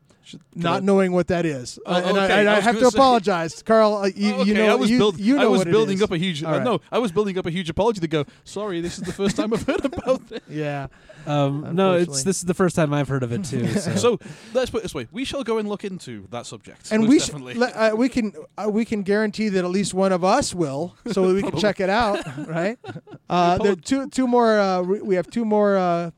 not 0.55 0.81
I- 0.81 0.85
knowing 0.85 1.11
what 1.11 1.27
that 1.27 1.45
is, 1.45 1.79
Oh, 1.85 1.93
Uh, 1.93 1.97
and, 1.97 2.17
okay, 2.17 2.33
I, 2.33 2.39
and 2.39 2.49
I 2.49 2.57
I 2.57 2.59
have 2.59 2.75
to 2.79 2.89
say- 2.89 2.97
apologize, 2.97 3.61
Carl. 3.63 3.95
Uh, 3.95 4.05
you, 4.15 4.33
Oh, 4.33 4.39
okay, 4.41 4.49
you 4.49 4.53
know, 4.55 4.71
I 4.71 4.75
was, 4.75 4.89
you, 4.89 4.97
build, 4.97 5.19
you 5.19 5.35
know 5.35 5.41
I 5.43 5.45
was 5.47 5.59
what 5.59 5.71
building 5.71 6.01
up 6.03 6.11
a 6.11 6.17
huge. 6.17 6.43
All 6.43 6.53
Uh, 6.53 6.57
right. 6.57 6.63
no, 6.63 6.81
I 6.91 6.99
was 6.99 7.11
building 7.11 7.37
up 7.37 7.45
a 7.45 7.51
huge 7.51 7.69
apology 7.69 7.99
to 8.01 8.07
go. 8.07 8.25
Sorry, 8.43 8.81
this 8.81 8.97
is 8.97 9.03
the 9.03 9.13
first 9.13 9.35
time 9.35 9.53
I've 9.53 9.63
heard 9.63 9.83
about 9.85 10.27
this. 10.29 10.41
Yeah, 10.49 10.87
Um, 11.27 11.75
no, 11.75 11.93
it's 11.93 12.23
this 12.23 12.37
is 12.37 12.45
the 12.45 12.53
first 12.53 12.75
time 12.75 12.93
I've 12.93 13.07
heard 13.09 13.23
of 13.23 13.31
it 13.31 13.43
too. 13.45 13.67
So, 13.79 13.95
So 13.95 14.19
let's 14.53 14.71
put 14.71 14.79
it 14.79 14.83
this 14.83 14.95
way: 14.95 15.07
we 15.11 15.25
shall 15.25 15.43
go 15.43 15.57
and 15.57 15.67
look 15.67 15.83
into 15.83 16.25
that 16.31 16.45
subject. 16.45 16.91
and 16.91 17.07
we 17.07 17.19
should, 17.19 17.31
definitely. 17.33 17.53
le- 17.55 17.67
uh, 17.75 17.91
we 17.95 18.07
can 18.09 18.33
uh, 18.57 18.69
we 18.71 18.85
can 18.85 19.03
guarantee 19.03 19.49
that 19.49 19.63
at 19.65 19.71
least 19.71 19.93
one 19.93 20.11
of 20.13 20.23
us 20.23 20.53
will, 20.55 20.95
so 21.11 21.33
we 21.33 21.41
can 21.41 21.57
check 21.57 21.79
it 21.79 21.89
out, 21.89 22.19
right? 22.47 22.77
Uh, 23.29 23.57
there 23.57 23.73
are 23.73 23.75
two 23.75 24.07
two 24.09 24.27
more. 24.27 24.59
Uh, 24.59 24.81
we 24.81 25.01
we 25.01 25.15
have 25.15 25.27
two 25.29 25.45
more 25.45 25.77
uh, 25.77 26.11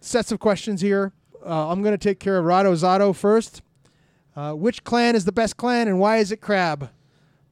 sets 0.00 0.32
of 0.32 0.38
questions 0.40 0.80
here. 0.80 1.12
Uh, 1.46 1.70
I'm 1.70 1.82
going 1.82 1.92
to 1.94 1.98
take 1.98 2.18
care 2.20 2.38
of 2.38 2.44
Rado 2.44 2.72
Zato 2.74 3.14
first. 3.14 3.62
Uh, 4.34 4.52
which 4.52 4.84
clan 4.84 5.16
is 5.16 5.24
the 5.24 5.32
best 5.32 5.56
clan, 5.56 5.88
and 5.88 5.98
why 5.98 6.18
is 6.18 6.30
it 6.30 6.42
Crab? 6.42 6.90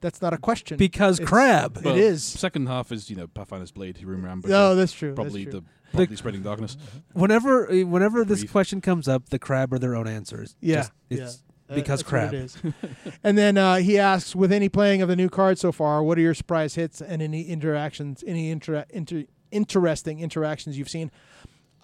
That's 0.03 0.20
not 0.20 0.34
a 0.34 0.36
question. 0.38 0.76
Because 0.76 1.18
It's- 1.18 1.26
crab. 1.30 1.78
It 1.78 1.84
Well, 1.84 1.95
is. 1.97 2.22
Second 2.22 2.66
half 2.68 2.92
is 2.92 3.09
you 3.09 3.16
know 3.16 3.26
Pathfinder's 3.26 3.70
Blade, 3.70 4.03
Rumor 4.05 4.28
Ambush. 4.28 4.51
No, 4.51 4.74
that's 4.74 4.92
true. 4.92 5.14
probably 5.14 5.45
that's 5.45 5.53
true. 5.57 5.64
the 5.90 5.97
probably 5.97 6.16
spreading 6.16 6.42
darkness. 6.42 6.76
Whenever 7.14 7.70
uh, 7.72 7.86
whenever 7.86 8.22
this 8.22 8.40
Brief. 8.40 8.53
question 8.53 8.80
comes 8.82 9.09
up, 9.09 9.30
the 9.30 9.38
crab 9.38 9.72
are 9.72 9.78
their 9.78 9.95
own 9.97 10.07
answers. 10.07 10.57
Yeah, 10.61 10.82
Just- 10.82 10.92
it's 11.09 11.42
Uh, 11.70 11.74
because 11.76 12.01
that's 12.01 12.03
what 12.03 12.11
crab. 12.11 12.34
it 12.34 12.38
is. 12.40 12.59
and 13.24 13.38
then 13.38 13.57
uh, 13.57 13.76
he 13.76 13.99
asks, 13.99 14.36
with 14.36 14.53
any 14.53 14.68
playing 14.68 15.01
of 15.01 15.09
the 15.09 15.16
new 15.16 15.30
card 15.30 15.59
so 15.59 15.72
far, 15.72 16.03
what 16.03 16.18
are 16.18 16.20
your 16.20 16.34
surprise 16.34 16.74
hits 16.74 17.01
and 17.01 17.22
any 17.22 17.45
interactions, 17.45 18.22
any 18.26 18.51
inter- 18.51 18.84
inter- 18.90 19.24
interesting 19.51 20.20
interactions 20.20 20.76
you've 20.76 20.90
seen? 20.90 21.11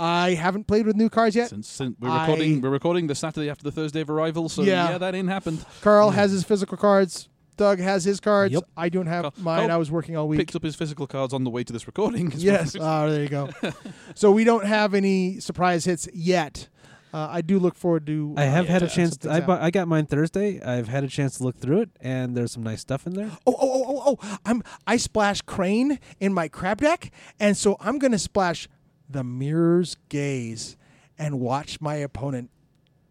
I 0.00 0.34
haven't 0.34 0.66
played 0.66 0.86
with 0.86 0.96
new 0.96 1.08
cards 1.10 1.36
yet. 1.36 1.50
Since, 1.50 1.68
since 1.68 1.96
we're 2.00 2.08
I- 2.08 2.22
recording, 2.22 2.60
we're 2.60 2.70
recording 2.70 3.06
the 3.06 3.14
Saturday 3.14 3.50
after 3.50 3.64
the 3.64 3.72
Thursday 3.72 4.00
of 4.00 4.10
arrival, 4.10 4.48
so 4.48 4.62
Yeah. 4.62 4.90
yeah, 4.90 4.98
that 4.98 5.14
ain't 5.14 5.28
happened. 5.28 5.64
Carl 5.82 6.10
has 6.10 6.30
his 6.30 6.42
physical 6.44 6.76
cards. 6.78 7.28
Doug 7.56 7.78
has 7.78 8.04
his 8.04 8.20
cards. 8.20 8.54
Yep. 8.54 8.64
I 8.74 8.88
don't 8.88 9.06
have 9.06 9.22
Carl- 9.24 9.34
mine. 9.36 9.58
Carl 9.58 9.70
I 9.72 9.76
was 9.76 9.90
working 9.90 10.16
all 10.16 10.26
week. 10.26 10.38
Picked 10.40 10.56
up 10.56 10.62
his 10.62 10.74
physical 10.76 11.06
cards 11.06 11.34
on 11.34 11.44
the 11.44 11.50
way 11.50 11.62
to 11.62 11.72
this 11.72 11.86
recording. 11.86 12.32
Yes. 12.36 12.74
Oh, 12.80 13.10
there 13.10 13.22
you 13.22 13.28
go. 13.28 13.50
so 14.14 14.30
we 14.30 14.44
don't 14.44 14.64
have 14.64 14.94
any 14.94 15.40
surprise 15.40 15.84
hits 15.84 16.08
yet. 16.14 16.68
Uh, 17.12 17.26
I 17.28 17.40
do 17.42 17.58
look 17.58 17.74
forward 17.74 18.06
to. 18.06 18.34
I 18.38 18.44
have 18.44 18.66
uh, 18.66 18.72
had 18.72 18.82
a 18.84 18.88
to- 18.88 18.94
chance. 18.94 19.18
some 19.20 19.30
I 19.30 19.34
things 19.34 19.46
bought, 19.48 19.60
I 19.60 19.70
got 19.70 19.88
mine 19.88 20.06
Thursday. 20.06 20.62
I've 20.62 20.88
had 20.88 21.04
a 21.04 21.08
chance 21.08 21.36
to 21.38 21.44
look 21.44 21.58
through 21.58 21.80
it, 21.82 21.90
and 22.00 22.34
there's 22.36 22.52
some 22.52 22.62
nice 22.62 22.80
stuff 22.80 23.04
in 23.06 23.12
there. 23.14 23.30
Oh, 23.46 23.54
oh, 23.58 23.58
oh, 23.60 24.02
oh, 24.06 24.16
oh! 24.22 24.38
I'm 24.46 24.62
I 24.86 24.96
splash 24.96 25.42
Crane 25.42 25.98
in 26.20 26.32
my 26.32 26.46
crab 26.48 26.80
deck, 26.80 27.10
and 27.40 27.56
so 27.56 27.76
I'm 27.80 27.98
gonna 27.98 28.18
splash 28.18 28.68
the 29.10 29.24
Mirror's 29.24 29.96
Gaze 30.08 30.76
and 31.18 31.40
watch 31.40 31.80
my 31.80 31.96
opponent 31.96 32.50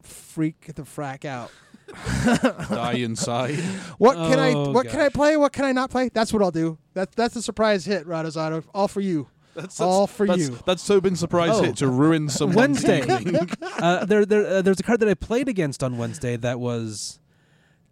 freak 0.02 0.72
the 0.76 0.84
frack 0.84 1.26
out. 1.26 1.52
Die 2.70 2.92
inside. 2.94 3.56
What 3.98 4.16
can 4.16 4.38
I? 4.40 4.54
Oh, 4.54 4.72
What 4.72 4.88
can 4.88 5.00
I 5.00 5.06
gosh. 5.06 5.14
play? 5.14 5.38
What 5.38 5.54
can 5.54 5.66
I 5.66 5.72
not 5.72 5.90
play? 5.90 6.10
That's 6.14 6.32
what 6.32 6.42
I'll 6.44 6.52
do. 6.52 6.78
That's 6.94 7.16
that's 7.16 7.36
a 7.36 7.42
surprise 7.42 7.86
hit, 7.86 8.06
Radozado. 8.08 8.64
All 8.74 8.88
for 8.88 9.02
you. 9.02 9.28
That's, 9.56 9.82
All 9.82 10.06
for 10.08 10.28
that's, 10.28 10.40
you. 10.40 10.58
That's 10.66 10.82
so 10.84 11.02
been 11.02 11.16
surprise 11.16 11.50
Oh. 11.54 11.64
hit 11.64 11.78
to 11.78 11.88
ruin 11.88 12.30
someone's 12.30 12.84
Wednesday. 12.86 13.02
evening. 13.02 13.50
uh, 13.62 14.06
there, 14.06 14.24
there, 14.26 14.46
uh, 14.46 14.62
there's 14.62 14.80
a 14.80 14.84
card 14.84 15.00
that 15.02 15.10
I 15.10 15.16
played 15.16 15.50
against 15.50 15.84
on 15.84 15.98
Wednesday 15.98 16.38
that 16.38 16.60
was 16.60 17.20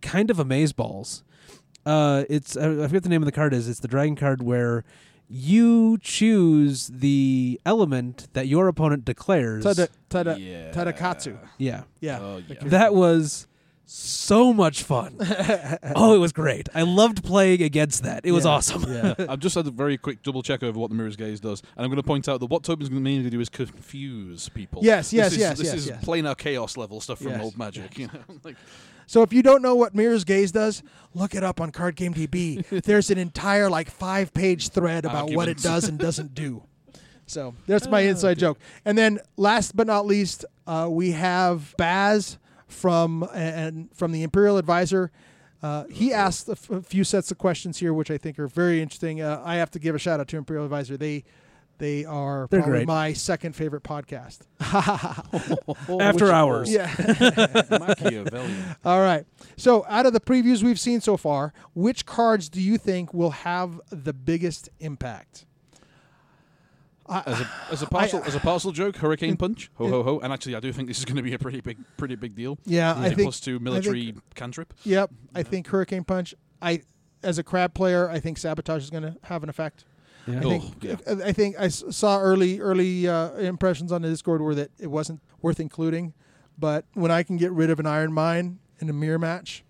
kind 0.02 0.30
of 0.30 0.40
amaze 0.40 0.72
balls. 0.72 1.24
Uh, 1.86 2.24
it's 2.30 2.56
uh, 2.56 2.82
I 2.84 2.88
forget 2.88 3.04
the 3.04 3.10
name 3.10 3.22
of 3.24 3.26
the 3.26 3.32
card 3.32 3.54
is. 3.54 3.68
It's 3.68 3.80
the 3.80 3.88
dragon 3.88 4.16
card 4.16 4.44
where 4.44 4.84
you 5.30 5.98
choose 6.00 6.88
the 6.88 7.60
element 7.66 8.28
that 8.34 8.48
your 8.48 8.68
opponent 8.68 9.06
declares. 9.06 9.66
Tada, 9.66 9.90
tada, 10.10 10.38
yeah. 10.40 10.72
Tadakatsu. 10.72 11.38
yeah, 11.58 11.84
Yeah. 12.00 12.20
Oh, 12.22 12.42
yeah. 12.48 12.56
that 12.64 12.94
was 12.94 13.48
so 13.90 14.54
much 14.54 14.84
fun. 14.84 15.16
oh, 15.96 16.14
it 16.14 16.18
was 16.18 16.34
great. 16.34 16.68
I 16.76 16.82
loved 16.82 17.24
playing 17.24 17.62
against 17.64 18.04
that. 18.04 18.26
It 18.26 18.34
was 18.34 18.46
awesome. 18.46 18.84
Yeah. 18.92 19.16
I've 19.30 19.40
just 19.40 19.56
had 19.56 19.66
a 19.66 19.72
very 19.72 19.98
quick 19.98 20.24
double 20.24 20.44
check 20.44 20.62
over 20.62 20.78
what 20.78 20.90
the 20.90 20.96
Mirror's 20.96 21.16
Gaze 21.16 21.40
does, 21.40 21.62
and 21.76 21.84
I'm 21.86 21.90
going 21.90 22.02
to 22.02 22.04
point 22.04 22.28
out 22.28 22.40
that 22.42 22.48
what 22.48 22.64
Tobin's 22.64 22.90
going 22.90 23.02
to 23.02 23.10
mainly 23.10 23.30
do 23.30 23.40
is 23.40 23.50
confuse 23.50 24.50
people. 24.50 24.82
Yes, 24.84 25.14
yes, 25.14 25.28
this 25.30 25.34
is, 25.34 25.40
yes, 25.40 25.58
This 25.58 25.68
yes, 25.68 25.76
is 25.76 25.88
yes. 25.88 26.04
planar 26.06 26.38
chaos 26.38 26.76
level 26.78 27.00
stuff 27.00 27.20
from 27.20 27.32
Yes, 27.32 27.42
old 27.42 27.58
magic. 27.58 27.98
You 27.98 28.08
know, 28.08 28.20
like 28.44 28.58
So 29.08 29.24
if 29.24 29.34
you 29.34 29.42
don't 29.42 29.62
know 29.62 29.74
what 29.74 29.96
Mirror's 29.96 30.24
Gaze 30.26 30.52
does, 30.52 30.84
look 31.14 31.34
it 31.34 31.44
up 31.44 31.60
on 31.60 31.72
Card 31.72 31.96
Game 31.96 32.14
DB. 32.14 32.66
There's 32.84 33.10
an 33.10 33.18
entire 33.18 33.70
like 33.70 33.90
five 33.90 34.34
page 34.34 34.70
thread 34.70 35.06
about 35.06 35.32
what 35.32 35.48
it 35.48 35.58
does 35.58 35.88
and 35.88 35.98
doesn't 35.98 36.36
do. 36.36 36.64
So 37.26 37.56
that's 37.66 37.88
my 37.88 38.02
inside 38.02 38.38
joke. 38.38 38.60
And 38.86 38.98
then 38.98 39.20
last 39.36 39.76
but 39.76 39.88
not 39.88 40.06
least, 40.06 40.46
uh, 40.66 40.88
we 40.90 41.12
have 41.12 41.74
Baz 41.78 42.38
from 42.68 43.28
and 43.34 43.90
from 43.94 44.12
the 44.12 44.24
Imperial 44.24 44.58
Advisor. 44.58 45.12
Uh, 45.64 45.86
he 45.86 46.14
asked 46.14 46.48
a, 46.50 46.52
f- 46.52 46.70
a 46.70 46.82
few 46.82 47.04
sets 47.04 47.32
of 47.32 47.38
questions 47.38 47.80
here, 47.80 47.94
which 47.94 48.12
I 48.12 48.18
think 48.18 48.38
are 48.38 48.48
very 48.48 48.82
interesting. 48.82 49.22
Uh, 49.22 49.42
I 49.44 49.56
have 49.56 49.72
to 49.72 49.80
give 49.80 49.96
a 49.96 50.00
shout 50.00 50.20
out 50.20 50.28
to 50.30 50.38
Imperial 50.38 50.66
Advisor. 50.66 50.98
They 50.98 51.24
they 51.78 52.06
are 52.06 52.48
They're 52.50 52.62
probably 52.62 52.80
great. 52.80 52.88
my 52.88 53.14
second 53.14 53.56
favorite 53.56 53.84
podcast. 53.84 54.40
After 54.60 56.26
which- 56.26 56.34
hours. 56.34 56.72
yeah. 56.72 56.88
Machiavellian. 57.70 58.76
All 58.84 59.00
right. 59.00 59.26
So, 59.58 59.86
out 59.88 60.06
of 60.06 60.14
the 60.14 60.20
previews 60.20 60.64
we've 60.64 60.80
seen 60.80 61.02
so 61.02 61.18
far, 61.18 61.54
which 61.74 62.06
cards 62.06 62.50
do 62.50 62.62
you 62.62 62.78
think 62.78 63.14
will 63.14 63.32
have 63.32 63.80
the 63.90 64.14
biggest 64.14 64.70
impact? 64.80 65.46
As 67.10 67.40
a, 67.40 67.50
as 67.72 67.82
a 67.82 67.86
parcel 67.88 68.22
as 68.26 68.36
a 68.36 68.40
parcel 68.42 68.74
joke, 68.74 68.98
Hurricane 68.98 69.36
mm. 69.36 69.40
Punch, 69.40 69.72
ho 69.76 69.88
ho 69.88 70.04
ho, 70.04 70.20
and 70.20 70.34
actually 70.34 70.56
I 70.56 70.60
do 70.60 70.74
think 70.74 70.90
this 70.90 70.98
is 71.00 71.06
going 71.06 71.16
to 71.16 71.22
be 71.22 71.34
a 71.34 71.40
pretty 71.40 71.62
big 71.62 71.78
pretty 71.96 72.16
big 72.16 72.36
deal. 72.36 72.58
Yeah, 72.66 72.94
I 72.96 73.08
A 73.08 73.10
think. 73.12 73.22
plus 73.22 73.40
two 73.40 73.60
military 73.60 74.14
cantrip. 74.36 74.74
Yep, 74.84 75.12
I 75.34 75.44
think 75.44 75.68
Hurricane 75.68 76.04
Punch. 76.04 76.36
I, 76.62 76.82
as 77.24 77.38
a 77.38 77.44
crab 77.44 77.74
player, 77.74 78.10
I 78.10 78.20
think 78.20 78.38
Sabotage 78.38 78.84
is 78.84 78.90
going 78.90 79.04
to 79.04 79.16
have 79.24 79.42
an 79.42 79.48
effect. 79.48 79.86
Yeah. 80.28 80.40
I 80.40 80.44
Oh, 80.44 80.50
think. 80.60 80.84
yeah. 80.84 80.96
I 81.26 81.32
think 81.32 81.60
I 81.60 81.66
s- 81.66 81.84
saw 81.92 82.20
early 82.20 82.60
early 82.60 83.08
uh, 83.08 83.32
impressions 83.38 83.92
on 83.92 84.02
the 84.02 84.10
Discord 84.10 84.42
were 84.42 84.56
that 84.56 84.72
it 84.80 84.88
wasn't 84.88 85.22
worth 85.42 85.60
including, 85.60 86.14
but 86.58 86.86
when 86.94 87.12
I 87.12 87.24
can 87.24 87.38
get 87.38 87.52
rid 87.52 87.70
of 87.70 87.80
an 87.80 87.86
Iron 87.86 88.12
Mine 88.14 88.60
in 88.80 88.90
a 88.90 88.94
mirror 88.94 89.20
match, 89.20 89.64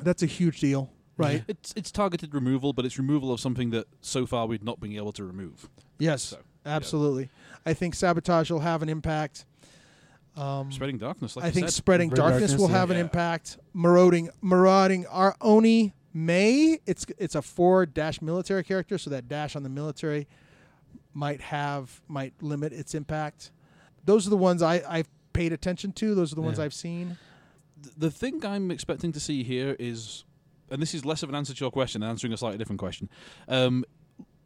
that's 0.00 0.22
a 0.22 0.26
huge 0.26 0.60
deal, 0.60 0.90
right? 1.16 1.44
It's 1.48 1.74
it's 1.76 1.90
targeted 1.92 2.34
removal, 2.34 2.72
but 2.72 2.84
it's 2.86 2.96
removal 2.98 3.32
of 3.32 3.40
something 3.40 3.70
that 3.70 3.86
so 4.00 4.24
far 4.26 4.46
we've 4.46 4.62
not 4.64 4.80
been 4.80 4.92
able 4.94 5.12
to 5.12 5.24
remove. 5.24 5.68
Yes, 5.98 6.22
So, 6.22 6.38
absolutely. 6.64 7.28
I 7.66 7.74
think 7.74 7.94
Sabotage 7.94 8.50
will 8.50 8.60
have 8.60 8.82
an 8.82 8.88
impact. 8.88 9.44
Um, 10.36 10.70
Spreading 10.70 10.98
darkness, 10.98 11.34
like 11.34 11.44
I 11.44 11.48
you 11.48 11.52
think 11.52 11.66
said. 11.66 11.74
spreading 11.74 12.10
darkness, 12.10 12.52
darkness, 12.52 12.60
will 12.60 12.70
yeah. 12.70 12.78
have 12.78 12.90
an 12.92 12.96
impact. 12.96 13.58
Marauding, 13.74 14.30
marauding. 14.40 15.04
Our 15.08 15.34
Oni 15.40 15.94
may. 16.12 16.78
It's 16.86 17.06
it's 17.18 17.34
a 17.34 17.42
four 17.42 17.86
dash 17.86 18.20
military 18.22 18.64
character, 18.64 18.98
so 18.98 19.10
that 19.10 19.28
dash 19.28 19.56
on 19.56 19.62
the 19.62 19.68
military 19.68 20.26
might 21.14 21.40
have 21.40 22.00
might 22.08 22.34
limit 22.42 22.72
its 22.72 22.94
impact. 22.94 23.50
Those 24.04 24.26
are 24.26 24.30
the 24.30 24.36
ones 24.36 24.62
I 24.62 24.82
I've 24.88 25.08
paid 25.32 25.52
attention 25.52 25.92
to. 25.92 26.14
Those 26.14 26.32
are 26.32 26.36
the 26.36 26.42
ones 26.42 26.58
Yeah. 26.58 26.64
I've 26.64 26.74
seen. 26.74 27.16
The 27.96 28.10
thing 28.10 28.44
I'm 28.44 28.70
expecting 28.70 29.12
to 29.12 29.20
see 29.20 29.44
here 29.44 29.76
is, 29.78 30.24
and 30.70 30.82
this 30.82 30.94
is 30.94 31.04
less 31.04 31.22
of 31.22 31.28
an 31.28 31.34
answer 31.36 31.54
to 31.54 31.60
your 31.60 31.70
question, 31.70 32.02
answering 32.02 32.32
a 32.32 32.36
slightly 32.36 32.58
different 32.58 32.80
question. 32.80 33.08
Um, 33.46 33.84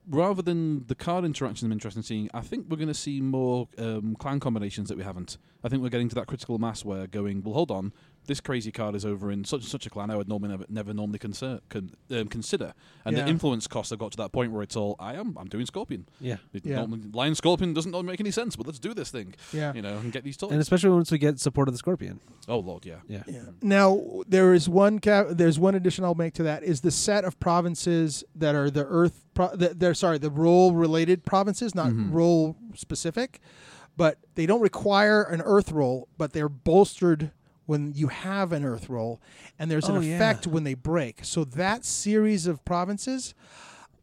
rather 0.06 0.42
than 0.42 0.86
the 0.88 0.94
card 0.94 1.24
interactions 1.24 1.62
I'm 1.62 1.72
interested 1.72 2.00
in 2.00 2.02
seeing, 2.04 2.30
I 2.34 2.40
think 2.42 2.66
we're 2.68 2.76
going 2.76 2.88
to 2.88 2.94
see 2.94 3.20
more 3.22 3.68
um, 3.78 4.16
clan 4.16 4.38
combinations 4.40 4.88
that 4.90 4.98
we 4.98 5.04
haven't. 5.04 5.38
I 5.64 5.68
think 5.68 5.82
we're 5.82 5.88
getting 5.88 6.10
to 6.10 6.14
that 6.16 6.26
critical 6.26 6.58
mass 6.58 6.84
where 6.84 7.06
going, 7.06 7.42
well, 7.42 7.54
hold 7.54 7.70
on, 7.70 7.92
this 8.26 8.40
crazy 8.40 8.70
card 8.70 8.94
is 8.94 9.04
over 9.04 9.30
in 9.32 9.44
such 9.44 9.60
and 9.62 9.68
such 9.68 9.84
a 9.86 9.90
clan 9.90 10.10
I 10.10 10.16
would 10.16 10.28
normally 10.28 10.50
never, 10.50 10.64
never 10.68 10.94
normally 10.94 11.18
consider, 11.18 11.60
con, 11.68 11.90
um, 12.10 12.28
consider. 12.28 12.72
And 13.04 13.16
Yeah. 13.16 13.24
the 13.24 13.30
influence 13.30 13.66
costs 13.66 13.90
have 13.90 13.98
got 13.98 14.12
to 14.12 14.16
that 14.18 14.30
point 14.32 14.52
where 14.52 14.62
it's 14.62 14.76
all, 14.76 14.94
I 15.00 15.14
am, 15.14 15.36
I'm 15.36 15.48
doing 15.48 15.66
Scorpion. 15.66 16.06
Yeah. 16.20 16.36
It 16.52 16.64
Yeah. 16.64 16.76
normally- 16.76 17.10
Lion 17.12 17.34
Scorpion 17.34 17.74
doesn't 17.74 17.92
make 18.06 18.20
any 18.20 18.30
sense, 18.30 18.54
but 18.54 18.66
let's 18.66 18.78
do 18.78 18.94
this 18.94 19.10
thing, 19.10 19.34
Yeah. 19.52 19.72
you 19.74 19.82
know, 19.82 19.98
and 19.98 20.12
get 20.12 20.22
these 20.24 20.36
toys. 20.36 20.52
And 20.52 20.60
especially 20.60 20.90
once 20.90 21.10
we 21.10 21.18
get 21.18 21.40
support 21.40 21.66
of 21.68 21.74
the 21.74 21.78
scorpion. 21.78 22.20
oh, 22.48 22.58
Lord, 22.60 22.86
yeah. 22.86 23.00
Yeah. 23.08 23.22
Yeah. 23.26 23.42
Now 23.60 24.00
there 24.28 24.54
is 24.54 24.68
one 24.68 24.98
ca- 25.00 25.32
there's 25.32 25.58
one 25.58 25.74
addition 25.74 26.04
I'll 26.04 26.14
make 26.14 26.34
to 26.34 26.42
that 26.44 26.62
is 26.62 26.80
the 26.82 26.90
set 26.90 27.24
of 27.24 27.38
provinces 27.40 28.22
that 28.36 28.54
are 28.54 28.70
the 28.70 28.84
Earth. 28.86 29.24
Pro- 29.34 29.56
that 29.56 29.80
they're 29.80 29.94
sorry 29.94 30.18
the 30.18 30.30
role 30.30 30.74
related 30.74 31.24
provinces, 31.24 31.74
not 31.74 31.90
Mhm. 31.90 32.12
role 32.12 32.54
specific, 32.74 33.40
but 33.96 34.18
they 34.34 34.44
don't 34.46 34.60
require 34.60 35.22
an 35.22 35.40
Earth 35.42 35.72
role, 35.72 36.08
but 36.18 36.32
they're 36.34 36.48
bolstered 36.50 37.30
when 37.66 37.92
you 37.94 38.08
have 38.08 38.52
an 38.52 38.64
Earth 38.64 38.88
role, 38.88 39.20
and 39.58 39.70
there's 39.70 39.88
an 39.88 39.96
Oh, 39.96 40.00
yeah. 40.00 40.16
effect 40.16 40.46
when 40.46 40.64
they 40.64 40.74
break. 40.74 41.20
So 41.24 41.44
that 41.44 41.84
series 41.84 42.46
of 42.46 42.64
provinces. 42.64 43.34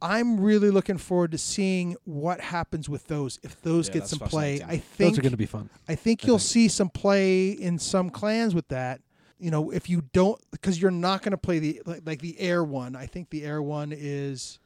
I'm 0.01 0.39
really 0.39 0.69
looking 0.71 0.97
forward 0.97 1.31
to 1.31 1.37
seeing 1.37 1.97
what 2.05 2.39
happens 2.39 2.87
with 2.87 3.07
those 3.07 3.37
if 3.43 3.61
those 3.63 3.89
Yeah, 3.89 3.95
get 3.95 4.07
some 4.07 4.19
play. 4.19 4.61
I 4.65 4.77
think 4.77 5.11
Those 5.11 5.19
are 5.19 5.21
going 5.23 5.31
to 5.31 5.37
be 5.37 5.45
fun. 5.45 5.69
I 5.89 5.95
think 5.95 6.23
I 6.23 6.27
you'll 6.27 6.37
think. 6.37 6.47
see 6.49 6.67
some 6.69 6.89
play 6.89 7.49
in 7.49 7.77
some 7.79 8.09
clans 8.09 8.55
with 8.55 8.69
that. 8.69 9.01
You 9.39 9.51
know, 9.51 9.71
if 9.71 9.89
you 9.89 10.03
don't, 10.13 10.39
because 10.51 10.81
you're 10.81 10.89
not 10.89 11.21
going 11.21 11.31
to 11.31 11.37
play 11.37 11.59
the 11.59 11.81
like, 11.85 12.03
like 12.05 12.21
the 12.21 12.39
air 12.39 12.63
one. 12.63 12.95
I 12.95 13.07
think 13.07 13.29
the 13.29 13.43
air 13.43 13.61
one 13.61 13.91
is 13.93 14.59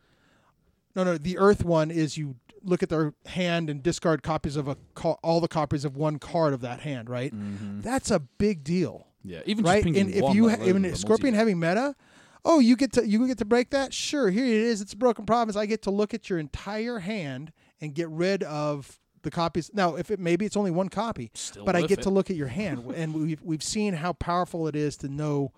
no, 0.95 1.03
no. 1.03 1.17
The 1.17 1.39
earth 1.39 1.65
one 1.65 1.89
is 1.89 2.15
you 2.15 2.35
look 2.63 2.81
at 2.83 2.89
their 2.89 3.13
hand 3.25 3.69
and 3.69 3.83
discard 3.83 4.23
copies 4.23 4.55
of 4.55 4.67
a 4.67 4.77
ca- 4.95 5.17
all 5.23 5.41
the 5.41 5.47
copies 5.47 5.85
of 5.85 5.95
one 5.97 6.17
card 6.19 6.53
of 6.53 6.61
that 6.61 6.79
hand. 6.81 7.09
Right, 7.09 7.33
Mm-hmm. 7.33 7.81
that's 7.81 8.09
a 8.11 8.19
big 8.19 8.63
deal, 8.63 9.07
Yeah, 9.23 9.41
even 9.45 9.65
right? 9.65 9.83
just 9.83 9.97
And 9.97 10.09
if 10.09 10.33
you 10.33 10.45
let 10.47 10.59
ha- 10.59 10.65
alone 10.65 10.75
in 10.77 10.81
the 10.83 10.89
a 10.89 10.95
scorpion 10.95 11.33
multi- 11.33 11.37
heavy 11.51 11.53
meta. 11.55 11.95
Oh, 12.45 12.59
you 12.59 12.75
get 12.75 12.91
to 12.93 13.07
you 13.07 13.25
get 13.27 13.37
to 13.37 13.45
break 13.45 13.69
that? 13.69 13.93
Sure, 13.93 14.29
here 14.29 14.43
it 14.45 14.51
is. 14.51 14.81
It's 14.81 14.91
a 14.93 14.97
broken 14.97 15.25
province. 15.25 15.55
I 15.55 15.65
get 15.65 15.81
to 15.83 15.91
look 15.91 16.13
at 16.13 16.29
your 16.29 16.39
entire 16.39 16.99
hand 16.99 17.53
and 17.79 17.93
get 17.95 18.09
rid 18.09 18.43
of 18.43 18.99
the 19.21 19.31
copies. 19.31 19.71
Now, 19.73 19.95
if 19.95 20.11
it 20.11 20.19
maybe 20.19 20.45
it's 20.45 20.57
only 20.57 20.71
one 20.71 20.89
copy, 20.89 21.31
Still 21.33 21.63
but 21.63 21.77
I 21.77 21.81
get 21.83 21.99
it. 21.99 22.01
to 22.03 22.09
look 22.09 22.29
at 22.29 22.35
your 22.35 22.47
hand, 22.49 22.83
and 22.95 23.13
we've 23.13 23.41
we've 23.41 23.63
seen 23.63 23.93
how 23.93 24.11
powerful 24.11 24.67
it 24.67 24.75
is 24.75 24.97
to 24.97 25.07
know 25.07 25.53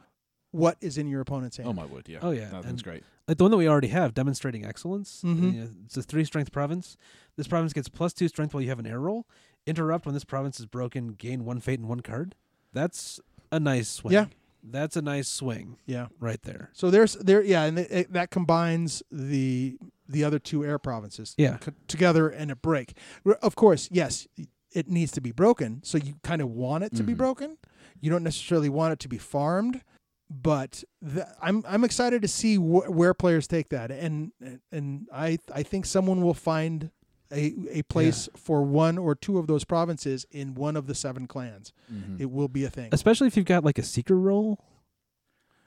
what 0.51 0.77
is 0.79 0.99
in 0.99 1.07
your 1.07 1.21
opponent's 1.21 1.57
hand. 1.57 1.67
Oh 1.69 1.73
my 1.73 1.85
word, 1.87 2.07
yeah. 2.07 2.19
Oh, 2.21 2.29
yeah, 2.29 2.49
that 2.49 2.51
thing's 2.63 2.65
and- 2.65 2.83
great. 2.83 3.03
Like 3.27 3.37
the 3.37 3.43
one 3.43 3.51
that 3.51 3.57
we 3.57 3.67
already 3.67 3.87
have, 3.87 4.13
demonstrating 4.13 4.63
excellence. 4.65 5.21
Mhm. 5.23 5.53
You 5.53 5.61
know, 5.61 5.69
it's 5.85 5.97
a 5.97 6.03
three 6.03 6.25
strength 6.25 6.51
province. 6.51 6.95
This 7.37 7.47
province 7.47 7.73
gets 7.73 7.89
plus 7.89 8.13
two 8.13 8.27
strength 8.27 8.53
while 8.53 8.61
you 8.61 8.69
have 8.69 8.79
an 8.79 8.85
air 8.85 8.99
role. 8.99 9.25
Interrupt 9.65 10.05
when 10.05 10.13
this 10.13 10.23
province 10.25 10.59
is 10.59 10.67
broken. 10.67 11.09
Gain 11.13 11.43
one 11.43 11.59
fate 11.59 11.79
and 11.79 11.87
one 11.89 12.01
card. 12.01 12.35
That's 12.71 13.19
a 13.51 13.59
nice 13.59 13.87
swing. 13.89 14.13
Yeah. 14.13 14.25
That's 14.63 14.95
a 14.95 15.01
nice 15.01 15.27
swing 15.27 15.77
Yeah. 15.85 16.07
right 16.19 16.41
there. 16.43 16.69
So 16.73 16.89
there's 16.91 17.13
there 17.15 17.41
yeah, 17.43 17.63
and 17.63 17.79
it, 17.79 17.91
it- 17.91 18.13
that 18.13 18.29
combines 18.31 19.01
the 19.11 19.77
the 20.07 20.23
other 20.23 20.37
two 20.37 20.63
air 20.63 20.77
provinces 20.77 21.33
Yeah. 21.37 21.57
co- 21.57 21.71
together 21.87 22.29
and 22.29 22.51
a 22.51 22.55
break. 22.55 22.95
Of 23.41 23.55
course, 23.55 23.89
yes, 23.91 24.27
it 24.71 24.87
needs 24.87 25.11
to 25.13 25.21
be 25.21 25.31
broken. 25.31 25.81
So 25.83 25.97
you 25.97 26.15
kind 26.21 26.41
of 26.43 26.49
want 26.51 26.83
it 26.83 26.93
to 26.95 27.03
be 27.03 27.13
Mhm. 27.13 27.17
broken. 27.17 27.57
You 28.01 28.11
don't 28.11 28.23
necessarily 28.23 28.69
want 28.69 28.93
it 28.93 28.99
to 28.99 29.07
be 29.07 29.17
farmed, 29.17 29.81
but 30.29 30.83
th- 31.03 31.25
I'm 31.41 31.63
I'm 31.67 31.83
excited 31.83 32.21
to 32.23 32.27
see 32.27 32.55
wh- 32.55 32.89
where 32.89 33.13
players 33.13 33.47
take 33.47 33.69
that, 33.69 33.91
and 33.91 34.31
and 34.71 35.07
I 35.13 35.37
I 35.53 35.63
think 35.63 35.85
someone 35.85 36.21
will 36.21 36.33
find. 36.33 36.91
A, 37.31 37.55
a 37.71 37.81
place 37.81 38.29
for 38.37 38.61
one 38.61 38.99
or 38.99 39.15
two 39.15 39.39
of 39.39 39.47
those 39.47 39.63
provinces 39.65 40.27
in 40.29 40.53
one 40.53 40.77
of 40.77 40.85
the 40.85 40.93
seven 40.93 41.25
clans. 41.25 41.73
Mhm. 41.91 42.21
It 42.21 42.29
will 42.29 42.47
be 42.47 42.65
a 42.65 42.69
thing. 42.69 42.89
Especially 42.91 43.25
if 43.25 43.35
you've 43.35 43.47
got 43.47 43.65
like 43.65 43.79
a 43.79 43.83
seeker 43.83 44.15
role. 44.15 44.63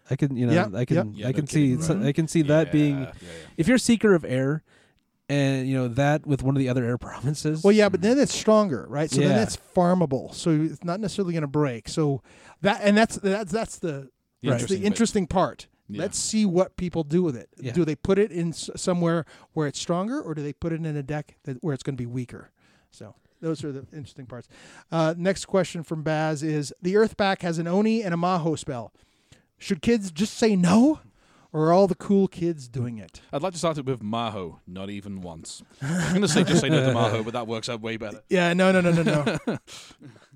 I 0.09 0.15
can, 0.15 0.37
you 0.37 0.47
know, 0.47 0.53
Yeah, 0.53 0.69
I 0.73 0.85
can, 0.85 1.15
yeah. 1.15 1.27
I 1.27 1.33
can 1.33 1.45
no 1.47 1.49
see, 1.49 1.69
kidding, 1.71 1.83
so- 1.83 1.97
right. 1.97 2.07
I 2.07 2.13
can 2.13 2.29
see 2.29 2.43
that 2.43 2.71
being 2.71 2.95
Yeah, 3.01 3.07
yeah, 3.07 3.13
yeah. 3.21 3.29
if 3.57 3.67
you're 3.67 3.77
seeker 3.77 4.15
of 4.15 4.25
air, 4.25 4.63
and 5.29 5.69
you 5.69 5.75
know 5.77 5.89
that 5.89 6.27
with 6.29 6.45
one 6.45 6.55
of 6.55 6.61
the 6.61 6.69
other 6.69 6.85
air 6.85 6.97
provinces. 7.09 7.65
Well, 7.65 7.73
yeah, 7.73 7.89
but 7.89 8.03
then 8.03 8.21
it's 8.21 8.33
stronger, 8.33 8.87
right? 8.89 9.11
So 9.11 9.21
then 9.21 9.31
Yeah. 9.33 9.43
it's 9.43 9.59
farmable. 9.75 10.33
So 10.35 10.51
it's 10.53 10.85
not 10.85 11.01
necessarily 11.01 11.33
going 11.35 11.43
to 11.43 11.49
break. 11.49 11.89
So 11.89 12.23
that 12.63 12.81
and 12.85 12.97
that's 12.97 13.17
that's 13.17 13.51
that's 13.51 13.81
the 13.81 14.11
The 14.43 14.51
that's 14.51 14.63
interesting 14.63 14.77
the 14.77 14.83
bit. 14.83 14.87
interesting 14.87 15.27
part. 15.27 15.67
Yeah. 15.89 16.01
Let's 16.03 16.19
see 16.19 16.45
what 16.45 16.77
people 16.77 17.03
do 17.03 17.23
with 17.23 17.35
it. 17.37 17.49
Yeah. 17.59 17.73
Do 17.73 17.85
they 17.85 17.97
put 17.97 18.19
it 18.19 18.31
in 18.31 18.53
somewhere 18.53 19.25
where 19.55 19.67
it's 19.67 19.81
stronger, 19.81 20.21
or 20.21 20.35
do 20.35 20.43
they 20.43 20.53
put 20.53 20.73
it 20.73 20.85
in 20.85 20.97
a 20.97 21.03
deck 21.03 21.37
that, 21.45 21.57
where 21.63 21.73
it's 21.73 21.83
going 21.83 21.97
to 21.97 22.01
be 22.01 22.07
weaker? 22.07 22.51
So 22.91 23.15
those 23.41 23.65
are 23.65 23.73
the 23.73 23.87
interesting 23.93 24.27
parts. 24.27 24.49
Uh, 24.93 25.15
next 25.17 25.47
question 25.47 25.83
from 25.83 26.03
Baz 26.03 26.43
is: 26.43 26.75
The 26.83 26.95
Earthback 26.95 27.41
has 27.43 27.59
an 27.59 27.67
Oni 27.67 28.03
and 28.03 28.13
a 28.13 28.17
Maho 28.19 28.59
spell. 28.59 28.93
Should 29.57 29.83
kids 29.83 30.11
just 30.11 30.35
say 30.35 30.55
no, 30.55 31.01
or 31.53 31.67
are 31.69 31.73
all 31.73 31.87
the 31.87 31.95
cool 31.95 32.29
kids 32.29 32.69
doing 32.69 32.99
it? 32.99 33.21
I'd 33.33 33.43
like 33.43 33.53
to 33.53 33.59
start 33.59 33.79
it 33.79 33.87
with 33.87 34.03
Maho, 34.03 34.59
not 34.67 34.91
even 34.91 35.21
once. 35.21 35.63
I'm 35.81 36.11
going 36.11 36.23
to 36.23 36.29
say 36.29 36.45
just 36.45 36.61
say 36.61 36.69
no 36.69 36.85
to 36.87 36.93
Maho, 36.93 37.25
but 37.25 37.33
that 37.33 37.47
works 37.47 37.69
out 37.69 37.81
way 37.81 37.97
better. 37.97 38.23
Yeah, 38.29 38.53
no, 38.53 38.73
no, 38.73 38.81
no, 38.81 38.91
no, 38.93 39.03
no. 39.47 39.59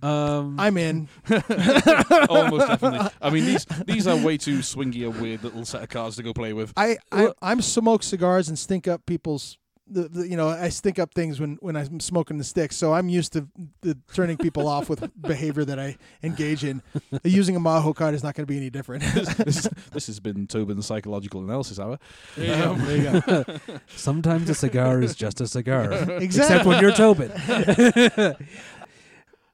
um, 0.09 0.59
I'm 0.59 0.77
in. 0.79 1.09
Almost 1.29 2.69
definitely. 2.69 3.09
I 3.21 3.31
mean, 3.31 3.45
these 3.45 3.67
these 3.87 4.07
are 4.07 4.17
way 4.17 4.39
too 4.39 4.59
swingy 4.59 5.05
a 5.07 5.11
weird 5.11 5.45
little 5.45 5.65
set 5.65 5.83
of 5.83 5.89
cards 5.89 6.17
to 6.17 6.23
go 6.23 6.33
play 6.33 6.53
with. 6.53 6.73
I, 6.77 6.97
I 7.11 7.33
I'm 7.43 7.61
smoke 7.61 8.03
cigars 8.03 8.49
and 8.49 8.59
stink 8.59 8.89
up 8.89 9.05
people's. 9.07 9.59
The, 9.93 10.09
the, 10.09 10.29
you 10.29 10.37
know, 10.37 10.49
I 10.49 10.69
stink 10.71 10.99
up 10.99 11.13
things 11.15 11.39
when, 11.39 11.59
when 11.61 11.77
I'm 11.77 12.01
smoking 12.01 12.39
the 12.39 12.45
sticks, 12.45 12.77
so 12.77 12.95
I'm 12.95 13.09
used 13.09 13.33
to 13.35 13.47
the 13.83 13.99
turning 14.15 14.37
people 14.39 14.67
off 14.67 14.89
with 14.89 15.11
behavior 15.21 15.65
that 15.67 15.79
I 15.79 15.97
engage 16.23 16.65
in. 16.65 16.83
Using 17.25 17.57
a 17.57 17.61
Maho 17.61 17.95
card 17.95 18.15
is 18.15 18.23
not 18.23 18.35
going 18.35 18.45
to 18.47 18.51
be 18.51 18.57
any 18.57 18.71
different. 18.71 19.05
this, 19.45 19.69
this 19.93 20.07
has 20.07 20.19
been 20.19 20.47
Tobin's 20.47 20.87
psychological 20.87 21.43
analysis 21.45 21.79
hour. 21.79 21.99
there 22.37 22.57
you 22.57 22.65
go. 22.65 22.75
There 22.87 22.97
you 22.97 23.45
go. 23.45 23.79
sometimes 23.97 24.49
a 24.49 24.55
cigar 24.55 25.03
is 25.03 25.15
just 25.15 25.41
a 25.41 25.47
cigar, 25.47 25.93
Exactly. 25.93 26.25
except 26.25 26.65
when 26.67 26.81
you're 26.81 26.93
Tobin. 26.93 27.31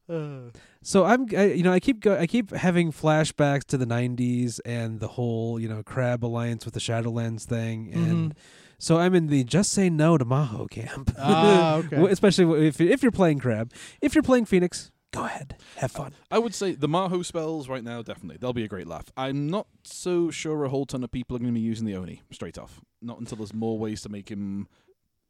Uh, 0.09 0.51
So 0.81 1.05
I'm, 1.05 1.27
I, 1.37 1.47
you 1.47 1.63
know, 1.63 1.73
I 1.73 1.81
keep 1.81 2.01
go, 2.01 2.17
I 2.17 2.27
keep 2.27 2.51
having 2.53 2.93
flashbacks 2.93 3.65
to 3.65 3.77
the 3.77 3.85
'90s 3.85 4.59
and 4.65 5.01
the 5.01 5.09
whole, 5.09 5.61
you 5.61 5.69
know, 5.69 5.83
Crab 5.83 6.25
alliance 6.25 6.65
with 6.65 6.73
the 6.73 6.81
Shadowlands 6.81 7.43
thing, 7.43 7.91
and 7.93 8.33
Mhm. 8.33 8.37
So 8.79 8.99
I'm 8.99 9.15
in 9.15 9.27
the 9.29 9.45
just 9.45 9.73
say 9.73 9.91
no 9.91 10.17
to 10.19 10.25
Maho 10.25 10.69
camp. 10.71 11.13
Ah, 11.19 11.77
okay. 11.77 11.97
Especially 12.11 12.67
if 12.69 12.81
if 12.81 13.03
you're 13.03 13.13
playing 13.13 13.39
Crab, 13.41 13.73
if 14.01 14.15
you're 14.15 14.23
playing 14.23 14.45
Phoenix, 14.47 14.91
go 15.13 15.25
ahead, 15.25 15.57
have 15.77 15.91
fun. 15.91 16.13
I 16.31 16.39
would 16.39 16.55
say 16.55 16.73
the 16.73 16.89
Maho 16.89 17.25
spells 17.25 17.69
right 17.69 17.83
now, 17.85 18.03
definitely. 18.03 18.37
They'll 18.41 18.53
be 18.53 18.65
a 18.65 18.69
great 18.69 18.87
laugh. 18.87 19.07
I'm 19.17 19.49
not 19.49 19.67
so 19.85 20.31
sure 20.31 20.65
a 20.65 20.69
whole 20.69 20.87
ton 20.87 21.03
of 21.05 21.11
people 21.11 21.37
are 21.37 21.41
going 21.41 21.53
to 21.53 21.59
be 21.59 21.65
using 21.65 21.87
the 21.87 21.97
Oni 21.97 22.23
straight 22.31 22.59
off. 22.59 22.81
Not 23.03 23.19
until 23.19 23.39
there's 23.39 23.55
more 23.55 23.79
ways 23.79 24.03
to 24.03 24.09
make 24.09 24.29
him 24.31 24.69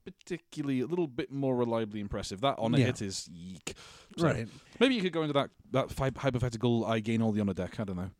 particularly 0.04 0.80
a 0.80 0.86
little 0.86 1.06
bit 1.06 1.30
more 1.30 1.54
reliably 1.54 2.00
impressive. 2.00 2.40
That 2.40 2.58
on 2.58 2.74
a 2.74 2.78
Yeah. 2.78 2.86
hit 2.86 3.02
is 3.02 3.28
yeek. 3.28 3.74
So 4.16 4.24
Right. 4.26 4.48
Maybe 4.80 4.94
you 4.94 5.02
could 5.02 5.12
go 5.12 5.22
into 5.22 5.34
that 5.34 5.50
that 5.72 5.92
hy- 5.98 6.10
hypothetical. 6.16 6.84
I 6.86 7.00
gain 7.00 7.20
all 7.22 7.32
the 7.32 7.40
on 7.40 7.48
a 7.48 7.54
deck. 7.54 7.78
I 7.78 7.84
don't 7.84 7.96
know. 7.96 8.10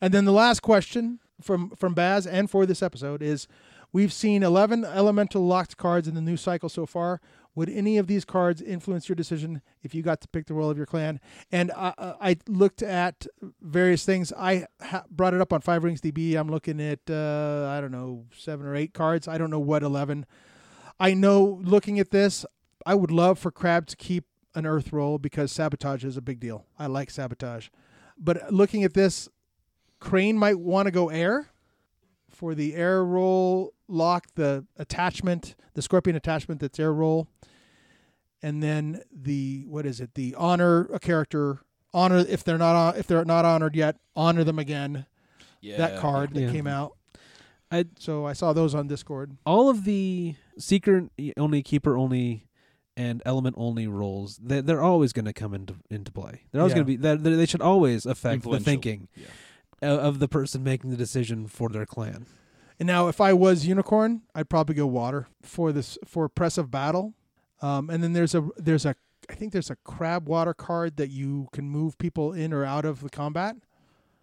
and 0.00 0.12
then 0.14 0.24
the 0.24 0.32
last 0.32 0.60
question 0.60 1.18
from 1.40 1.70
from 1.70 1.94
Baz 1.94 2.26
and 2.26 2.48
for 2.50 2.64
this 2.66 2.82
episode 2.82 3.22
is: 3.22 3.48
We've 3.96 4.12
seen 4.12 4.42
11 4.42 4.84
elemental 4.84 5.46
locked 5.46 5.78
cards 5.78 6.06
in 6.06 6.14
the 6.14 6.20
new 6.20 6.36
cycle 6.36 6.68
so 6.68 6.84
far. 6.84 7.18
Would 7.54 7.70
any 7.70 7.96
of 7.96 8.08
these 8.08 8.26
cards 8.26 8.60
influence 8.60 9.08
your 9.08 9.16
decision 9.16 9.62
if 9.82 9.94
you 9.94 10.02
got 10.02 10.20
to 10.20 10.28
pick 10.28 10.44
the 10.44 10.52
role 10.52 10.68
of 10.68 10.76
your 10.76 10.84
clan? 10.84 11.18
And 11.50 11.72
I, 11.72 11.94
I 11.96 12.36
looked 12.46 12.82
at 12.82 13.26
various 13.62 14.04
things. 14.04 14.34
I 14.36 14.66
ha- 14.82 15.04
brought 15.10 15.32
it 15.32 15.40
up 15.40 15.50
on 15.50 15.62
Five 15.62 15.82
Rings 15.82 16.02
DB. 16.02 16.36
I'm 16.36 16.50
looking 16.50 16.78
at 16.78 17.08
uh, 17.08 17.68
I 17.74 17.80
don't 17.80 17.90
know 17.90 18.26
seven 18.36 18.66
or 18.66 18.76
eight 18.76 18.92
cards. 18.92 19.28
I 19.28 19.38
don't 19.38 19.48
know 19.48 19.58
what 19.58 19.82
11. 19.82 20.26
I 21.00 21.14
know 21.14 21.58
looking 21.64 21.98
at 21.98 22.10
this, 22.10 22.44
I 22.84 22.94
would 22.94 23.10
love 23.10 23.38
for 23.38 23.50
Crab 23.50 23.86
to 23.86 23.96
keep 23.96 24.26
an 24.54 24.66
Earth 24.66 24.92
role 24.92 25.16
because 25.16 25.50
sabotage 25.50 26.04
is 26.04 26.18
a 26.18 26.22
big 26.22 26.38
deal. 26.38 26.66
I 26.78 26.84
like 26.84 27.08
sabotage, 27.08 27.70
but 28.18 28.52
looking 28.52 28.84
at 28.84 28.92
this, 28.92 29.30
Crane 30.00 30.36
might 30.36 30.58
want 30.58 30.84
to 30.84 30.92
go 30.92 31.08
air 31.08 31.48
for 32.36 32.54
the 32.54 32.74
air 32.74 33.02
role 33.04 33.72
lock, 33.88 34.26
the 34.34 34.66
attachment, 34.76 35.54
the 35.74 35.80
scorpion 35.82 36.14
attachment 36.16 36.60
that's 36.60 36.78
air 36.78 36.92
role, 36.92 37.28
and 38.42 38.62
then 38.62 39.00
the 39.10 39.64
what 39.66 39.86
is 39.86 40.00
it? 40.00 40.14
The 40.14 40.34
honor 40.36 40.82
a 40.92 40.98
character 40.98 41.60
honor 41.94 42.18
if 42.18 42.44
they're 42.44 42.58
not 42.58 42.76
uh, 42.76 42.98
if 42.98 43.06
they're 43.06 43.24
not 43.24 43.44
honored 43.44 43.74
yet, 43.74 43.96
honor 44.14 44.44
them 44.44 44.58
again. 44.58 45.06
Yeah. 45.62 45.78
that 45.78 45.98
card 45.98 46.34
that 46.34 46.42
Yeah. 46.42 46.52
came 46.52 46.66
out. 46.66 46.96
I 47.72 47.86
So 47.98 48.26
I 48.26 48.34
saw 48.34 48.52
those 48.52 48.74
on 48.74 48.86
Discord. 48.86 49.36
all 49.44 49.68
of 49.68 49.84
the 49.84 50.36
seeker 50.58 51.08
only, 51.36 51.62
keeper 51.62 51.96
only, 51.96 52.46
and 52.96 53.20
element 53.26 53.56
only 53.58 53.88
roles, 53.88 54.36
they, 54.36 54.60
they're 54.60 54.82
always 54.82 55.12
going 55.12 55.24
to 55.24 55.32
come 55.32 55.54
into 55.54 55.74
into 55.90 56.12
play. 56.12 56.42
They're 56.52 56.60
always 56.60 56.72
Yeah. 56.72 56.76
going 56.76 56.86
to 56.86 56.92
be. 56.92 56.96
They're, 56.96 57.16
they're- 57.16 57.46
should 57.46 57.62
always 57.62 58.04
affect 58.06 58.42
the 58.44 58.60
thinking 58.60 59.08
Yeah. 59.16 59.26
O- 59.82 59.98
of 59.98 60.18
the 60.18 60.28
person 60.28 60.62
making 60.62 60.90
the 60.90 60.96
decision 60.96 61.46
for 61.46 61.68
their 61.68 61.86
clan. 61.86 62.26
And 62.78 62.86
now, 62.86 63.08
if 63.08 63.20
I 63.20 63.32
was 63.32 63.66
unicorn, 63.66 64.22
I'd 64.34 64.48
probably 64.50 64.74
go 64.74 64.86
water 64.86 65.28
for 65.42 65.72
this 65.72 65.96
for 66.04 66.28
press 66.28 66.58
of 66.58 66.70
battle. 66.70 67.14
Um, 67.62 67.88
and 67.88 68.02
then 68.04 68.12
there's 68.12 68.34
a 68.34 68.48
there's 68.56 68.84
a 68.84 68.94
I 69.30 69.34
think 69.34 69.52
there's 69.52 69.70
a 69.70 69.76
crab 69.76 70.28
water 70.28 70.52
card 70.54 70.96
that 70.98 71.08
you 71.10 71.48
can 71.52 71.68
move 71.68 71.96
people 71.98 72.32
in 72.34 72.52
or 72.52 72.64
out 72.64 72.84
of 72.84 73.00
the 73.00 73.08
combat. 73.10 73.56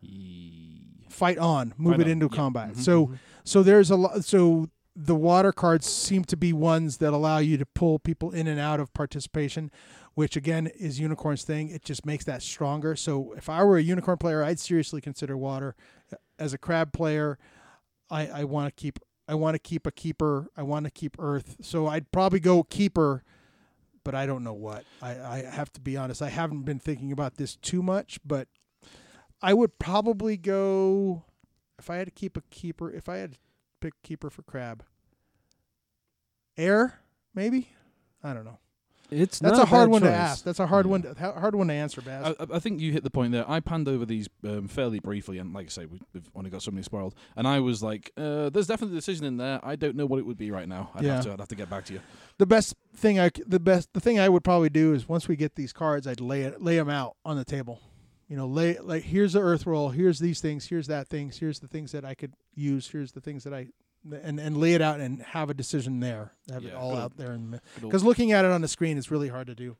Ye- 0.02 0.80
Fight 1.10 1.38
on, 1.38 1.74
move 1.78 1.94
Fight 1.94 2.02
it 2.02 2.06
on, 2.06 2.12
into 2.12 2.30
yeah. 2.32 2.36
combat. 2.36 2.74
Mhm. 2.74 2.78
So 2.78 3.12
so 3.44 3.64
there's 3.64 3.90
a 3.92 3.96
lot. 3.96 4.24
So 4.26 4.70
the 4.96 5.16
water 5.16 5.52
cards 5.52 5.88
seem 5.88 6.24
to 6.26 6.38
be 6.38 6.54
ones 6.54 6.98
that 6.98 7.14
allow 7.14 7.40
you 7.40 7.58
to 7.58 7.66
pull 7.66 7.98
people 8.00 8.32
in 8.32 8.46
and 8.48 8.60
out 8.60 8.80
of 8.80 8.94
participation, 8.94 9.72
which 10.16 10.36
again 10.36 10.68
is 10.68 11.00
unicorn's 11.00 11.44
thing. 11.44 11.70
It 11.70 11.84
just 11.84 12.06
makes 12.06 12.26
that 12.26 12.42
stronger. 12.42 12.96
So 12.96 13.34
if 13.36 13.50
I 13.50 13.64
were 13.64 13.78
a 13.78 13.82
unicorn 13.82 14.18
player, 14.18 14.44
I'd 14.44 14.60
seriously 14.60 15.02
consider 15.02 15.36
water. 15.38 15.76
As 16.38 16.54
a 16.54 16.58
crab 16.58 16.94
player, 16.94 17.38
I 18.10 18.28
I 18.28 18.44
want 18.44 18.76
to 18.76 18.82
keep 18.82 19.00
I 19.28 19.36
want 19.36 19.56
to 19.56 19.60
keep 19.60 19.88
a 19.88 19.92
keeper. 19.92 20.48
I 20.56 20.64
want 20.64 20.86
to 20.86 20.92
keep 20.92 21.16
Earth. 21.20 21.58
So 21.62 21.88
I'd 21.88 22.12
probably 22.12 22.40
go 22.40 22.64
keeper, 22.64 23.24
but 24.04 24.14
I 24.14 24.26
don't 24.26 24.44
know 24.44 24.54
what. 24.54 24.86
I 25.02 25.20
I 25.20 25.44
have 25.44 25.72
to 25.74 25.82
be 25.82 25.98
honest. 25.98 26.22
I 26.22 26.30
haven't 26.30 26.64
been 26.64 26.80
thinking 26.80 27.12
about 27.12 27.38
this 27.38 27.56
too 27.56 27.82
much, 27.82 28.20
but 28.26 28.48
I 29.42 29.54
would 29.54 29.80
probably 29.80 30.38
go 30.38 31.26
if 31.80 31.90
I 31.90 31.98
had 31.98 32.08
to 32.08 32.12
keep 32.12 32.38
a 32.38 32.42
keeper. 32.50 32.92
If 32.92 33.10
I 33.10 33.18
had 33.18 33.34
to 33.34 33.38
pick 33.82 33.94
keeper 34.04 34.30
for 34.30 34.44
crab, 34.44 34.84
air 36.56 37.00
maybe. 37.34 37.70
I 38.24 38.34
don't 38.34 38.46
know. 38.46 38.60
It's 39.16 39.40
That's 39.40 39.58
not 39.58 39.64
a 39.64 39.66
hard 39.70 39.88
bad 39.88 39.92
one 39.92 40.02
to 40.02 40.08
choice. 40.08 40.16
ask. 40.16 40.44
That's 40.46 40.60
a 40.60 40.68
hard 40.68 40.86
Yeah. 40.86 40.92
one. 40.92 41.02
To, 41.04 41.14
hard 41.16 41.56
one 41.56 41.68
to 41.68 41.74
answer, 41.74 42.02
Baz. 42.02 42.36
I, 42.40 42.44
I- 42.44 42.56
I 42.56 42.60
think 42.60 42.80
you 42.82 42.92
hit 42.92 43.04
the 43.04 43.10
point 43.10 43.32
there. 43.32 43.50
I 43.50 43.60
panned 43.60 43.88
over 43.88 44.06
these 44.06 44.28
um, 44.44 44.68
fairly 44.68 45.00
briefly, 45.00 45.38
and 45.38 45.54
like 45.54 45.68
I 45.68 45.70
say, 45.70 45.86
we, 45.86 46.00
we've 46.14 46.30
only 46.36 46.50
got 46.50 46.62
so 46.62 46.72
many 46.72 46.84
spoiled. 46.84 47.16
And 47.36 47.48
I 47.48 47.60
was 47.60 47.82
like, 47.84 48.12
uh, 48.18 48.50
"There's 48.50 48.68
definitely 48.68 48.98
a 48.98 49.00
decision 49.00 49.26
in 49.26 49.38
there. 49.38 49.60
I 49.64 49.76
don't 49.76 49.96
know 49.96 50.06
what 50.06 50.20
it 50.20 50.26
would 50.26 50.38
be 50.38 50.52
right 50.52 50.68
now. 50.68 50.92
I'd 50.96 51.04
Yeah. 51.04 51.16
have 51.16 51.26
to. 51.26 51.34
I'd 51.34 51.40
have 51.40 51.48
to 51.50 51.56
get 51.56 51.70
back 51.70 51.86
to 51.86 51.94
you." 51.94 52.00
the 52.40 52.46
best 52.48 52.74
thing 52.96 53.20
I 53.20 53.28
c- 53.28 53.44
the 53.46 53.60
best 53.60 53.94
the 53.94 54.00
thing 54.00 54.20
I 54.20 54.28
would 54.28 54.44
probably 54.44 54.70
do 54.70 54.94
is 54.94 55.08
once 55.08 55.28
we 55.28 55.36
get 55.36 55.56
these 55.56 55.72
cards, 55.72 56.08
I'd 56.08 56.20
lay 56.20 56.42
it 56.42 56.62
lay 56.62 56.78
them 56.78 56.90
out 56.90 57.16
on 57.24 57.38
the 57.38 57.46
table. 57.46 57.80
You 58.28 58.38
know, 58.38 58.48
lay 58.48 58.78
like 58.80 59.04
here's 59.04 59.34
the 59.34 59.40
earth 59.42 59.68
role, 59.68 59.90
here's 59.90 60.18
these 60.20 60.42
things, 60.42 60.66
here's 60.66 60.88
that 60.88 61.08
things, 61.08 61.38
here's 61.38 61.60
the 61.60 61.68
things 61.68 61.92
that 61.92 62.04
I 62.06 62.16
could 62.16 62.34
use, 62.56 62.90
here's 62.90 63.12
the 63.12 63.22
things 63.22 63.44
that 63.44 63.54
I 63.54 63.68
and 64.12 64.40
and 64.40 64.58
lay 64.58 64.74
it 64.74 64.82
out 64.82 65.00
and 65.00 65.22
have 65.22 65.50
a 65.50 65.54
decision 65.54 66.00
there, 66.00 66.32
have 66.52 66.66
it 66.66 66.74
all 66.74 66.92
good. 66.92 67.00
out 67.00 67.18
there, 67.18 67.32
and 67.32 67.60
because 67.82 68.04
looking 68.04 68.32
at 68.32 68.46
it 68.46 68.52
on 68.52 68.62
the 68.62 68.68
screen 68.68 68.98
is 68.98 69.10
really 69.12 69.30
hard 69.30 69.48
to 69.48 69.56
do. 69.56 69.78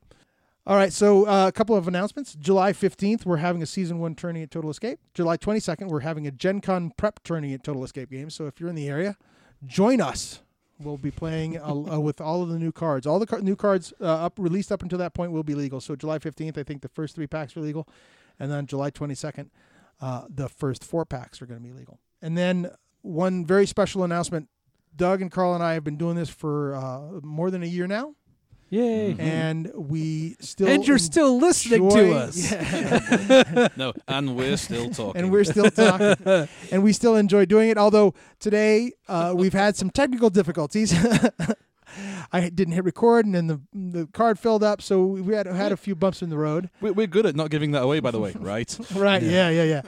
All 0.66 0.76
right, 0.76 0.94
so 0.94 1.26
uh, 1.26 1.46
a 1.46 1.52
couple 1.52 1.76
of 1.76 1.86
announcements. 1.88 2.34
July 2.34 2.72
15th, 2.72 3.26
we're 3.26 3.36
having 3.36 3.62
a 3.62 3.66
season 3.66 3.98
one 3.98 4.14
tourney 4.14 4.42
at 4.42 4.50
Total 4.50 4.70
Escape. 4.70 4.98
July 5.12 5.36
22nd, 5.36 5.88
we're 5.88 6.00
having 6.00 6.26
a 6.26 6.30
Gen 6.30 6.62
Con 6.62 6.90
prep 6.96 7.22
tourney 7.22 7.52
at 7.52 7.62
Total 7.62 7.84
Escape 7.84 8.10
Games. 8.10 8.34
So 8.34 8.46
if 8.46 8.58
you're 8.58 8.70
in 8.70 8.74
the 8.74 8.88
area, 8.88 9.18
join 9.66 10.00
us. 10.00 10.40
We'll 10.80 10.96
be 10.96 11.10
playing 11.10 11.58
uh, 11.58 11.66
uh, 11.66 12.00
with 12.00 12.18
all 12.18 12.42
of 12.42 12.48
the 12.48 12.58
new 12.58 12.72
cards. 12.72 13.06
All 13.06 13.18
the 13.18 13.26
car- 13.26 13.40
new 13.42 13.56
cards 13.56 13.92
uh, 14.00 14.04
up 14.06 14.38
released 14.38 14.72
up 14.72 14.82
until 14.82 14.96
that 14.98 15.12
point 15.12 15.32
will 15.32 15.42
be 15.42 15.54
legal. 15.54 15.82
So 15.82 15.96
July 15.96 16.18
15th, 16.18 16.56
I 16.56 16.62
think 16.62 16.80
the 16.80 16.88
first 16.88 17.14
three 17.14 17.26
packs 17.26 17.54
are 17.58 17.60
legal, 17.60 17.86
and 18.40 18.50
then 18.50 18.66
July 18.66 18.90
22nd, 18.90 19.50
uh, 20.00 20.22
the 20.30 20.48
first 20.48 20.82
four 20.82 21.04
packs 21.04 21.42
are 21.42 21.46
going 21.46 21.60
to 21.60 21.66
be 21.66 21.74
legal. 21.74 22.00
And 22.22 22.38
then 22.38 22.70
one 23.04 23.44
very 23.44 23.66
special 23.66 24.02
announcement: 24.02 24.48
Doug 24.96 25.20
and 25.22 25.30
Carl 25.30 25.54
and 25.54 25.62
I 25.62 25.74
have 25.74 25.84
been 25.84 25.96
doing 25.96 26.16
this 26.16 26.30
for 26.30 26.74
uh, 26.74 27.20
more 27.22 27.50
than 27.50 27.62
a 27.62 27.66
year 27.66 27.86
now, 27.86 28.14
Yay. 28.70 29.14
and 29.18 29.70
we 29.74 30.36
still 30.40 30.66
and 30.68 30.86
you're 30.86 30.98
still 30.98 31.38
listening 31.38 31.88
to 31.90 32.12
us. 32.14 32.50
Yeah. 32.50 33.68
No, 33.76 33.92
and 34.08 34.34
we're 34.36 34.56
still 34.56 34.90
talking. 34.90 35.20
and 35.20 35.30
we're 35.30 35.44
still 35.44 35.70
talking, 35.70 36.48
and 36.72 36.82
we 36.82 36.92
still 36.92 37.16
enjoy 37.16 37.44
doing 37.44 37.68
it. 37.70 37.76
Although 37.78 38.14
today 38.40 38.92
uh, 39.08 39.34
we've 39.36 39.52
had 39.52 39.76
some 39.76 39.90
technical 39.90 40.30
difficulties. 40.30 40.94
I 42.32 42.48
didn't 42.48 42.74
hit 42.74 42.84
record, 42.84 43.26
and 43.26 43.34
then 43.34 43.46
the 43.46 43.60
the 43.72 44.06
card 44.08 44.38
filled 44.38 44.64
up, 44.64 44.80
so 44.82 45.04
we 45.04 45.34
had 45.34 45.46
had 45.46 45.70
a 45.70 45.76
few 45.76 45.94
bumps 45.94 46.22
in 46.22 46.30
the 46.30 46.38
road. 46.38 46.70
We're, 46.80 46.92
we're 46.92 47.06
good 47.06 47.26
at 47.26 47.36
not 47.36 47.50
giving 47.50 47.70
that 47.72 47.82
away, 47.82 48.00
by 48.00 48.10
the 48.10 48.18
way, 48.18 48.32
right? 48.38 48.76
Right? 48.94 49.22
Yeah, 49.22 49.50
yeah, 49.50 49.62
yeah. 49.64 49.82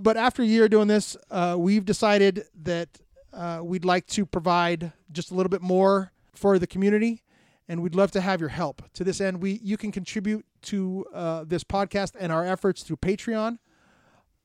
But 0.00 0.16
after 0.16 0.42
a 0.42 0.46
year 0.46 0.68
doing 0.68 0.88
this, 0.88 1.16
uh, 1.30 1.56
we've 1.58 1.84
decided 1.84 2.44
that 2.62 2.88
uh, 3.32 3.60
we'd 3.62 3.84
like 3.84 4.06
to 4.08 4.26
provide 4.26 4.92
just 5.12 5.30
a 5.30 5.34
little 5.34 5.50
bit 5.50 5.62
more 5.62 6.12
for 6.34 6.58
the 6.58 6.66
community, 6.66 7.22
and 7.68 7.82
we'd 7.82 7.94
love 7.94 8.10
to 8.12 8.20
have 8.20 8.40
your 8.40 8.50
help. 8.50 8.82
To 8.94 9.04
this 9.04 9.20
end, 9.20 9.40
we 9.40 9.60
you 9.62 9.76
can 9.76 9.92
contribute 9.92 10.44
to 10.62 11.06
uh, 11.14 11.44
this 11.46 11.64
podcast 11.64 12.12
and 12.18 12.32
our 12.32 12.44
efforts 12.44 12.82
through 12.82 12.96
Patreon. 12.96 13.58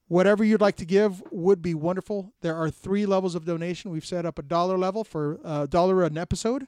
Whatever 0.08 0.44
you'd 0.44 0.62
like 0.62 0.76
to 0.76 0.86
give 0.86 1.24
would 1.32 1.62
be 1.62 1.74
wonderful. 1.74 2.34
There 2.42 2.56
are 2.56 2.70
three 2.70 3.06
levels 3.06 3.34
of 3.34 3.46
donation. 3.46 3.92
We've 3.92 4.06
set 4.06 4.26
up 4.26 4.38
a 4.38 4.42
dollar 4.42 4.78
level 4.78 5.06
for 5.06 5.40
a 5.44 5.68
dollar 5.68 6.04
an 6.04 6.18
episode, 6.18 6.68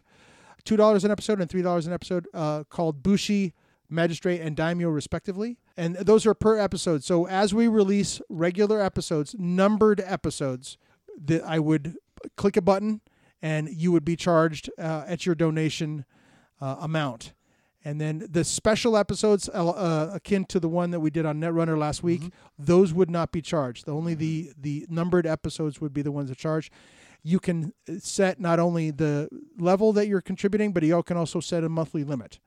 two 0.63 0.77
dollars 0.77 1.03
an 1.03 1.11
episode, 1.11 1.41
and 1.41 1.49
three 1.49 1.61
dollars 1.61 1.85
an 1.85 1.93
episode, 1.93 2.27
uh, 2.33 2.63
called 2.69 3.03
Bushi, 3.03 3.53
Magistrate, 3.93 4.41
and 4.41 4.55
Daimyo, 4.55 4.89
respectively. 4.89 5.57
And 5.77 5.95
those 5.95 6.25
are 6.25 6.33
per 6.33 6.57
episode. 6.57 7.03
So 7.03 7.27
as 7.27 7.53
we 7.53 7.67
release 7.67 8.21
regular 8.29 8.81
episodes, 8.81 9.35
numbered 9.37 10.01
episodes, 10.03 10.77
that 11.25 11.43
I 11.43 11.59
would 11.59 11.95
click 12.35 12.57
a 12.57 12.61
button, 12.61 13.01
and 13.41 13.69
you 13.69 13.91
would 13.91 14.05
be 14.05 14.15
charged 14.15 14.69
uh, 14.79 15.03
at 15.07 15.25
your 15.25 15.35
donation 15.35 16.05
uh, 16.59 16.77
amount. 16.79 17.33
And 17.85 17.99
then 17.99 18.25
the 18.29 18.43
special 18.45 18.95
episodes, 18.95 19.49
uh, 19.49 20.11
akin 20.13 20.45
to 20.45 20.59
the 20.59 20.69
one 20.69 20.91
that 20.91 21.01
we 21.01 21.09
did 21.09 21.25
on 21.25 21.41
Netrunner 21.41 21.77
last 21.77 22.01
week, 22.01 22.31
those 22.57 22.93
would 22.93 23.11
not 23.11 23.33
be 23.33 23.41
charged. 23.41 23.89
Only 23.89 24.13
the 24.13 24.53
the 24.57 24.85
numbered 24.89 25.27
episodes 25.27 25.81
would 25.81 25.93
be 25.93 26.01
the 26.01 26.11
ones 26.11 26.29
that 26.29 26.37
charge. 26.37 26.71
You 27.23 27.39
can 27.39 27.73
uh, 27.89 27.95
set 27.99 28.39
not 28.39 28.59
only 28.59 28.91
the 28.91 29.27
level 29.59 29.91
that 29.93 30.07
you're 30.07 30.21
contributing, 30.21 30.71
but 30.71 30.83
you 30.83 31.03
can 31.03 31.17
also 31.17 31.41
set 31.41 31.63
a 31.63 31.69
monthly 31.69 32.05
limit. 32.05 32.39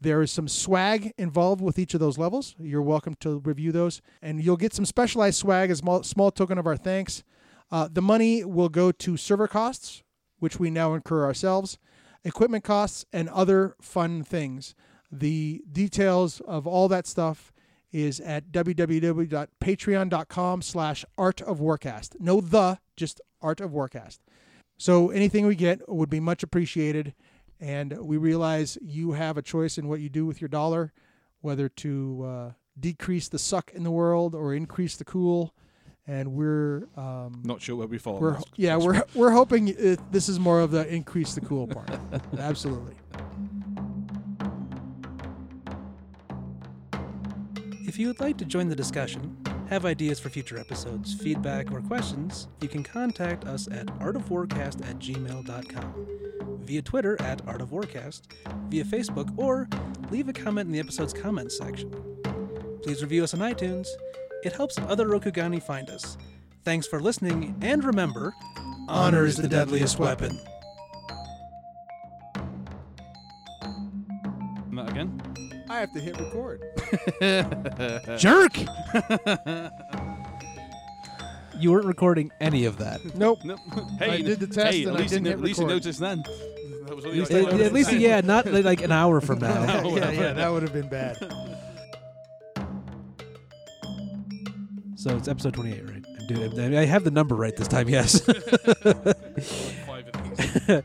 There 0.00 0.20
is 0.20 0.30
some 0.30 0.48
swag 0.48 1.14
involved 1.16 1.62
with 1.62 1.78
each 1.78 1.94
of 1.94 2.00
those 2.00 2.18
levels. 2.18 2.54
You're 2.58 2.82
welcome 2.82 3.14
to 3.20 3.38
review 3.38 3.72
those, 3.72 4.02
and 4.20 4.42
you'll 4.42 4.58
get 4.58 4.74
some 4.74 4.84
specialized 4.84 5.38
swag 5.38 5.70
as 5.70 5.78
small, 5.78 6.02
small 6.02 6.30
token 6.30 6.58
of 6.58 6.66
our 6.66 6.76
thanks. 6.76 7.24
Uh, 7.70 7.88
the 7.90 8.02
money 8.02 8.44
will 8.44 8.68
go 8.68 8.92
to 8.92 9.16
server 9.16 9.48
costs, 9.48 10.02
which 10.38 10.60
we 10.60 10.70
now 10.70 10.92
incur 10.94 11.24
ourselves, 11.24 11.78
equipment 12.24 12.62
costs, 12.62 13.04
and 13.12 13.28
other 13.30 13.74
fun 13.80 14.22
things. 14.22 14.76
The 15.10 15.64
details 15.70 16.40
of 16.40 16.66
all 16.66 16.88
that 16.88 17.06
stuff 17.06 17.52
is 17.90 18.20
at 18.20 18.52
www.patreon.com 18.52 20.62
slash 20.62 21.04
art 21.16 21.40
of 21.40 21.60
warcast. 21.60 22.20
No 22.20 22.42
the, 22.42 22.78
just 22.96 23.22
art 23.40 23.60
of 23.60 23.70
warcast. 23.70 24.18
So 24.76 25.10
anything 25.10 25.46
we 25.46 25.54
get 25.54 25.88
would 25.88 26.10
be 26.10 26.18
much 26.20 26.42
appreciated. 26.42 27.14
And 27.60 27.96
we 27.98 28.16
realize 28.16 28.76
you 28.82 29.12
have 29.12 29.36
a 29.38 29.42
choice 29.42 29.78
in 29.78 29.88
what 29.88 30.00
you 30.00 30.08
do 30.08 30.26
with 30.26 30.40
your 30.40 30.48
dollar, 30.48 30.92
whether 31.40 31.68
to 31.70 32.24
uh, 32.24 32.50
decrease 32.78 33.28
the 33.28 33.38
suck 33.38 33.70
in 33.72 33.82
the 33.82 33.90
world 33.90 34.34
or 34.34 34.54
increase 34.54 34.96
the 34.96 35.04
cool. 35.04 35.54
And 36.06 36.32
we're 36.34 36.86
um, 36.96 37.42
Not 37.44 37.60
sure 37.62 37.74
where 37.76 37.88
we 37.88 37.98
fall. 37.98 38.20
we're 38.20 38.38
yeah 38.54 38.76
we're 38.76 39.02
we're 39.14 39.32
hoping 39.32 39.68
it, 39.68 39.98
this 40.12 40.28
is 40.28 40.38
more 40.38 40.60
of 40.60 40.70
the 40.70 40.86
increase 40.86 41.34
the 41.34 41.40
cool 41.40 41.66
part. 41.66 41.90
Absolutely. 42.38 42.94
If 47.88 47.98
you 47.98 48.08
would 48.08 48.20
like 48.20 48.36
to 48.38 48.44
join 48.44 48.68
the 48.68 48.76
discussion, 48.76 49.36
have 49.68 49.84
ideas 49.86 50.20
for 50.20 50.28
future 50.28 50.58
episodes, 50.58 51.14
feedback, 51.14 51.72
or 51.72 51.80
questions, 51.80 52.48
you 52.60 52.68
can 52.68 52.82
contact 52.82 53.44
us 53.44 53.68
at 53.68 53.86
artofwarcast 53.98 54.86
at 54.88 54.98
gmail.com, 54.98 56.06
via 56.66 56.82
Twitter 56.82 57.20
at 57.22 57.44
artofwarcast, 57.46 58.22
via 58.68 58.84
Facebook, 58.84 59.32
or 59.38 59.68
leave 60.10 60.28
a 60.28 60.32
comment 60.32 60.66
in 60.66 60.72
the 60.72 60.80
episode's 60.80 61.12
comments 61.12 61.56
section. 61.56 61.90
Please 62.82 63.02
review 63.02 63.24
us 63.24 63.34
on 63.34 63.40
iTunes. 63.40 63.86
It 64.44 64.52
helps 64.52 64.78
other 64.78 65.06
Rokugani 65.06 65.62
find 65.62 65.88
us. 65.90 66.16
Thanks 66.64 66.86
for 66.86 67.00
listening, 67.00 67.56
and 67.62 67.84
remember, 67.84 68.34
honor 68.88 69.24
is 69.24 69.36
the 69.36 69.48
deadliest 69.48 69.98
weapon. 69.98 70.38
And 74.70 74.88
again? 74.90 75.22
I 75.68 75.80
have 75.80 75.92
to 75.94 76.00
hit 76.00 76.18
record. 76.18 76.62
Jerk! 78.18 78.56
you 81.58 81.72
weren't 81.72 81.86
recording 81.86 82.30
any 82.40 82.64
of 82.64 82.78
that. 82.78 83.00
Nope. 83.14 83.38
No. 83.44 83.56
Hey, 83.98 84.10
I 84.10 84.22
did 84.22 84.40
the 84.40 84.46
test 84.46 84.74
hey, 84.76 84.84
and 84.84 84.90
at 84.92 84.96
I 84.96 84.98
least, 85.00 85.12
you, 85.12 85.18
didn't 85.20 85.26
at 85.26 85.30
hit 85.30 85.40
least 85.40 85.58
you 85.60 85.64
record. 85.66 85.74
noticed 85.76 86.00
then. 86.00 86.22
That 86.86 86.94
was 86.96 87.04
only 87.06 87.18
least 87.20 87.30
At, 87.32 87.44
five 87.50 87.60
at 87.60 87.72
least, 87.72 87.92
yeah, 87.92 88.20
not 88.20 88.46
li- 88.46 88.62
like 88.62 88.82
an 88.82 88.92
hour 88.92 89.20
from 89.20 89.38
now. 89.40 89.64
yeah, 89.64 89.82
whatever. 89.84 90.14
yeah, 90.14 90.32
that 90.34 90.48
would 90.52 90.62
have 90.62 90.72
been 90.72 90.88
bad. 90.88 91.16
So 94.96 95.16
it's 95.16 95.28
episode 95.28 95.54
28, 95.54 95.84
right? 95.88 96.04
I'm 96.20 96.26
doing, 96.26 96.76
I 96.76 96.84
have 96.84 97.04
the 97.04 97.10
number 97.10 97.34
right 97.36 97.56
this 97.56 97.68
time, 97.68 97.88
yes. 97.88 98.20
Five 98.20 100.08
of 100.08 100.66
these. 100.66 100.82